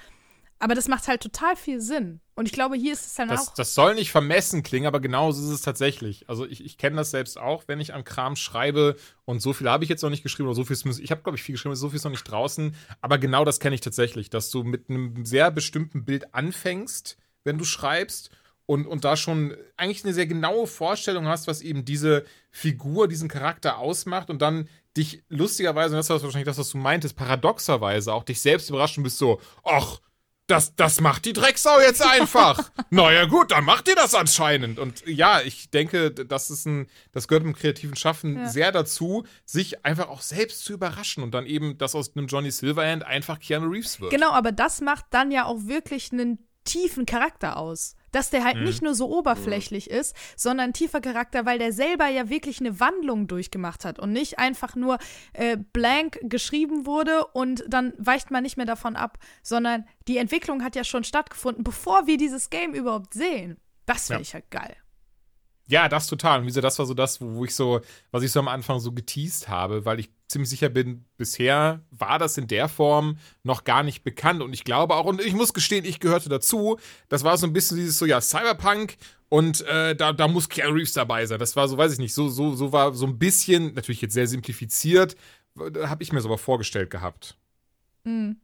Aber 0.60 0.74
das 0.74 0.88
macht 0.88 1.08
halt 1.08 1.22
total 1.22 1.55
viel 1.55 1.82
Sinn. 1.82 2.20
Und 2.38 2.45
ich 2.45 2.51
glaube, 2.51 2.75
hier 2.75 2.93
ist 2.93 3.03
es 3.03 3.15
dann 3.15 3.29
Das, 3.29 3.47
auch. 3.47 3.53
das 3.55 3.73
soll 3.73 3.95
nicht 3.95 4.11
vermessen 4.11 4.61
klingen, 4.61 4.85
aber 4.85 4.99
genauso 4.99 5.41
ist 5.41 5.49
es 5.49 5.61
tatsächlich. 5.63 6.29
Also 6.29 6.45
ich, 6.45 6.63
ich 6.63 6.77
kenne 6.77 6.95
das 6.95 7.09
selbst 7.09 7.39
auch, 7.39 7.63
wenn 7.65 7.79
ich 7.79 7.95
an 7.95 8.03
Kram 8.03 8.35
schreibe 8.35 8.95
und 9.25 9.41
so 9.41 9.53
viel 9.53 9.67
habe 9.67 9.83
ich 9.83 9.89
jetzt 9.89 10.03
noch 10.03 10.11
nicht 10.11 10.21
geschrieben 10.21 10.47
oder 10.47 10.55
so 10.55 10.63
viel 10.63 10.75
ist, 10.75 10.99
ich 10.99 11.09
habe 11.09 11.23
glaube 11.23 11.35
ich 11.38 11.41
viel 11.41 11.53
geschrieben, 11.53 11.75
so 11.75 11.89
viel 11.89 11.95
ist 11.97 12.03
noch 12.03 12.11
nicht 12.11 12.29
draußen, 12.29 12.75
aber 13.01 13.17
genau 13.17 13.43
das 13.43 13.59
kenne 13.59 13.73
ich 13.73 13.81
tatsächlich, 13.81 14.29
dass 14.29 14.51
du 14.51 14.63
mit 14.63 14.88
einem 14.88 15.25
sehr 15.25 15.49
bestimmten 15.49 16.05
Bild 16.05 16.35
anfängst, 16.35 17.17
wenn 17.43 17.57
du 17.57 17.65
schreibst 17.65 18.29
und, 18.67 18.85
und 18.85 19.03
da 19.03 19.17
schon 19.17 19.57
eigentlich 19.75 20.03
eine 20.05 20.13
sehr 20.13 20.27
genaue 20.27 20.67
Vorstellung 20.67 21.25
hast, 21.25 21.47
was 21.47 21.61
eben 21.61 21.85
diese 21.85 22.23
Figur, 22.51 23.07
diesen 23.07 23.29
Charakter 23.29 23.79
ausmacht 23.79 24.29
und 24.29 24.43
dann 24.43 24.69
dich 24.95 25.23
lustigerweise, 25.29 25.95
und 25.95 25.97
das 25.97 26.09
war 26.11 26.21
wahrscheinlich 26.21 26.45
das, 26.45 26.59
was 26.59 26.69
du 26.69 26.77
meintest, 26.77 27.15
paradoxerweise 27.15 28.13
auch 28.13 28.23
dich 28.23 28.41
selbst 28.41 28.69
überrascht 28.69 28.97
und 28.97 29.03
bist 29.03 29.17
so, 29.17 29.41
ach, 29.63 29.99
das, 30.47 30.75
das 30.75 31.01
macht 31.01 31.25
die 31.25 31.33
Drecksau 31.33 31.79
jetzt 31.81 32.01
einfach. 32.01 32.71
naja, 32.89 33.25
gut, 33.25 33.51
dann 33.51 33.65
macht 33.65 33.87
ihr 33.89 33.95
das 33.95 34.15
anscheinend. 34.15 34.79
Und 34.79 35.05
ja, 35.05 35.41
ich 35.41 35.69
denke, 35.69 36.11
das 36.11 36.49
ist 36.49 36.65
ein, 36.65 36.87
das 37.11 37.27
gehört 37.27 37.43
im 37.43 37.53
kreativen 37.53 37.95
Schaffen 37.95 38.37
Ja. 38.37 38.49
sehr 38.49 38.71
dazu, 38.71 39.25
sich 39.45 39.85
einfach 39.85 40.07
auch 40.07 40.21
selbst 40.21 40.63
zu 40.63 40.73
überraschen 40.73 41.21
und 41.21 41.31
dann 41.31 41.45
eben, 41.45 41.77
dass 41.77 41.95
aus 41.95 42.15
einem 42.15 42.27
Johnny 42.27 42.49
Silverhand 42.51 43.03
einfach 43.03 43.39
Keanu 43.39 43.67
Reeves 43.69 43.99
wird. 43.99 44.11
Genau, 44.11 44.31
aber 44.31 44.51
das 44.53 44.79
macht 44.81 45.05
dann 45.09 45.31
ja 45.31 45.45
auch 45.45 45.65
wirklich 45.65 46.11
einen 46.13 46.39
tiefen 46.63 47.05
Charakter 47.05 47.57
aus. 47.57 47.95
Dass 48.18 48.32
der 48.32 48.39
Mhm. 48.39 48.45
halt 48.45 48.61
nicht 48.63 48.82
nur 48.82 48.95
so 48.95 49.15
oberflächlich 49.15 49.91
ist, 49.91 50.15
sondern 50.36 50.70
ein 50.70 50.74
tiefer 50.74 51.01
Charakter, 51.01 51.45
weil 51.45 51.59
der 51.59 51.72
selber 51.72 52.07
ja 52.07 52.30
wirklich 52.30 52.59
eine 52.59 52.80
Wandlung 52.80 53.28
durchgemacht 53.28 53.86
hat 53.86 53.99
und 53.99 54.11
nicht 54.11 54.39
einfach 54.39 54.76
nur 54.76 54.97
äh, 55.34 55.55
blank 55.55 56.18
geschrieben 56.24 56.88
wurde 56.88 57.28
und 57.28 57.63
dann 57.68 57.93
weicht 57.99 58.32
man 58.32 58.41
nicht 58.41 58.57
mehr 58.57 58.65
davon 58.65 58.95
ab, 58.95 59.20
sondern 59.43 59.86
die 60.07 60.18
Entwicklung 60.18 60.63
hat 60.63 60.76
ja 60.76 60.84
schon 60.84 61.03
stattgefunden, 61.03 61.63
bevor 61.63 62.07
wir 62.07 62.18
dieses 62.18 62.49
Game 62.49 62.74
überhaupt 62.74 63.13
sehen. 63.13 63.57
Das 63.86 64.07
finde 64.07 64.22
Ja. 64.22 64.22
ich 64.24 64.34
halt 64.34 64.49
geil. 64.49 64.76
Ja, 65.68 65.88
das 65.89 66.07
total. 66.07 66.39
Und 66.39 66.45
wie 66.45 66.47
gesagt, 66.47 66.63
das 66.63 66.80
war 66.80 66.88
so 66.88 66.95
das, 66.95 67.22
wo, 67.22 67.36
wo 67.36 67.45
ich 67.45 67.53
so, 67.53 67.82
was 68.09 68.24
ich 68.24 68.32
so 68.32 68.39
am 68.39 68.47
Anfang 68.47 68.80
so 68.80 68.93
geteased 68.93 69.47
habe, 69.47 69.86
weil 69.86 69.99
ich 69.99 70.09
ziemlich 70.28 70.49
sicher 70.49 70.69
bin, 70.69 71.05
bisher 71.17 71.82
war 71.91 72.19
das 72.19 72.38
in 72.38 72.47
der 72.47 72.67
Form 72.67 73.17
noch 73.43 73.63
gar 73.63 73.84
nicht 73.84 74.03
bekannt. 74.03 74.41
Und 74.41 74.53
ich 74.53 74.63
glaube 74.63 74.95
auch, 74.95 75.05
und 75.05 75.21
ich 75.21 75.34
muss 75.34 75.53
gestehen, 75.53 75.86
ich 75.86 75.99
gehörte 75.99 76.30
dazu, 76.30 76.78
das 77.09 77.23
war 77.23 77.38
so 77.38 77.47
ein 77.47 77.53
bisschen 77.53 77.78
dieses 77.78 77.97
so, 77.97 78.05
ja, 78.05 78.19
Cyberpunk 78.21 78.97
und 79.30 79.61
äh, 79.61 79.95
da, 79.95 80.13
da 80.13 80.28
muss 80.28 80.49
Keanu 80.49 80.73
Reeves 80.73 80.93
dabei 80.93 81.25
sein. 81.25 81.39
Das 81.39 81.55
war 81.55 81.67
so, 81.67 81.78
weiß 81.78 81.93
ich 81.93 81.99
nicht, 81.99 82.13
so, 82.13 82.30
so, 82.30 82.55
so 82.55 82.71
war 82.71 82.93
so 82.93 83.05
ein 83.05 83.17
bisschen, 83.17 83.73
natürlich 83.73 84.01
jetzt 84.01 84.13
sehr 84.13 84.28
simplifiziert, 84.28 85.15
habe 85.57 86.03
ich 86.03 86.11
mir 86.11 86.21
so 86.21 86.28
aber 86.28 86.38
vorgestellt 86.38 86.89
gehabt. 86.89 87.38
Mhm. 88.03 88.38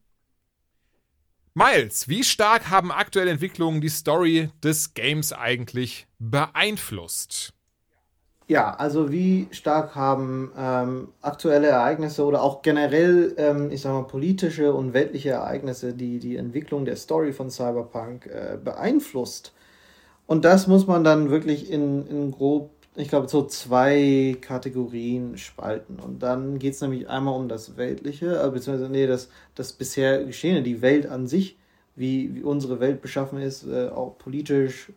Miles, 1.55 2.07
wie 2.07 2.23
stark 2.23 2.71
haben 2.71 2.91
aktuelle 2.91 3.29
Entwicklungen 3.29 3.79
die 3.79 3.89
Story 3.89 4.49
des 4.63 4.95
Games 4.95 5.31
eigentlich 5.33 6.07
beeinflusst? 6.17 7.53
Ja, 8.53 8.75
also 8.75 9.11
wie 9.11 9.47
stark 9.49 9.95
haben 9.95 10.51
ähm, 10.55 11.07
aktuelle 11.23 11.69
Ereignisse 11.69 12.23
oder 12.23 12.43
auch 12.43 12.61
generell, 12.61 13.33
ähm, 13.37 13.71
ich 13.71 13.81
sag 13.81 13.93
mal, 13.93 14.03
politische 14.03 14.75
und 14.75 14.93
weltliche 14.93 15.31
Ereignisse, 15.31 15.95
die 15.95 16.19
die 16.19 16.35
Entwicklung 16.35 16.85
der 16.85 16.95
Story 16.95 17.33
von 17.33 17.49
Cyberpunk 17.49 18.27
äh, 18.27 18.59
beeinflusst? 18.63 19.53
Und 20.27 20.45
das 20.45 20.67
muss 20.67 20.85
man 20.85 21.03
dann 21.03 21.31
wirklich 21.31 21.71
in, 21.71 22.05
in 22.05 22.29
grob, 22.29 22.69
ich 22.95 23.07
glaube, 23.09 23.27
so 23.27 23.43
zwei 23.47 24.37
Kategorien 24.39 25.35
spalten. 25.39 25.99
Und 25.99 26.21
dann 26.21 26.59
geht 26.59 26.75
es 26.75 26.81
nämlich 26.81 27.09
einmal 27.09 27.33
um 27.33 27.49
das 27.49 27.75
Weltliche, 27.75 28.39
äh, 28.39 28.51
beziehungsweise, 28.51 28.91
nee, 28.91 29.07
das, 29.07 29.29
das 29.55 29.73
bisher 29.73 30.25
Geschehene, 30.25 30.61
die 30.61 30.83
Welt 30.83 31.07
an 31.07 31.25
sich, 31.25 31.57
wie, 31.95 32.35
wie 32.35 32.43
unsere 32.43 32.79
Welt 32.79 33.01
beschaffen 33.01 33.39
ist, 33.39 33.65
äh, 33.65 33.89
auch 33.89 34.19
politisch, 34.19 34.91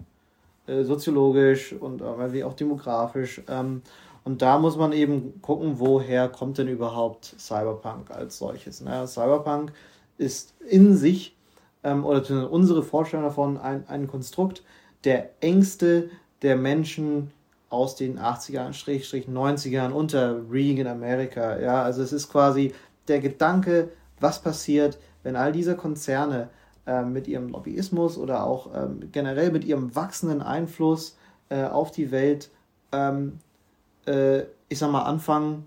äh, 0.66 0.82
soziologisch 0.84 1.72
und 1.72 2.02
äh, 2.02 2.32
wie 2.32 2.44
auch 2.44 2.54
demografisch. 2.54 3.42
Ähm, 3.48 3.82
und 4.24 4.42
da 4.42 4.58
muss 4.58 4.76
man 4.76 4.92
eben 4.92 5.40
gucken, 5.40 5.78
woher 5.78 6.28
kommt 6.28 6.58
denn 6.58 6.68
überhaupt 6.68 7.36
Cyberpunk 7.38 8.10
als 8.10 8.38
solches. 8.38 8.80
Ne? 8.80 9.06
Cyberpunk 9.06 9.72
ist 10.18 10.54
in 10.68 10.96
sich, 10.96 11.36
ähm, 11.84 12.04
oder 12.04 12.50
unsere 12.50 12.82
Vorstellung 12.82 13.24
davon, 13.24 13.56
ein, 13.56 13.88
ein 13.88 14.08
Konstrukt 14.08 14.64
der 15.04 15.30
Ängste 15.40 16.10
der 16.42 16.56
Menschen 16.56 17.30
aus 17.68 17.96
den 17.96 18.18
80ern, 18.18 18.72
Schrägstrich 18.72 19.26
90ern 19.26 19.90
unter 19.90 20.40
Reagan 20.50 20.86
Amerika. 20.86 21.58
Ja, 21.60 21.82
also 21.82 22.02
es 22.02 22.12
ist 22.12 22.30
quasi 22.30 22.72
der 23.08 23.20
Gedanke, 23.20 23.90
was 24.20 24.42
passiert, 24.42 24.98
wenn 25.22 25.36
all 25.36 25.52
diese 25.52 25.76
Konzerne 25.76 26.48
mit 26.86 27.26
ihrem 27.26 27.48
Lobbyismus 27.48 28.16
oder 28.16 28.44
auch 28.44 28.70
ähm, 28.74 29.08
generell 29.10 29.50
mit 29.50 29.64
ihrem 29.64 29.94
wachsenden 29.96 30.40
Einfluss 30.40 31.16
äh, 31.48 31.64
auf 31.64 31.90
die 31.90 32.10
Welt, 32.10 32.50
ähm, 32.92 33.38
äh, 34.06 34.42
ich 34.68 34.78
sag 34.78 34.90
mal, 34.90 35.02
anfangen, 35.02 35.66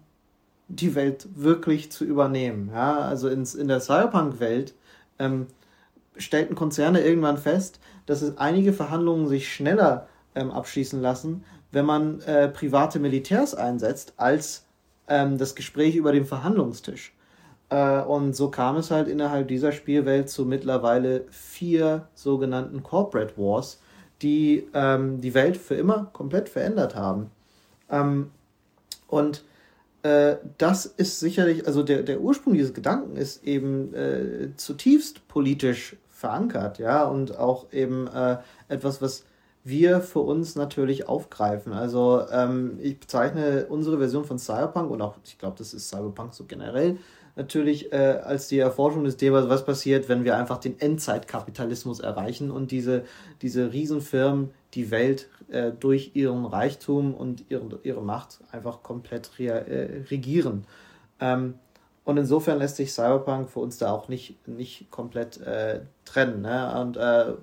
die 0.69 0.95
Welt 0.95 1.27
wirklich 1.35 1.91
zu 1.91 2.05
übernehmen. 2.05 2.69
Ja, 2.73 2.99
also 2.99 3.27
ins, 3.27 3.55
in 3.55 3.67
der 3.67 3.79
Cyberpunk-Welt 3.79 4.75
ähm, 5.17 5.47
stellten 6.15 6.55
Konzerne 6.55 7.01
irgendwann 7.01 7.37
fest, 7.37 7.79
dass 8.05 8.21
es 8.21 8.37
einige 8.37 8.73
Verhandlungen 8.73 9.27
sich 9.27 9.51
schneller 9.51 10.07
ähm, 10.35 10.51
abschließen 10.51 11.01
lassen, 11.01 11.43
wenn 11.71 11.85
man 11.85 12.21
äh, 12.21 12.47
private 12.49 12.99
Militärs 12.99 13.55
einsetzt, 13.55 14.13
als 14.17 14.65
ähm, 15.07 15.37
das 15.37 15.55
Gespräch 15.55 15.95
über 15.95 16.11
den 16.11 16.25
Verhandlungstisch. 16.25 17.13
Äh, 17.69 18.01
und 18.01 18.35
so 18.35 18.49
kam 18.49 18.75
es 18.77 18.91
halt 18.91 19.07
innerhalb 19.07 19.47
dieser 19.47 19.71
Spielwelt 19.71 20.29
zu 20.29 20.45
mittlerweile 20.45 21.25
vier 21.29 22.07
sogenannten 22.13 22.83
Corporate 22.83 23.33
Wars, 23.37 23.79
die 24.21 24.67
ähm, 24.73 25.21
die 25.21 25.33
Welt 25.33 25.57
für 25.57 25.75
immer 25.75 26.09
komplett 26.13 26.49
verändert 26.49 26.95
haben. 26.95 27.31
Ähm, 27.89 28.31
und 29.07 29.43
äh, 30.03 30.37
das 30.57 30.85
ist 30.85 31.19
sicherlich, 31.19 31.67
also 31.67 31.83
der, 31.83 32.03
der 32.03 32.21
Ursprung 32.21 32.53
dieses 32.53 32.73
Gedanken 32.73 33.15
ist 33.15 33.43
eben 33.43 33.93
äh, 33.93 34.55
zutiefst 34.55 35.27
politisch 35.27 35.97
verankert, 36.09 36.79
ja, 36.79 37.05
und 37.05 37.37
auch 37.37 37.71
eben 37.71 38.07
äh, 38.07 38.37
etwas, 38.67 39.01
was 39.01 39.25
wir 39.63 40.01
für 40.01 40.19
uns 40.19 40.55
natürlich 40.55 41.07
aufgreifen. 41.07 41.73
Also 41.73 42.25
ähm, 42.31 42.77
ich 42.81 42.99
bezeichne 42.99 43.65
unsere 43.67 43.97
Version 43.97 44.25
von 44.25 44.39
Cyberpunk 44.39 44.89
und 44.91 45.01
auch, 45.01 45.15
ich 45.23 45.37
glaube, 45.37 45.57
das 45.57 45.73
ist 45.73 45.89
Cyberpunk 45.89 46.33
so 46.33 46.45
generell, 46.45 46.97
natürlich 47.39 47.91
äh, 47.91 48.19
als 48.23 48.49
die 48.49 48.59
Erforschung 48.59 49.05
des 49.05 49.17
Themas, 49.17 49.49
was 49.49 49.65
passiert, 49.65 50.09
wenn 50.09 50.23
wir 50.25 50.37
einfach 50.37 50.57
den 50.57 50.79
Endzeitkapitalismus 50.79 51.99
erreichen 52.01 52.51
und 52.51 52.71
diese, 52.71 53.05
diese 53.41 53.71
Riesenfirmen 53.71 54.51
die 54.73 54.91
Welt 54.91 55.29
äh, 55.49 55.71
durch 55.71 56.11
ihren 56.13 56.45
Reichtum 56.45 57.15
und 57.15 57.45
ihre, 57.49 57.79
ihre 57.83 58.03
Macht 58.03 58.39
einfach 58.51 58.83
komplett 58.83 59.39
re 59.39 59.67
äh, 59.67 60.03
regieren. 60.11 60.65
Ähm, 61.19 61.55
und 62.03 62.17
insofern 62.17 62.59
lässt 62.59 62.75
sich 62.75 62.91
Cyberpunk 62.91 63.49
für 63.49 63.59
uns 63.59 63.77
da 63.77 63.91
auch 63.91 64.09
nicht, 64.09 64.47
nicht 64.47 64.91
komplett 64.91 65.39
äh, 65.41 65.81
trennen. 66.05 66.41
Ne? 66.41 66.79
Und 66.79 66.97
äh, 66.97 67.33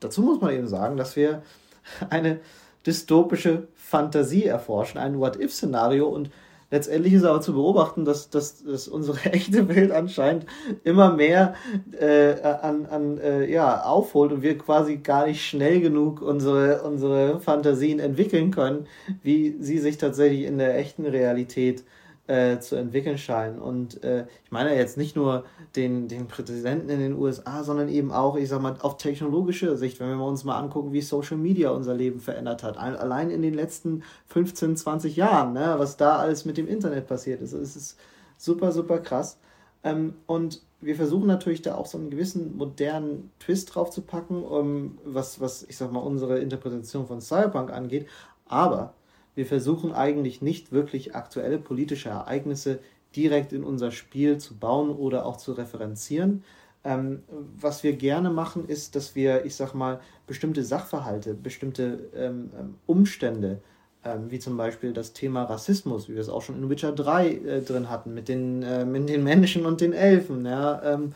dazu 0.00 0.22
muss 0.22 0.40
man 0.40 0.54
eben 0.54 0.68
sagen, 0.68 0.96
dass 0.96 1.16
wir 1.16 1.42
eine 2.10 2.40
dystopische 2.86 3.66
Fantasie 3.74 4.44
erforschen, 4.44 4.98
ein 4.98 5.18
What-If-Szenario 5.18 6.06
und 6.06 6.30
letztendlich 6.70 7.14
ist 7.14 7.24
aber 7.24 7.40
zu 7.40 7.54
beobachten, 7.54 8.04
dass, 8.04 8.30
dass, 8.30 8.62
dass 8.62 8.88
unsere 8.88 9.18
echte 9.32 9.68
Welt 9.68 9.90
anscheinend 9.90 10.46
immer 10.84 11.12
mehr 11.12 11.54
äh, 11.98 12.40
an, 12.42 12.86
an 12.86 13.18
äh, 13.18 13.50
ja, 13.50 13.82
aufholt 13.82 14.32
und 14.32 14.42
wir 14.42 14.58
quasi 14.58 14.98
gar 14.98 15.26
nicht 15.26 15.44
schnell 15.44 15.80
genug 15.80 16.22
unsere, 16.22 16.82
unsere 16.82 17.40
Fantasien 17.40 18.00
entwickeln 18.00 18.50
können, 18.50 18.86
wie 19.22 19.56
sie 19.60 19.78
sich 19.78 19.98
tatsächlich 19.98 20.42
in 20.44 20.58
der 20.58 20.76
echten 20.78 21.06
Realität 21.06 21.84
äh, 22.28 22.60
zu 22.60 22.76
entwickeln 22.76 23.18
scheinen. 23.18 23.58
Und 23.58 24.04
äh, 24.04 24.26
ich 24.44 24.52
meine 24.52 24.76
jetzt 24.76 24.96
nicht 24.96 25.16
nur 25.16 25.44
den, 25.74 26.08
den 26.08 26.28
Präsidenten 26.28 26.90
in 26.90 27.00
den 27.00 27.16
USA, 27.16 27.64
sondern 27.64 27.88
eben 27.88 28.12
auch, 28.12 28.36
ich 28.36 28.50
sag 28.50 28.60
mal, 28.60 28.76
auf 28.80 28.98
technologischer 28.98 29.76
Sicht, 29.76 29.98
wenn 29.98 30.16
wir 30.16 30.24
uns 30.24 30.44
mal 30.44 30.58
angucken, 30.58 30.92
wie 30.92 31.00
Social 31.00 31.38
Media 31.38 31.70
unser 31.70 31.94
Leben 31.94 32.20
verändert 32.20 32.62
hat. 32.62 32.76
Ein, 32.76 32.96
allein 32.96 33.30
in 33.30 33.42
den 33.42 33.54
letzten 33.54 34.02
15, 34.26 34.76
20 34.76 35.16
Jahren, 35.16 35.54
ne, 35.54 35.74
was 35.78 35.96
da 35.96 36.18
alles 36.18 36.44
mit 36.44 36.58
dem 36.58 36.68
Internet 36.68 37.06
passiert 37.06 37.40
ist. 37.40 37.52
Es 37.52 37.74
ist 37.74 37.98
super, 38.36 38.72
super 38.72 38.98
krass. 38.98 39.38
Ähm, 39.82 40.14
und 40.26 40.62
wir 40.80 40.96
versuchen 40.96 41.26
natürlich 41.26 41.62
da 41.62 41.76
auch 41.76 41.86
so 41.86 41.96
einen 41.96 42.10
gewissen 42.10 42.56
modernen 42.56 43.32
Twist 43.40 43.74
drauf 43.74 43.90
zu 43.90 44.02
packen, 44.02 44.44
um, 44.44 44.98
was, 45.04 45.40
was, 45.40 45.62
ich 45.64 45.76
sag 45.78 45.92
mal, 45.92 46.00
unsere 46.00 46.38
Interpretation 46.40 47.06
von 47.06 47.20
Cyberpunk 47.22 47.72
angeht. 47.72 48.06
Aber 48.46 48.94
wir 49.38 49.46
versuchen 49.46 49.92
eigentlich 49.92 50.42
nicht 50.42 50.72
wirklich 50.72 51.14
aktuelle 51.14 51.58
politische 51.58 52.08
Ereignisse 52.08 52.80
direkt 53.14 53.52
in 53.52 53.62
unser 53.62 53.92
Spiel 53.92 54.38
zu 54.38 54.56
bauen 54.56 54.90
oder 54.90 55.24
auch 55.26 55.36
zu 55.36 55.52
referenzieren. 55.52 56.42
Ähm, 56.82 57.22
was 57.56 57.84
wir 57.84 57.92
gerne 57.92 58.30
machen, 58.30 58.66
ist, 58.66 58.96
dass 58.96 59.14
wir, 59.14 59.44
ich 59.44 59.54
sag 59.54 59.74
mal, 59.74 60.00
bestimmte 60.26 60.64
Sachverhalte, 60.64 61.34
bestimmte 61.34 62.10
ähm, 62.16 62.50
ähm, 62.58 62.74
Umstände, 62.86 63.60
ähm, 64.04 64.28
wie 64.28 64.40
zum 64.40 64.56
Beispiel 64.56 64.92
das 64.92 65.12
Thema 65.12 65.44
Rassismus, 65.44 66.08
wie 66.08 66.14
wir 66.14 66.20
es 66.20 66.28
auch 66.28 66.42
schon 66.42 66.60
in 66.60 66.68
Witcher 66.68 66.90
3 66.90 67.28
äh, 67.28 67.60
drin 67.62 67.88
hatten, 67.88 68.14
mit 68.14 68.28
den, 68.28 68.64
äh, 68.64 68.84
mit 68.84 69.08
den 69.08 69.22
Menschen 69.22 69.66
und 69.66 69.80
den 69.80 69.92
Elfen, 69.92 70.46
ja, 70.46 70.82
ähm, 70.82 71.12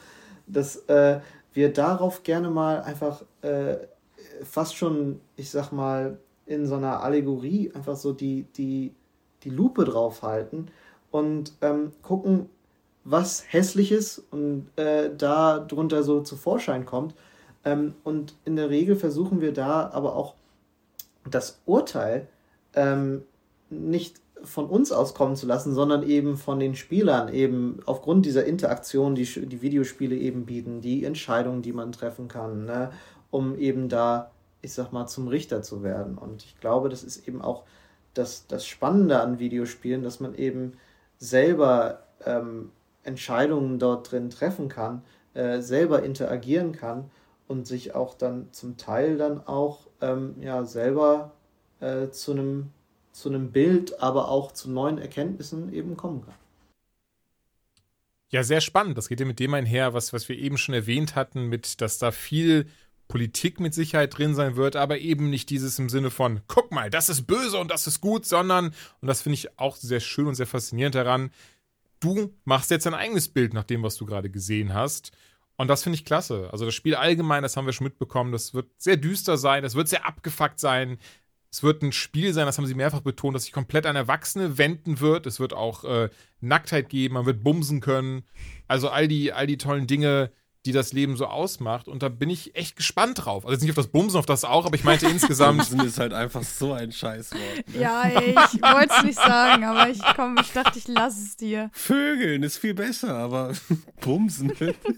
dass 0.46 0.76
äh, 0.86 1.18
wir 1.54 1.72
darauf 1.72 2.22
gerne 2.22 2.50
mal 2.50 2.82
einfach 2.82 3.24
äh, 3.40 3.78
fast 4.44 4.76
schon, 4.76 5.20
ich 5.34 5.50
sag 5.50 5.72
mal, 5.72 6.18
in 6.46 6.66
so 6.66 6.76
einer 6.76 7.02
Allegorie 7.02 7.70
einfach 7.74 7.96
so 7.96 8.12
die, 8.12 8.46
die, 8.56 8.92
die 9.42 9.50
Lupe 9.50 9.84
draufhalten 9.84 10.70
und 11.10 11.52
ähm, 11.60 11.92
gucken, 12.02 12.48
was 13.04 13.44
Hässliches 13.48 14.22
und 14.30 14.66
äh, 14.76 15.10
da 15.16 15.58
drunter 15.58 16.02
so 16.02 16.20
zu 16.20 16.36
Vorschein 16.36 16.86
kommt. 16.86 17.14
Ähm, 17.64 17.94
und 18.04 18.34
in 18.44 18.56
der 18.56 18.70
Regel 18.70 18.96
versuchen 18.96 19.40
wir 19.40 19.52
da 19.52 19.90
aber 19.92 20.16
auch 20.16 20.34
das 21.28 21.60
Urteil 21.66 22.28
ähm, 22.74 23.22
nicht 23.70 24.20
von 24.44 24.66
uns 24.66 24.90
auskommen 24.92 25.36
zu 25.36 25.46
lassen, 25.46 25.72
sondern 25.72 26.02
eben 26.02 26.36
von 26.36 26.58
den 26.58 26.74
Spielern, 26.74 27.32
eben 27.32 27.78
aufgrund 27.86 28.26
dieser 28.26 28.44
Interaktion, 28.44 29.14
die 29.14 29.24
die 29.24 29.62
Videospiele 29.62 30.16
eben 30.16 30.46
bieten, 30.46 30.80
die 30.80 31.04
Entscheidungen, 31.04 31.62
die 31.62 31.72
man 31.72 31.92
treffen 31.92 32.26
kann, 32.28 32.64
ne, 32.64 32.90
um 33.30 33.56
eben 33.56 33.88
da, 33.88 34.32
ich 34.62 34.72
sag 34.72 34.92
mal, 34.92 35.06
zum 35.06 35.28
Richter 35.28 35.62
zu 35.62 35.82
werden. 35.82 36.16
Und 36.16 36.44
ich 36.44 36.58
glaube, 36.60 36.88
das 36.88 37.02
ist 37.02 37.28
eben 37.28 37.42
auch 37.42 37.64
das, 38.14 38.46
das 38.46 38.66
Spannende 38.66 39.20
an 39.20 39.38
Videospielen, 39.38 40.02
dass 40.02 40.20
man 40.20 40.34
eben 40.34 40.74
selber 41.18 42.04
ähm, 42.24 42.70
Entscheidungen 43.02 43.78
dort 43.78 44.10
drin 44.10 44.30
treffen 44.30 44.68
kann, 44.68 45.02
äh, 45.34 45.60
selber 45.60 46.02
interagieren 46.02 46.72
kann 46.72 47.10
und 47.48 47.66
sich 47.66 47.94
auch 47.94 48.14
dann 48.14 48.48
zum 48.52 48.76
Teil 48.76 49.16
dann 49.16 49.46
auch 49.46 49.86
ähm, 50.00 50.36
ja, 50.40 50.64
selber 50.64 51.32
äh, 51.80 52.08
zu 52.10 52.32
einem 52.32 52.70
zu 53.12 53.30
Bild, 53.30 54.00
aber 54.00 54.30
auch 54.30 54.52
zu 54.52 54.70
neuen 54.70 54.98
Erkenntnissen 54.98 55.72
eben 55.72 55.96
kommen 55.96 56.24
kann. 56.24 56.34
Ja, 58.30 58.42
sehr 58.42 58.62
spannend. 58.62 58.96
Das 58.96 59.08
geht 59.08 59.20
ja 59.20 59.26
mit 59.26 59.38
dem 59.38 59.52
einher, 59.52 59.92
was, 59.92 60.14
was 60.14 60.28
wir 60.30 60.38
eben 60.38 60.56
schon 60.56 60.74
erwähnt 60.74 61.14
hatten, 61.14 61.48
mit, 61.48 61.82
dass 61.82 61.98
da 61.98 62.10
viel 62.10 62.66
Politik 63.12 63.60
mit 63.60 63.74
Sicherheit 63.74 64.16
drin 64.16 64.34
sein 64.34 64.56
wird, 64.56 64.74
aber 64.74 64.96
eben 64.96 65.28
nicht 65.28 65.50
dieses 65.50 65.78
im 65.78 65.90
Sinne 65.90 66.10
von, 66.10 66.40
guck 66.46 66.72
mal, 66.72 66.88
das 66.88 67.10
ist 67.10 67.26
böse 67.26 67.58
und 67.58 67.70
das 67.70 67.86
ist 67.86 68.00
gut, 68.00 68.24
sondern, 68.24 68.68
und 69.02 69.06
das 69.06 69.20
finde 69.20 69.34
ich 69.34 69.58
auch 69.58 69.76
sehr 69.76 70.00
schön 70.00 70.28
und 70.28 70.34
sehr 70.34 70.46
faszinierend 70.46 70.94
daran, 70.94 71.30
du 72.00 72.34
machst 72.46 72.70
jetzt 72.70 72.86
ein 72.86 72.94
eigenes 72.94 73.28
Bild 73.28 73.52
nach 73.52 73.64
dem, 73.64 73.82
was 73.82 73.96
du 73.96 74.06
gerade 74.06 74.30
gesehen 74.30 74.72
hast. 74.72 75.12
Und 75.56 75.68
das 75.68 75.82
finde 75.82 75.96
ich 75.96 76.06
klasse. 76.06 76.48
Also 76.52 76.64
das 76.64 76.74
Spiel 76.74 76.94
allgemein, 76.94 77.42
das 77.42 77.54
haben 77.54 77.66
wir 77.66 77.74
schon 77.74 77.84
mitbekommen, 77.84 78.32
das 78.32 78.54
wird 78.54 78.70
sehr 78.78 78.96
düster 78.96 79.36
sein, 79.36 79.62
das 79.62 79.74
wird 79.74 79.88
sehr 79.88 80.06
abgefuckt 80.06 80.58
sein. 80.58 80.96
Es 81.50 81.62
wird 81.62 81.82
ein 81.82 81.92
Spiel 81.92 82.32
sein, 82.32 82.46
das 82.46 82.56
haben 82.56 82.64
sie 82.64 82.74
mehrfach 82.74 83.02
betont, 83.02 83.36
dass 83.36 83.44
sich 83.44 83.52
komplett 83.52 83.84
an 83.84 83.94
Erwachsene 83.94 84.56
wenden 84.56 85.00
wird. 85.00 85.26
Es 85.26 85.38
wird 85.38 85.52
auch 85.52 85.84
äh, 85.84 86.08
Nacktheit 86.40 86.88
geben, 86.88 87.12
man 87.12 87.26
wird 87.26 87.44
bumsen 87.44 87.82
können. 87.82 88.22
Also 88.68 88.88
all 88.88 89.06
die, 89.06 89.34
all 89.34 89.46
die 89.46 89.58
tollen 89.58 89.86
Dinge, 89.86 90.32
die 90.64 90.72
das 90.72 90.92
Leben 90.92 91.16
so 91.16 91.26
ausmacht. 91.26 91.88
Und 91.88 92.02
da 92.02 92.08
bin 92.08 92.30
ich 92.30 92.54
echt 92.54 92.76
gespannt 92.76 93.24
drauf. 93.24 93.44
Also 93.44 93.54
jetzt 93.54 93.62
nicht 93.62 93.70
auf 93.70 93.76
das 93.76 93.88
Bumsen, 93.88 94.18
auf 94.18 94.26
das 94.26 94.44
auch, 94.44 94.64
aber 94.64 94.76
ich 94.76 94.84
meinte 94.84 95.06
insgesamt. 95.10 95.58
Bumsen 95.58 95.80
ist 95.80 95.98
halt 95.98 96.12
einfach 96.12 96.42
so 96.42 96.72
ein 96.72 96.92
Scheißwort. 96.92 97.68
Ne? 97.68 97.80
Ja, 97.80 98.02
ey, 98.04 98.30
ich 98.30 98.62
wollte 98.62 98.94
es 98.96 99.02
nicht 99.02 99.18
sagen, 99.18 99.64
aber 99.64 99.90
ich 99.90 100.00
komm, 100.14 100.36
ich 100.40 100.52
dachte, 100.52 100.78
ich 100.78 100.86
lasse 100.88 101.22
es 101.24 101.36
dir. 101.36 101.70
Vögeln 101.72 102.42
ist 102.42 102.58
viel 102.58 102.74
besser, 102.74 103.14
aber 103.14 103.52
Bumsen. 104.00 104.52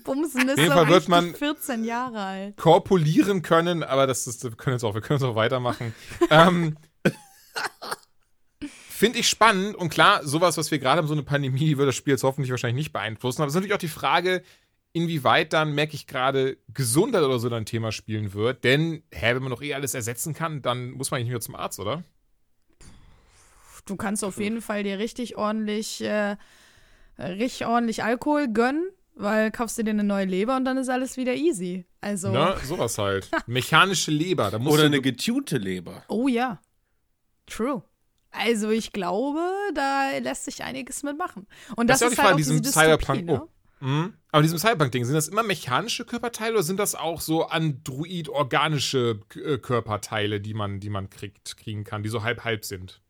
Bumsen 0.05 0.49
ist 0.49 0.57
so 0.59 0.89
wird 0.89 1.09
man 1.09 1.35
14 1.35 1.85
Jahre 1.85 2.21
alt. 2.21 2.57
Korpulieren 2.57 3.43
können, 3.43 3.83
aber 3.83 4.07
das, 4.07 4.27
ist, 4.27 4.45
wir 4.45 4.51
können 4.53 4.75
jetzt 4.77 4.85
auch, 4.85 4.95
wir 4.95 5.01
können 5.01 5.21
jetzt 5.21 5.29
auch 5.29 5.37
weitermachen. 5.37 5.95
ähm, 6.31 6.77
Finde 8.97 9.19
ich 9.19 9.29
spannend 9.29 9.75
und 9.75 9.89
klar, 9.89 10.25
sowas, 10.25 10.57
was 10.57 10.71
wir 10.71 10.79
gerade 10.79 10.99
haben, 10.99 11.09
so 11.09 11.15
eine 11.15 11.25
Pandemie, 11.25 11.77
wird 11.77 11.89
das 11.89 11.97
Spiel 11.97 12.13
jetzt 12.13 12.23
hoffentlich 12.23 12.51
wahrscheinlich 12.53 12.85
nicht 12.85 12.93
beeinflussen. 12.93 13.43
Aber 13.43 13.49
es 13.49 13.53
ist 13.53 13.57
natürlich 13.57 13.75
auch 13.75 13.79
die 13.79 13.89
Frage, 13.89 14.43
inwieweit 14.95 15.53
dann, 15.53 15.75
merke 15.75 15.95
ich 15.95 16.07
gerade, 16.07 16.57
Gesundheit 16.73 17.23
oder 17.23 17.39
so 17.39 17.51
dann 17.51 17.63
ein 17.63 17.67
Thema 17.67 17.93
spielen 17.93 18.33
wird. 18.33 18.65
Denn, 18.65 19.03
hä, 19.13 19.35
wenn 19.35 19.43
man 19.43 19.51
doch 19.51 19.61
eh 19.61 19.75
alles 19.75 19.93
ersetzen 19.93 20.33
kann, 20.33 20.63
dann 20.63 20.93
muss 20.93 21.11
man 21.11 21.21
nicht 21.21 21.31
mehr 21.31 21.41
zum 21.41 21.57
Arzt, 21.57 21.81
oder? 21.81 22.05
Du 23.85 23.97
kannst 23.97 24.25
auf 24.25 24.39
jeden 24.39 24.63
Fall 24.63 24.85
dir 24.85 24.99
richtig 24.99 25.37
ordentlich, 25.37 26.01
äh, 26.03 26.37
richtig 27.19 27.67
ordentlich 27.67 28.03
Alkohol 28.03 28.49
gönnen, 28.49 28.89
weil 29.15 29.51
kaufst 29.51 29.77
du 29.77 29.83
dir 29.83 29.91
eine 29.91 30.05
neue 30.05 30.25
Leber 30.25 30.57
und 30.57 30.65
dann 30.65 30.79
ist 30.79 30.89
alles 30.89 31.17
wieder 31.17 31.35
easy. 31.35 31.85
Also. 32.01 32.31
Na, 32.31 32.57
sowas 32.61 32.97
halt. 32.97 33.29
Mechanische 33.47 34.11
Leber. 34.11 34.51
Da 34.51 34.59
musst 34.59 34.75
oder 34.75 34.85
eine 34.85 35.03
getunte 35.03 35.59
Leber. 35.59 36.05
Oh 36.09 36.29
ja. 36.29 36.63
True. 37.47 37.83
Also 38.31 38.71
ich 38.71 38.93
glaube, 38.93 39.41
da 39.75 40.11
lässt 40.19 40.45
sich 40.45 40.63
einiges 40.63 41.03
mitmachen. 41.03 41.47
Und 41.77 41.91
das, 41.91 42.01
das 42.01 42.13
ist, 42.13 42.19
ja 42.19 42.25
halt 42.25 42.33
auch 42.35 42.37
diesem 42.37 42.65
Cyberpunk. 42.65 43.25
Ne? 43.25 43.43
Oh. 43.43 43.49
Mhm. 43.81 44.15
Aber 44.31 44.41
in 44.41 44.45
diesem 44.45 44.59
Cyberpunk-Ding, 44.59 45.05
sind 45.05 45.15
das 45.15 45.29
immer 45.29 45.43
mechanische 45.43 46.05
Körperteile 46.05 46.55
oder 46.55 46.63
sind 46.63 46.79
das 46.79 46.95
auch 46.95 47.21
so 47.21 47.47
android-organische 47.47 49.21
äh, 49.35 49.59
Körperteile, 49.59 50.41
die 50.41 50.55
man, 50.55 50.81
die 50.81 50.91
man 50.91 51.11
kriegt, 51.11 51.57
kriegen 51.57 51.85
kann, 51.85 52.03
die 52.03 52.09
so 52.09 52.23
halb-halb 52.23 52.65
sind? 52.65 53.01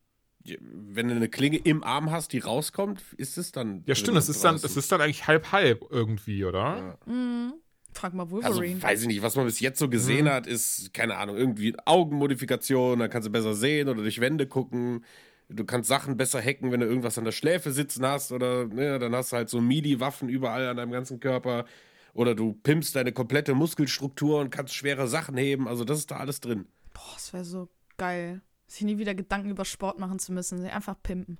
Wenn 0.44 1.08
du 1.08 1.14
eine 1.14 1.28
Klinge 1.28 1.56
im 1.56 1.82
Arm 1.82 2.10
hast, 2.10 2.32
die 2.34 2.38
rauskommt, 2.38 3.02
ist 3.16 3.38
es 3.38 3.50
dann. 3.52 3.82
Ja, 3.86 3.94
stimmt, 3.94 4.18
das 4.18 4.28
ist, 4.28 4.44
dann, 4.44 4.60
das 4.60 4.76
ist 4.76 4.92
dann 4.92 5.00
eigentlich 5.00 5.26
halb-halb 5.26 5.86
irgendwie, 5.88 6.44
oder? 6.44 6.98
Ja. 7.06 7.12
Mhm. 7.12 7.54
Frag 7.94 8.12
mal 8.12 8.28
Wolverine. 8.30 8.74
Also, 8.74 8.82
weiß 8.82 9.02
ich 9.02 9.06
nicht, 9.06 9.22
was 9.22 9.36
man 9.36 9.46
bis 9.46 9.60
jetzt 9.60 9.78
so 9.78 9.88
gesehen 9.88 10.26
mhm. 10.26 10.30
hat, 10.30 10.46
ist, 10.46 10.92
keine 10.92 11.16
Ahnung, 11.16 11.36
irgendwie 11.36 11.74
Augenmodifikation, 11.86 12.98
dann 12.98 13.08
kannst 13.08 13.28
du 13.28 13.32
besser 13.32 13.54
sehen 13.54 13.88
oder 13.88 14.02
durch 14.02 14.20
Wände 14.20 14.46
gucken 14.46 15.04
du 15.48 15.64
kannst 15.64 15.88
Sachen 15.88 16.16
besser 16.16 16.40
hacken, 16.40 16.72
wenn 16.72 16.80
du 16.80 16.86
irgendwas 16.86 17.18
an 17.18 17.24
der 17.24 17.32
Schläfe 17.32 17.72
sitzen 17.72 18.04
hast 18.06 18.32
oder 18.32 18.66
ne, 18.66 18.98
dann 18.98 19.14
hast 19.14 19.32
du 19.32 19.36
halt 19.36 19.48
so 19.48 19.60
MIDI-Waffen 19.60 20.28
überall 20.28 20.68
an 20.68 20.76
deinem 20.76 20.92
ganzen 20.92 21.20
Körper. 21.20 21.64
Oder 22.12 22.34
du 22.34 22.52
pimpst 22.52 22.94
deine 22.94 23.12
komplette 23.12 23.54
Muskelstruktur 23.54 24.40
und 24.40 24.50
kannst 24.50 24.74
schwere 24.74 25.08
Sachen 25.08 25.36
heben. 25.36 25.66
Also 25.66 25.84
das 25.84 25.98
ist 25.98 26.10
da 26.10 26.16
alles 26.18 26.40
drin. 26.40 26.66
Boah, 26.92 27.14
das 27.14 27.32
wäre 27.32 27.44
so 27.44 27.68
geil. 27.96 28.40
Sich 28.66 28.82
nie 28.82 28.98
wieder 28.98 29.14
Gedanken 29.14 29.50
über 29.50 29.64
Sport 29.64 29.98
machen 29.98 30.18
zu 30.18 30.32
müssen. 30.32 30.64
Einfach 30.64 30.96
pimpen. 31.02 31.38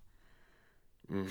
Mhm. 1.09 1.27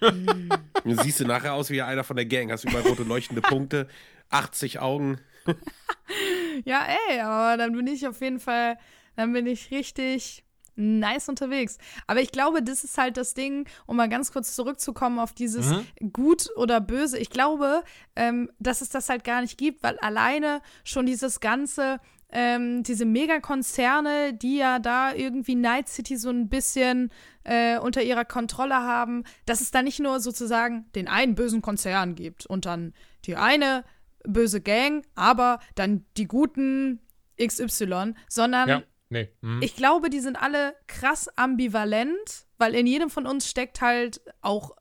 Dann 0.00 0.98
siehst 1.02 1.20
du 1.20 1.24
nachher 1.24 1.54
aus 1.54 1.70
wie 1.70 1.82
einer 1.82 2.04
von 2.04 2.16
der 2.16 2.26
Gang. 2.26 2.50
Hast 2.50 2.64
überall 2.64 2.82
rote 2.82 3.02
leuchtende 3.02 3.42
Punkte, 3.42 3.88
80 4.30 4.80
Augen. 4.80 5.20
ja, 6.64 6.86
ey, 7.08 7.20
aber 7.20 7.56
dann 7.56 7.72
bin 7.72 7.86
ich 7.86 8.06
auf 8.06 8.20
jeden 8.20 8.38
Fall, 8.38 8.78
dann 9.16 9.32
bin 9.32 9.46
ich 9.46 9.70
richtig 9.70 10.44
nice 10.78 11.28
unterwegs. 11.28 11.76
Aber 12.06 12.20
ich 12.20 12.32
glaube, 12.32 12.62
das 12.62 12.84
ist 12.84 12.96
halt 12.96 13.16
das 13.16 13.34
Ding, 13.34 13.68
um 13.86 13.96
mal 13.96 14.08
ganz 14.08 14.32
kurz 14.32 14.54
zurückzukommen 14.54 15.18
auf 15.18 15.32
dieses 15.32 15.66
mhm. 15.66 16.12
Gut 16.12 16.48
oder 16.56 16.80
Böse. 16.80 17.18
Ich 17.18 17.30
glaube, 17.30 17.82
ähm, 18.16 18.50
dass 18.58 18.80
es 18.80 18.88
das 18.88 19.08
halt 19.08 19.24
gar 19.24 19.42
nicht 19.42 19.58
gibt, 19.58 19.82
weil 19.82 19.98
alleine 19.98 20.62
schon 20.84 21.04
dieses 21.04 21.40
ganze, 21.40 21.98
ähm, 22.30 22.82
diese 22.84 23.04
Megakonzerne, 23.04 24.34
die 24.34 24.58
ja 24.58 24.78
da 24.78 25.12
irgendwie 25.12 25.56
Night 25.56 25.88
City 25.88 26.16
so 26.16 26.30
ein 26.30 26.48
bisschen 26.48 27.10
äh, 27.44 27.78
unter 27.78 28.02
ihrer 28.02 28.24
Kontrolle 28.24 28.76
haben, 28.76 29.24
dass 29.46 29.60
es 29.60 29.70
da 29.70 29.82
nicht 29.82 29.98
nur 29.98 30.20
sozusagen 30.20 30.86
den 30.94 31.08
einen 31.08 31.34
bösen 31.34 31.62
Konzern 31.62 32.14
gibt 32.14 32.46
und 32.46 32.66
dann 32.66 32.94
die 33.24 33.36
eine 33.36 33.84
böse 34.24 34.60
Gang, 34.60 35.04
aber 35.14 35.58
dann 35.74 36.04
die 36.16 36.26
guten 36.26 37.00
XY, 37.40 38.14
sondern 38.28 38.68
ja 38.68 38.82
Nee. 39.10 39.28
Mhm. 39.40 39.60
Ich 39.62 39.76
glaube, 39.76 40.10
die 40.10 40.20
sind 40.20 40.36
alle 40.36 40.74
krass 40.86 41.28
ambivalent, 41.36 42.46
weil 42.58 42.74
in 42.74 42.86
jedem 42.86 43.10
von 43.10 43.26
uns 43.26 43.48
steckt 43.48 43.80
halt 43.80 44.20
auch 44.40 44.76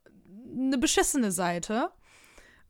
eine 0.56 0.78
beschissene 0.78 1.32
Seite. 1.32 1.92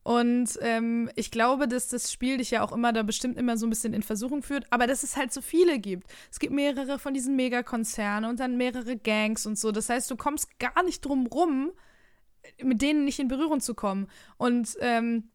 Und 0.02 0.58
ähm, 0.62 1.10
ich 1.16 1.30
glaube, 1.30 1.68
dass 1.68 1.88
das 1.88 2.10
Spiel 2.10 2.38
dich 2.38 2.50
ja 2.50 2.62
auch 2.62 2.72
immer 2.72 2.92
da 2.94 3.02
bestimmt 3.02 3.36
immer 3.36 3.58
so 3.58 3.66
ein 3.66 3.70
bisschen 3.70 3.92
in 3.92 4.02
Versuchung 4.02 4.42
führt, 4.42 4.66
aber 4.70 4.86
dass 4.86 5.02
es 5.02 5.18
halt 5.18 5.32
so 5.34 5.42
viele 5.42 5.78
gibt. 5.78 6.06
Es 6.30 6.38
gibt 6.38 6.54
mehrere 6.54 6.98
von 6.98 7.12
diesen 7.12 7.36
Megakonzernen 7.36 8.30
und 8.30 8.40
dann 8.40 8.56
mehrere 8.56 8.96
Gangs 8.96 9.44
und 9.44 9.58
so. 9.58 9.70
Das 9.70 9.90
heißt, 9.90 10.10
du 10.10 10.16
kommst 10.16 10.58
gar 10.58 10.82
nicht 10.82 11.04
drum 11.04 11.26
rum, 11.26 11.72
mit 12.62 12.80
denen 12.80 13.04
nicht 13.04 13.18
in 13.18 13.28
Berührung 13.28 13.60
zu 13.60 13.74
kommen. 13.74 14.08
Und 14.38 14.78
ähm, 14.80 15.30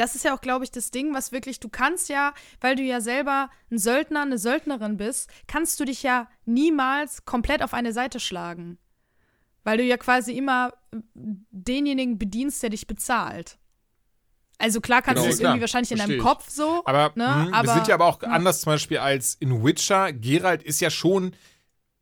das 0.00 0.14
ist 0.14 0.24
ja 0.24 0.34
auch, 0.34 0.40
glaube 0.40 0.64
ich, 0.64 0.70
das 0.70 0.90
Ding, 0.90 1.14
was 1.14 1.30
wirklich, 1.30 1.60
du 1.60 1.68
kannst 1.68 2.08
ja, 2.08 2.32
weil 2.60 2.74
du 2.74 2.82
ja 2.82 3.02
selber 3.02 3.50
ein 3.70 3.76
Söldner, 3.76 4.22
eine 4.22 4.38
Söldnerin 4.38 4.96
bist, 4.96 5.28
kannst 5.46 5.78
du 5.78 5.84
dich 5.84 6.02
ja 6.02 6.26
niemals 6.46 7.26
komplett 7.26 7.62
auf 7.62 7.74
eine 7.74 7.92
Seite 7.92 8.18
schlagen. 8.18 8.78
Weil 9.62 9.76
du 9.76 9.84
ja 9.84 9.98
quasi 9.98 10.32
immer 10.32 10.72
denjenigen 10.94 12.18
bedienst, 12.18 12.62
der 12.62 12.70
dich 12.70 12.86
bezahlt. 12.86 13.58
Also 14.56 14.80
klar 14.80 15.02
kannst 15.02 15.22
genau, 15.22 15.26
du 15.26 15.30
das 15.32 15.40
irgendwie 15.40 15.60
wahrscheinlich 15.60 15.92
in 15.92 15.98
deinem. 15.98 16.18
Kopf 16.18 16.48
so. 16.48 16.82
Aber, 16.86 17.12
ne? 17.14 17.48
mh, 17.50 17.58
aber 17.58 17.68
wir 17.68 17.74
sind 17.74 17.88
ja 17.88 17.94
aber 17.94 18.06
auch 18.06 18.22
mh. 18.22 18.28
anders 18.28 18.62
zum 18.62 18.72
Beispiel 18.72 18.98
als 18.98 19.34
in 19.34 19.62
Witcher. 19.62 20.14
Geralt 20.14 20.62
ist 20.62 20.80
ja 20.80 20.88
schon 20.88 21.36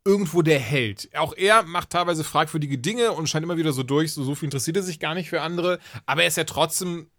irgendwo 0.05 0.43
der 0.43 0.61
Held. 0.61 1.09
Auch 1.17 1.35
er 1.37 1.65
macht 1.65 1.91
teilweise 1.91 2.23
fragwürdige 2.23 2.79
Dinge 2.79 3.11
und 3.11 3.29
scheint 3.29 3.43
immer 3.43 3.57
wieder 3.57 3.73
so 3.73 3.83
durch, 3.83 4.13
so, 4.15 4.23
so 4.23 4.37
viel 4.37 4.47
interessiert 4.47 4.77
er 4.77 4.83
sich 4.85 5.01
gar 5.01 5.15
nicht 5.15 5.29
für 5.29 5.41
andere. 5.41 5.81
Aber 6.07 6.23
er 6.23 6.29
ist 6.29 6.37
ja 6.37 6.45
trotzdem 6.45 7.11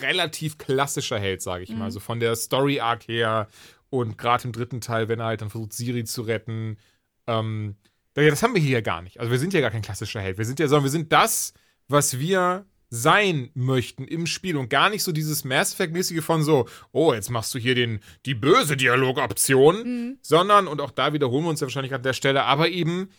relativ 0.00 0.58
klassischer 0.58 1.18
Held, 1.18 1.42
sage 1.42 1.64
ich 1.64 1.70
mhm. 1.70 1.78
mal. 1.78 1.84
Also 1.86 2.00
von 2.00 2.20
der 2.20 2.34
Story-Arc 2.36 3.08
her 3.08 3.48
und 3.90 4.18
gerade 4.18 4.44
im 4.44 4.52
dritten 4.52 4.80
Teil, 4.80 5.08
wenn 5.08 5.20
er 5.20 5.26
halt 5.26 5.42
dann 5.42 5.50
versucht, 5.50 5.72
Siri 5.72 6.04
zu 6.04 6.22
retten. 6.22 6.78
Ähm, 7.26 7.76
das 8.14 8.42
haben 8.42 8.54
wir 8.54 8.62
hier 8.62 8.72
ja 8.72 8.80
gar 8.80 9.02
nicht. 9.02 9.20
Also 9.20 9.30
wir 9.30 9.38
sind 9.38 9.52
ja 9.52 9.60
gar 9.60 9.70
kein 9.70 9.82
klassischer 9.82 10.20
Held. 10.20 10.38
Wir 10.38 10.44
sind 10.44 10.58
ja, 10.58 10.68
sondern 10.68 10.84
wir 10.84 10.90
sind 10.90 11.12
das, 11.12 11.52
was 11.88 12.18
wir 12.18 12.64
sein 12.88 13.50
möchten 13.54 14.04
im 14.04 14.26
Spiel 14.26 14.56
und 14.56 14.70
gar 14.70 14.90
nicht 14.90 15.02
so 15.02 15.12
dieses 15.12 15.44
Mass 15.44 15.74
Effect-mäßige 15.74 16.24
von 16.24 16.42
so, 16.42 16.66
oh, 16.92 17.12
jetzt 17.12 17.30
machst 17.30 17.52
du 17.54 17.58
hier 17.58 17.74
den, 17.74 18.00
die 18.24 18.34
böse 18.34 18.76
Dialogoption, 18.76 19.82
mhm. 19.82 20.18
sondern, 20.22 20.68
und 20.68 20.80
auch 20.80 20.92
da 20.92 21.12
wiederholen 21.12 21.44
wir 21.44 21.50
uns 21.50 21.60
ja 21.60 21.66
wahrscheinlich 21.66 21.94
an 21.94 22.02
der 22.02 22.12
Stelle, 22.12 22.44
aber 22.44 22.68
eben 22.68 23.10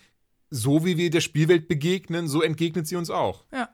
so 0.50 0.86
wie 0.86 0.98
wir 0.98 1.10
der 1.10 1.22
Spielwelt 1.22 1.68
begegnen, 1.68 2.28
so 2.28 2.42
entgegnet 2.42 2.88
sie 2.88 2.96
uns 2.96 3.10
auch. 3.10 3.46
Ja. 3.52 3.70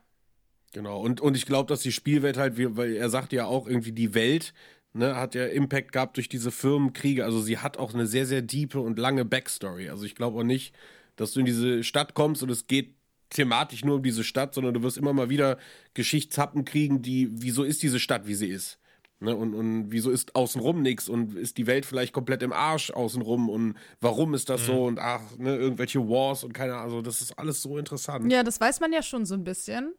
Genau, 0.74 1.00
und, 1.00 1.22
und 1.22 1.38
ich 1.38 1.46
glaube, 1.46 1.68
dass 1.68 1.82
die 1.82 1.92
Spielwelt 1.92 2.38
halt, 2.38 2.54
weil 2.76 2.96
er 2.96 3.10
sagt 3.10 3.32
ja 3.32 3.46
auch 3.46 3.68
irgendwie, 3.68 3.92
die 3.92 4.14
Welt 4.16 4.54
ne, 4.94 5.16
hat 5.16 5.36
ja 5.36 5.46
Impact 5.46 5.92
gehabt 5.92 6.18
durch 6.18 6.30
diese 6.30 6.52
Firmenkriege. 6.52 7.26
Also 7.26 7.42
sie 7.42 7.60
hat 7.60 7.78
auch 7.78 7.94
eine 7.94 8.08
sehr, 8.08 8.26
sehr 8.26 8.42
diepe 8.42 8.80
und 8.80 8.98
lange 8.98 9.26
Backstory. 9.26 9.90
Also 9.90 10.06
ich 10.06 10.16
glaube 10.16 10.40
auch 10.40 10.44
nicht, 10.44 10.74
dass 11.16 11.32
du 11.34 11.42
in 11.42 11.46
diese 11.46 11.84
Stadt 11.84 12.14
kommst 12.14 12.42
und 12.44 12.50
es 12.50 12.68
geht 12.68 12.96
thematisch 13.30 13.84
nur 13.84 13.96
um 13.98 14.04
diese 14.04 14.24
Stadt, 14.24 14.54
sondern 14.54 14.74
du 14.74 14.84
wirst 14.84 14.98
immer 14.98 15.14
mal 15.14 15.30
wieder 15.30 15.58
Geschichtshappen 15.94 16.66
kriegen, 16.66 17.02
die, 17.02 17.30
wieso 17.32 17.64
ist 17.64 17.84
diese 17.84 18.00
Stadt, 18.00 18.28
wie 18.28 18.36
sie 18.36 18.50
ist. 18.50 18.80
Ne, 19.20 19.34
und, 19.34 19.54
und 19.54 19.90
wieso 19.90 20.12
ist 20.12 20.36
außenrum 20.36 20.82
nichts 20.82 21.08
und 21.08 21.36
ist 21.38 21.58
die 21.58 21.66
Welt 21.66 21.86
vielleicht 21.86 22.12
komplett 22.12 22.44
im 22.44 22.52
Arsch 22.52 22.92
außenrum 22.92 23.48
und 23.48 23.78
warum 24.02 24.34
ist 24.34 24.50
das 24.50 24.66
so 24.66 24.84
und 24.84 25.00
ach, 25.00 25.22
ne, 25.38 25.56
irgendwelche 25.56 26.00
Wars 26.10 26.44
und 26.44 26.54
keine 26.54 26.74
Ahnung, 26.74 26.84
also 26.84 27.02
das 27.02 27.22
ist 27.22 27.40
alles 27.40 27.62
so 27.62 27.78
interessant. 27.78 28.30
Ja, 28.30 28.44
das 28.44 28.60
weiß 28.60 28.82
man 28.82 28.92
ja 28.92 29.02
schon 29.02 29.26
so 29.26 29.36
ein 29.36 29.46
bisschen. 29.46 29.94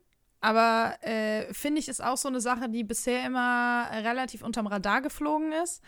Aber 0.44 0.98
äh, 1.00 1.50
finde 1.54 1.80
ich, 1.80 1.88
ist 1.88 2.04
auch 2.04 2.18
so 2.18 2.28
eine 2.28 2.38
Sache, 2.38 2.68
die 2.68 2.84
bisher 2.84 3.24
immer 3.24 3.88
relativ 3.90 4.42
unterm 4.42 4.66
Radar 4.66 5.00
geflogen 5.00 5.52
ist. 5.52 5.80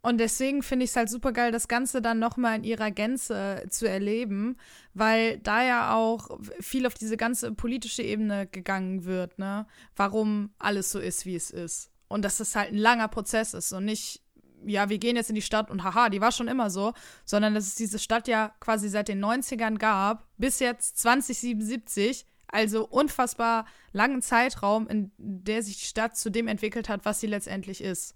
Und 0.00 0.18
deswegen 0.18 0.62
finde 0.62 0.84
ich 0.84 0.90
es 0.90 0.96
halt 0.96 1.10
super 1.10 1.32
geil, 1.32 1.50
das 1.50 1.66
Ganze 1.66 2.00
dann 2.00 2.20
nochmal 2.20 2.58
in 2.58 2.62
ihrer 2.62 2.92
Gänze 2.92 3.64
zu 3.68 3.88
erleben, 3.88 4.58
weil 4.94 5.38
da 5.38 5.64
ja 5.64 5.96
auch 5.96 6.38
viel 6.60 6.86
auf 6.86 6.94
diese 6.94 7.16
ganze 7.16 7.50
politische 7.50 8.04
Ebene 8.04 8.46
gegangen 8.46 9.06
wird, 9.06 9.40
ne? 9.40 9.66
Warum 9.96 10.50
alles 10.60 10.92
so 10.92 11.00
ist, 11.00 11.26
wie 11.26 11.34
es 11.34 11.50
ist. 11.50 11.90
Und 12.06 12.24
dass 12.24 12.38
das 12.38 12.54
halt 12.54 12.70
ein 12.70 12.78
langer 12.78 13.08
Prozess 13.08 13.54
ist 13.54 13.72
und 13.72 13.86
nicht, 13.86 14.22
ja, 14.64 14.88
wir 14.88 14.98
gehen 14.98 15.16
jetzt 15.16 15.30
in 15.30 15.34
die 15.34 15.42
Stadt 15.42 15.68
und 15.68 15.82
haha, 15.82 16.10
die 16.10 16.20
war 16.20 16.30
schon 16.30 16.46
immer 16.46 16.70
so, 16.70 16.92
sondern 17.24 17.54
dass 17.54 17.66
es 17.66 17.74
diese 17.74 17.98
Stadt 17.98 18.28
ja 18.28 18.54
quasi 18.60 18.88
seit 18.88 19.08
den 19.08 19.22
90ern 19.22 19.78
gab, 19.78 20.28
bis 20.38 20.60
jetzt 20.60 20.98
2077, 20.98 22.24
also 22.52 22.86
unfassbar 22.86 23.66
langen 23.92 24.22
Zeitraum, 24.22 24.88
in 24.88 25.12
der 25.18 25.62
sich 25.62 25.78
die 25.78 25.86
Stadt 25.86 26.16
zu 26.16 26.30
dem 26.30 26.48
entwickelt 26.48 26.88
hat, 26.88 27.04
was 27.04 27.20
sie 27.20 27.26
letztendlich 27.26 27.82
ist. 27.82 28.14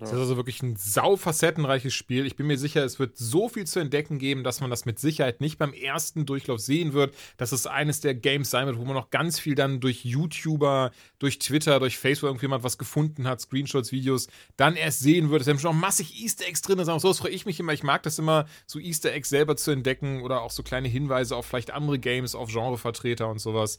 Das 0.00 0.12
ist 0.12 0.18
also 0.18 0.36
wirklich 0.36 0.62
ein 0.62 0.76
sau 0.76 1.16
facettenreiches 1.16 1.92
Spiel. 1.92 2.26
Ich 2.26 2.36
bin 2.36 2.46
mir 2.46 2.56
sicher, 2.56 2.84
es 2.84 2.98
wird 2.98 3.16
so 3.16 3.48
viel 3.48 3.66
zu 3.66 3.80
entdecken 3.80 4.18
geben, 4.18 4.44
dass 4.44 4.60
man 4.60 4.70
das 4.70 4.84
mit 4.84 4.98
Sicherheit 4.98 5.40
nicht 5.40 5.58
beim 5.58 5.72
ersten 5.72 6.24
Durchlauf 6.24 6.60
sehen 6.60 6.92
wird. 6.92 7.14
Dass 7.36 7.52
es 7.52 7.66
eines 7.66 8.00
der 8.00 8.14
Games 8.14 8.50
sein 8.50 8.66
wird, 8.66 8.78
wo 8.78 8.84
man 8.84 8.94
noch 8.94 9.10
ganz 9.10 9.40
viel 9.40 9.54
dann 9.54 9.80
durch 9.80 10.04
YouTuber, 10.04 10.92
durch 11.18 11.38
Twitter, 11.38 11.80
durch 11.80 11.98
Facebook 11.98 12.28
irgendjemand 12.28 12.62
was 12.62 12.78
gefunden 12.78 13.26
hat, 13.26 13.40
Screenshots, 13.40 13.90
Videos, 13.90 14.28
dann 14.56 14.76
erst 14.76 15.00
sehen 15.00 15.30
wird. 15.30 15.40
Es 15.40 15.46
sind 15.46 15.60
schon 15.60 15.72
noch 15.72 15.80
massig 15.80 16.22
Easter 16.22 16.46
Eggs 16.46 16.62
drin. 16.62 16.78
Das 16.78 16.86
so 16.86 17.12
freue 17.12 17.32
ich 17.32 17.44
mich 17.44 17.58
immer. 17.58 17.72
Ich 17.72 17.82
mag 17.82 18.02
das 18.04 18.18
immer, 18.18 18.46
so 18.66 18.78
Easter 18.78 19.12
Eggs 19.12 19.28
selber 19.28 19.56
zu 19.56 19.70
entdecken 19.70 20.22
oder 20.22 20.42
auch 20.42 20.50
so 20.50 20.62
kleine 20.62 20.88
Hinweise 20.88 21.34
auf 21.34 21.46
vielleicht 21.46 21.72
andere 21.72 21.98
Games, 21.98 22.34
auf 22.34 22.50
Genrevertreter 22.50 23.28
und 23.28 23.40
sowas. 23.40 23.78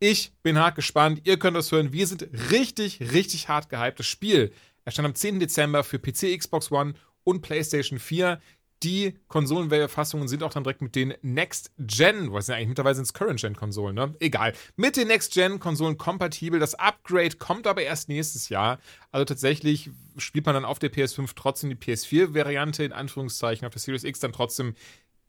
Ich 0.00 0.32
bin 0.42 0.58
hart 0.58 0.74
gespannt. 0.74 1.20
Ihr 1.22 1.38
könnt 1.38 1.56
das 1.56 1.70
hören. 1.70 1.92
Wir 1.92 2.08
sind 2.08 2.26
richtig, 2.50 2.98
richtig 3.12 3.48
hart 3.48 3.68
gehypt. 3.68 4.00
Das 4.00 4.06
Spiel 4.06 4.52
erscheint 4.84 5.06
am 5.06 5.14
10. 5.14 5.40
Dezember 5.40 5.84
für 5.84 5.98
PC, 5.98 6.38
Xbox 6.38 6.70
One 6.70 6.94
und 7.24 7.42
PlayStation 7.42 7.98
4. 7.98 8.40
Die 8.82 9.16
Konsolenfassungen 9.28 10.26
sind 10.26 10.42
auch 10.42 10.52
dann 10.52 10.64
direkt 10.64 10.82
mit 10.82 10.96
den 10.96 11.14
Next-Gen, 11.22 12.32
was 12.32 12.48
ja 12.48 12.56
eigentlich 12.56 12.68
mittlerweile 12.68 12.96
sind 12.96 13.04
es 13.04 13.12
Current-Gen-Konsolen, 13.12 13.94
ne? 13.94 14.16
Egal. 14.18 14.54
Mit 14.74 14.96
den 14.96 15.06
Next-Gen-Konsolen 15.06 15.98
kompatibel. 15.98 16.58
Das 16.58 16.74
Upgrade 16.74 17.36
kommt 17.36 17.68
aber 17.68 17.82
erst 17.82 18.08
nächstes 18.08 18.48
Jahr. 18.48 18.80
Also 19.12 19.24
tatsächlich 19.24 19.90
spielt 20.16 20.46
man 20.46 20.56
dann 20.56 20.64
auf 20.64 20.80
der 20.80 20.92
PS5 20.92 21.30
trotzdem 21.36 21.70
die 21.70 21.76
PS4-Variante, 21.76 22.82
in 22.82 22.92
Anführungszeichen, 22.92 23.66
auf 23.66 23.72
der 23.72 23.80
Series 23.80 24.02
X 24.02 24.18
dann 24.18 24.32
trotzdem 24.32 24.74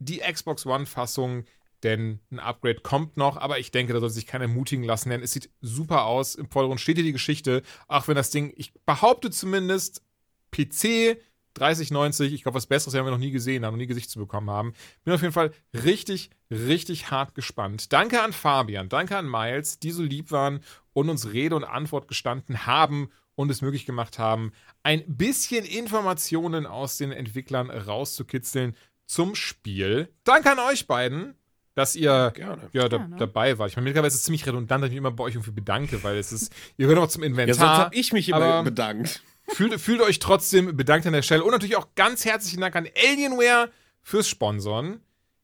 die 0.00 0.18
Xbox 0.18 0.66
One-Fassung 0.66 1.44
denn 1.84 2.20
ein 2.30 2.40
Upgrade 2.40 2.80
kommt 2.80 3.16
noch, 3.16 3.36
aber 3.36 3.58
ich 3.58 3.70
denke, 3.70 3.92
da 3.92 4.00
soll 4.00 4.10
sich 4.10 4.26
keiner 4.26 4.44
ermutigen 4.44 4.84
lassen, 4.84 5.10
denn 5.10 5.22
es 5.22 5.32
sieht 5.32 5.50
super 5.60 6.06
aus. 6.06 6.34
Im 6.34 6.50
Vordergrund 6.50 6.80
steht 6.80 6.96
hier 6.96 7.04
die 7.04 7.12
Geschichte, 7.12 7.62
auch 7.86 8.08
wenn 8.08 8.16
das 8.16 8.30
Ding, 8.30 8.52
ich 8.56 8.72
behaupte 8.86 9.30
zumindest, 9.30 10.02
PC 10.50 11.18
3090, 11.54 12.32
ich 12.32 12.42
glaube, 12.42 12.56
was 12.56 12.66
Besseres 12.66 12.94
haben 12.94 13.06
wir 13.06 13.12
noch 13.12 13.18
nie 13.18 13.30
gesehen 13.30 13.64
haben, 13.64 13.74
noch 13.74 13.78
nie 13.78 13.86
Gesicht 13.86 14.10
zu 14.10 14.18
bekommen 14.18 14.50
haben. 14.50 14.74
Bin 15.04 15.14
auf 15.14 15.22
jeden 15.22 15.32
Fall 15.32 15.52
richtig, 15.72 16.30
richtig 16.50 17.10
hart 17.10 17.34
gespannt. 17.34 17.92
Danke 17.92 18.22
an 18.22 18.32
Fabian, 18.32 18.88
danke 18.88 19.16
an 19.16 19.30
Miles, 19.30 19.78
die 19.78 19.92
so 19.92 20.02
lieb 20.02 20.30
waren 20.32 20.60
und 20.92 21.08
uns 21.08 21.32
Rede 21.32 21.54
und 21.54 21.64
Antwort 21.64 22.08
gestanden 22.08 22.66
haben 22.66 23.10
und 23.36 23.50
es 23.50 23.62
möglich 23.62 23.86
gemacht 23.86 24.18
haben, 24.18 24.52
ein 24.82 25.04
bisschen 25.06 25.64
Informationen 25.64 26.66
aus 26.66 26.98
den 26.98 27.12
Entwicklern 27.12 27.70
rauszukitzeln 27.70 28.76
zum 29.06 29.34
Spiel. 29.34 30.08
Danke 30.24 30.52
an 30.52 30.58
euch 30.58 30.86
beiden 30.86 31.34
dass 31.74 31.96
ihr 31.96 32.32
Gerne. 32.34 32.62
ja, 32.72 32.88
da, 32.88 32.98
Gerne. 32.98 33.16
dabei 33.16 33.58
wart. 33.58 33.70
Ich 33.70 33.76
meine, 33.76 33.84
mittlerweile 33.84 34.08
ist 34.08 34.14
es 34.14 34.24
ziemlich 34.24 34.46
redundant, 34.46 34.82
dass 34.82 34.88
ich 34.88 34.92
mich 34.92 34.98
immer 34.98 35.10
bei 35.10 35.24
euch 35.24 35.34
irgendwie 35.34 35.50
bedanke, 35.52 36.02
weil 36.02 36.16
es 36.16 36.32
ist, 36.32 36.52
ihr 36.76 36.86
gehört 36.86 36.98
auch 37.04 37.08
zum 37.08 37.22
Ja, 37.22 37.28
Inventar. 37.28 37.54
sonst 37.54 37.78
hab 37.86 37.94
ich 37.94 38.12
mich 38.12 38.28
immer 38.28 38.42
aber- 38.42 38.62
bedankt. 38.64 39.22
Fühlt, 39.48 39.78
fühlt 39.78 40.00
euch 40.00 40.20
trotzdem 40.20 40.74
bedankt 40.74 41.06
an 41.06 41.12
der 41.12 41.20
Stelle. 41.20 41.44
Und 41.44 41.50
natürlich 41.50 41.76
auch 41.76 41.88
ganz 41.96 42.24
herzlichen 42.24 42.62
Dank 42.62 42.74
an 42.76 42.88
Alienware 42.96 43.70
fürs 44.02 44.26
Sponsoren. 44.28 45.00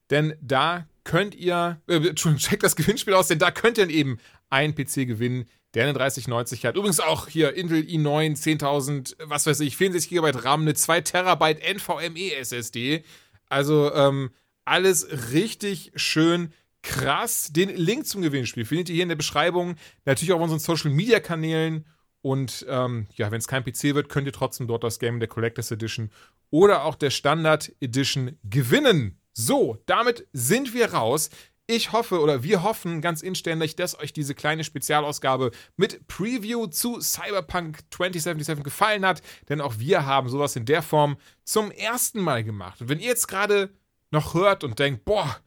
Denn 0.09 0.35
da 0.40 0.86
könnt 1.05 1.35
ihr, 1.35 1.81
äh, 1.86 1.97
Entschuldigung, 1.97 2.39
checkt 2.39 2.62
das 2.62 2.77
Gewinnspiel 2.77 3.12
aus, 3.12 3.28
denn 3.28 3.39
da 3.39 3.51
könnt 3.51 3.77
ihr 3.77 3.85
dann 3.85 3.94
eben 3.94 4.19
einen 4.48 4.74
PC 4.74 5.07
gewinnen, 5.07 5.44
der 5.74 5.85
eine 5.85 5.93
3090 5.93 6.65
hat. 6.65 6.77
Übrigens 6.77 6.98
auch 6.98 7.28
hier 7.28 7.55
Intel 7.55 7.82
i9, 7.82 8.36
10.000, 8.36 9.16
was 9.24 9.47
weiß 9.47 9.61
ich, 9.61 9.77
64 9.77 10.09
GB 10.11 10.31
RAM, 10.35 10.62
eine 10.62 10.74
2 10.74 11.02
Terabyte 11.02 11.61
NVMe 11.62 12.35
SSD. 12.36 13.05
Also 13.51 13.93
ähm, 13.94 14.31
alles 14.70 15.32
richtig 15.32 15.90
schön 15.97 16.52
krass. 16.82 17.52
Den 17.52 17.68
Link 17.70 18.06
zum 18.06 18.22
Gewinnspiel 18.22 18.64
findet 18.64 18.88
ihr 18.88 18.94
hier 18.94 19.02
in 19.02 19.09
der 19.09 19.16
Beschreibung. 19.16 19.74
Natürlich 20.05 20.32
auch 20.32 20.36
auf 20.36 20.44
unseren 20.44 20.60
Social 20.60 20.92
Media 20.92 21.18
Kanälen. 21.18 21.86
Und 22.22 22.64
ähm, 22.68 23.09
ja, 23.14 23.30
wenn 23.30 23.38
es 23.38 23.48
kein 23.48 23.64
PC 23.64 23.94
wird, 23.94 24.09
könnt 24.09 24.26
ihr 24.26 24.32
trotzdem 24.32 24.68
dort 24.68 24.84
das 24.84 24.98
Game 24.98 25.18
der 25.18 25.28
Collectors 25.28 25.70
Edition 25.72 26.10
oder 26.51 26.84
auch 26.84 26.94
der 26.94 27.10
Standard 27.10 27.72
Edition 27.80 28.38
gewinnen. 28.44 29.18
So, 29.32 29.78
damit 29.86 30.28
sind 30.32 30.72
wir 30.72 30.92
raus. 30.92 31.30
Ich 31.66 31.92
hoffe 31.92 32.20
oder 32.20 32.42
wir 32.42 32.62
hoffen 32.62 33.01
ganz 33.01 33.22
inständig, 33.22 33.76
dass 33.76 33.98
euch 33.98 34.12
diese 34.12 34.34
kleine 34.34 34.64
Spezialausgabe 34.64 35.51
mit 35.76 36.06
Preview 36.09 36.66
zu 36.66 37.01
Cyberpunk 37.01 37.78
2077 37.90 38.64
gefallen 38.64 39.06
hat, 39.06 39.22
denn 39.48 39.60
auch 39.60 39.78
wir 39.78 40.05
haben 40.05 40.28
sowas 40.28 40.56
in 40.56 40.64
der 40.64 40.82
Form 40.82 41.16
zum 41.44 41.70
ersten 41.70 42.20
Mal 42.20 42.44
gemacht. 42.44 42.80
Und 42.80 42.88
wenn 42.88 42.98
ihr 42.98 43.06
jetzt 43.06 43.28
gerade 43.28 43.70
noch 44.10 44.34
hört 44.34 44.64
und 44.64 44.78
denkt, 44.78 45.04
boah, 45.04 45.40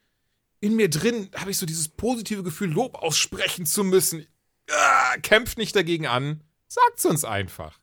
in 0.60 0.76
mir 0.76 0.90
drin 0.90 1.30
habe 1.36 1.52
ich 1.52 1.58
so 1.58 1.66
dieses 1.66 1.90
positive 1.90 2.44
Gefühl, 2.44 2.72
Lob 2.72 2.96
aussprechen 2.96 3.66
zu 3.66 3.84
müssen, 3.84 4.26
ah, 4.70 5.18
kämpft 5.22 5.58
nicht 5.58 5.76
dagegen 5.76 6.08
an, 6.08 6.42
sagt's 6.68 7.06
uns 7.06 7.26
einfach. 7.26 7.80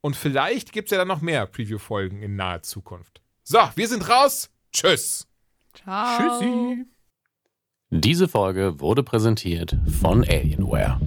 Und 0.00 0.16
vielleicht 0.16 0.72
gibt's 0.72 0.90
ja 0.90 0.98
dann 0.98 1.08
noch 1.08 1.20
mehr 1.20 1.46
Preview-Folgen 1.46 2.22
in 2.22 2.36
naher 2.36 2.62
Zukunft. 2.62 3.22
So, 3.44 3.58
wir 3.74 3.88
sind 3.88 4.08
raus. 4.08 4.50
Tschüss. 4.72 5.26
Ciao. 5.74 6.18
Tschüssi. 6.18 6.84
Diese 7.90 8.26
Folge 8.26 8.80
wurde 8.80 9.02
präsentiert 9.02 9.76
von 10.00 10.24
Alienware. 10.24 11.00